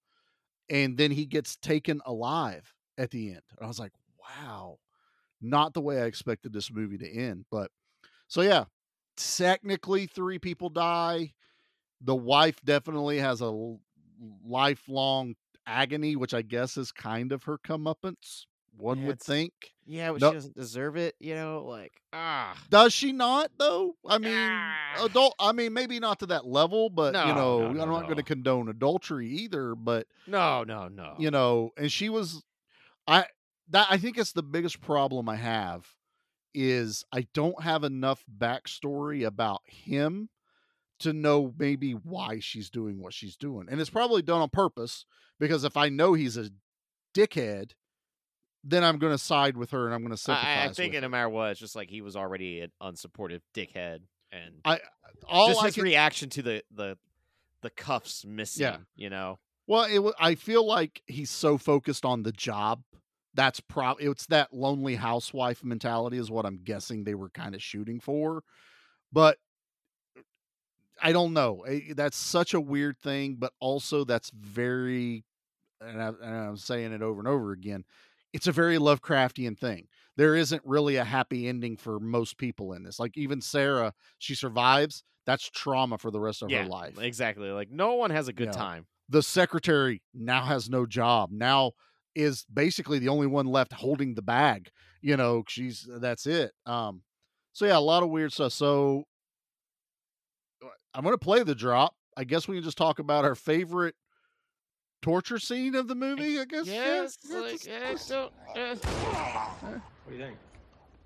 and 0.69 0.97
then 0.97 1.11
he 1.11 1.27
gets 1.27 1.57
taken 1.57 2.01
alive 2.07 2.73
at 2.99 3.11
the 3.11 3.31
end 3.31 3.43
and 3.57 3.65
i 3.65 3.67
was 3.67 3.79
like 3.79 3.93
wow. 4.21 4.79
Not 5.43 5.73
the 5.73 5.81
way 5.81 6.01
i 6.01 6.05
expected 6.05 6.53
this 6.53 6.71
movie 6.71 6.99
to 6.99 7.11
end 7.11 7.47
but 7.51 7.71
so 8.29 8.43
yeah. 8.43 8.65
Technically 9.17 10.07
three 10.07 10.39
people 10.39 10.71
die. 10.71 11.35
The 12.01 12.15
wife 12.17 12.61
definitely 12.65 13.19
has 13.19 13.43
a 13.43 13.77
lifelong 14.47 15.35
agony, 15.67 16.17
which 16.17 16.33
I 16.33 16.43
guess 16.43 16.77
is 16.77 16.93
kind 16.93 17.33
of 17.33 17.45
her 17.45 17.59
comeuppance. 17.59 18.47
One 18.81 19.01
Yeah, 19.01 19.07
would 19.09 19.21
think. 19.21 19.53
Yeah, 19.87 20.13
but 20.13 20.21
No- 20.21 20.31
she 20.31 20.35
doesn't 20.35 20.55
deserve 20.57 20.97
it. 20.97 21.15
You 21.21 21.35
know, 21.35 21.65
like 21.67 21.93
ah. 22.13 22.57
Does 22.71 22.93
she 22.93 23.13
not 23.13 23.51
though? 23.59 23.97
I 24.07 24.19
mean, 24.19 24.33
Ah. 24.37 25.05
adult. 25.05 25.35
I 25.39 25.53
mean, 25.53 25.73
maybe 25.73 25.99
not 26.01 26.19
to 26.21 26.27
that 26.27 26.47
level, 26.47 26.91
but 26.91 27.15
you 27.27 27.35
know, 27.35 27.61
no, 27.61 27.67
I'm 27.69 27.77
no, 27.77 27.85
not 27.87 28.05
going 28.05 28.17
to 28.17 28.23
condone 28.23 28.69
adultery 28.69 29.29
either. 29.29 29.75
But 29.75 30.07
No, 30.27 30.65
no, 30.65 30.89
no. 30.89 31.15
you 31.19 31.31
know, 31.31 31.71
and 31.77 31.91
she 31.91 32.09
was, 32.09 32.43
I 33.07 33.27
that 33.69 33.87
I 33.91 33.99
think 33.99 34.19
it's 34.19 34.33
the 34.33 34.43
biggest 34.43 34.81
problem 34.81 35.29
I 35.29 35.37
have 35.37 35.87
is 36.55 37.05
I 37.13 37.27
don't 37.35 37.63
have 37.63 37.85
enough 37.85 38.25
backstory 38.39 39.25
about 39.25 39.61
him 39.67 40.29
to 40.99 41.13
know 41.13 41.55
maybe 41.59 41.93
why 41.93 42.41
she's 42.41 42.69
doing 42.69 43.01
what 43.01 43.15
she's 43.15 43.37
doing. 43.37 43.69
And 43.71 43.81
it's 43.81 43.89
probably 43.89 44.21
done 44.23 44.41
on 44.43 44.51
purpose 44.51 45.07
because 45.39 45.65
if 45.65 45.77
I 45.77 45.89
know 45.89 46.13
he's 46.15 46.37
a 46.37 46.51
dickhead, 47.15 47.71
then 48.63 48.85
I'm 48.85 48.99
going 48.99 49.13
to 49.13 49.19
side 49.19 49.57
with 49.57 49.71
her 49.71 49.87
and 49.87 49.95
I'm 49.95 50.01
going 50.01 50.13
to 50.13 50.17
sympathize. 50.17 50.67
I, 50.67 50.71
I 50.71 50.73
think 50.73 50.95
no 50.95 51.09
matter 51.09 51.29
what, 51.29 51.53
it's 51.53 51.61
just 51.61 51.77
like 51.77 51.89
he 51.89 52.03
was 52.03 52.17
already 52.17 52.61
an 52.61 52.73
unsupportive 52.83 53.41
dickhead, 53.55 54.01
and 54.33 54.61
I 54.65 54.81
all 55.29 55.49
just 55.49 55.63
I 55.63 55.67
his 55.67 55.75
can, 55.77 55.85
reaction 55.85 56.29
to 56.31 56.43
the 56.43 56.63
the 56.75 56.99
the 57.63 57.71
cuffs 57.71 58.25
missing. 58.25 58.63
Yeah. 58.63 58.77
you 58.97 59.11
know. 59.11 59.39
well, 59.67 59.85
it, 59.85 60.15
I 60.19 60.35
feel 60.35 60.67
like 60.67 61.03
he's 61.07 61.31
so 61.31 61.59
focused 61.59 62.05
on 62.05 62.23
the 62.23 62.33
job. 62.33 62.83
That's 63.35 63.61
pro. 63.61 63.93
It's 63.93 64.27
that 64.27 64.53
lonely 64.53 64.97
housewife 64.97 65.63
mentality 65.63 66.19
is 66.19 66.31
what 66.31 66.45
I'm 66.47 66.59
guessing 66.63 67.05
they 67.05 67.15
were 67.15 67.31
kind 67.31 67.55
of 67.55 67.63
shooting 67.63 68.01
for, 68.01 68.43
but 69.13 69.39
I 71.03 71.13
don't 71.13 71.33
know. 71.33 71.63
Eh, 71.63 71.95
That's 71.95 72.17
such 72.17 72.55
a 72.55 72.61
weird 72.61 72.99
thing, 72.99 73.37
but 73.39 73.53
also 73.61 74.05
that's 74.05 74.31
very, 74.31 75.25
and, 75.81 76.03
I, 76.03 76.09
and 76.09 76.35
I'm 76.35 76.57
saying 76.57 76.93
it 76.93 77.03
over 77.03 77.21
and 77.21 77.29
over 77.29 77.53
again. 77.53 77.85
It's 78.33 78.47
a 78.47 78.53
very 78.53 78.77
Lovecraftian 78.79 79.59
thing. 79.59 79.89
There 80.17 80.37
isn't 80.37 80.63
really 80.65 80.97
a 80.97 81.05
happy 81.05 81.49
ending 81.49 81.77
for 81.77 81.99
most 82.01 82.37
people 82.39 82.73
in 82.73 82.83
this. 82.85 82.99
Like 82.99 83.17
even 83.17 83.41
Sarah, 83.41 83.93
she 84.19 84.35
survives. 84.35 85.03
That's 85.27 85.49
trauma 85.51 85.99
for 85.99 86.11
the 86.11 86.21
rest 86.21 86.43
of 86.43 86.51
yeah, 86.51 86.53
her 86.53 86.65
life. 86.65 86.99
exactly. 86.99 87.51
Like 87.51 87.71
no 87.71 87.95
one 87.95 88.11
has 88.11 88.29
a 88.29 88.33
good 88.33 88.53
Yeah. 88.53 88.53
time. 88.53 88.87
the 89.09 89.23
secretary 89.23 90.03
now 90.15 90.45
has 90.45 90.71
no 90.71 90.87
job. 90.87 91.31
Now 91.33 91.73
is 92.15 92.45
basically 92.47 92.99
the 93.01 93.09
only 93.09 93.27
one 93.27 93.47
left 93.47 93.73
holding 93.73 94.15
the 94.15 94.23
bag. 94.23 94.71
You 95.03 95.17
know, 95.17 95.45
she's 95.49 95.89
that's 96.01 96.27
it. 96.27 96.53
Um, 96.67 97.03
so 97.53 97.67
yeah, 97.67 97.79
a 97.79 97.81
lot 97.81 98.03
of 98.05 98.11
weird 98.11 98.33
stuff. 98.33 98.53
So 98.53 99.05
uh, 100.65 100.69
I'm 100.95 101.05
gonna 101.05 101.19
play 101.19 101.43
the 101.43 101.55
drop. 101.55 101.95
I 102.17 102.25
guess 102.25 102.49
we 102.49 102.57
can 102.57 102.65
just 102.65 102.79
talk 102.79 102.99
about 102.99 103.25
our 103.25 103.35
favorite 103.35 103.95
torture 105.03 105.39
scene 105.39 105.75
of 105.75 105.89
the 105.89 105.95
movie. 105.95 106.39
I 106.41 106.45
guess. 106.45 106.67
Yeah, 106.67 107.03
Yes, 107.03 107.19
yeah, 107.29 107.39
like, 107.39 107.61
just- 107.93 108.09
don't, 108.09 108.33
eh. 108.57 108.75
What 108.75 109.81
do 110.09 110.15
you 110.15 110.19
think? 110.19 110.37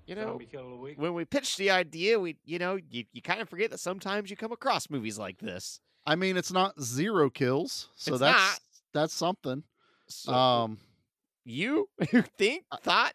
you 0.07 0.13
know, 0.15 0.21
Zombie 0.27 0.45
kill 0.45 0.65
of 0.65 0.69
the 0.71 0.75
week? 0.77 0.99
when 0.99 1.13
we 1.15 1.25
pitched 1.25 1.57
the 1.57 1.71
idea, 1.71 2.19
we, 2.19 2.37
you 2.45 2.59
know, 2.59 2.77
you, 2.91 3.05
you 3.11 3.21
kind 3.23 3.41
of 3.41 3.49
forget 3.49 3.71
that 3.71 3.79
sometimes 3.79 4.29
you 4.29 4.35
come 4.37 4.51
across 4.51 4.89
movies 4.89 5.17
like 5.17 5.39
this. 5.39 5.79
I 6.05 6.15
mean, 6.15 6.37
it's 6.37 6.51
not 6.51 6.79
zero 6.79 7.29
kills, 7.31 7.89
so 7.95 8.13
It's 8.13 8.19
that's 8.19 8.37
not. 8.37 8.59
that's 8.93 9.13
something. 9.15 9.63
So, 10.07 10.31
Um, 10.31 10.77
you 11.43 11.89
you 12.11 12.21
think 12.37 12.65
thought 12.83 13.13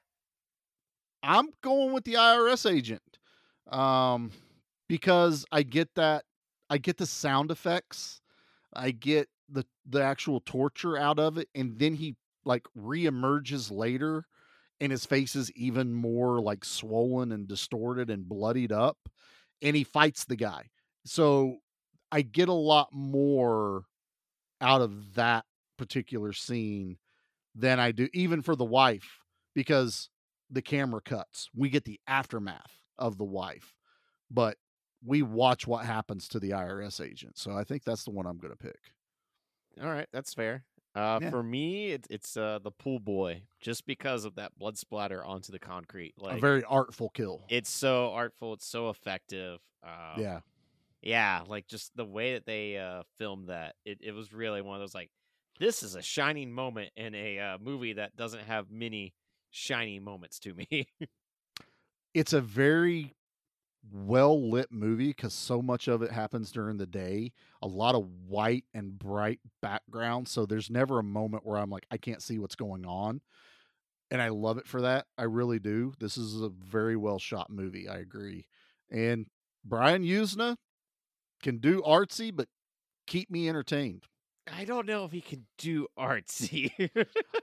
I'm 1.22 1.50
going 1.62 1.92
with 1.92 2.04
the 2.04 2.14
IRS 2.14 2.68
agent. 2.70 3.02
Um 3.70 4.32
because 4.88 5.44
I 5.52 5.62
get 5.62 5.94
that 5.94 6.24
I 6.68 6.78
get 6.78 6.96
the 6.96 7.06
sound 7.06 7.50
effects. 7.52 8.20
I 8.72 8.90
get 8.90 9.28
the 9.90 10.02
actual 10.02 10.40
torture 10.40 10.96
out 10.96 11.18
of 11.18 11.36
it 11.36 11.48
and 11.54 11.78
then 11.78 11.94
he 11.94 12.16
like 12.44 12.64
reemerges 12.78 13.70
later 13.70 14.24
and 14.80 14.90
his 14.90 15.04
face 15.04 15.36
is 15.36 15.52
even 15.52 15.92
more 15.92 16.40
like 16.40 16.64
swollen 16.64 17.32
and 17.32 17.46
distorted 17.46 18.08
and 18.08 18.28
bloodied 18.28 18.72
up 18.72 18.96
and 19.62 19.76
he 19.76 19.84
fights 19.84 20.24
the 20.24 20.36
guy. 20.36 20.70
So 21.04 21.58
I 22.10 22.22
get 22.22 22.48
a 22.48 22.52
lot 22.54 22.88
more 22.92 23.84
out 24.60 24.80
of 24.80 25.14
that 25.14 25.44
particular 25.76 26.32
scene 26.32 26.98
than 27.54 27.78
I 27.78 27.92
do 27.92 28.08
even 28.14 28.42
for 28.42 28.56
the 28.56 28.64
wife 28.64 29.20
because 29.54 30.08
the 30.50 30.62
camera 30.62 31.00
cuts. 31.00 31.48
We 31.54 31.68
get 31.68 31.84
the 31.84 32.00
aftermath 32.06 32.72
of 32.98 33.18
the 33.18 33.24
wife, 33.24 33.74
but 34.30 34.56
we 35.04 35.22
watch 35.22 35.66
what 35.66 35.84
happens 35.84 36.28
to 36.28 36.40
the 36.40 36.50
IRS 36.50 37.04
agent. 37.04 37.38
So 37.38 37.52
I 37.52 37.64
think 37.64 37.84
that's 37.84 38.04
the 38.04 38.10
one 38.10 38.26
I'm 38.26 38.38
going 38.38 38.52
to 38.52 38.58
pick. 38.58 38.92
All 39.82 39.88
right, 39.90 40.08
that's 40.12 40.34
fair. 40.34 40.64
Uh, 40.94 41.18
Yeah. 41.22 41.30
For 41.30 41.42
me, 41.42 41.92
it, 41.92 42.06
it's 42.10 42.36
uh, 42.36 42.58
the 42.62 42.72
pool 42.72 42.98
boy, 42.98 43.42
just 43.60 43.86
because 43.86 44.24
of 44.24 44.34
that 44.36 44.58
blood 44.58 44.76
splatter 44.76 45.24
onto 45.24 45.52
the 45.52 45.58
concrete. 45.58 46.14
Like 46.18 46.38
a 46.38 46.40
very 46.40 46.64
artful 46.64 47.10
kill. 47.10 47.44
it's 47.48 47.70
so 47.70 48.10
artful, 48.12 48.54
it's 48.54 48.66
so 48.66 48.90
effective. 48.90 49.60
Uh, 49.82 50.16
yeah. 50.18 50.40
Yeah, 51.02 51.42
like 51.46 51.66
just 51.66 51.96
the 51.96 52.04
way 52.04 52.34
that 52.34 52.44
they 52.44 52.76
uh 52.76 53.04
filmed 53.16 53.48
that, 53.48 53.76
it, 53.84 53.98
it 54.02 54.12
was 54.12 54.32
really 54.32 54.60
one 54.60 54.76
of 54.76 54.82
those 54.82 54.94
like, 54.94 55.10
this 55.58 55.82
is 55.82 55.94
a 55.94 56.02
shining 56.02 56.50
moment 56.52 56.90
in 56.96 57.14
a 57.14 57.38
uh, 57.38 57.58
movie 57.58 57.94
that 57.94 58.16
doesn't 58.16 58.44
have 58.44 58.70
many 58.70 59.14
shiny 59.50 59.98
moments 60.00 60.38
to 60.40 60.54
me. 60.54 60.88
it's 62.14 62.32
a 62.32 62.40
very 62.40 63.14
well 63.92 64.50
lit 64.50 64.70
movie 64.70 65.08
because 65.08 65.34
so 65.34 65.62
much 65.62 65.88
of 65.88 66.02
it 66.02 66.10
happens 66.10 66.52
during 66.52 66.76
the 66.76 66.86
day. 66.86 67.32
A 67.62 67.66
lot 67.66 67.94
of 67.94 68.06
white 68.26 68.64
and 68.74 68.98
bright 68.98 69.40
background, 69.62 70.28
so 70.28 70.46
there's 70.46 70.70
never 70.70 70.98
a 70.98 71.04
moment 71.04 71.46
where 71.46 71.58
I'm 71.58 71.70
like, 71.70 71.86
I 71.90 71.96
can't 71.96 72.22
see 72.22 72.38
what's 72.38 72.56
going 72.56 72.84
on. 72.86 73.20
And 74.10 74.20
I 74.20 74.28
love 74.28 74.58
it 74.58 74.66
for 74.66 74.82
that. 74.82 75.06
I 75.16 75.24
really 75.24 75.60
do. 75.60 75.92
This 76.00 76.16
is 76.16 76.40
a 76.40 76.48
very 76.48 76.96
well 76.96 77.18
shot 77.18 77.48
movie. 77.48 77.88
I 77.88 77.98
agree. 77.98 78.46
And 78.90 79.26
Brian 79.64 80.02
Yuzna 80.02 80.56
can 81.42 81.58
do 81.58 81.80
artsy, 81.82 82.34
but 82.34 82.48
keep 83.06 83.30
me 83.30 83.48
entertained. 83.48 84.04
I 84.52 84.64
don't 84.64 84.86
know 84.86 85.04
if 85.04 85.12
he 85.12 85.20
can 85.20 85.46
do 85.58 85.86
artsy. 85.98 86.90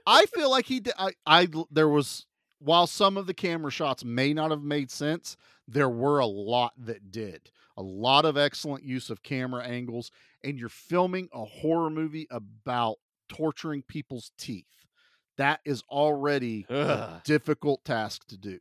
I 0.06 0.26
feel 0.34 0.50
like 0.50 0.66
he 0.66 0.80
did. 0.80 0.94
I, 0.98 1.12
I 1.26 1.48
there 1.70 1.88
was 1.88 2.26
while 2.58 2.86
some 2.86 3.16
of 3.16 3.26
the 3.26 3.34
camera 3.34 3.70
shots 3.70 4.04
may 4.04 4.32
not 4.32 4.50
have 4.50 4.62
made 4.62 4.90
sense, 4.90 5.36
there 5.66 5.88
were 5.88 6.18
a 6.18 6.26
lot 6.26 6.72
that 6.78 7.10
did. 7.10 7.50
A 7.76 7.82
lot 7.82 8.24
of 8.24 8.36
excellent 8.36 8.82
use 8.82 9.10
of 9.10 9.22
camera 9.22 9.64
angles, 9.64 10.10
and 10.42 10.58
you're 10.58 10.68
filming 10.68 11.28
a 11.32 11.44
horror 11.44 11.90
movie 11.90 12.26
about 12.30 12.96
torturing 13.28 13.82
people's 13.82 14.32
teeth. 14.36 14.66
That 15.36 15.60
is 15.64 15.82
already 15.88 16.66
a 16.68 17.20
difficult 17.24 17.84
task 17.84 18.26
to 18.28 18.36
do. 18.36 18.58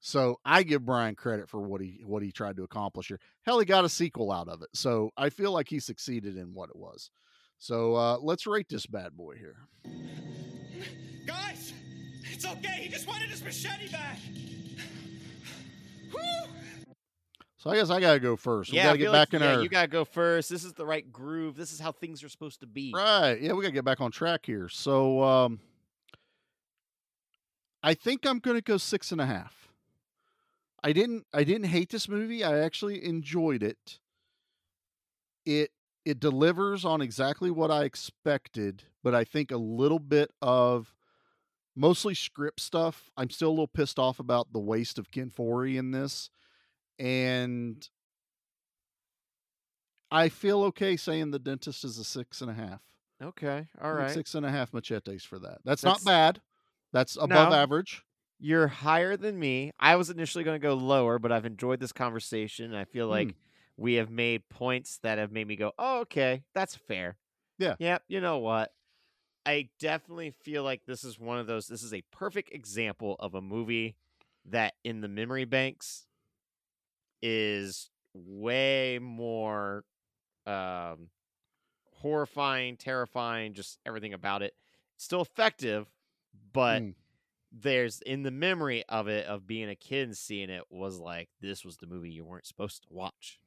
So 0.00 0.40
I 0.44 0.64
give 0.64 0.84
Brian 0.84 1.14
credit 1.14 1.48
for 1.48 1.60
what 1.60 1.80
he 1.80 2.02
what 2.04 2.22
he 2.22 2.32
tried 2.32 2.56
to 2.56 2.64
accomplish 2.64 3.08
here. 3.08 3.20
Hell, 3.42 3.60
he 3.60 3.64
got 3.64 3.84
a 3.84 3.88
sequel 3.88 4.32
out 4.32 4.48
of 4.48 4.62
it. 4.62 4.68
So 4.74 5.10
I 5.16 5.30
feel 5.30 5.52
like 5.52 5.68
he 5.68 5.78
succeeded 5.78 6.36
in 6.36 6.52
what 6.52 6.70
it 6.70 6.76
was. 6.76 7.10
So 7.58 7.94
uh, 7.94 8.18
let's 8.20 8.46
rate 8.46 8.68
this 8.68 8.86
bad 8.86 9.16
boy 9.16 9.36
here. 9.36 9.56
Guys, 11.26 11.72
it's 12.32 12.46
okay. 12.46 12.82
He 12.82 12.88
just 12.88 13.06
wanted 13.06 13.30
his 13.30 13.42
machete 13.42 13.88
back. 13.90 14.18
Whew. 16.10 16.50
So 17.56 17.70
I 17.70 17.76
guess 17.76 17.90
I 17.90 18.00
gotta 18.00 18.20
go 18.20 18.36
first. 18.36 18.70
We 18.70 18.78
yeah, 18.78 18.84
I 18.84 18.86
gotta 18.86 18.98
get 18.98 19.12
back 19.12 19.32
like, 19.32 19.34
in 19.34 19.42
yeah, 19.42 19.56
our 19.56 19.62
you 19.62 19.68
gotta 19.68 19.88
go 19.88 20.04
first. 20.04 20.50
This 20.50 20.64
is 20.64 20.72
the 20.74 20.86
right 20.86 21.10
groove. 21.12 21.56
This 21.56 21.72
is 21.72 21.80
how 21.80 21.92
things 21.92 22.22
are 22.22 22.28
supposed 22.28 22.60
to 22.60 22.66
be. 22.66 22.92
right. 22.94 23.40
Yeah, 23.40 23.52
we 23.52 23.62
gotta 23.62 23.74
get 23.74 23.84
back 23.84 24.00
on 24.00 24.10
track 24.10 24.46
here. 24.46 24.68
So 24.68 25.22
um 25.22 25.60
I 27.82 27.94
think 27.94 28.26
I'm 28.26 28.38
gonna 28.38 28.60
go 28.60 28.76
six 28.76 29.12
and 29.12 29.20
a 29.20 29.26
half. 29.26 29.68
I 30.82 30.92
didn't 30.92 31.26
I 31.34 31.44
didn't 31.44 31.68
hate 31.68 31.90
this 31.90 32.08
movie. 32.08 32.44
I 32.44 32.58
actually 32.58 33.04
enjoyed 33.04 33.62
it. 33.62 33.98
It 35.44 35.70
it 36.04 36.20
delivers 36.20 36.84
on 36.84 37.00
exactly 37.00 37.50
what 37.50 37.72
I 37.72 37.84
expected, 37.84 38.84
but 39.02 39.14
I 39.14 39.24
think 39.24 39.50
a 39.50 39.56
little 39.56 39.98
bit 39.98 40.30
of 40.40 40.94
mostly 41.76 42.14
script 42.14 42.60
stuff. 42.60 43.10
I'm 43.16 43.30
still 43.30 43.48
a 43.48 43.50
little 43.50 43.68
pissed 43.68 43.98
off 43.98 44.18
about 44.18 44.52
the 44.52 44.58
waste 44.58 44.98
of 44.98 45.10
Ken 45.10 45.30
Foree 45.30 45.76
in 45.76 45.90
this. 45.92 46.30
And 46.98 47.86
I 50.10 50.28
feel 50.28 50.62
okay 50.64 50.96
saying 50.96 51.30
the 51.30 51.38
dentist 51.38 51.84
is 51.84 51.98
a 51.98 52.04
six 52.04 52.40
and 52.40 52.50
a 52.50 52.54
half. 52.54 52.80
Okay, 53.22 53.66
all 53.80 53.92
right. 53.94 54.10
Six 54.10 54.34
and 54.34 54.44
a 54.44 54.50
half 54.50 54.72
machetes 54.74 55.24
for 55.24 55.38
that. 55.38 55.58
That's, 55.64 55.82
That's- 55.82 56.04
not 56.04 56.10
bad. 56.10 56.40
That's 56.92 57.16
above 57.16 57.50
No. 57.50 57.56
average. 57.56 58.02
You're 58.38 58.68
higher 58.68 59.16
than 59.16 59.38
me. 59.38 59.72
I 59.80 59.96
was 59.96 60.10
initially 60.10 60.44
going 60.44 60.60
to 60.60 60.62
go 60.66 60.74
lower, 60.74 61.18
but 61.18 61.32
I've 61.32 61.46
enjoyed 61.46 61.80
this 61.80 61.92
conversation. 61.92 62.74
I 62.74 62.84
feel 62.84 63.08
like 63.08 63.28
Hmm. 63.28 63.36
we 63.78 63.94
have 63.94 64.10
made 64.10 64.48
points 64.50 64.98
that 65.02 65.16
have 65.18 65.32
made 65.32 65.46
me 65.48 65.56
go, 65.56 65.72
"Oh, 65.78 66.00
okay, 66.00 66.44
that's 66.54 66.74
fair." 66.76 67.16
Yeah. 67.58 67.76
Yep. 67.78 68.02
You 68.08 68.20
know 68.20 68.38
what? 68.38 68.72
I 69.46 69.68
definitely 69.78 70.32
feel 70.32 70.62
like 70.64 70.84
this 70.86 71.04
is 71.04 71.18
one 71.18 71.38
of 71.38 71.46
those. 71.46 71.66
This 71.68 71.82
is 71.82 71.94
a 71.94 72.02
perfect 72.12 72.52
example 72.52 73.16
of 73.20 73.34
a 73.34 73.40
movie 73.40 73.96
that, 74.46 74.74
in 74.84 75.00
the 75.00 75.08
memory 75.08 75.44
banks, 75.44 76.06
is 77.22 77.90
way 78.14 78.98
more 79.00 79.84
um, 80.46 81.08
horrifying, 82.00 82.76
terrifying, 82.76 83.54
just 83.54 83.78
everything 83.86 84.12
about 84.12 84.42
it. 84.42 84.54
Still 84.96 85.22
effective, 85.22 85.86
but 86.52 86.82
Mm. 86.82 86.94
there's 87.52 88.00
in 88.02 88.22
the 88.22 88.30
memory 88.30 88.84
of 88.88 89.08
it 89.08 89.26
of 89.26 89.46
being 89.46 89.68
a 89.68 89.76
kid 89.76 90.08
and 90.08 90.16
seeing 90.16 90.50
it 90.50 90.64
was 90.70 90.98
like 90.98 91.28
this 91.40 91.64
was 91.64 91.76
the 91.78 91.86
movie 91.86 92.10
you 92.10 92.24
weren't 92.24 92.46
supposed 92.46 92.82
to 92.82 92.88
watch. 92.90 93.38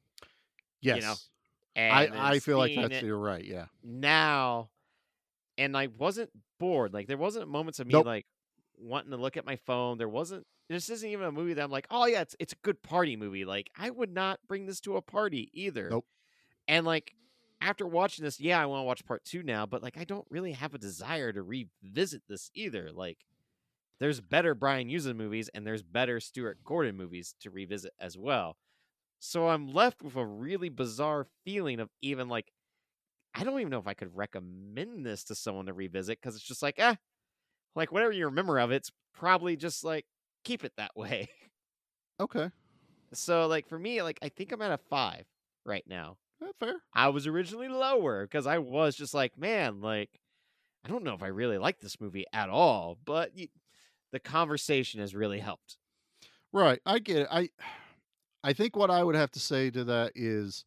Yes. 0.80 0.96
You 0.96 1.02
know, 1.02 1.14
I, 1.76 2.32
I 2.34 2.38
feel 2.40 2.58
like 2.58 2.74
that's 2.74 2.94
it 2.94 3.04
you're 3.04 3.18
right. 3.18 3.44
Yeah. 3.44 3.66
now, 3.82 4.70
and 5.60 5.76
I 5.76 5.88
wasn't 5.98 6.30
bored. 6.58 6.92
Like 6.92 7.06
there 7.06 7.16
wasn't 7.18 7.48
moments 7.48 7.78
of 7.78 7.86
me 7.86 7.92
Nope. 7.92 8.06
like 8.06 8.26
wanting 8.78 9.10
to 9.10 9.16
look 9.18 9.36
at 9.36 9.46
my 9.46 9.56
phone. 9.56 9.98
There 9.98 10.08
wasn't. 10.08 10.46
This 10.68 10.88
isn't 10.88 11.08
even 11.08 11.26
a 11.26 11.32
movie 11.32 11.54
that 11.54 11.62
I'm 11.62 11.70
like, 11.70 11.86
oh 11.90 12.06
yeah, 12.06 12.22
it's 12.22 12.34
it's 12.40 12.52
a 12.54 12.56
good 12.62 12.82
party 12.82 13.14
movie. 13.16 13.44
Like 13.44 13.70
I 13.78 13.90
would 13.90 14.12
not 14.12 14.40
bring 14.48 14.66
this 14.66 14.80
to 14.80 14.96
a 14.96 15.02
party 15.02 15.50
either. 15.52 15.90
Nope. 15.90 16.06
And 16.66 16.86
like 16.86 17.12
after 17.60 17.86
watching 17.86 18.24
this, 18.24 18.40
yeah, 18.40 18.60
I 18.60 18.66
want 18.66 18.80
to 18.80 18.84
watch 18.84 19.04
part 19.04 19.24
two 19.24 19.42
now, 19.42 19.66
but 19.66 19.82
like 19.82 19.98
I 19.98 20.04
don't 20.04 20.26
really 20.30 20.52
have 20.52 20.74
a 20.74 20.78
desire 20.78 21.32
to 21.32 21.42
revisit 21.42 22.22
this 22.28 22.50
either. 22.54 22.90
Like 22.92 23.18
there's 23.98 24.20
better 24.20 24.54
Brian 24.54 24.88
Yuzna 24.88 25.14
movies 25.14 25.50
and 25.54 25.66
there's 25.66 25.82
better 25.82 26.20
Stuart 26.20 26.64
Gordon 26.64 26.96
movies 26.96 27.34
to 27.40 27.50
revisit 27.50 27.92
as 28.00 28.16
well. 28.16 28.56
So 29.18 29.48
I'm 29.48 29.68
left 29.74 30.02
with 30.02 30.16
a 30.16 30.24
really 30.24 30.70
bizarre 30.70 31.26
feeling 31.44 31.80
of 31.80 31.90
even 32.00 32.30
like 32.30 32.50
I 33.34 33.44
don't 33.44 33.60
even 33.60 33.70
know 33.70 33.78
if 33.78 33.86
I 33.86 33.94
could 33.94 34.16
recommend 34.16 35.06
this 35.06 35.24
to 35.24 35.34
someone 35.34 35.66
to 35.66 35.72
revisit 35.72 36.20
because 36.20 36.34
it's 36.36 36.44
just 36.44 36.62
like, 36.62 36.78
eh, 36.78 36.96
like 37.76 37.92
whatever 37.92 38.12
you 38.12 38.26
remember 38.26 38.58
of 38.58 38.72
it's 38.72 38.92
probably 39.14 39.56
just 39.56 39.84
like 39.84 40.06
keep 40.44 40.64
it 40.64 40.74
that 40.76 40.96
way. 40.96 41.28
Okay. 42.20 42.50
So 43.12 43.46
like 43.46 43.68
for 43.68 43.78
me, 43.78 44.02
like 44.02 44.18
I 44.22 44.28
think 44.28 44.52
I'm 44.52 44.62
at 44.62 44.72
a 44.72 44.78
five 44.78 45.26
right 45.64 45.84
now. 45.86 46.18
That's 46.40 46.56
fair. 46.58 46.76
I 46.94 47.08
was 47.08 47.26
originally 47.26 47.68
lower 47.68 48.24
because 48.26 48.46
I 48.46 48.58
was 48.58 48.96
just 48.96 49.14
like, 49.14 49.36
man, 49.38 49.80
like 49.80 50.20
I 50.84 50.88
don't 50.88 51.04
know 51.04 51.14
if 51.14 51.22
I 51.22 51.28
really 51.28 51.58
like 51.58 51.80
this 51.80 52.00
movie 52.00 52.26
at 52.32 52.50
all, 52.50 52.98
but 53.04 53.32
y 53.36 53.48
the 54.12 54.20
conversation 54.20 55.00
has 55.00 55.14
really 55.14 55.40
helped. 55.40 55.78
Right. 56.52 56.80
I 56.86 56.98
get 56.98 57.16
it. 57.18 57.28
I 57.30 57.50
I 58.42 58.54
think 58.54 58.74
what 58.76 58.90
I 58.90 59.02
would 59.04 59.16
have 59.16 59.30
to 59.32 59.40
say 59.40 59.70
to 59.70 59.84
that 59.84 60.12
is 60.14 60.64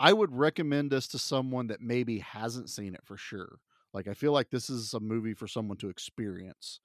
I 0.00 0.12
would 0.14 0.32
recommend 0.32 0.90
this 0.90 1.06
to 1.08 1.18
someone 1.18 1.68
that 1.68 1.80
maybe 1.82 2.18
hasn't 2.20 2.70
seen 2.70 2.94
it 2.94 3.02
for 3.04 3.16
sure. 3.16 3.60
Like 3.92 4.08
I 4.08 4.14
feel 4.14 4.32
like 4.32 4.50
this 4.50 4.70
is 4.70 4.94
a 4.94 5.00
movie 5.00 5.34
for 5.34 5.46
someone 5.46 5.76
to 5.78 5.90
experience. 5.90 6.80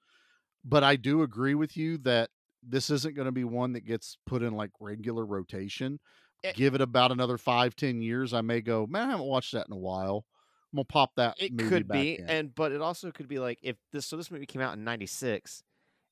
But 0.64 0.84
I 0.84 0.96
do 0.96 1.22
agree 1.22 1.54
with 1.54 1.76
you 1.76 1.98
that 1.98 2.30
this 2.62 2.90
isn't 2.90 3.14
going 3.16 3.26
to 3.26 3.32
be 3.32 3.44
one 3.44 3.72
that 3.74 3.86
gets 3.86 4.18
put 4.26 4.42
in 4.42 4.54
like 4.54 4.70
regular 4.80 5.24
rotation. 5.24 6.00
Eh 6.44 6.52
Give 6.52 6.74
it 6.74 6.80
about 6.80 7.12
another 7.12 7.38
five, 7.38 7.74
ten 7.76 8.00
years. 8.02 8.34
I 8.34 8.40
may 8.42 8.60
go, 8.60 8.86
man, 8.86 9.08
I 9.08 9.10
haven't 9.12 9.26
watched 9.26 9.52
that 9.52 9.66
in 9.68 9.72
a 9.72 9.78
while. 9.78 10.26
I'm 10.72 10.78
gonna 10.78 10.84
pop 10.84 11.14
that 11.16 11.36
It 11.38 11.56
could 11.56 11.88
be, 11.88 12.18
in. 12.18 12.28
and 12.28 12.54
but 12.54 12.72
it 12.72 12.80
also 12.82 13.10
could 13.12 13.28
be 13.28 13.38
like 13.38 13.58
if 13.62 13.76
this. 13.92 14.06
So 14.06 14.16
this 14.16 14.30
movie 14.30 14.46
came 14.46 14.62
out 14.62 14.74
in 14.76 14.84
'96. 14.84 15.62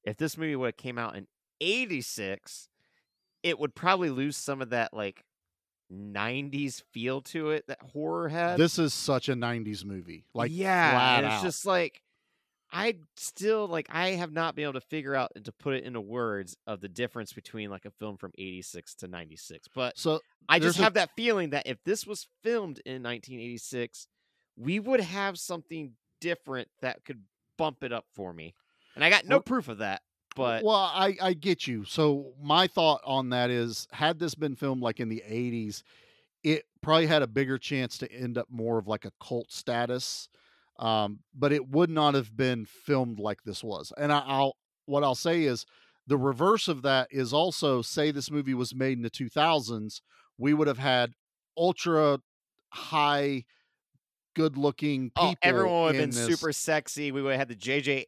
If 0.05 0.17
this 0.17 0.37
movie 0.39 0.57
would 0.57 0.67
have 0.69 0.77
came 0.77 0.99
out 0.99 1.17
in 1.17 1.27
'86, 1.61 2.69
it 3.43 3.59
would 3.59 3.75
probably 3.75 4.11
lose 4.11 4.37
some 4.37 4.63
of 4.63 4.71
that 4.71 4.95
like 4.95 5.25
'90s 5.93 6.83
feel 6.93 7.21
to 7.23 7.51
it 7.51 7.67
that 7.69 7.81
horror 7.93 8.29
had. 8.29 8.57
this 8.59 8.79
is 8.79 8.93
such 8.95 9.29
a 9.29 9.35
90s 9.35 9.85
movie. 9.85 10.25
Like 10.35 10.51
yeah, 10.53 11.19
it's 11.19 11.27
out. 11.27 11.43
just 11.43 11.67
like 11.67 12.03
I 12.73 12.97
still 13.17 13.69
like 13.69 13.87
I 13.91 14.11
have 14.13 14.33
not 14.33 14.57
been 14.57 14.65
able 14.65 14.73
to 14.75 14.81
figure 14.81 15.15
out 15.15 15.33
to 15.45 15.53
put 15.53 15.75
it 15.75 15.85
into 15.85 16.01
words 16.01 16.57
of 16.67 16.81
the 16.81 16.89
difference 16.89 17.33
between 17.33 17.71
like 17.71 17.85
a 17.85 17.91
film 17.93 18.17
from 18.17 18.33
'86 18.37 18.95
to 18.97 19.09
'96. 19.09 19.69
But 19.75 19.97
so 19.99 20.21
I 20.49 20.59
just 20.59 20.79
a- 20.79 20.83
have 20.83 20.95
that 20.95 21.11
feeling 21.17 21.51
that 21.51 21.67
if 21.67 21.79
this 21.85 22.07
was 22.07 22.27
filmed 22.43 22.81
in 22.85 23.03
1986, 23.03 24.09
we 24.57 24.81
would 24.81 25.01
have 25.01 25.39
something 25.39 25.93
different 26.21 26.69
that 26.81 27.05
could 27.05 27.23
bump 27.59 27.85
it 27.85 27.93
up 27.93 28.07
for 28.15 28.33
me. 28.33 28.55
And 28.97 29.05
I 29.05 29.11
got 29.11 29.25
no 29.27 29.37
Well- 29.37 29.43
proof 29.43 29.69
of 29.69 29.79
that, 29.79 30.03
but 30.35 30.65
well, 30.65 30.77
I 30.77 31.17
I 31.21 31.33
get 31.35 31.67
you. 31.67 31.85
So 31.85 32.33
my 32.43 32.67
thought 32.67 33.01
on 33.05 33.31
that 33.31 33.51
is, 33.51 33.87
had 33.93 34.19
this 34.19 34.35
been 34.35 34.57
filmed 34.57 34.83
like 34.83 35.01
in 35.01 35.09
the 35.09 35.23
'80s, 35.29 35.83
it 36.43 36.65
probably 36.83 37.07
had 37.07 37.23
a 37.23 37.27
bigger 37.27 37.59
chance 37.59 37.99
to 37.99 38.13
end 38.13 38.39
up 38.39 38.49
more 38.51 38.79
of 38.79 38.87
like 38.87 39.05
a 39.05 39.13
cult 39.23 39.51
status. 39.51 40.29
Um, 40.79 41.21
but 41.33 41.53
it 41.53 41.69
would 41.69 41.89
not 41.89 42.15
have 42.15 42.37
been 42.37 42.67
filmed 42.67 43.21
like 43.21 43.45
this 43.45 43.63
was. 43.63 43.93
And 43.97 44.13
I, 44.13 44.23
I'll 44.27 44.57
what 44.87 45.05
I'll 45.05 45.15
say 45.15 45.45
is 45.45 45.65
the 46.07 46.17
reverse 46.17 46.69
of 46.69 46.83
that 46.83 47.09
is 47.11 47.33
also 47.33 47.83
say 47.83 48.11
this 48.11 48.31
movie 48.31 48.55
was 48.55 48.75
made 48.75 48.99
in 48.99 49.03
the 49.03 49.11
2000s, 49.11 50.01
we 50.37 50.53
would 50.53 50.69
have 50.69 50.79
had 50.79 51.13
ultra 51.57 52.21
high, 52.71 53.45
good 54.35 54.57
looking 54.57 55.11
people. 55.11 55.31
oh, 55.31 55.35
everyone 55.43 55.83
would 55.85 55.95
have 55.95 56.03
been 56.03 56.11
this. 56.11 56.27
super 56.27 56.53
sexy. 56.53 57.13
We 57.13 57.23
would 57.23 57.31
have 57.31 57.39
had 57.39 57.49
the 57.49 57.55
J.J. 57.55 58.05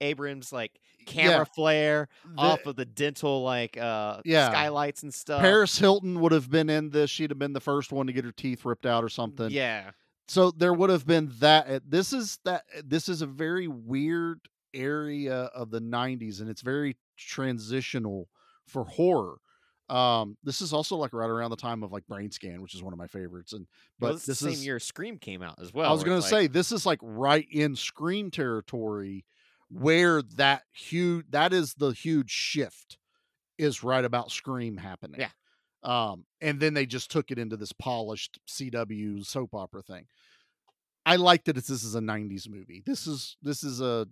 Abrams 0.00 0.52
like 0.52 0.80
camera 1.08 1.38
Yeah. 1.38 1.44
flare 1.44 2.08
The- 2.24 2.40
off 2.40 2.66
of 2.66 2.76
the 2.76 2.84
dental 2.84 3.42
like 3.42 3.76
uh 3.76 4.20
Yeah. 4.24 4.50
skylights 4.50 5.02
and 5.02 5.12
stuff. 5.12 5.40
Paris 5.40 5.78
Hilton 5.78 6.20
would 6.20 6.32
have 6.32 6.50
been 6.50 6.68
in 6.70 6.90
this. 6.90 7.10
She'd 7.10 7.30
have 7.30 7.38
been 7.38 7.52
the 7.52 7.60
first 7.60 7.90
one 7.92 8.06
to 8.06 8.12
get 8.12 8.24
her 8.24 8.32
teeth 8.32 8.64
ripped 8.64 8.86
out 8.86 9.02
or 9.04 9.08
something. 9.08 9.50
Yeah. 9.50 9.90
So 10.28 10.50
there 10.50 10.74
would 10.74 10.90
have 10.90 11.06
been 11.06 11.32
that. 11.40 11.66
uh, 11.68 11.80
This 11.86 12.12
is 12.12 12.38
that. 12.44 12.64
This 12.84 13.08
is 13.08 13.22
a 13.22 13.26
very 13.26 13.66
weird 13.68 14.40
area 14.74 15.44
of 15.54 15.70
the 15.70 15.80
'90s, 15.80 16.40
and 16.40 16.50
it's 16.50 16.60
very 16.60 16.96
transitional 17.48 18.28
for 18.66 18.84
horror. 18.84 19.36
Um, 19.88 20.36
this 20.44 20.60
is 20.60 20.74
also 20.74 20.96
like 20.96 21.14
right 21.14 21.30
around 21.30 21.48
the 21.48 21.56
time 21.56 21.82
of 21.82 21.92
like 21.92 22.06
Brain 22.06 22.30
Scan, 22.30 22.60
which 22.60 22.74
is 22.74 22.82
one 22.82 22.92
of 22.92 22.98
my 22.98 23.06
favorites. 23.06 23.54
And 23.54 23.66
Well, 23.98 24.10
but 24.10 24.14
this, 24.16 24.20
is 24.22 24.26
this 24.26 24.38
the 24.40 24.44
same 24.44 24.52
is 24.52 24.66
year 24.66 24.78
Scream 24.78 25.16
came 25.18 25.40
out 25.42 25.58
as 25.62 25.72
well. 25.72 25.88
I 25.88 25.92
was 25.94 26.04
going 26.04 26.20
to 26.20 26.26
say 26.28 26.46
this 26.46 26.72
is 26.72 26.84
like 26.84 26.98
right 27.00 27.46
in 27.50 27.74
Scream 27.74 28.30
territory, 28.30 29.24
where 29.70 30.22
that 30.36 30.62
huge 30.72 31.26
that 31.30 31.52
is 31.52 31.74
the 31.74 31.90
huge 31.90 32.30
shift 32.30 32.98
is 33.58 33.82
right 33.82 34.04
about 34.04 34.30
Scream 34.30 34.76
happening. 34.76 35.20
Yeah. 35.20 35.30
Um, 35.82 36.24
and 36.40 36.58
then 36.58 36.74
they 36.74 36.86
just 36.86 37.10
took 37.10 37.30
it 37.30 37.38
into 37.38 37.56
this 37.56 37.72
polished 37.72 38.40
CW 38.48 39.24
soap 39.24 39.54
opera 39.54 39.82
thing. 39.82 40.06
I 41.06 41.16
like 41.16 41.44
that 41.44 41.56
it's, 41.56 41.68
this 41.68 41.84
is 41.84 41.94
a 41.94 42.00
'90s 42.00 42.48
movie. 42.48 42.82
This 42.84 43.06
is 43.06 43.36
this 43.42 43.62
is 43.62 43.80
a, 43.80 44.06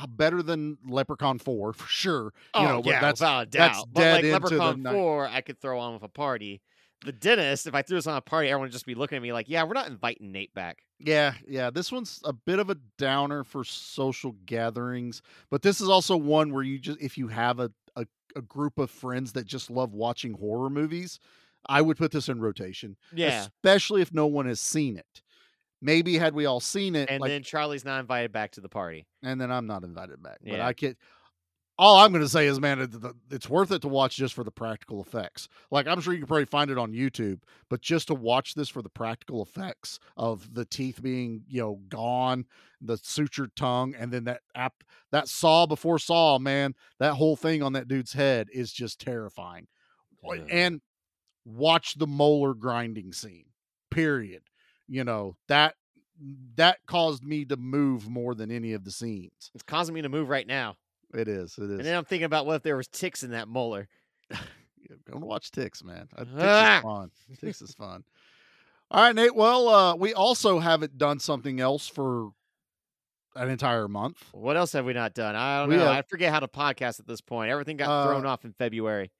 a 0.00 0.06
better 0.06 0.42
than 0.42 0.78
Leprechaun 0.86 1.38
Four 1.38 1.72
for 1.72 1.88
sure. 1.88 2.32
Oh 2.54 2.62
you 2.62 2.68
know, 2.68 2.82
yeah, 2.84 3.00
that's 3.00 3.20
without 3.20 3.46
a 3.46 3.50
that's 3.50 3.78
doubt. 3.78 3.88
But 3.92 4.00
dead 4.00 4.24
like 4.24 4.42
Leprechaun 4.42 4.82
the 4.82 4.90
ni- 4.90 4.96
Four, 4.96 5.26
I 5.26 5.40
could 5.40 5.60
throw 5.60 5.80
on 5.80 5.94
with 5.94 6.02
a 6.02 6.08
party. 6.08 6.62
The 7.04 7.12
dentist, 7.12 7.66
if 7.66 7.74
I 7.74 7.82
threw 7.82 7.96
this 7.96 8.06
on 8.06 8.16
a 8.16 8.20
party, 8.20 8.48
everyone 8.48 8.66
would 8.66 8.72
just 8.72 8.86
be 8.86 8.94
looking 8.94 9.16
at 9.16 9.22
me 9.22 9.32
like, 9.32 9.48
"Yeah, 9.48 9.64
we're 9.64 9.72
not 9.72 9.88
inviting 9.88 10.32
Nate 10.32 10.54
back." 10.54 10.84
Yeah, 11.02 11.34
yeah. 11.48 11.70
This 11.70 11.90
one's 11.90 12.20
a 12.24 12.32
bit 12.32 12.58
of 12.58 12.70
a 12.70 12.76
downer 12.98 13.42
for 13.44 13.64
social 13.64 14.32
gatherings, 14.46 15.22
but 15.50 15.62
this 15.62 15.80
is 15.80 15.88
also 15.88 16.16
one 16.16 16.52
where 16.52 16.62
you 16.62 16.78
just 16.78 17.00
if 17.00 17.16
you 17.16 17.28
have 17.28 17.58
a, 17.58 17.70
a, 17.96 18.06
a 18.36 18.42
group 18.42 18.78
of 18.78 18.90
friends 18.90 19.32
that 19.32 19.46
just 19.46 19.70
love 19.70 19.94
watching 19.94 20.34
horror 20.34 20.68
movies, 20.70 21.18
I 21.66 21.80
would 21.82 21.96
put 21.96 22.10
this 22.12 22.28
in 22.28 22.40
rotation. 22.40 22.96
Yeah. 23.14 23.40
Especially 23.40 24.02
if 24.02 24.12
no 24.12 24.26
one 24.26 24.46
has 24.46 24.60
seen 24.60 24.96
it. 24.96 25.22
Maybe 25.82 26.18
had 26.18 26.34
we 26.34 26.44
all 26.44 26.60
seen 26.60 26.94
it, 26.94 27.08
And 27.10 27.22
like, 27.22 27.30
then 27.30 27.42
Charlie's 27.42 27.86
not 27.86 28.00
invited 28.00 28.32
back 28.32 28.50
to 28.52 28.60
the 28.60 28.68
party. 28.68 29.06
and 29.22 29.40
then 29.40 29.50
I'm 29.50 29.66
not 29.66 29.82
invited 29.82 30.22
back. 30.22 30.38
But 30.42 30.52
Yeah. 30.52 30.66
I 30.66 30.74
can't. 30.74 30.96
All 31.80 31.96
I'm 31.96 32.12
going 32.12 32.22
to 32.22 32.28
say 32.28 32.46
is, 32.46 32.60
man, 32.60 33.14
it's 33.30 33.48
worth 33.48 33.72
it 33.72 33.80
to 33.80 33.88
watch 33.88 34.14
just 34.14 34.34
for 34.34 34.44
the 34.44 34.50
practical 34.50 35.00
effects. 35.00 35.48
Like 35.70 35.86
I'm 35.86 36.02
sure 36.02 36.12
you 36.12 36.18
can 36.18 36.26
probably 36.26 36.44
find 36.44 36.70
it 36.70 36.76
on 36.76 36.92
YouTube, 36.92 37.40
but 37.70 37.80
just 37.80 38.08
to 38.08 38.14
watch 38.14 38.52
this 38.52 38.68
for 38.68 38.82
the 38.82 38.90
practical 38.90 39.40
effects 39.40 39.98
of 40.14 40.52
the 40.52 40.66
teeth 40.66 41.00
being, 41.02 41.42
you 41.48 41.62
know, 41.62 41.80
gone, 41.88 42.44
the 42.82 42.98
sutured 42.98 43.52
tongue, 43.56 43.94
and 43.98 44.12
then 44.12 44.24
that 44.24 44.42
app, 44.54 44.84
that 45.10 45.26
saw 45.26 45.64
before 45.64 45.98
saw, 45.98 46.38
man, 46.38 46.74
that 46.98 47.14
whole 47.14 47.34
thing 47.34 47.62
on 47.62 47.72
that 47.72 47.88
dude's 47.88 48.12
head 48.12 48.48
is 48.52 48.70
just 48.70 49.00
terrifying. 49.00 49.66
Yeah. 50.22 50.42
And 50.50 50.82
watch 51.46 51.94
the 51.94 52.06
molar 52.06 52.52
grinding 52.52 53.14
scene. 53.14 53.46
Period. 53.90 54.42
You 54.86 55.04
know 55.04 55.36
that 55.48 55.76
that 56.56 56.80
caused 56.86 57.24
me 57.24 57.46
to 57.46 57.56
move 57.56 58.06
more 58.06 58.34
than 58.34 58.50
any 58.50 58.74
of 58.74 58.84
the 58.84 58.90
scenes. 58.90 59.50
It's 59.54 59.62
causing 59.62 59.94
me 59.94 60.02
to 60.02 60.10
move 60.10 60.28
right 60.28 60.46
now. 60.46 60.76
It 61.14 61.28
is. 61.28 61.56
It 61.58 61.64
is. 61.64 61.70
And 61.78 61.84
then 61.84 61.96
I'm 61.96 62.04
thinking 62.04 62.24
about 62.26 62.46
what 62.46 62.56
if 62.56 62.62
there 62.62 62.76
was 62.76 62.88
ticks 62.88 63.22
in 63.22 63.30
that 63.32 63.48
molar. 63.48 63.88
Yeah, 64.30 64.38
Go 65.06 65.14
and 65.14 65.22
watch 65.22 65.50
Ticks, 65.50 65.84
man. 65.84 66.08
Uh, 66.16 66.24
Ticks 66.24 66.36
Ah! 66.40 66.76
is 66.78 66.82
fun. 66.82 67.10
Ticks 67.40 67.62
is 67.62 67.74
fun. 67.78 68.02
All 68.90 69.02
right, 69.02 69.14
Nate. 69.14 69.34
Well, 69.36 69.68
uh, 69.68 69.94
we 69.96 70.14
also 70.14 70.58
haven't 70.58 70.98
done 70.98 71.20
something 71.20 71.60
else 71.60 71.86
for 71.86 72.30
an 73.36 73.48
entire 73.50 73.86
month. 73.88 74.16
What 74.32 74.56
else 74.56 74.72
have 74.72 74.84
we 74.84 74.92
not 74.92 75.14
done? 75.14 75.36
I 75.36 75.60
don't 75.60 75.68
We 75.68 75.76
know. 75.76 75.82
have- 75.86 75.96
I 75.96 76.02
forget 76.02 76.32
how 76.32 76.40
to 76.40 76.48
podcast 76.48 76.98
at 76.98 77.06
this 77.06 77.20
point. 77.20 77.50
Everything 77.50 77.76
got 77.76 78.06
thrown 78.06 78.26
Uh, 78.26 78.30
off 78.30 78.44
in 78.44 78.52
February. 78.52 79.10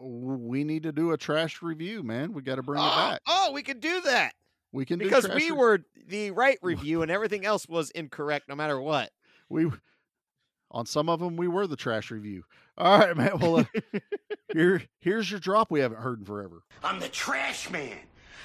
We 0.00 0.64
need 0.64 0.84
to 0.84 0.92
do 0.92 1.10
a 1.12 1.18
trash 1.18 1.60
review, 1.60 2.02
man. 2.02 2.32
We 2.32 2.40
got 2.42 2.54
to 2.56 2.62
bring 2.62 2.80
it 2.80 2.84
Oh, 2.86 2.96
back. 2.96 3.20
oh, 3.26 3.50
we 3.52 3.62
could 3.62 3.80
do 3.80 4.00
that 4.02 4.32
We 4.72 4.84
can 4.86 4.98
do 5.00 5.04
because 5.04 5.28
we 5.28 5.50
re- 5.50 5.52
were 5.52 5.80
the 6.06 6.30
right 6.30 6.58
review 6.62 7.02
and 7.02 7.10
everything 7.10 7.44
else 7.44 7.68
was 7.68 7.90
incorrect 7.90 8.48
no 8.48 8.54
matter 8.54 8.80
what. 8.80 9.10
we 9.48 9.66
on 10.70 10.86
some 10.86 11.08
of 11.08 11.20
them 11.20 11.36
we 11.36 11.48
were 11.48 11.66
the 11.66 11.76
trash 11.76 12.10
review. 12.10 12.44
All 12.76 12.98
right, 12.98 13.16
man. 13.16 13.38
Well, 13.38 13.60
uh, 13.60 13.64
here 14.52 14.82
here's 15.00 15.30
your 15.30 15.40
drop 15.40 15.70
we 15.70 15.80
haven't 15.80 16.00
heard 16.00 16.20
in 16.20 16.24
forever. 16.24 16.62
I'm 16.82 17.00
the 17.00 17.08
trash 17.08 17.70
man. 17.70 17.98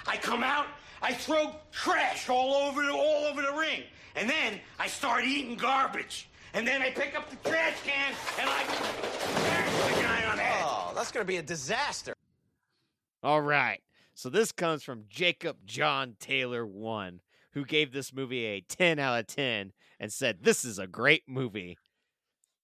I 0.08 0.18
come 0.18 0.44
out, 0.44 0.68
I 1.02 1.14
throw 1.14 1.56
trash 1.72 2.30
all 2.30 2.54
over 2.54 2.84
the, 2.84 2.92
all 2.92 3.26
over 3.26 3.42
the 3.42 3.54
ring, 3.54 3.84
and 4.16 4.30
then 4.30 4.60
I 4.80 4.88
start 4.88 5.24
eating 5.26 5.56
garbage. 5.56 6.30
And 6.56 6.68
then 6.68 6.84
I 6.84 6.92
pick 6.92 7.18
up 7.18 7.30
the 7.32 7.50
trash 7.50 7.78
can 7.84 8.14
and 8.40 8.48
I 8.48 8.64
bash 8.64 9.96
the 9.96 10.02
guy 10.04 10.26
on 10.26 10.38
the 10.38 10.44
head. 10.44 10.64
Oh, 10.64 10.94
that's 10.96 11.12
going 11.12 11.24
to 11.24 11.28
be 11.28 11.38
a 11.38 11.42
disaster. 11.42 12.14
All 13.24 13.42
right. 13.42 13.82
So 14.14 14.30
this 14.30 14.52
comes 14.52 14.84
from 14.84 15.06
Jacob 15.10 15.58
John 15.66 16.16
Taylor 16.20 16.66
1, 16.68 17.22
who 17.54 17.66
gave 17.66 17.92
this 17.92 18.14
movie 18.14 18.46
a 18.46 18.62
10 18.62 19.00
out 19.00 19.20
of 19.20 19.28
10 19.28 19.74
and 20.00 20.14
said, 20.14 20.44
This 20.44 20.64
is 20.64 20.78
a 20.78 20.86
great 20.86 21.24
movie. 21.28 21.78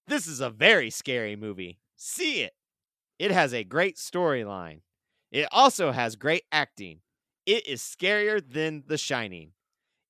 This 0.10 0.26
is 0.26 0.40
a 0.40 0.49
very 0.49 0.90
scary 0.90 1.36
movie. 1.36 1.77
See 1.95 2.41
it. 2.41 2.53
It 3.19 3.30
has 3.30 3.53
a 3.53 3.64
great 3.64 3.95
storyline. 3.95 4.81
It 5.31 5.48
also 5.52 5.91
has 5.91 6.15
great 6.15 6.45
acting. 6.52 7.02
It 7.45 7.68
is 7.68 7.81
scarier 7.81 8.41
than 8.41 8.84
The 8.88 8.98
Shining. 8.98 9.52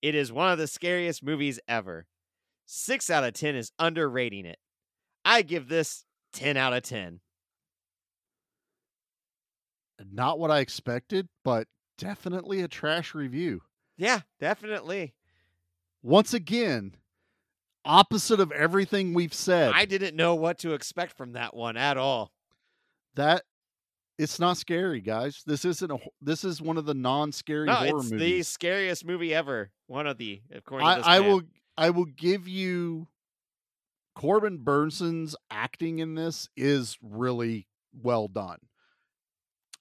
It 0.02 0.16
is 0.16 0.32
one 0.32 0.50
of 0.54 0.58
the 0.58 0.68
scariest 0.68 1.22
movies 1.22 1.60
ever. 1.68 2.08
6 2.66 3.10
out 3.10 3.26
of 3.26 3.34
10 3.34 3.56
is 3.56 3.74
underrating 3.78 4.46
it. 4.46 4.60
I 5.26 5.42
give 5.42 5.68
this 5.68 6.06
10 6.32 6.56
out 6.56 6.72
of 6.72 6.84
10. 6.84 7.20
Not 10.10 10.40
what 10.40 10.50
I 10.50 10.60
expected, 10.60 11.28
but 11.44 11.68
definitely 11.98 12.62
a 12.62 12.70
trash 12.70 13.14
review. 13.14 13.64
Yeah, 13.98 14.22
definitely. 14.40 15.14
Once 16.02 16.34
again, 16.34 16.96
opposite 17.90 18.40
of 18.40 18.52
everything 18.52 19.14
we've 19.14 19.34
said. 19.34 19.72
I 19.74 19.86
didn't 19.86 20.16
know 20.16 20.36
what 20.36 20.60
to 20.60 20.74
expect 20.74 21.18
from 21.18 21.34
that 21.34 21.56
one 21.56 21.76
at 21.76 21.98
all. 21.98 22.32
that 23.16 23.44
it's 24.18 24.38
not 24.40 24.57
scary, 24.57 24.99
guys. 25.02 25.44
This 25.45 25.64
isn't 25.66 25.90
a. 25.90 25.98
This 26.22 26.44
is 26.44 26.61
one 26.61 26.78
of 26.78 26.86
the 26.86 26.94
non-scary 26.94 27.66
No, 27.68 27.74
horror 27.76 27.99
it's 27.99 28.10
the 28.10 28.44
scariest 28.44 29.06
movie 29.06 29.34
ever. 29.34 29.72
One 29.88 30.07
of 30.07 30.18
the, 30.18 30.41
according 30.53 30.88
I, 30.88 30.99
I 30.99 31.20
will. 31.22 31.41
I 31.78 31.90
will 31.90 32.06
give 32.06 32.48
you. 32.48 33.07
Corbin 34.16 34.57
Bernsen's 34.57 35.36
acting 35.49 35.99
in 35.99 36.16
this 36.16 36.49
is 36.57 36.98
really 37.02 37.68
well 37.94 38.28
done. 38.28 38.57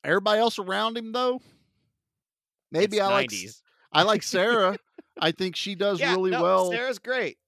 Everybody 0.04 0.38
else 0.38 0.60
around 0.60 0.96
him, 0.96 1.10
though, 1.10 1.40
maybe 2.70 2.98
It's 2.98 3.06
I 3.06 3.10
like. 3.10 3.32
I 3.92 4.02
like 4.02 4.22
Sarah. 4.22 4.78
I 5.20 5.32
think 5.32 5.56
she 5.56 5.74
does 5.74 5.98
Yeah, 5.98 6.12
really 6.12 6.30
no, 6.30 6.42
well. 6.44 6.70
Sarah's 6.70 7.00
great. 7.00 7.38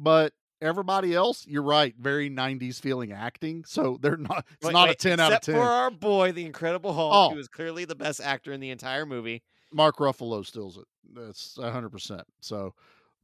But 0.00 0.32
everybody 0.60 1.14
else, 1.14 1.46
you're 1.46 1.62
right, 1.62 1.94
very 1.98 2.28
'90s 2.28 2.80
feeling 2.80 3.12
acting. 3.12 3.64
So 3.66 3.98
they're 4.00 4.16
not. 4.16 4.44
It's 4.54 4.66
Wait, 4.66 4.72
not 4.72 4.88
wait, 4.88 5.04
a 5.04 5.08
10 5.08 5.20
out 5.20 5.26
of 5.32 5.38
except 5.38 5.44
10. 5.46 5.54
for 5.54 5.60
our 5.62 5.90
boy, 5.90 6.32
the 6.32 6.44
Incredible 6.44 6.92
Hulk, 6.92 7.12
Oh. 7.14 7.34
who 7.34 7.38
is 7.38 7.46
clearly 7.48 7.84
the 7.84 7.94
best 7.94 8.20
actor 8.20 8.52
in 8.52 8.60
the 8.60 8.70
entire 8.70 9.06
movie. 9.06 9.42
Mark 9.72 9.98
Ruffalo 9.98 10.44
steals 10.44 10.76
it. 10.78 10.84
That's 11.14 11.56
hundred 11.60 11.90
percent. 11.90 12.22
So, 12.40 12.74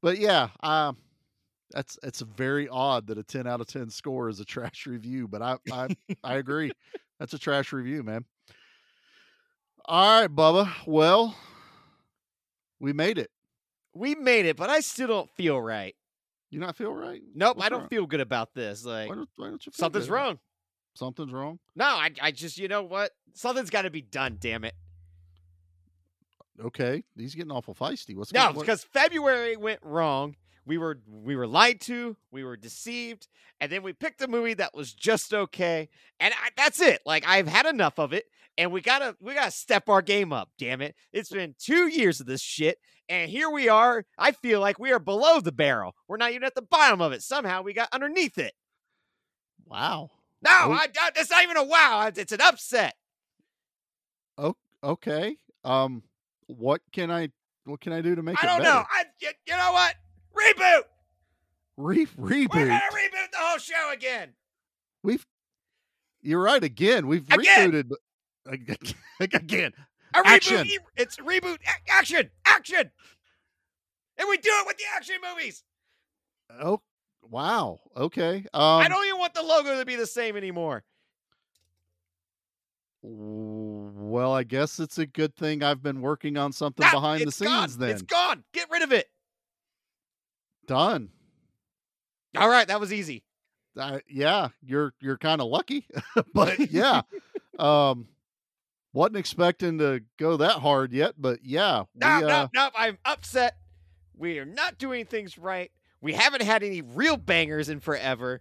but 0.02 0.18
yeah, 0.18 0.48
um, 0.62 0.96
that's 1.72 1.98
it's 2.04 2.20
very 2.20 2.68
odd 2.68 3.06
that 3.08 3.18
a 3.18 3.24
ten 3.24 3.46
out 3.48 3.60
of 3.60 3.66
ten 3.66 3.90
score 3.90 4.28
is 4.28 4.38
a 4.38 4.44
trash 4.54 4.86
review. 4.86 5.26
But 5.26 5.42
I 5.42 5.56
I 5.72 5.88
I 6.22 6.34
agree. 6.34 6.70
That's 7.18 7.32
a 7.32 7.38
trash 7.38 7.72
review, 7.72 8.02
man. 8.02 8.24
All 9.86 10.20
right, 10.20 10.30
Bubba. 10.30 10.70
Well, 10.86 11.34
we 12.80 12.92
made 12.92 13.18
it. 13.18 13.30
We 13.94 14.14
made 14.14 14.46
it, 14.46 14.56
but 14.56 14.68
I 14.68 14.80
still 14.80 15.08
don't 15.08 15.30
feel 15.30 15.60
right. 15.60 15.94
You 16.51 16.60
not 16.60 16.77
feel 16.77 16.93
right? 16.93 17.23
Nope, 17.35 17.56
What's 17.56 17.66
I 17.66 17.68
don't 17.68 17.81
wrong? 17.81 17.89
feel 17.89 18.06
good 18.06 18.20
about 18.20 18.55
this. 18.55 18.85
Like 18.85 19.09
Why 19.09 19.14
don't, 19.16 19.28
why 19.36 19.47
don't 19.48 19.66
you 19.66 19.73
feel 19.73 19.78
something's 19.85 20.09
wrong. 20.09 20.39
Something's 20.94 21.32
wrong. 21.32 21.59
No, 21.74 21.85
I, 21.85 22.10
I 22.23 22.31
just, 22.31 22.56
you 22.59 22.68
know 22.68 22.82
what? 22.82 23.10
Something's 23.35 23.68
got 23.70 23.82
to 23.82 23.90
be 23.90 24.01
done. 24.01 24.39
Damn 24.40 24.64
it! 24.64 24.74
Okay, 26.64 27.05
he's 27.16 27.35
getting 27.35 27.51
awful 27.51 27.74
feisty. 27.74 28.16
What's 28.16 28.32
No, 28.32 28.52
because 28.52 28.82
February 28.85 29.56
went 29.56 29.81
wrong. 29.82 30.36
We 30.66 30.78
were 30.78 30.98
we 31.09 31.36
were 31.36 31.47
lied 31.47 31.80
to, 31.82 32.16
we 32.32 32.43
were 32.44 32.56
deceived, 32.56 33.28
and 33.60 33.70
then 33.70 33.82
we 33.84 33.93
picked 33.93 34.20
a 34.22 34.28
movie 34.28 34.55
that 34.55 34.74
was 34.74 34.93
just 34.93 35.32
okay, 35.32 35.88
and 36.18 36.34
I, 36.34 36.48
that's 36.56 36.80
it. 36.80 37.01
Like 37.06 37.24
I've 37.26 37.47
had 37.47 37.66
enough 37.66 37.98
of 38.01 38.12
it, 38.12 38.24
and 38.59 38.72
we 38.72 38.80
gotta 38.80 39.16
we 39.20 39.34
gotta 39.34 39.52
step 39.52 39.88
our 39.88 40.02
game 40.02 40.32
up. 40.32 40.51
Damn 40.59 40.82
it! 40.82 40.97
It's 41.12 41.30
been 41.30 41.55
two 41.59 41.86
years 41.86 42.18
of 42.18 42.26
this 42.26 42.43
shit, 42.43 42.78
and 43.09 43.30
here 43.30 43.48
we 43.48 43.68
are. 43.68 44.05
I 44.18 44.32
feel 44.32 44.59
like 44.60 44.78
we 44.80 44.90
are 44.90 44.98
below 44.98 45.40
the 45.40 45.52
barrel. 45.52 45.94
We're 46.09 46.16
not 46.16 46.32
even 46.32 46.43
at 46.44 46.56
the 46.56 46.62
bottom 46.62 47.01
of 47.01 47.12
it. 47.12 47.22
Somehow 47.22 47.62
we 47.62 47.72
got 47.72 47.88
underneath 47.93 48.36
it. 48.38 48.55
wow. 49.66 50.10
No, 50.43 50.51
Oh. 50.51 50.72
I, 50.72 50.86
I, 51.01 51.10
it's 51.16 51.30
not 51.30 51.43
even 51.44 51.56
a 51.56 51.64
wow. 51.64 52.10
It's 52.14 52.30
an 52.32 52.40
upset. 52.43 52.94
Oh, 54.36 54.55
okay. 54.84 55.36
Um, 55.64 56.02
what 56.47 56.82
can 56.93 57.10
I 57.10 57.30
what 57.64 57.80
can 57.80 57.93
I 57.93 58.01
do 58.01 58.14
to 58.14 58.22
make 58.22 58.34
it? 58.34 58.44
I 58.44 58.47
don't 58.47 58.59
better? 58.62 58.74
know. 58.80 58.84
I, 58.90 59.05
you, 59.20 59.30
you 59.47 59.56
know 59.56 59.72
what? 59.72 59.94
Reboot. 60.36 60.82
Re- 61.76 62.06
reboot. 62.06 62.16
We're 62.16 62.28
reboot. 62.30 62.48
gonna 62.68 62.80
reboot 62.92 63.30
the 63.32 63.38
whole 63.38 63.58
show 63.58 63.92
again. 63.92 64.30
We've. 65.02 65.24
You're 66.22 66.42
right. 66.42 66.62
Again, 66.62 67.06
we've 67.06 67.30
Again. 67.30 67.72
rebooted. 67.72 67.92
ag- 68.52 69.34
Again, 69.34 69.72
A 70.14 70.22
Action. 70.24 70.56
reboot. 70.66 70.78
It's 70.96 71.16
reboot. 71.18 71.58
a- 71.66 71.90
action. 71.92 72.30
Action. 72.44 72.90
And 74.18 74.28
we 74.28 74.36
do 74.38 74.50
it 74.50 74.66
with 74.66 74.76
the 74.78 74.84
action 74.94 75.16
movies. 75.22 75.62
oh 76.60 76.80
wow. 77.22 77.78
Okay. 77.96 78.36
Um, 78.54 78.62
I 78.80 78.88
don't 78.88 79.04
even 79.06 79.18
want 79.18 79.34
the 79.34 79.42
logo 79.42 79.78
to 79.78 79.84
be 79.84 79.96
the 79.96 80.06
same 80.06 80.36
anymore. 80.36 80.84
Well, 83.02 84.32
I 84.32 84.42
guess 84.42 84.80
it's 84.80 84.98
a 84.98 85.06
good 85.06 85.34
thing 85.36 85.62
I've 85.62 85.82
been 85.82 86.00
working 86.00 86.36
on 86.36 86.52
something 86.52 86.86
behind 86.90 87.20
the 87.22 87.28
it's 87.28 87.40
gone. 87.40 87.68
scenes. 87.68 87.78
Then 87.78 87.90
It's 87.90 88.02
gone. 88.02 88.42
Get 88.52 88.68
rid 88.70 88.82
of 88.82 88.92
it. 88.92 89.06
Done. 90.66 91.10
All 92.36 92.48
right, 92.48 92.68
that 92.68 92.80
was 92.80 92.93
easy. 92.93 93.24
Uh, 93.76 93.98
yeah, 94.09 94.48
you're 94.62 94.94
you're 95.01 95.18
kind 95.18 95.40
of 95.40 95.48
lucky, 95.48 95.86
but 96.34 96.70
yeah, 96.70 97.02
um, 97.59 98.09
wasn't 98.93 99.16
expecting 99.16 99.78
to 99.78 100.02
go 100.18 100.38
that 100.38 100.52
hard 100.59 100.93
yet, 100.93 101.14
but 101.18 101.40
yeah, 101.44 101.80
we, 101.94 102.01
No, 102.01 102.06
uh, 102.06 102.20
no, 102.20 102.48
no. 102.55 102.70
I'm 102.76 102.98
upset. 103.05 103.56
We 104.16 104.38
are 104.38 104.47
not 104.47 104.78
doing 104.78 105.05
things 105.05 105.36
right. 105.36 105.70
We 106.01 106.14
haven't 106.14 106.43
had 106.43 106.62
any 106.62 106.80
real 106.82 107.16
bangers 107.18 107.68
in 107.68 107.80
forever. 107.80 108.40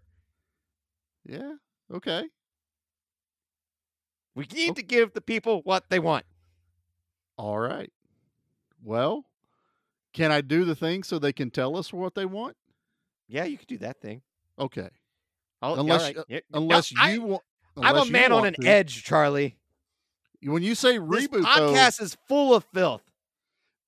yeah, 1.25 1.53
okay, 1.93 2.25
We 4.35 4.45
need 4.53 4.75
to 4.77 4.83
give 4.83 5.13
the 5.13 5.21
people 5.21 5.61
what 5.63 5.89
they 5.89 5.99
want. 5.99 6.25
all 7.37 7.57
right. 7.59 7.91
Well, 8.83 9.25
can 10.15 10.31
I 10.31 10.41
do 10.41 10.65
the 10.65 10.75
thing 10.75 11.03
so 11.03 11.19
they 11.19 11.33
can 11.33 11.51
tell 11.51 11.77
us 11.77 11.91
what 11.93 12.15
they 12.15 12.25
want? 12.25 12.55
Yeah, 13.27 13.43
you 13.43 13.57
could 13.57 13.67
do 13.67 13.77
that 13.79 13.99
thing. 14.01 14.21
Okay, 14.57 14.89
I'll, 15.61 15.79
unless 15.79 16.01
all 16.01 16.07
right. 16.07 16.17
uh, 16.17 16.23
no, 16.51 16.59
unless 16.61 16.93
I- 16.97 17.11
you 17.11 17.21
want. 17.21 17.43
I'm 17.77 17.97
a 17.97 18.05
man 18.05 18.31
on 18.31 18.45
an 18.45 18.53
to. 18.53 18.65
edge, 18.67 19.03
Charlie. 19.03 19.57
When 20.41 20.63
you 20.63 20.75
say 20.75 20.97
This 20.97 21.27
reboot, 21.27 21.31
though, 21.43 21.73
podcast 21.73 22.01
is 22.01 22.15
full 22.27 22.55
of 22.55 22.63
filth. 22.73 23.01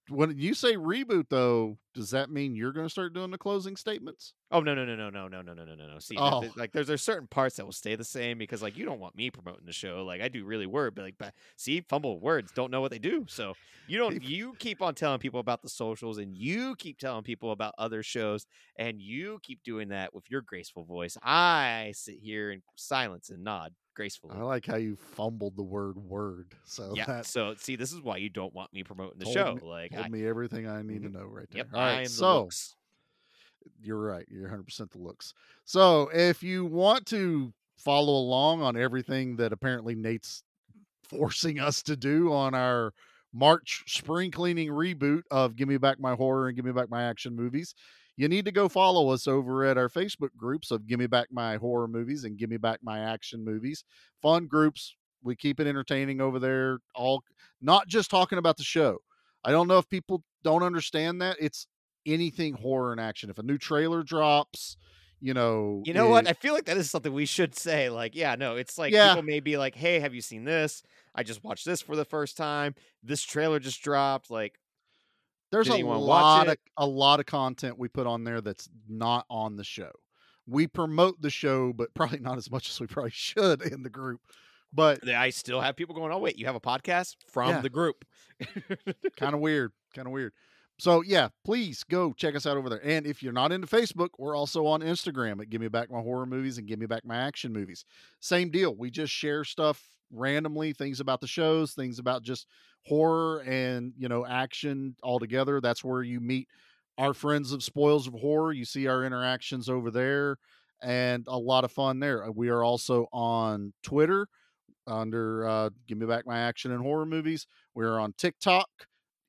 When 0.09 0.37
you 0.37 0.53
say 0.53 0.75
reboot, 0.75 1.25
though, 1.29 1.77
does 1.93 2.11
that 2.11 2.29
mean 2.29 2.55
you're 2.55 2.71
going 2.71 2.85
to 2.85 2.89
start 2.91 3.13
doing 3.13 3.31
the 3.31 3.37
closing 3.37 3.75
statements? 3.75 4.33
Oh 4.51 4.59
no 4.61 4.73
no 4.75 4.85
no 4.85 4.95
no 4.95 5.09
no 5.09 5.27
no 5.27 5.41
no 5.41 5.53
no 5.53 5.65
no 5.65 5.75
no 5.75 5.87
no. 5.93 5.99
See, 5.99 6.15
Oh. 6.17 6.41
th- 6.41 6.55
like 6.55 6.71
there's 6.71 6.87
there's 6.87 7.01
certain 7.01 7.27
parts 7.27 7.55
that 7.57 7.65
will 7.65 7.73
stay 7.73 7.95
the 7.95 8.03
same 8.05 8.37
because 8.37 8.61
like 8.61 8.77
you 8.77 8.85
don't 8.85 8.99
want 8.99 9.15
me 9.15 9.29
promoting 9.31 9.65
the 9.65 9.73
show. 9.73 10.03
Like 10.05 10.21
I 10.21 10.27
do 10.29 10.45
really 10.45 10.65
word, 10.67 10.95
but 10.95 11.01
like 11.03 11.15
but 11.17 11.33
see, 11.57 11.81
fumble 11.81 12.19
words 12.19 12.51
don't 12.55 12.71
know 12.71 12.79
what 12.81 12.91
they 12.91 12.99
do. 12.99 13.25
So 13.27 13.53
you 13.87 13.97
don't 13.97 14.23
you 14.23 14.53
keep 14.59 14.81
on 14.81 14.95
telling 14.95 15.19
people 15.19 15.39
about 15.39 15.61
the 15.63 15.69
socials 15.69 16.17
and 16.17 16.35
you 16.37 16.75
keep 16.77 16.97
telling 16.99 17.23
people 17.23 17.51
about 17.51 17.73
other 17.77 18.03
shows 18.03 18.45
and 18.77 19.01
you 19.01 19.39
keep 19.43 19.63
doing 19.63 19.89
that 19.89 20.13
with 20.13 20.29
your 20.29 20.41
graceful 20.41 20.85
voice. 20.85 21.17
I 21.23 21.91
sit 21.95 22.19
here 22.21 22.51
in 22.51 22.61
silence 22.75 23.29
and 23.29 23.43
nod 23.43 23.73
gracefully. 23.97 24.35
I 24.37 24.43
like 24.43 24.65
how 24.65 24.77
you 24.77 24.95
fumbled 24.95 25.57
the 25.57 25.63
word 25.63 25.97
"word." 25.97 26.53
So 26.63 26.93
yeah. 26.95 27.05
that 27.05 27.25
So 27.25 27.55
see, 27.57 27.75
this 27.75 27.91
is 27.91 28.01
why 28.01 28.17
you 28.17 28.29
don't 28.29 28.53
want 28.53 28.71
me 28.71 28.83
promoting 28.83 29.19
the 29.19 29.25
show. 29.25 29.55
me- 29.55 29.61
like 29.61 29.91
told 29.91 30.05
I, 30.05 30.09
me 30.09 30.25
everything 30.25 30.69
I 30.69 30.83
need 30.83 31.01
to 31.01 31.09
mm-hmm. 31.09 31.17
know 31.17 31.25
right 31.25 31.47
there. 31.51 31.57
yep, 31.57 31.67
All 31.73 31.79
I 31.81 31.97
right, 31.97 32.09
so 32.09 32.43
looks. 32.43 32.75
you're 33.81 33.99
right. 33.99 34.25
You're 34.29 34.43
100 34.43 34.63
percent 34.63 34.91
the 34.91 34.99
looks. 34.99 35.33
So 35.65 36.09
if 36.13 36.43
you 36.43 36.65
want 36.65 37.07
to 37.07 37.51
follow 37.77 38.13
along 38.13 38.61
on 38.61 38.77
everything 38.77 39.35
that 39.37 39.51
apparently 39.51 39.95
Nate's 39.95 40.43
forcing 41.09 41.59
us 41.59 41.81
to 41.83 41.97
do 41.97 42.31
on 42.31 42.53
our 42.53 42.93
March 43.33 43.83
spring 43.87 44.31
cleaning 44.31 44.69
reboot 44.69 45.23
of 45.31 45.55
Give 45.55 45.67
Me 45.67 45.77
Back 45.77 45.99
My 45.99 46.13
Horror 46.13 46.47
and 46.47 46.55
Give 46.55 46.65
Me 46.65 46.71
Back 46.71 46.89
My 46.89 47.03
Action 47.03 47.35
Movies, 47.35 47.75
you 48.17 48.27
need 48.27 48.45
to 48.45 48.51
go 48.51 48.67
follow 48.67 49.09
us 49.09 49.27
over 49.27 49.63
at 49.63 49.77
our 49.77 49.89
Facebook 49.89 50.35
groups 50.35 50.71
of 50.71 50.85
Give 50.87 50.99
Me 50.99 51.07
Back 51.07 51.27
My 51.31 51.55
Horror 51.57 51.87
Movies 51.87 52.23
and 52.23 52.37
Give 52.37 52.49
Me 52.49 52.57
Back 52.57 52.79
My 52.83 52.99
Action 52.99 53.45
Movies. 53.45 53.83
Fun 54.21 54.47
groups. 54.47 54.95
We 55.23 55.35
keep 55.35 55.59
it 55.59 55.67
entertaining 55.67 56.19
over 56.21 56.39
there. 56.39 56.79
All 56.95 57.23
not 57.61 57.87
just 57.87 58.09
talking 58.11 58.37
about 58.37 58.57
the 58.57 58.63
show. 58.63 58.97
I 59.43 59.51
don't 59.51 59.67
know 59.67 59.77
if 59.77 59.87
people 59.87 60.23
don't 60.43 60.63
understand 60.63 61.21
that. 61.21 61.37
It's 61.39 61.67
anything 62.05 62.53
horror 62.53 62.91
and 62.91 63.01
action. 63.01 63.29
If 63.29 63.37
a 63.37 63.43
new 63.43 63.57
trailer 63.57 64.03
drops, 64.03 64.77
you 65.19 65.33
know, 65.33 65.81
You 65.85 65.93
know 65.93 66.09
what? 66.09 66.27
I 66.27 66.33
feel 66.33 66.53
like 66.53 66.65
that 66.65 66.77
is 66.77 66.89
something 66.91 67.11
we 67.11 67.25
should 67.25 67.55
say. 67.57 67.89
Like, 67.89 68.15
yeah, 68.15 68.35
no, 68.35 68.55
it's 68.55 68.77
like 68.77 68.93
Yeah. 68.93 69.09
people 69.09 69.23
may 69.23 69.39
be 69.39 69.57
like, 69.57 69.73
"Hey, 69.75 69.99
have 69.99 70.13
you 70.13 70.21
seen 70.21 70.43
this? 70.43 70.83
I 71.15 71.23
just 71.23 71.43
watched 71.43 71.65
this 71.65 71.81
for 71.81 71.95
the 71.95 72.05
first 72.05 72.37
time. 72.37 72.75
This 73.03 73.23
trailer 73.23 73.59
just 73.59 73.81
dropped." 73.81 74.29
Like, 74.29 74.59
there's 75.51 75.69
a 75.69 75.77
lot 75.77 76.47
of 76.47 76.57
a 76.77 76.85
lot 76.85 77.19
of 77.19 77.25
content 77.25 77.77
we 77.77 77.87
put 77.87 78.07
on 78.07 78.23
there 78.23 78.41
that's 78.41 78.69
not 78.87 79.25
on 79.29 79.55
the 79.55 79.63
show. 79.63 79.91
We 80.45 80.67
promote 80.67 81.21
the 81.21 81.29
show, 81.29 81.73
but 81.73 81.93
probably 81.93 82.19
not 82.21 82.37
as 82.37 82.49
much 82.51 82.69
as 82.69 82.79
we 82.79 82.87
probably 82.87 83.11
should 83.11 83.61
in 83.61 83.83
the 83.83 83.89
group. 83.89 84.21
But 84.73 85.07
I 85.07 85.29
still 85.29 85.61
have 85.61 85.75
people 85.75 85.95
going, 85.95 86.11
"Oh, 86.11 86.19
wait, 86.19 86.37
you 86.37 86.45
have 86.45 86.55
a 86.55 86.59
podcast 86.59 87.15
from 87.27 87.49
Yeah. 87.49 87.61
the 87.61 87.69
group?" 87.69 88.05
kind 89.17 89.33
of 89.33 89.39
weird, 89.41 89.71
kind 89.95 90.07
of 90.07 90.11
weird. 90.11 90.33
So 90.79 91.01
yeah, 91.01 91.29
please 91.43 91.83
go 91.83 92.13
check 92.13 92.35
us 92.35 92.45
out 92.45 92.55
over 92.57 92.69
there. 92.69 92.85
And 92.85 93.07
if 93.07 93.23
you're 93.23 93.33
not 93.33 93.51
into 93.51 93.65
Facebook, 93.65 94.09
we're 94.19 94.35
also 94.35 94.67
on 94.67 94.81
Instagram 94.81 95.41
at 95.41 95.49
Give 95.49 95.59
Me 95.61 95.69
Back 95.69 95.89
My 95.89 96.01
Horror 96.01 96.25
Movies 96.27 96.57
and 96.59 96.67
Give 96.67 96.77
Me 96.79 96.85
Back 96.85 97.03
My 97.05 97.15
Action 97.15 97.51
Movies. 97.51 97.83
Same 98.19 98.51
deal. 98.51 98.75
We 98.75 98.91
just 98.91 99.11
share 99.11 99.43
stuff 99.43 99.83
randomly, 100.11 100.73
things 100.73 100.99
about 100.99 101.19
the 101.21 101.27
shows, 101.27 101.73
things 101.73 101.97
about 101.97 102.21
just 102.21 102.45
horror 102.87 103.41
and 103.41 103.93
you 103.97 104.07
know 104.07 104.25
action 104.25 104.95
all 105.03 105.19
together. 105.19 105.59
That's 105.61 105.83
where 105.83 106.03
you 106.03 106.19
meet 106.19 106.47
our 106.97 107.13
friends 107.13 107.51
of 107.51 107.63
Spoils 107.63 108.07
of 108.07 108.13
Horror. 108.13 108.53
You 108.53 108.65
see 108.65 108.87
our 108.87 109.03
interactions 109.03 109.69
over 109.69 109.91
there, 109.91 110.37
and 110.81 111.25
a 111.27 111.37
lot 111.37 111.63
of 111.63 111.71
fun 111.71 111.99
there. 111.99 112.25
Uh, 112.25 112.31
We 112.31 112.49
are 112.49 112.63
also 112.63 113.07
on 113.11 113.73
Twitter 113.83 114.27
under 114.87 115.47
uh, 115.47 115.69
Give 115.87 115.97
Me 115.97 116.05
Back 116.05 116.25
My 116.25 116.39
Action 116.39 116.71
and 116.71 116.81
Horror 116.81 117.05
Movies. 117.05 117.45
We're 117.75 117.99
on 117.99 118.13
TikTok. 118.17 118.69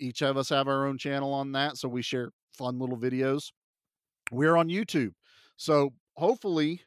Each 0.01 0.23
of 0.23 0.37
us 0.37 0.49
have 0.51 0.69
our 0.69 0.87
own 0.87 0.97
channel 0.99 1.33
on 1.35 1.53
that, 1.53 1.77
so 1.77 1.89
we 1.89 2.03
share 2.03 2.31
fun 2.57 2.79
little 2.79 2.97
videos. 2.97 3.51
We're 4.31 4.57
on 4.57 4.69
YouTube. 4.69 5.13
So 5.57 5.93
hopefully, 6.17 6.83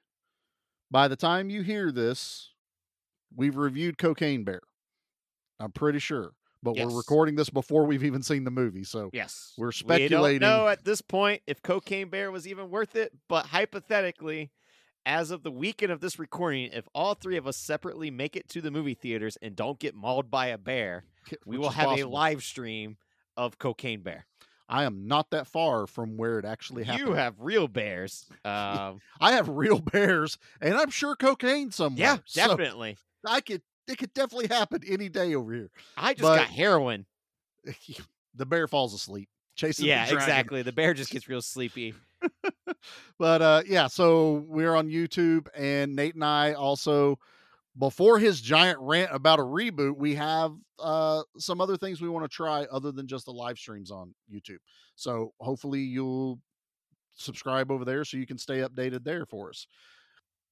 by 0.90 1.10
the 1.10 1.18
time 1.18 1.50
you 1.50 1.62
hear 1.62 1.92
this, 1.92 2.52
we've 3.36 3.58
reviewed 3.58 3.98
Cocaine 3.98 4.44
Bear. 4.46 4.62
I'm 5.60 5.72
pretty 5.72 6.00
sure. 6.00 6.32
But 6.64 6.76
Yes. 6.76 6.86
we're 6.88 6.98
recording 6.98 7.36
this 7.36 7.50
before 7.50 7.86
we've 7.86 8.04
even 8.04 8.22
seen 8.22 8.44
the 8.44 8.52
movie. 8.52 8.84
So 8.84 9.10
yes, 9.14 9.54
we're 9.58 9.72
speculating. 9.72 10.36
We 10.36 10.40
don't 10.40 10.58
know 10.64 10.68
at 10.68 10.84
this 10.84 11.02
point 11.02 11.42
if 11.48 11.62
Cocaine 11.64 12.10
Bear 12.10 12.32
was 12.32 12.48
even 12.48 12.70
worth 12.70 12.96
it, 12.96 13.12
but 13.28 13.48
hypothetically, 13.48 14.52
as 15.06 15.32
of 15.32 15.42
the 15.42 15.52
weekend 15.52 15.92
of 15.92 16.00
this 16.02 16.20
recording, 16.20 16.70
if 16.72 16.88
all 16.94 17.16
three 17.16 17.38
of 17.38 17.48
us 17.48 17.58
separately 17.58 18.12
make 18.12 18.36
it 18.36 18.48
to 18.50 18.62
the 18.62 18.70
movie 18.70 18.94
theaters 18.94 19.38
and 19.42 19.56
don't 19.56 19.80
get 19.80 19.96
mauled 19.96 20.30
by 20.30 20.48
a 20.48 20.58
bear, 20.60 21.06
we 21.46 21.58
which 21.58 21.60
will 21.62 21.70
have 21.72 21.98
a 22.00 22.04
live 22.04 22.44
stream 22.44 22.98
of 23.36 23.58
Cocaine 23.58 24.02
Bear. 24.02 24.28
I 24.70 24.84
am 24.84 25.08
not 25.08 25.32
that 25.32 25.48
far 25.48 25.86
from 25.88 26.16
where 26.16 26.40
it 26.40 26.46
actually 26.46 26.84
happened. 26.84 27.08
You 27.08 27.14
have 27.16 27.36
real 27.40 27.68
bears. 27.68 28.26
Um, 28.46 29.02
I 29.20 29.34
have 29.34 29.50
real 29.50 29.80
bears, 29.80 30.38
and 30.62 30.76
I'm 30.76 30.90
sure 30.92 31.16
cocaine 31.16 31.72
somewhere. 31.72 32.00
yeah, 32.00 32.18
So 32.26 32.48
definitely. 32.48 32.98
I 33.26 33.42
could. 33.42 33.62
It 33.88 33.98
could 33.98 34.14
definitely 34.14 34.48
happen 34.48 34.82
any 34.88 35.10
day 35.10 35.36
over 35.36 35.54
here. 35.54 35.72
I 35.98 36.14
just 36.14 36.22
but- 36.22 36.38
got 36.38 36.48
heroin. 36.48 37.06
the 38.36 38.46
bear 38.46 38.68
falls 38.68 38.94
asleep 38.94 39.30
chasing. 39.56 39.86
Yeah, 39.86 40.06
dragon. 40.06 40.18
exactly. 40.18 40.62
The 40.64 40.72
bear 40.72 40.94
just 40.94 41.12
gets 41.12 41.28
real 41.28 41.42
sleepy. 41.42 41.94
But 43.20 43.42
uh, 43.44 43.62
yeah, 43.68 43.86
so 43.86 44.44
we're 44.48 44.74
on 44.74 44.88
YouTube, 44.88 45.48
and 45.56 45.96
Nate 45.96 46.16
and 46.16 46.24
I 46.24 46.54
also, 46.54 47.20
before 47.78 48.18
his 48.18 48.42
giant 48.42 48.80
rant 48.82 49.12
about 49.14 49.38
a 49.38 49.44
reboot, 49.44 49.96
we 49.96 50.16
have 50.16 50.54
uh, 50.80 51.22
some 51.38 51.62
other 51.62 51.78
things 51.78 52.02
we 52.02 52.10
want 52.10 52.26
to 52.26 52.36
try 52.36 52.66
other 52.72 52.92
than 52.92 53.06
just 53.06 53.26
the 53.26 53.32
live 53.32 53.60
streams 53.60 53.92
on 53.92 54.16
YouTube. 54.34 54.58
So 54.96 55.34
hopefully 55.40 55.82
you'll 55.82 56.40
subscribe 57.14 57.70
over 57.70 57.86
there 57.86 58.04
so 58.04 58.18
you 58.18 58.26
can 58.26 58.40
stay 58.40 58.60
updated 58.60 59.04
there 59.04 59.28
for 59.28 59.50
us. 59.50 59.68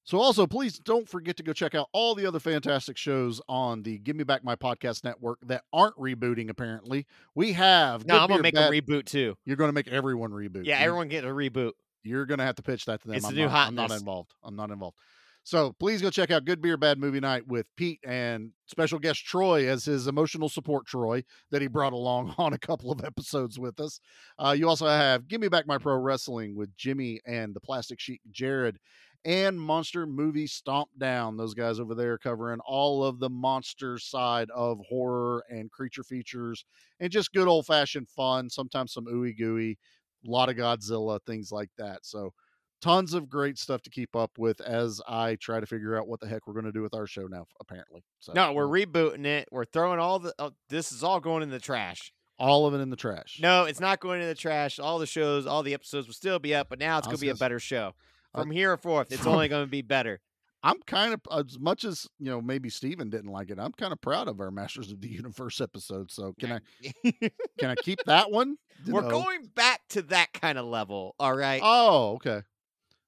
So 0.04 0.18
also, 0.18 0.46
please 0.46 0.78
don't 0.78 1.08
forget 1.08 1.36
to 1.36 1.42
go 1.42 1.52
check 1.52 1.74
out 1.74 1.88
all 1.92 2.14
the 2.14 2.26
other 2.26 2.40
fantastic 2.40 2.96
shows 2.96 3.40
on 3.48 3.82
the 3.82 3.98
Give 3.98 4.16
Me 4.16 4.24
Back 4.24 4.42
My 4.42 4.56
Podcast 4.56 5.04
network 5.04 5.38
that 5.46 5.62
aren't 5.72 5.94
rebooting. 5.96 6.48
Apparently, 6.50 7.06
we 7.34 7.52
have. 7.52 8.06
No, 8.06 8.14
Good 8.14 8.22
I'm 8.22 8.28
gonna 8.30 8.42
make 8.42 8.54
Bad- 8.54 8.72
a 8.72 8.80
reboot 8.80 9.04
too. 9.04 9.36
You're 9.44 9.56
going 9.56 9.68
to 9.68 9.72
make 9.74 9.88
everyone 9.88 10.30
reboot. 10.30 10.64
Yeah, 10.64 10.78
You- 10.80 10.86
everyone 10.86 11.08
get 11.08 11.24
a 11.24 11.28
reboot. 11.28 11.72
you're 12.02 12.26
going 12.26 12.38
to 12.38 12.44
have 12.44 12.56
to 12.56 12.62
pitch 12.62 12.86
that 12.86 13.02
to 13.02 13.08
them. 13.08 13.16
It's 13.18 13.26
I'm 13.26 13.34
the 13.34 13.40
new 13.42 13.46
not, 13.46 13.68
I'm 13.68 13.74
not 13.74 13.90
involved. 13.92 14.32
I'm 14.42 14.56
not 14.56 14.70
involved. 14.70 14.96
So 15.42 15.72
please 15.78 16.02
go 16.02 16.10
check 16.10 16.30
out 16.30 16.44
Good 16.44 16.60
Beer 16.60 16.76
Bad 16.76 16.98
Movie 16.98 17.18
Night 17.20 17.46
with 17.46 17.66
Pete 17.76 17.98
and 18.06 18.52
special 18.66 18.98
guest 18.98 19.24
Troy 19.24 19.66
as 19.68 19.86
his 19.86 20.06
emotional 20.06 20.48
support 20.50 20.86
Troy 20.86 21.24
that 21.50 21.62
he 21.62 21.68
brought 21.68 21.92
along 21.94 22.34
on 22.38 22.52
a 22.52 22.58
couple 22.58 22.90
of 22.92 23.02
episodes 23.04 23.58
with 23.58 23.80
us. 23.80 24.00
Uh, 24.38 24.54
you 24.56 24.68
also 24.68 24.86
have 24.86 25.28
Give 25.28 25.40
Me 25.40 25.48
Back 25.48 25.66
My 25.66 25.78
Pro 25.78 25.96
Wrestling 25.96 26.56
with 26.56 26.74
Jimmy 26.76 27.20
and 27.26 27.54
the 27.54 27.60
Plastic 27.60 28.00
Sheet 28.00 28.20
Jared 28.30 28.78
and 29.24 29.60
Monster 29.60 30.06
Movie 30.06 30.46
Stomp 30.46 30.88
Down. 30.98 31.36
Those 31.36 31.54
guys 31.54 31.78
over 31.80 31.94
there 31.94 32.18
covering 32.18 32.60
all 32.64 33.04
of 33.04 33.18
the 33.18 33.28
monster 33.30 33.98
side 33.98 34.48
of 34.50 34.78
horror 34.88 35.44
and 35.48 35.70
creature 35.70 36.02
features 36.04 36.64
and 37.00 37.10
just 37.12 37.32
good 37.32 37.48
old 37.48 37.66
fashioned 37.66 38.08
fun, 38.08 38.48
sometimes 38.48 38.92
some 38.92 39.06
ooey 39.06 39.36
gooey, 39.36 39.78
a 40.26 40.30
lot 40.30 40.48
of 40.48 40.56
Godzilla, 40.56 41.20
things 41.26 41.50
like 41.52 41.70
that. 41.78 42.00
So 42.06 42.32
tons 42.80 43.12
of 43.12 43.28
great 43.28 43.58
stuff 43.58 43.82
to 43.82 43.90
keep 43.90 44.16
up 44.16 44.30
with 44.38 44.60
as 44.62 45.00
I 45.06 45.36
try 45.36 45.60
to 45.60 45.66
figure 45.66 45.98
out 45.98 46.08
what 46.08 46.20
the 46.20 46.26
heck 46.26 46.46
we're 46.46 46.54
going 46.54 46.64
to 46.64 46.72
do 46.72 46.82
with 46.82 46.94
our 46.94 47.06
show 47.06 47.26
now. 47.26 47.46
Apparently, 47.60 48.02
so 48.20 48.32
No, 48.32 48.52
we're 48.52 48.66
rebooting 48.66 49.26
it. 49.26 49.48
We're 49.50 49.66
throwing 49.66 49.98
all 49.98 50.18
the. 50.18 50.34
Oh, 50.38 50.52
this 50.70 50.92
is 50.92 51.02
all 51.04 51.20
going 51.20 51.42
in 51.42 51.50
the 51.50 51.58
trash. 51.60 52.12
all 52.38 52.66
of 52.66 52.72
it 52.72 52.78
in 52.78 52.88
the 52.88 52.96
trash. 52.96 53.38
No, 53.42 53.64
it's 53.64 53.80
not 53.80 54.00
going 54.00 54.22
in 54.22 54.28
the 54.28 54.34
trash. 54.34 54.78
All 54.78 54.98
the 54.98 55.06
shows, 55.06 55.46
all 55.46 55.62
the 55.62 55.74
episodes 55.74 56.06
will 56.06 56.14
still 56.14 56.38
be 56.38 56.54
up, 56.54 56.68
but 56.70 56.78
now 56.78 56.96
it's 56.96 57.06
going 57.06 57.18
to 57.18 57.20
be 57.20 57.28
a 57.28 57.34
better 57.34 57.58
show. 57.60 57.92
From 58.34 58.50
here 58.50 58.76
forth, 58.76 59.12
it's 59.12 59.22
from- 59.22 59.32
only 59.32 59.48
going 59.48 59.64
to 59.66 59.70
be 59.70 59.82
better. 59.82 60.20
I'm 60.62 60.78
kind 60.86 61.14
of 61.14 61.20
as 61.46 61.58
much 61.58 61.86
as 61.86 62.06
you 62.18 62.26
know. 62.30 62.42
Maybe 62.42 62.68
Steven 62.68 63.08
didn't 63.08 63.30
like 63.30 63.48
it. 63.50 63.58
I'm 63.58 63.72
kind 63.72 63.94
of 63.94 64.00
proud 64.02 64.28
of 64.28 64.40
our 64.40 64.50
Masters 64.50 64.92
of 64.92 65.00
the 65.00 65.08
Universe 65.08 65.58
episode. 65.58 66.10
So 66.10 66.34
can 66.38 66.52
I 66.52 67.10
can 67.58 67.70
I 67.70 67.74
keep 67.76 67.98
that 68.04 68.30
one? 68.30 68.56
You 68.84 68.92
We're 68.92 69.00
know? 69.00 69.08
going 69.08 69.46
back 69.54 69.80
to 69.90 70.02
that 70.02 70.34
kind 70.34 70.58
of 70.58 70.66
level. 70.66 71.14
All 71.18 71.34
right. 71.34 71.62
Oh, 71.64 72.12
okay. 72.16 72.42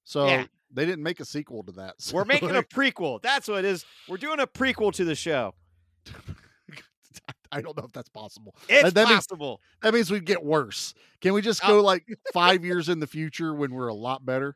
So 0.03 0.25
Yeah. 0.25 0.45
they 0.71 0.87
didn't 0.87 1.03
make 1.03 1.19
a 1.19 1.25
sequel 1.25 1.61
to 1.65 1.71
that. 1.73 1.93
so, 2.01 2.15
We're 2.15 2.25
making 2.25 2.55
a 2.55 2.63
prequel. 2.63 3.21
That's 3.21 3.47
what 3.47 3.59
it 3.59 3.65
is. 3.65 3.85
We're 4.09 4.17
doing 4.17 4.39
a 4.39 4.47
prequel 4.47 4.91
to 4.93 5.05
the 5.05 5.13
show. 5.15 5.53
I 7.51 7.61
don't 7.61 7.77
know 7.77 7.83
if 7.85 7.91
that's 7.91 8.09
possible. 8.09 8.55
It's 8.67 8.81
that, 8.81 8.95
that 8.95 9.07
means 9.09 9.27
possible. 9.27 9.61
that 9.83 9.93
means 9.93 10.09
we 10.09 10.19
get 10.19 10.43
worse. 10.43 10.95
Can 11.21 11.33
we 11.33 11.41
just 11.43 11.61
Oh. 11.63 11.67
go 11.67 11.81
like 11.83 12.03
five 12.33 12.65
years 12.65 12.89
in 12.89 12.99
the 12.99 13.05
future 13.05 13.53
when 13.53 13.71
we're 13.75 13.89
a 13.89 13.93
lot 13.93 14.25
better? 14.25 14.55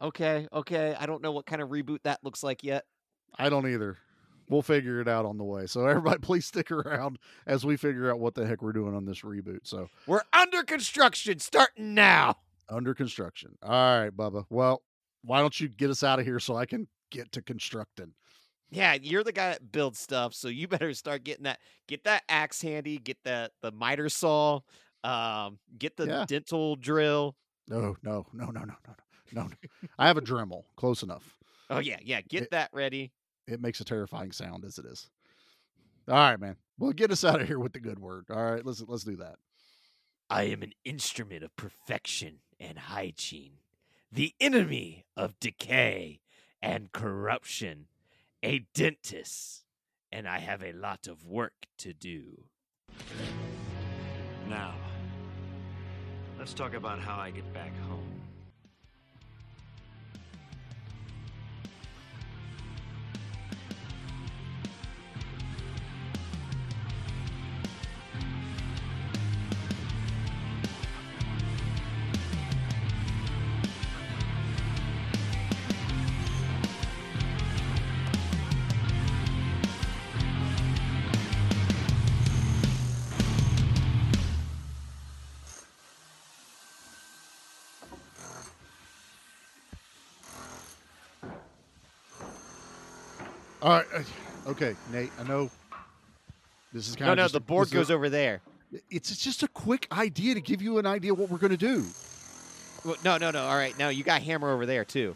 Okay, 0.00 0.48
okay. 0.52 0.96
I 0.98 1.06
don't 1.06 1.22
know 1.22 1.32
what 1.32 1.46
kind 1.46 1.60
of 1.60 1.68
reboot 1.68 1.98
that 2.04 2.20
looks 2.22 2.42
like 2.42 2.64
yet. 2.64 2.84
I 3.38 3.48
don't 3.48 3.66
either. 3.68 3.98
We'll 4.48 4.62
figure 4.62 5.00
it 5.00 5.06
out 5.08 5.26
on 5.26 5.38
the 5.38 5.44
way. 5.44 5.66
So 5.66 5.86
everybody, 5.86 6.18
please 6.18 6.46
stick 6.46 6.70
around 6.70 7.18
as 7.46 7.64
we 7.64 7.76
figure 7.76 8.10
out 8.10 8.18
what 8.18 8.34
the 8.34 8.46
heck 8.46 8.62
we're 8.62 8.72
doing 8.72 8.94
on 8.94 9.04
this 9.04 9.20
reboot. 9.20 9.60
So 9.64 9.88
We're 10.06 10.22
under 10.32 10.62
construction 10.62 11.38
starting 11.38 11.94
now. 11.94 12.36
under 12.68 12.94
construction. 12.94 13.56
All 13.62 13.70
right, 14.00 14.10
Bubba. 14.10 14.44
Well, 14.50 14.82
why 15.22 15.40
don't 15.40 15.58
you 15.60 15.68
get 15.68 15.90
us 15.90 16.02
out 16.02 16.18
of 16.18 16.24
here 16.24 16.40
so 16.40 16.56
I 16.56 16.66
can 16.66 16.88
get 17.10 17.30
to 17.32 17.42
constructing? 17.42 18.14
Yeah, 18.70 18.94
you're 18.94 19.24
the 19.24 19.32
guy 19.32 19.50
that 19.50 19.70
builds 19.72 19.98
stuff, 19.98 20.32
so 20.32 20.48
you 20.48 20.66
better 20.68 20.94
start 20.94 21.24
getting 21.24 21.44
that 21.44 21.58
get 21.88 22.04
that 22.04 22.22
axe 22.28 22.62
handy, 22.62 22.98
get 22.98 23.18
that 23.24 23.52
the 23.62 23.70
miter 23.72 24.08
saw, 24.08 24.60
um, 25.04 25.58
get 25.78 25.96
the 25.96 26.06
Yeah. 26.06 26.24
dental 26.26 26.76
drill. 26.76 27.36
No, 27.68 27.80
no, 27.80 27.96
no, 28.02 28.26
no, 28.32 28.46
no, 28.46 28.60
no, 28.60 28.74
no, 28.86 28.94
no. 29.34 29.42
no. 29.44 29.48
I 29.98 30.06
have 30.06 30.16
a 30.16 30.22
Dremel. 30.22 30.64
Close 30.76 31.02
enough. 31.02 31.36
Oh 31.68 31.78
yeah, 31.78 31.98
yeah, 32.02 32.20
get 32.20 32.44
It- 32.44 32.50
that 32.50 32.70
ready. 32.72 33.12
It 33.46 33.60
makes 33.60 33.80
a 33.80 33.84
terrifying 33.84 34.30
sound 34.32 34.64
as 34.64 34.78
it 34.78 34.84
is. 34.86 35.08
All 36.08 36.14
right, 36.14 36.38
man. 36.38 36.56
Well, 36.78 36.92
get 36.92 37.10
us 37.10 37.24
out 37.24 37.40
of 37.40 37.48
here 37.48 37.58
with 37.58 37.72
the 37.72 37.80
good 37.80 37.98
word. 37.98 38.26
All 38.30 38.52
right, 38.52 38.64
let's 38.64 38.82
let's 38.86 39.04
do 39.04 39.16
that. 39.16 39.36
I 40.28 40.44
am 40.44 40.62
an 40.62 40.72
instrument 40.84 41.42
of 41.42 41.54
perfection 41.56 42.38
and 42.60 42.78
hygiene, 42.78 43.54
the 44.12 44.34
enemy 44.40 45.04
of 45.16 45.38
decay 45.40 46.20
and 46.62 46.92
corruption, 46.92 47.86
a 48.42 48.60
dentist, 48.74 49.64
and 50.12 50.28
I 50.28 50.38
have 50.38 50.62
a 50.62 50.72
lot 50.72 51.08
of 51.08 51.26
work 51.26 51.66
to 51.78 51.92
do. 51.92 52.44
Now, 54.48 54.74
let's 56.38 56.54
talk 56.54 56.74
about 56.74 57.00
how 57.00 57.16
I 57.16 57.30
get 57.30 57.52
back 57.52 57.76
home. 57.88 58.19
All 93.70 93.76
right. 93.76 93.86
uh, 93.94 94.50
Okay, 94.50 94.74
Nate. 94.90 95.10
I 95.20 95.22
know 95.28 95.50
this 96.72 96.88
is 96.88 96.96
kind 96.96 97.06
No, 97.06 97.12
of 97.12 97.18
no, 97.18 97.28
the 97.28 97.40
board 97.40 97.66
is 97.68 97.72
a- 97.72 97.76
goes 97.76 97.90
over 97.90 98.08
there. 98.08 98.40
It's 98.90 99.10
it's 99.10 99.22
just 99.22 99.42
a 99.42 99.48
quick 99.48 99.86
idea 99.92 100.34
to 100.34 100.40
give 100.40 100.60
you 100.62 100.78
an 100.78 100.86
idea 100.86 101.12
what 101.14 101.28
we're 101.28 101.38
going 101.38 101.50
to 101.50 101.56
do, 101.56 101.84
Well, 102.84 102.96
no, 103.04 103.16
no, 103.18 103.30
no. 103.30 103.42
All 103.44 103.56
right, 103.56 103.76
now 103.78 103.88
you 103.90 104.02
got 104.04 104.22
hammer 104.22 104.50
over 104.50 104.64
there 104.66 104.84
too. 104.84 105.14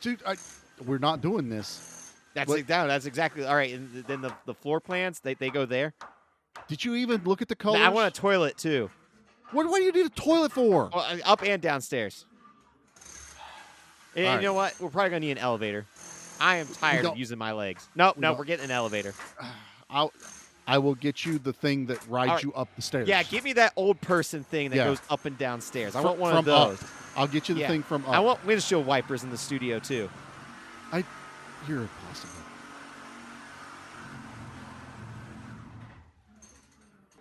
dude. 0.00 0.20
I, 0.26 0.36
we're 0.84 0.98
not 0.98 1.20
doing 1.20 1.48
this. 1.48 2.12
That's 2.34 2.50
no, 2.50 2.62
that's 2.86 3.06
exactly 3.06 3.44
all 3.44 3.56
right. 3.56 3.72
And 3.74 4.04
then 4.06 4.20
the, 4.20 4.32
the 4.46 4.54
floor 4.54 4.80
plans 4.80 5.18
they, 5.20 5.34
they 5.34 5.50
go 5.50 5.64
there. 5.66 5.92
Did 6.68 6.84
you 6.84 6.94
even 6.96 7.22
look 7.24 7.40
at 7.42 7.48
the 7.48 7.56
colors? 7.56 7.80
I 7.80 7.88
want 7.88 8.16
a 8.16 8.20
toilet 8.20 8.56
too. 8.58 8.90
What, 9.52 9.66
what 9.68 9.78
do 9.78 9.84
you 9.84 9.92
need 9.92 10.06
a 10.06 10.10
toilet 10.10 10.52
for? 10.52 10.90
Well, 10.92 11.04
uh, 11.08 11.16
up 11.24 11.42
and 11.42 11.60
downstairs. 11.62 12.26
And 14.14 14.26
All 14.26 14.36
you 14.36 14.42
know 14.42 14.54
what? 14.54 14.78
We're 14.80 14.90
probably 14.90 15.10
gonna 15.10 15.20
need 15.20 15.32
an 15.32 15.38
elevator. 15.38 15.86
I 16.40 16.56
am 16.56 16.66
tired 16.66 17.04
of 17.06 17.16
using 17.16 17.38
my 17.38 17.52
legs. 17.52 17.88
No, 17.94 18.12
no, 18.16 18.32
we're 18.34 18.44
getting 18.44 18.66
an 18.66 18.70
elevator. 18.70 19.14
I'll, 19.90 20.12
I 20.66 20.78
will 20.78 20.94
get 20.94 21.24
you 21.24 21.38
the 21.38 21.52
thing 21.52 21.86
that 21.86 22.06
rides 22.08 22.30
right. 22.30 22.42
you 22.44 22.52
up 22.52 22.68
the 22.76 22.82
stairs. 22.82 23.08
Yeah, 23.08 23.22
give 23.22 23.42
me 23.44 23.54
that 23.54 23.72
old 23.76 24.00
person 24.00 24.44
thing 24.44 24.70
that 24.70 24.76
Yeah. 24.76 24.84
goes 24.84 25.00
up 25.08 25.24
and 25.24 25.36
downstairs. 25.38 25.96
I 25.96 26.00
Fr- 26.02 26.06
want 26.08 26.18
one 26.18 26.30
from 26.32 26.38
of 26.40 26.44
those. 26.44 26.82
Up. 26.82 26.88
I'll 27.16 27.26
get 27.26 27.48
you 27.48 27.54
the 27.54 27.62
Yeah. 27.62 27.68
thing 27.68 27.82
from 27.82 28.04
up. 28.04 28.10
I 28.12 28.20
want 28.20 28.44
windshield 28.44 28.86
wipers 28.86 29.24
in 29.24 29.30
the 29.30 29.38
studio 29.38 29.78
too. 29.78 30.10
I, 30.92 31.04
you're 31.66 31.80
impossible. 31.82 32.37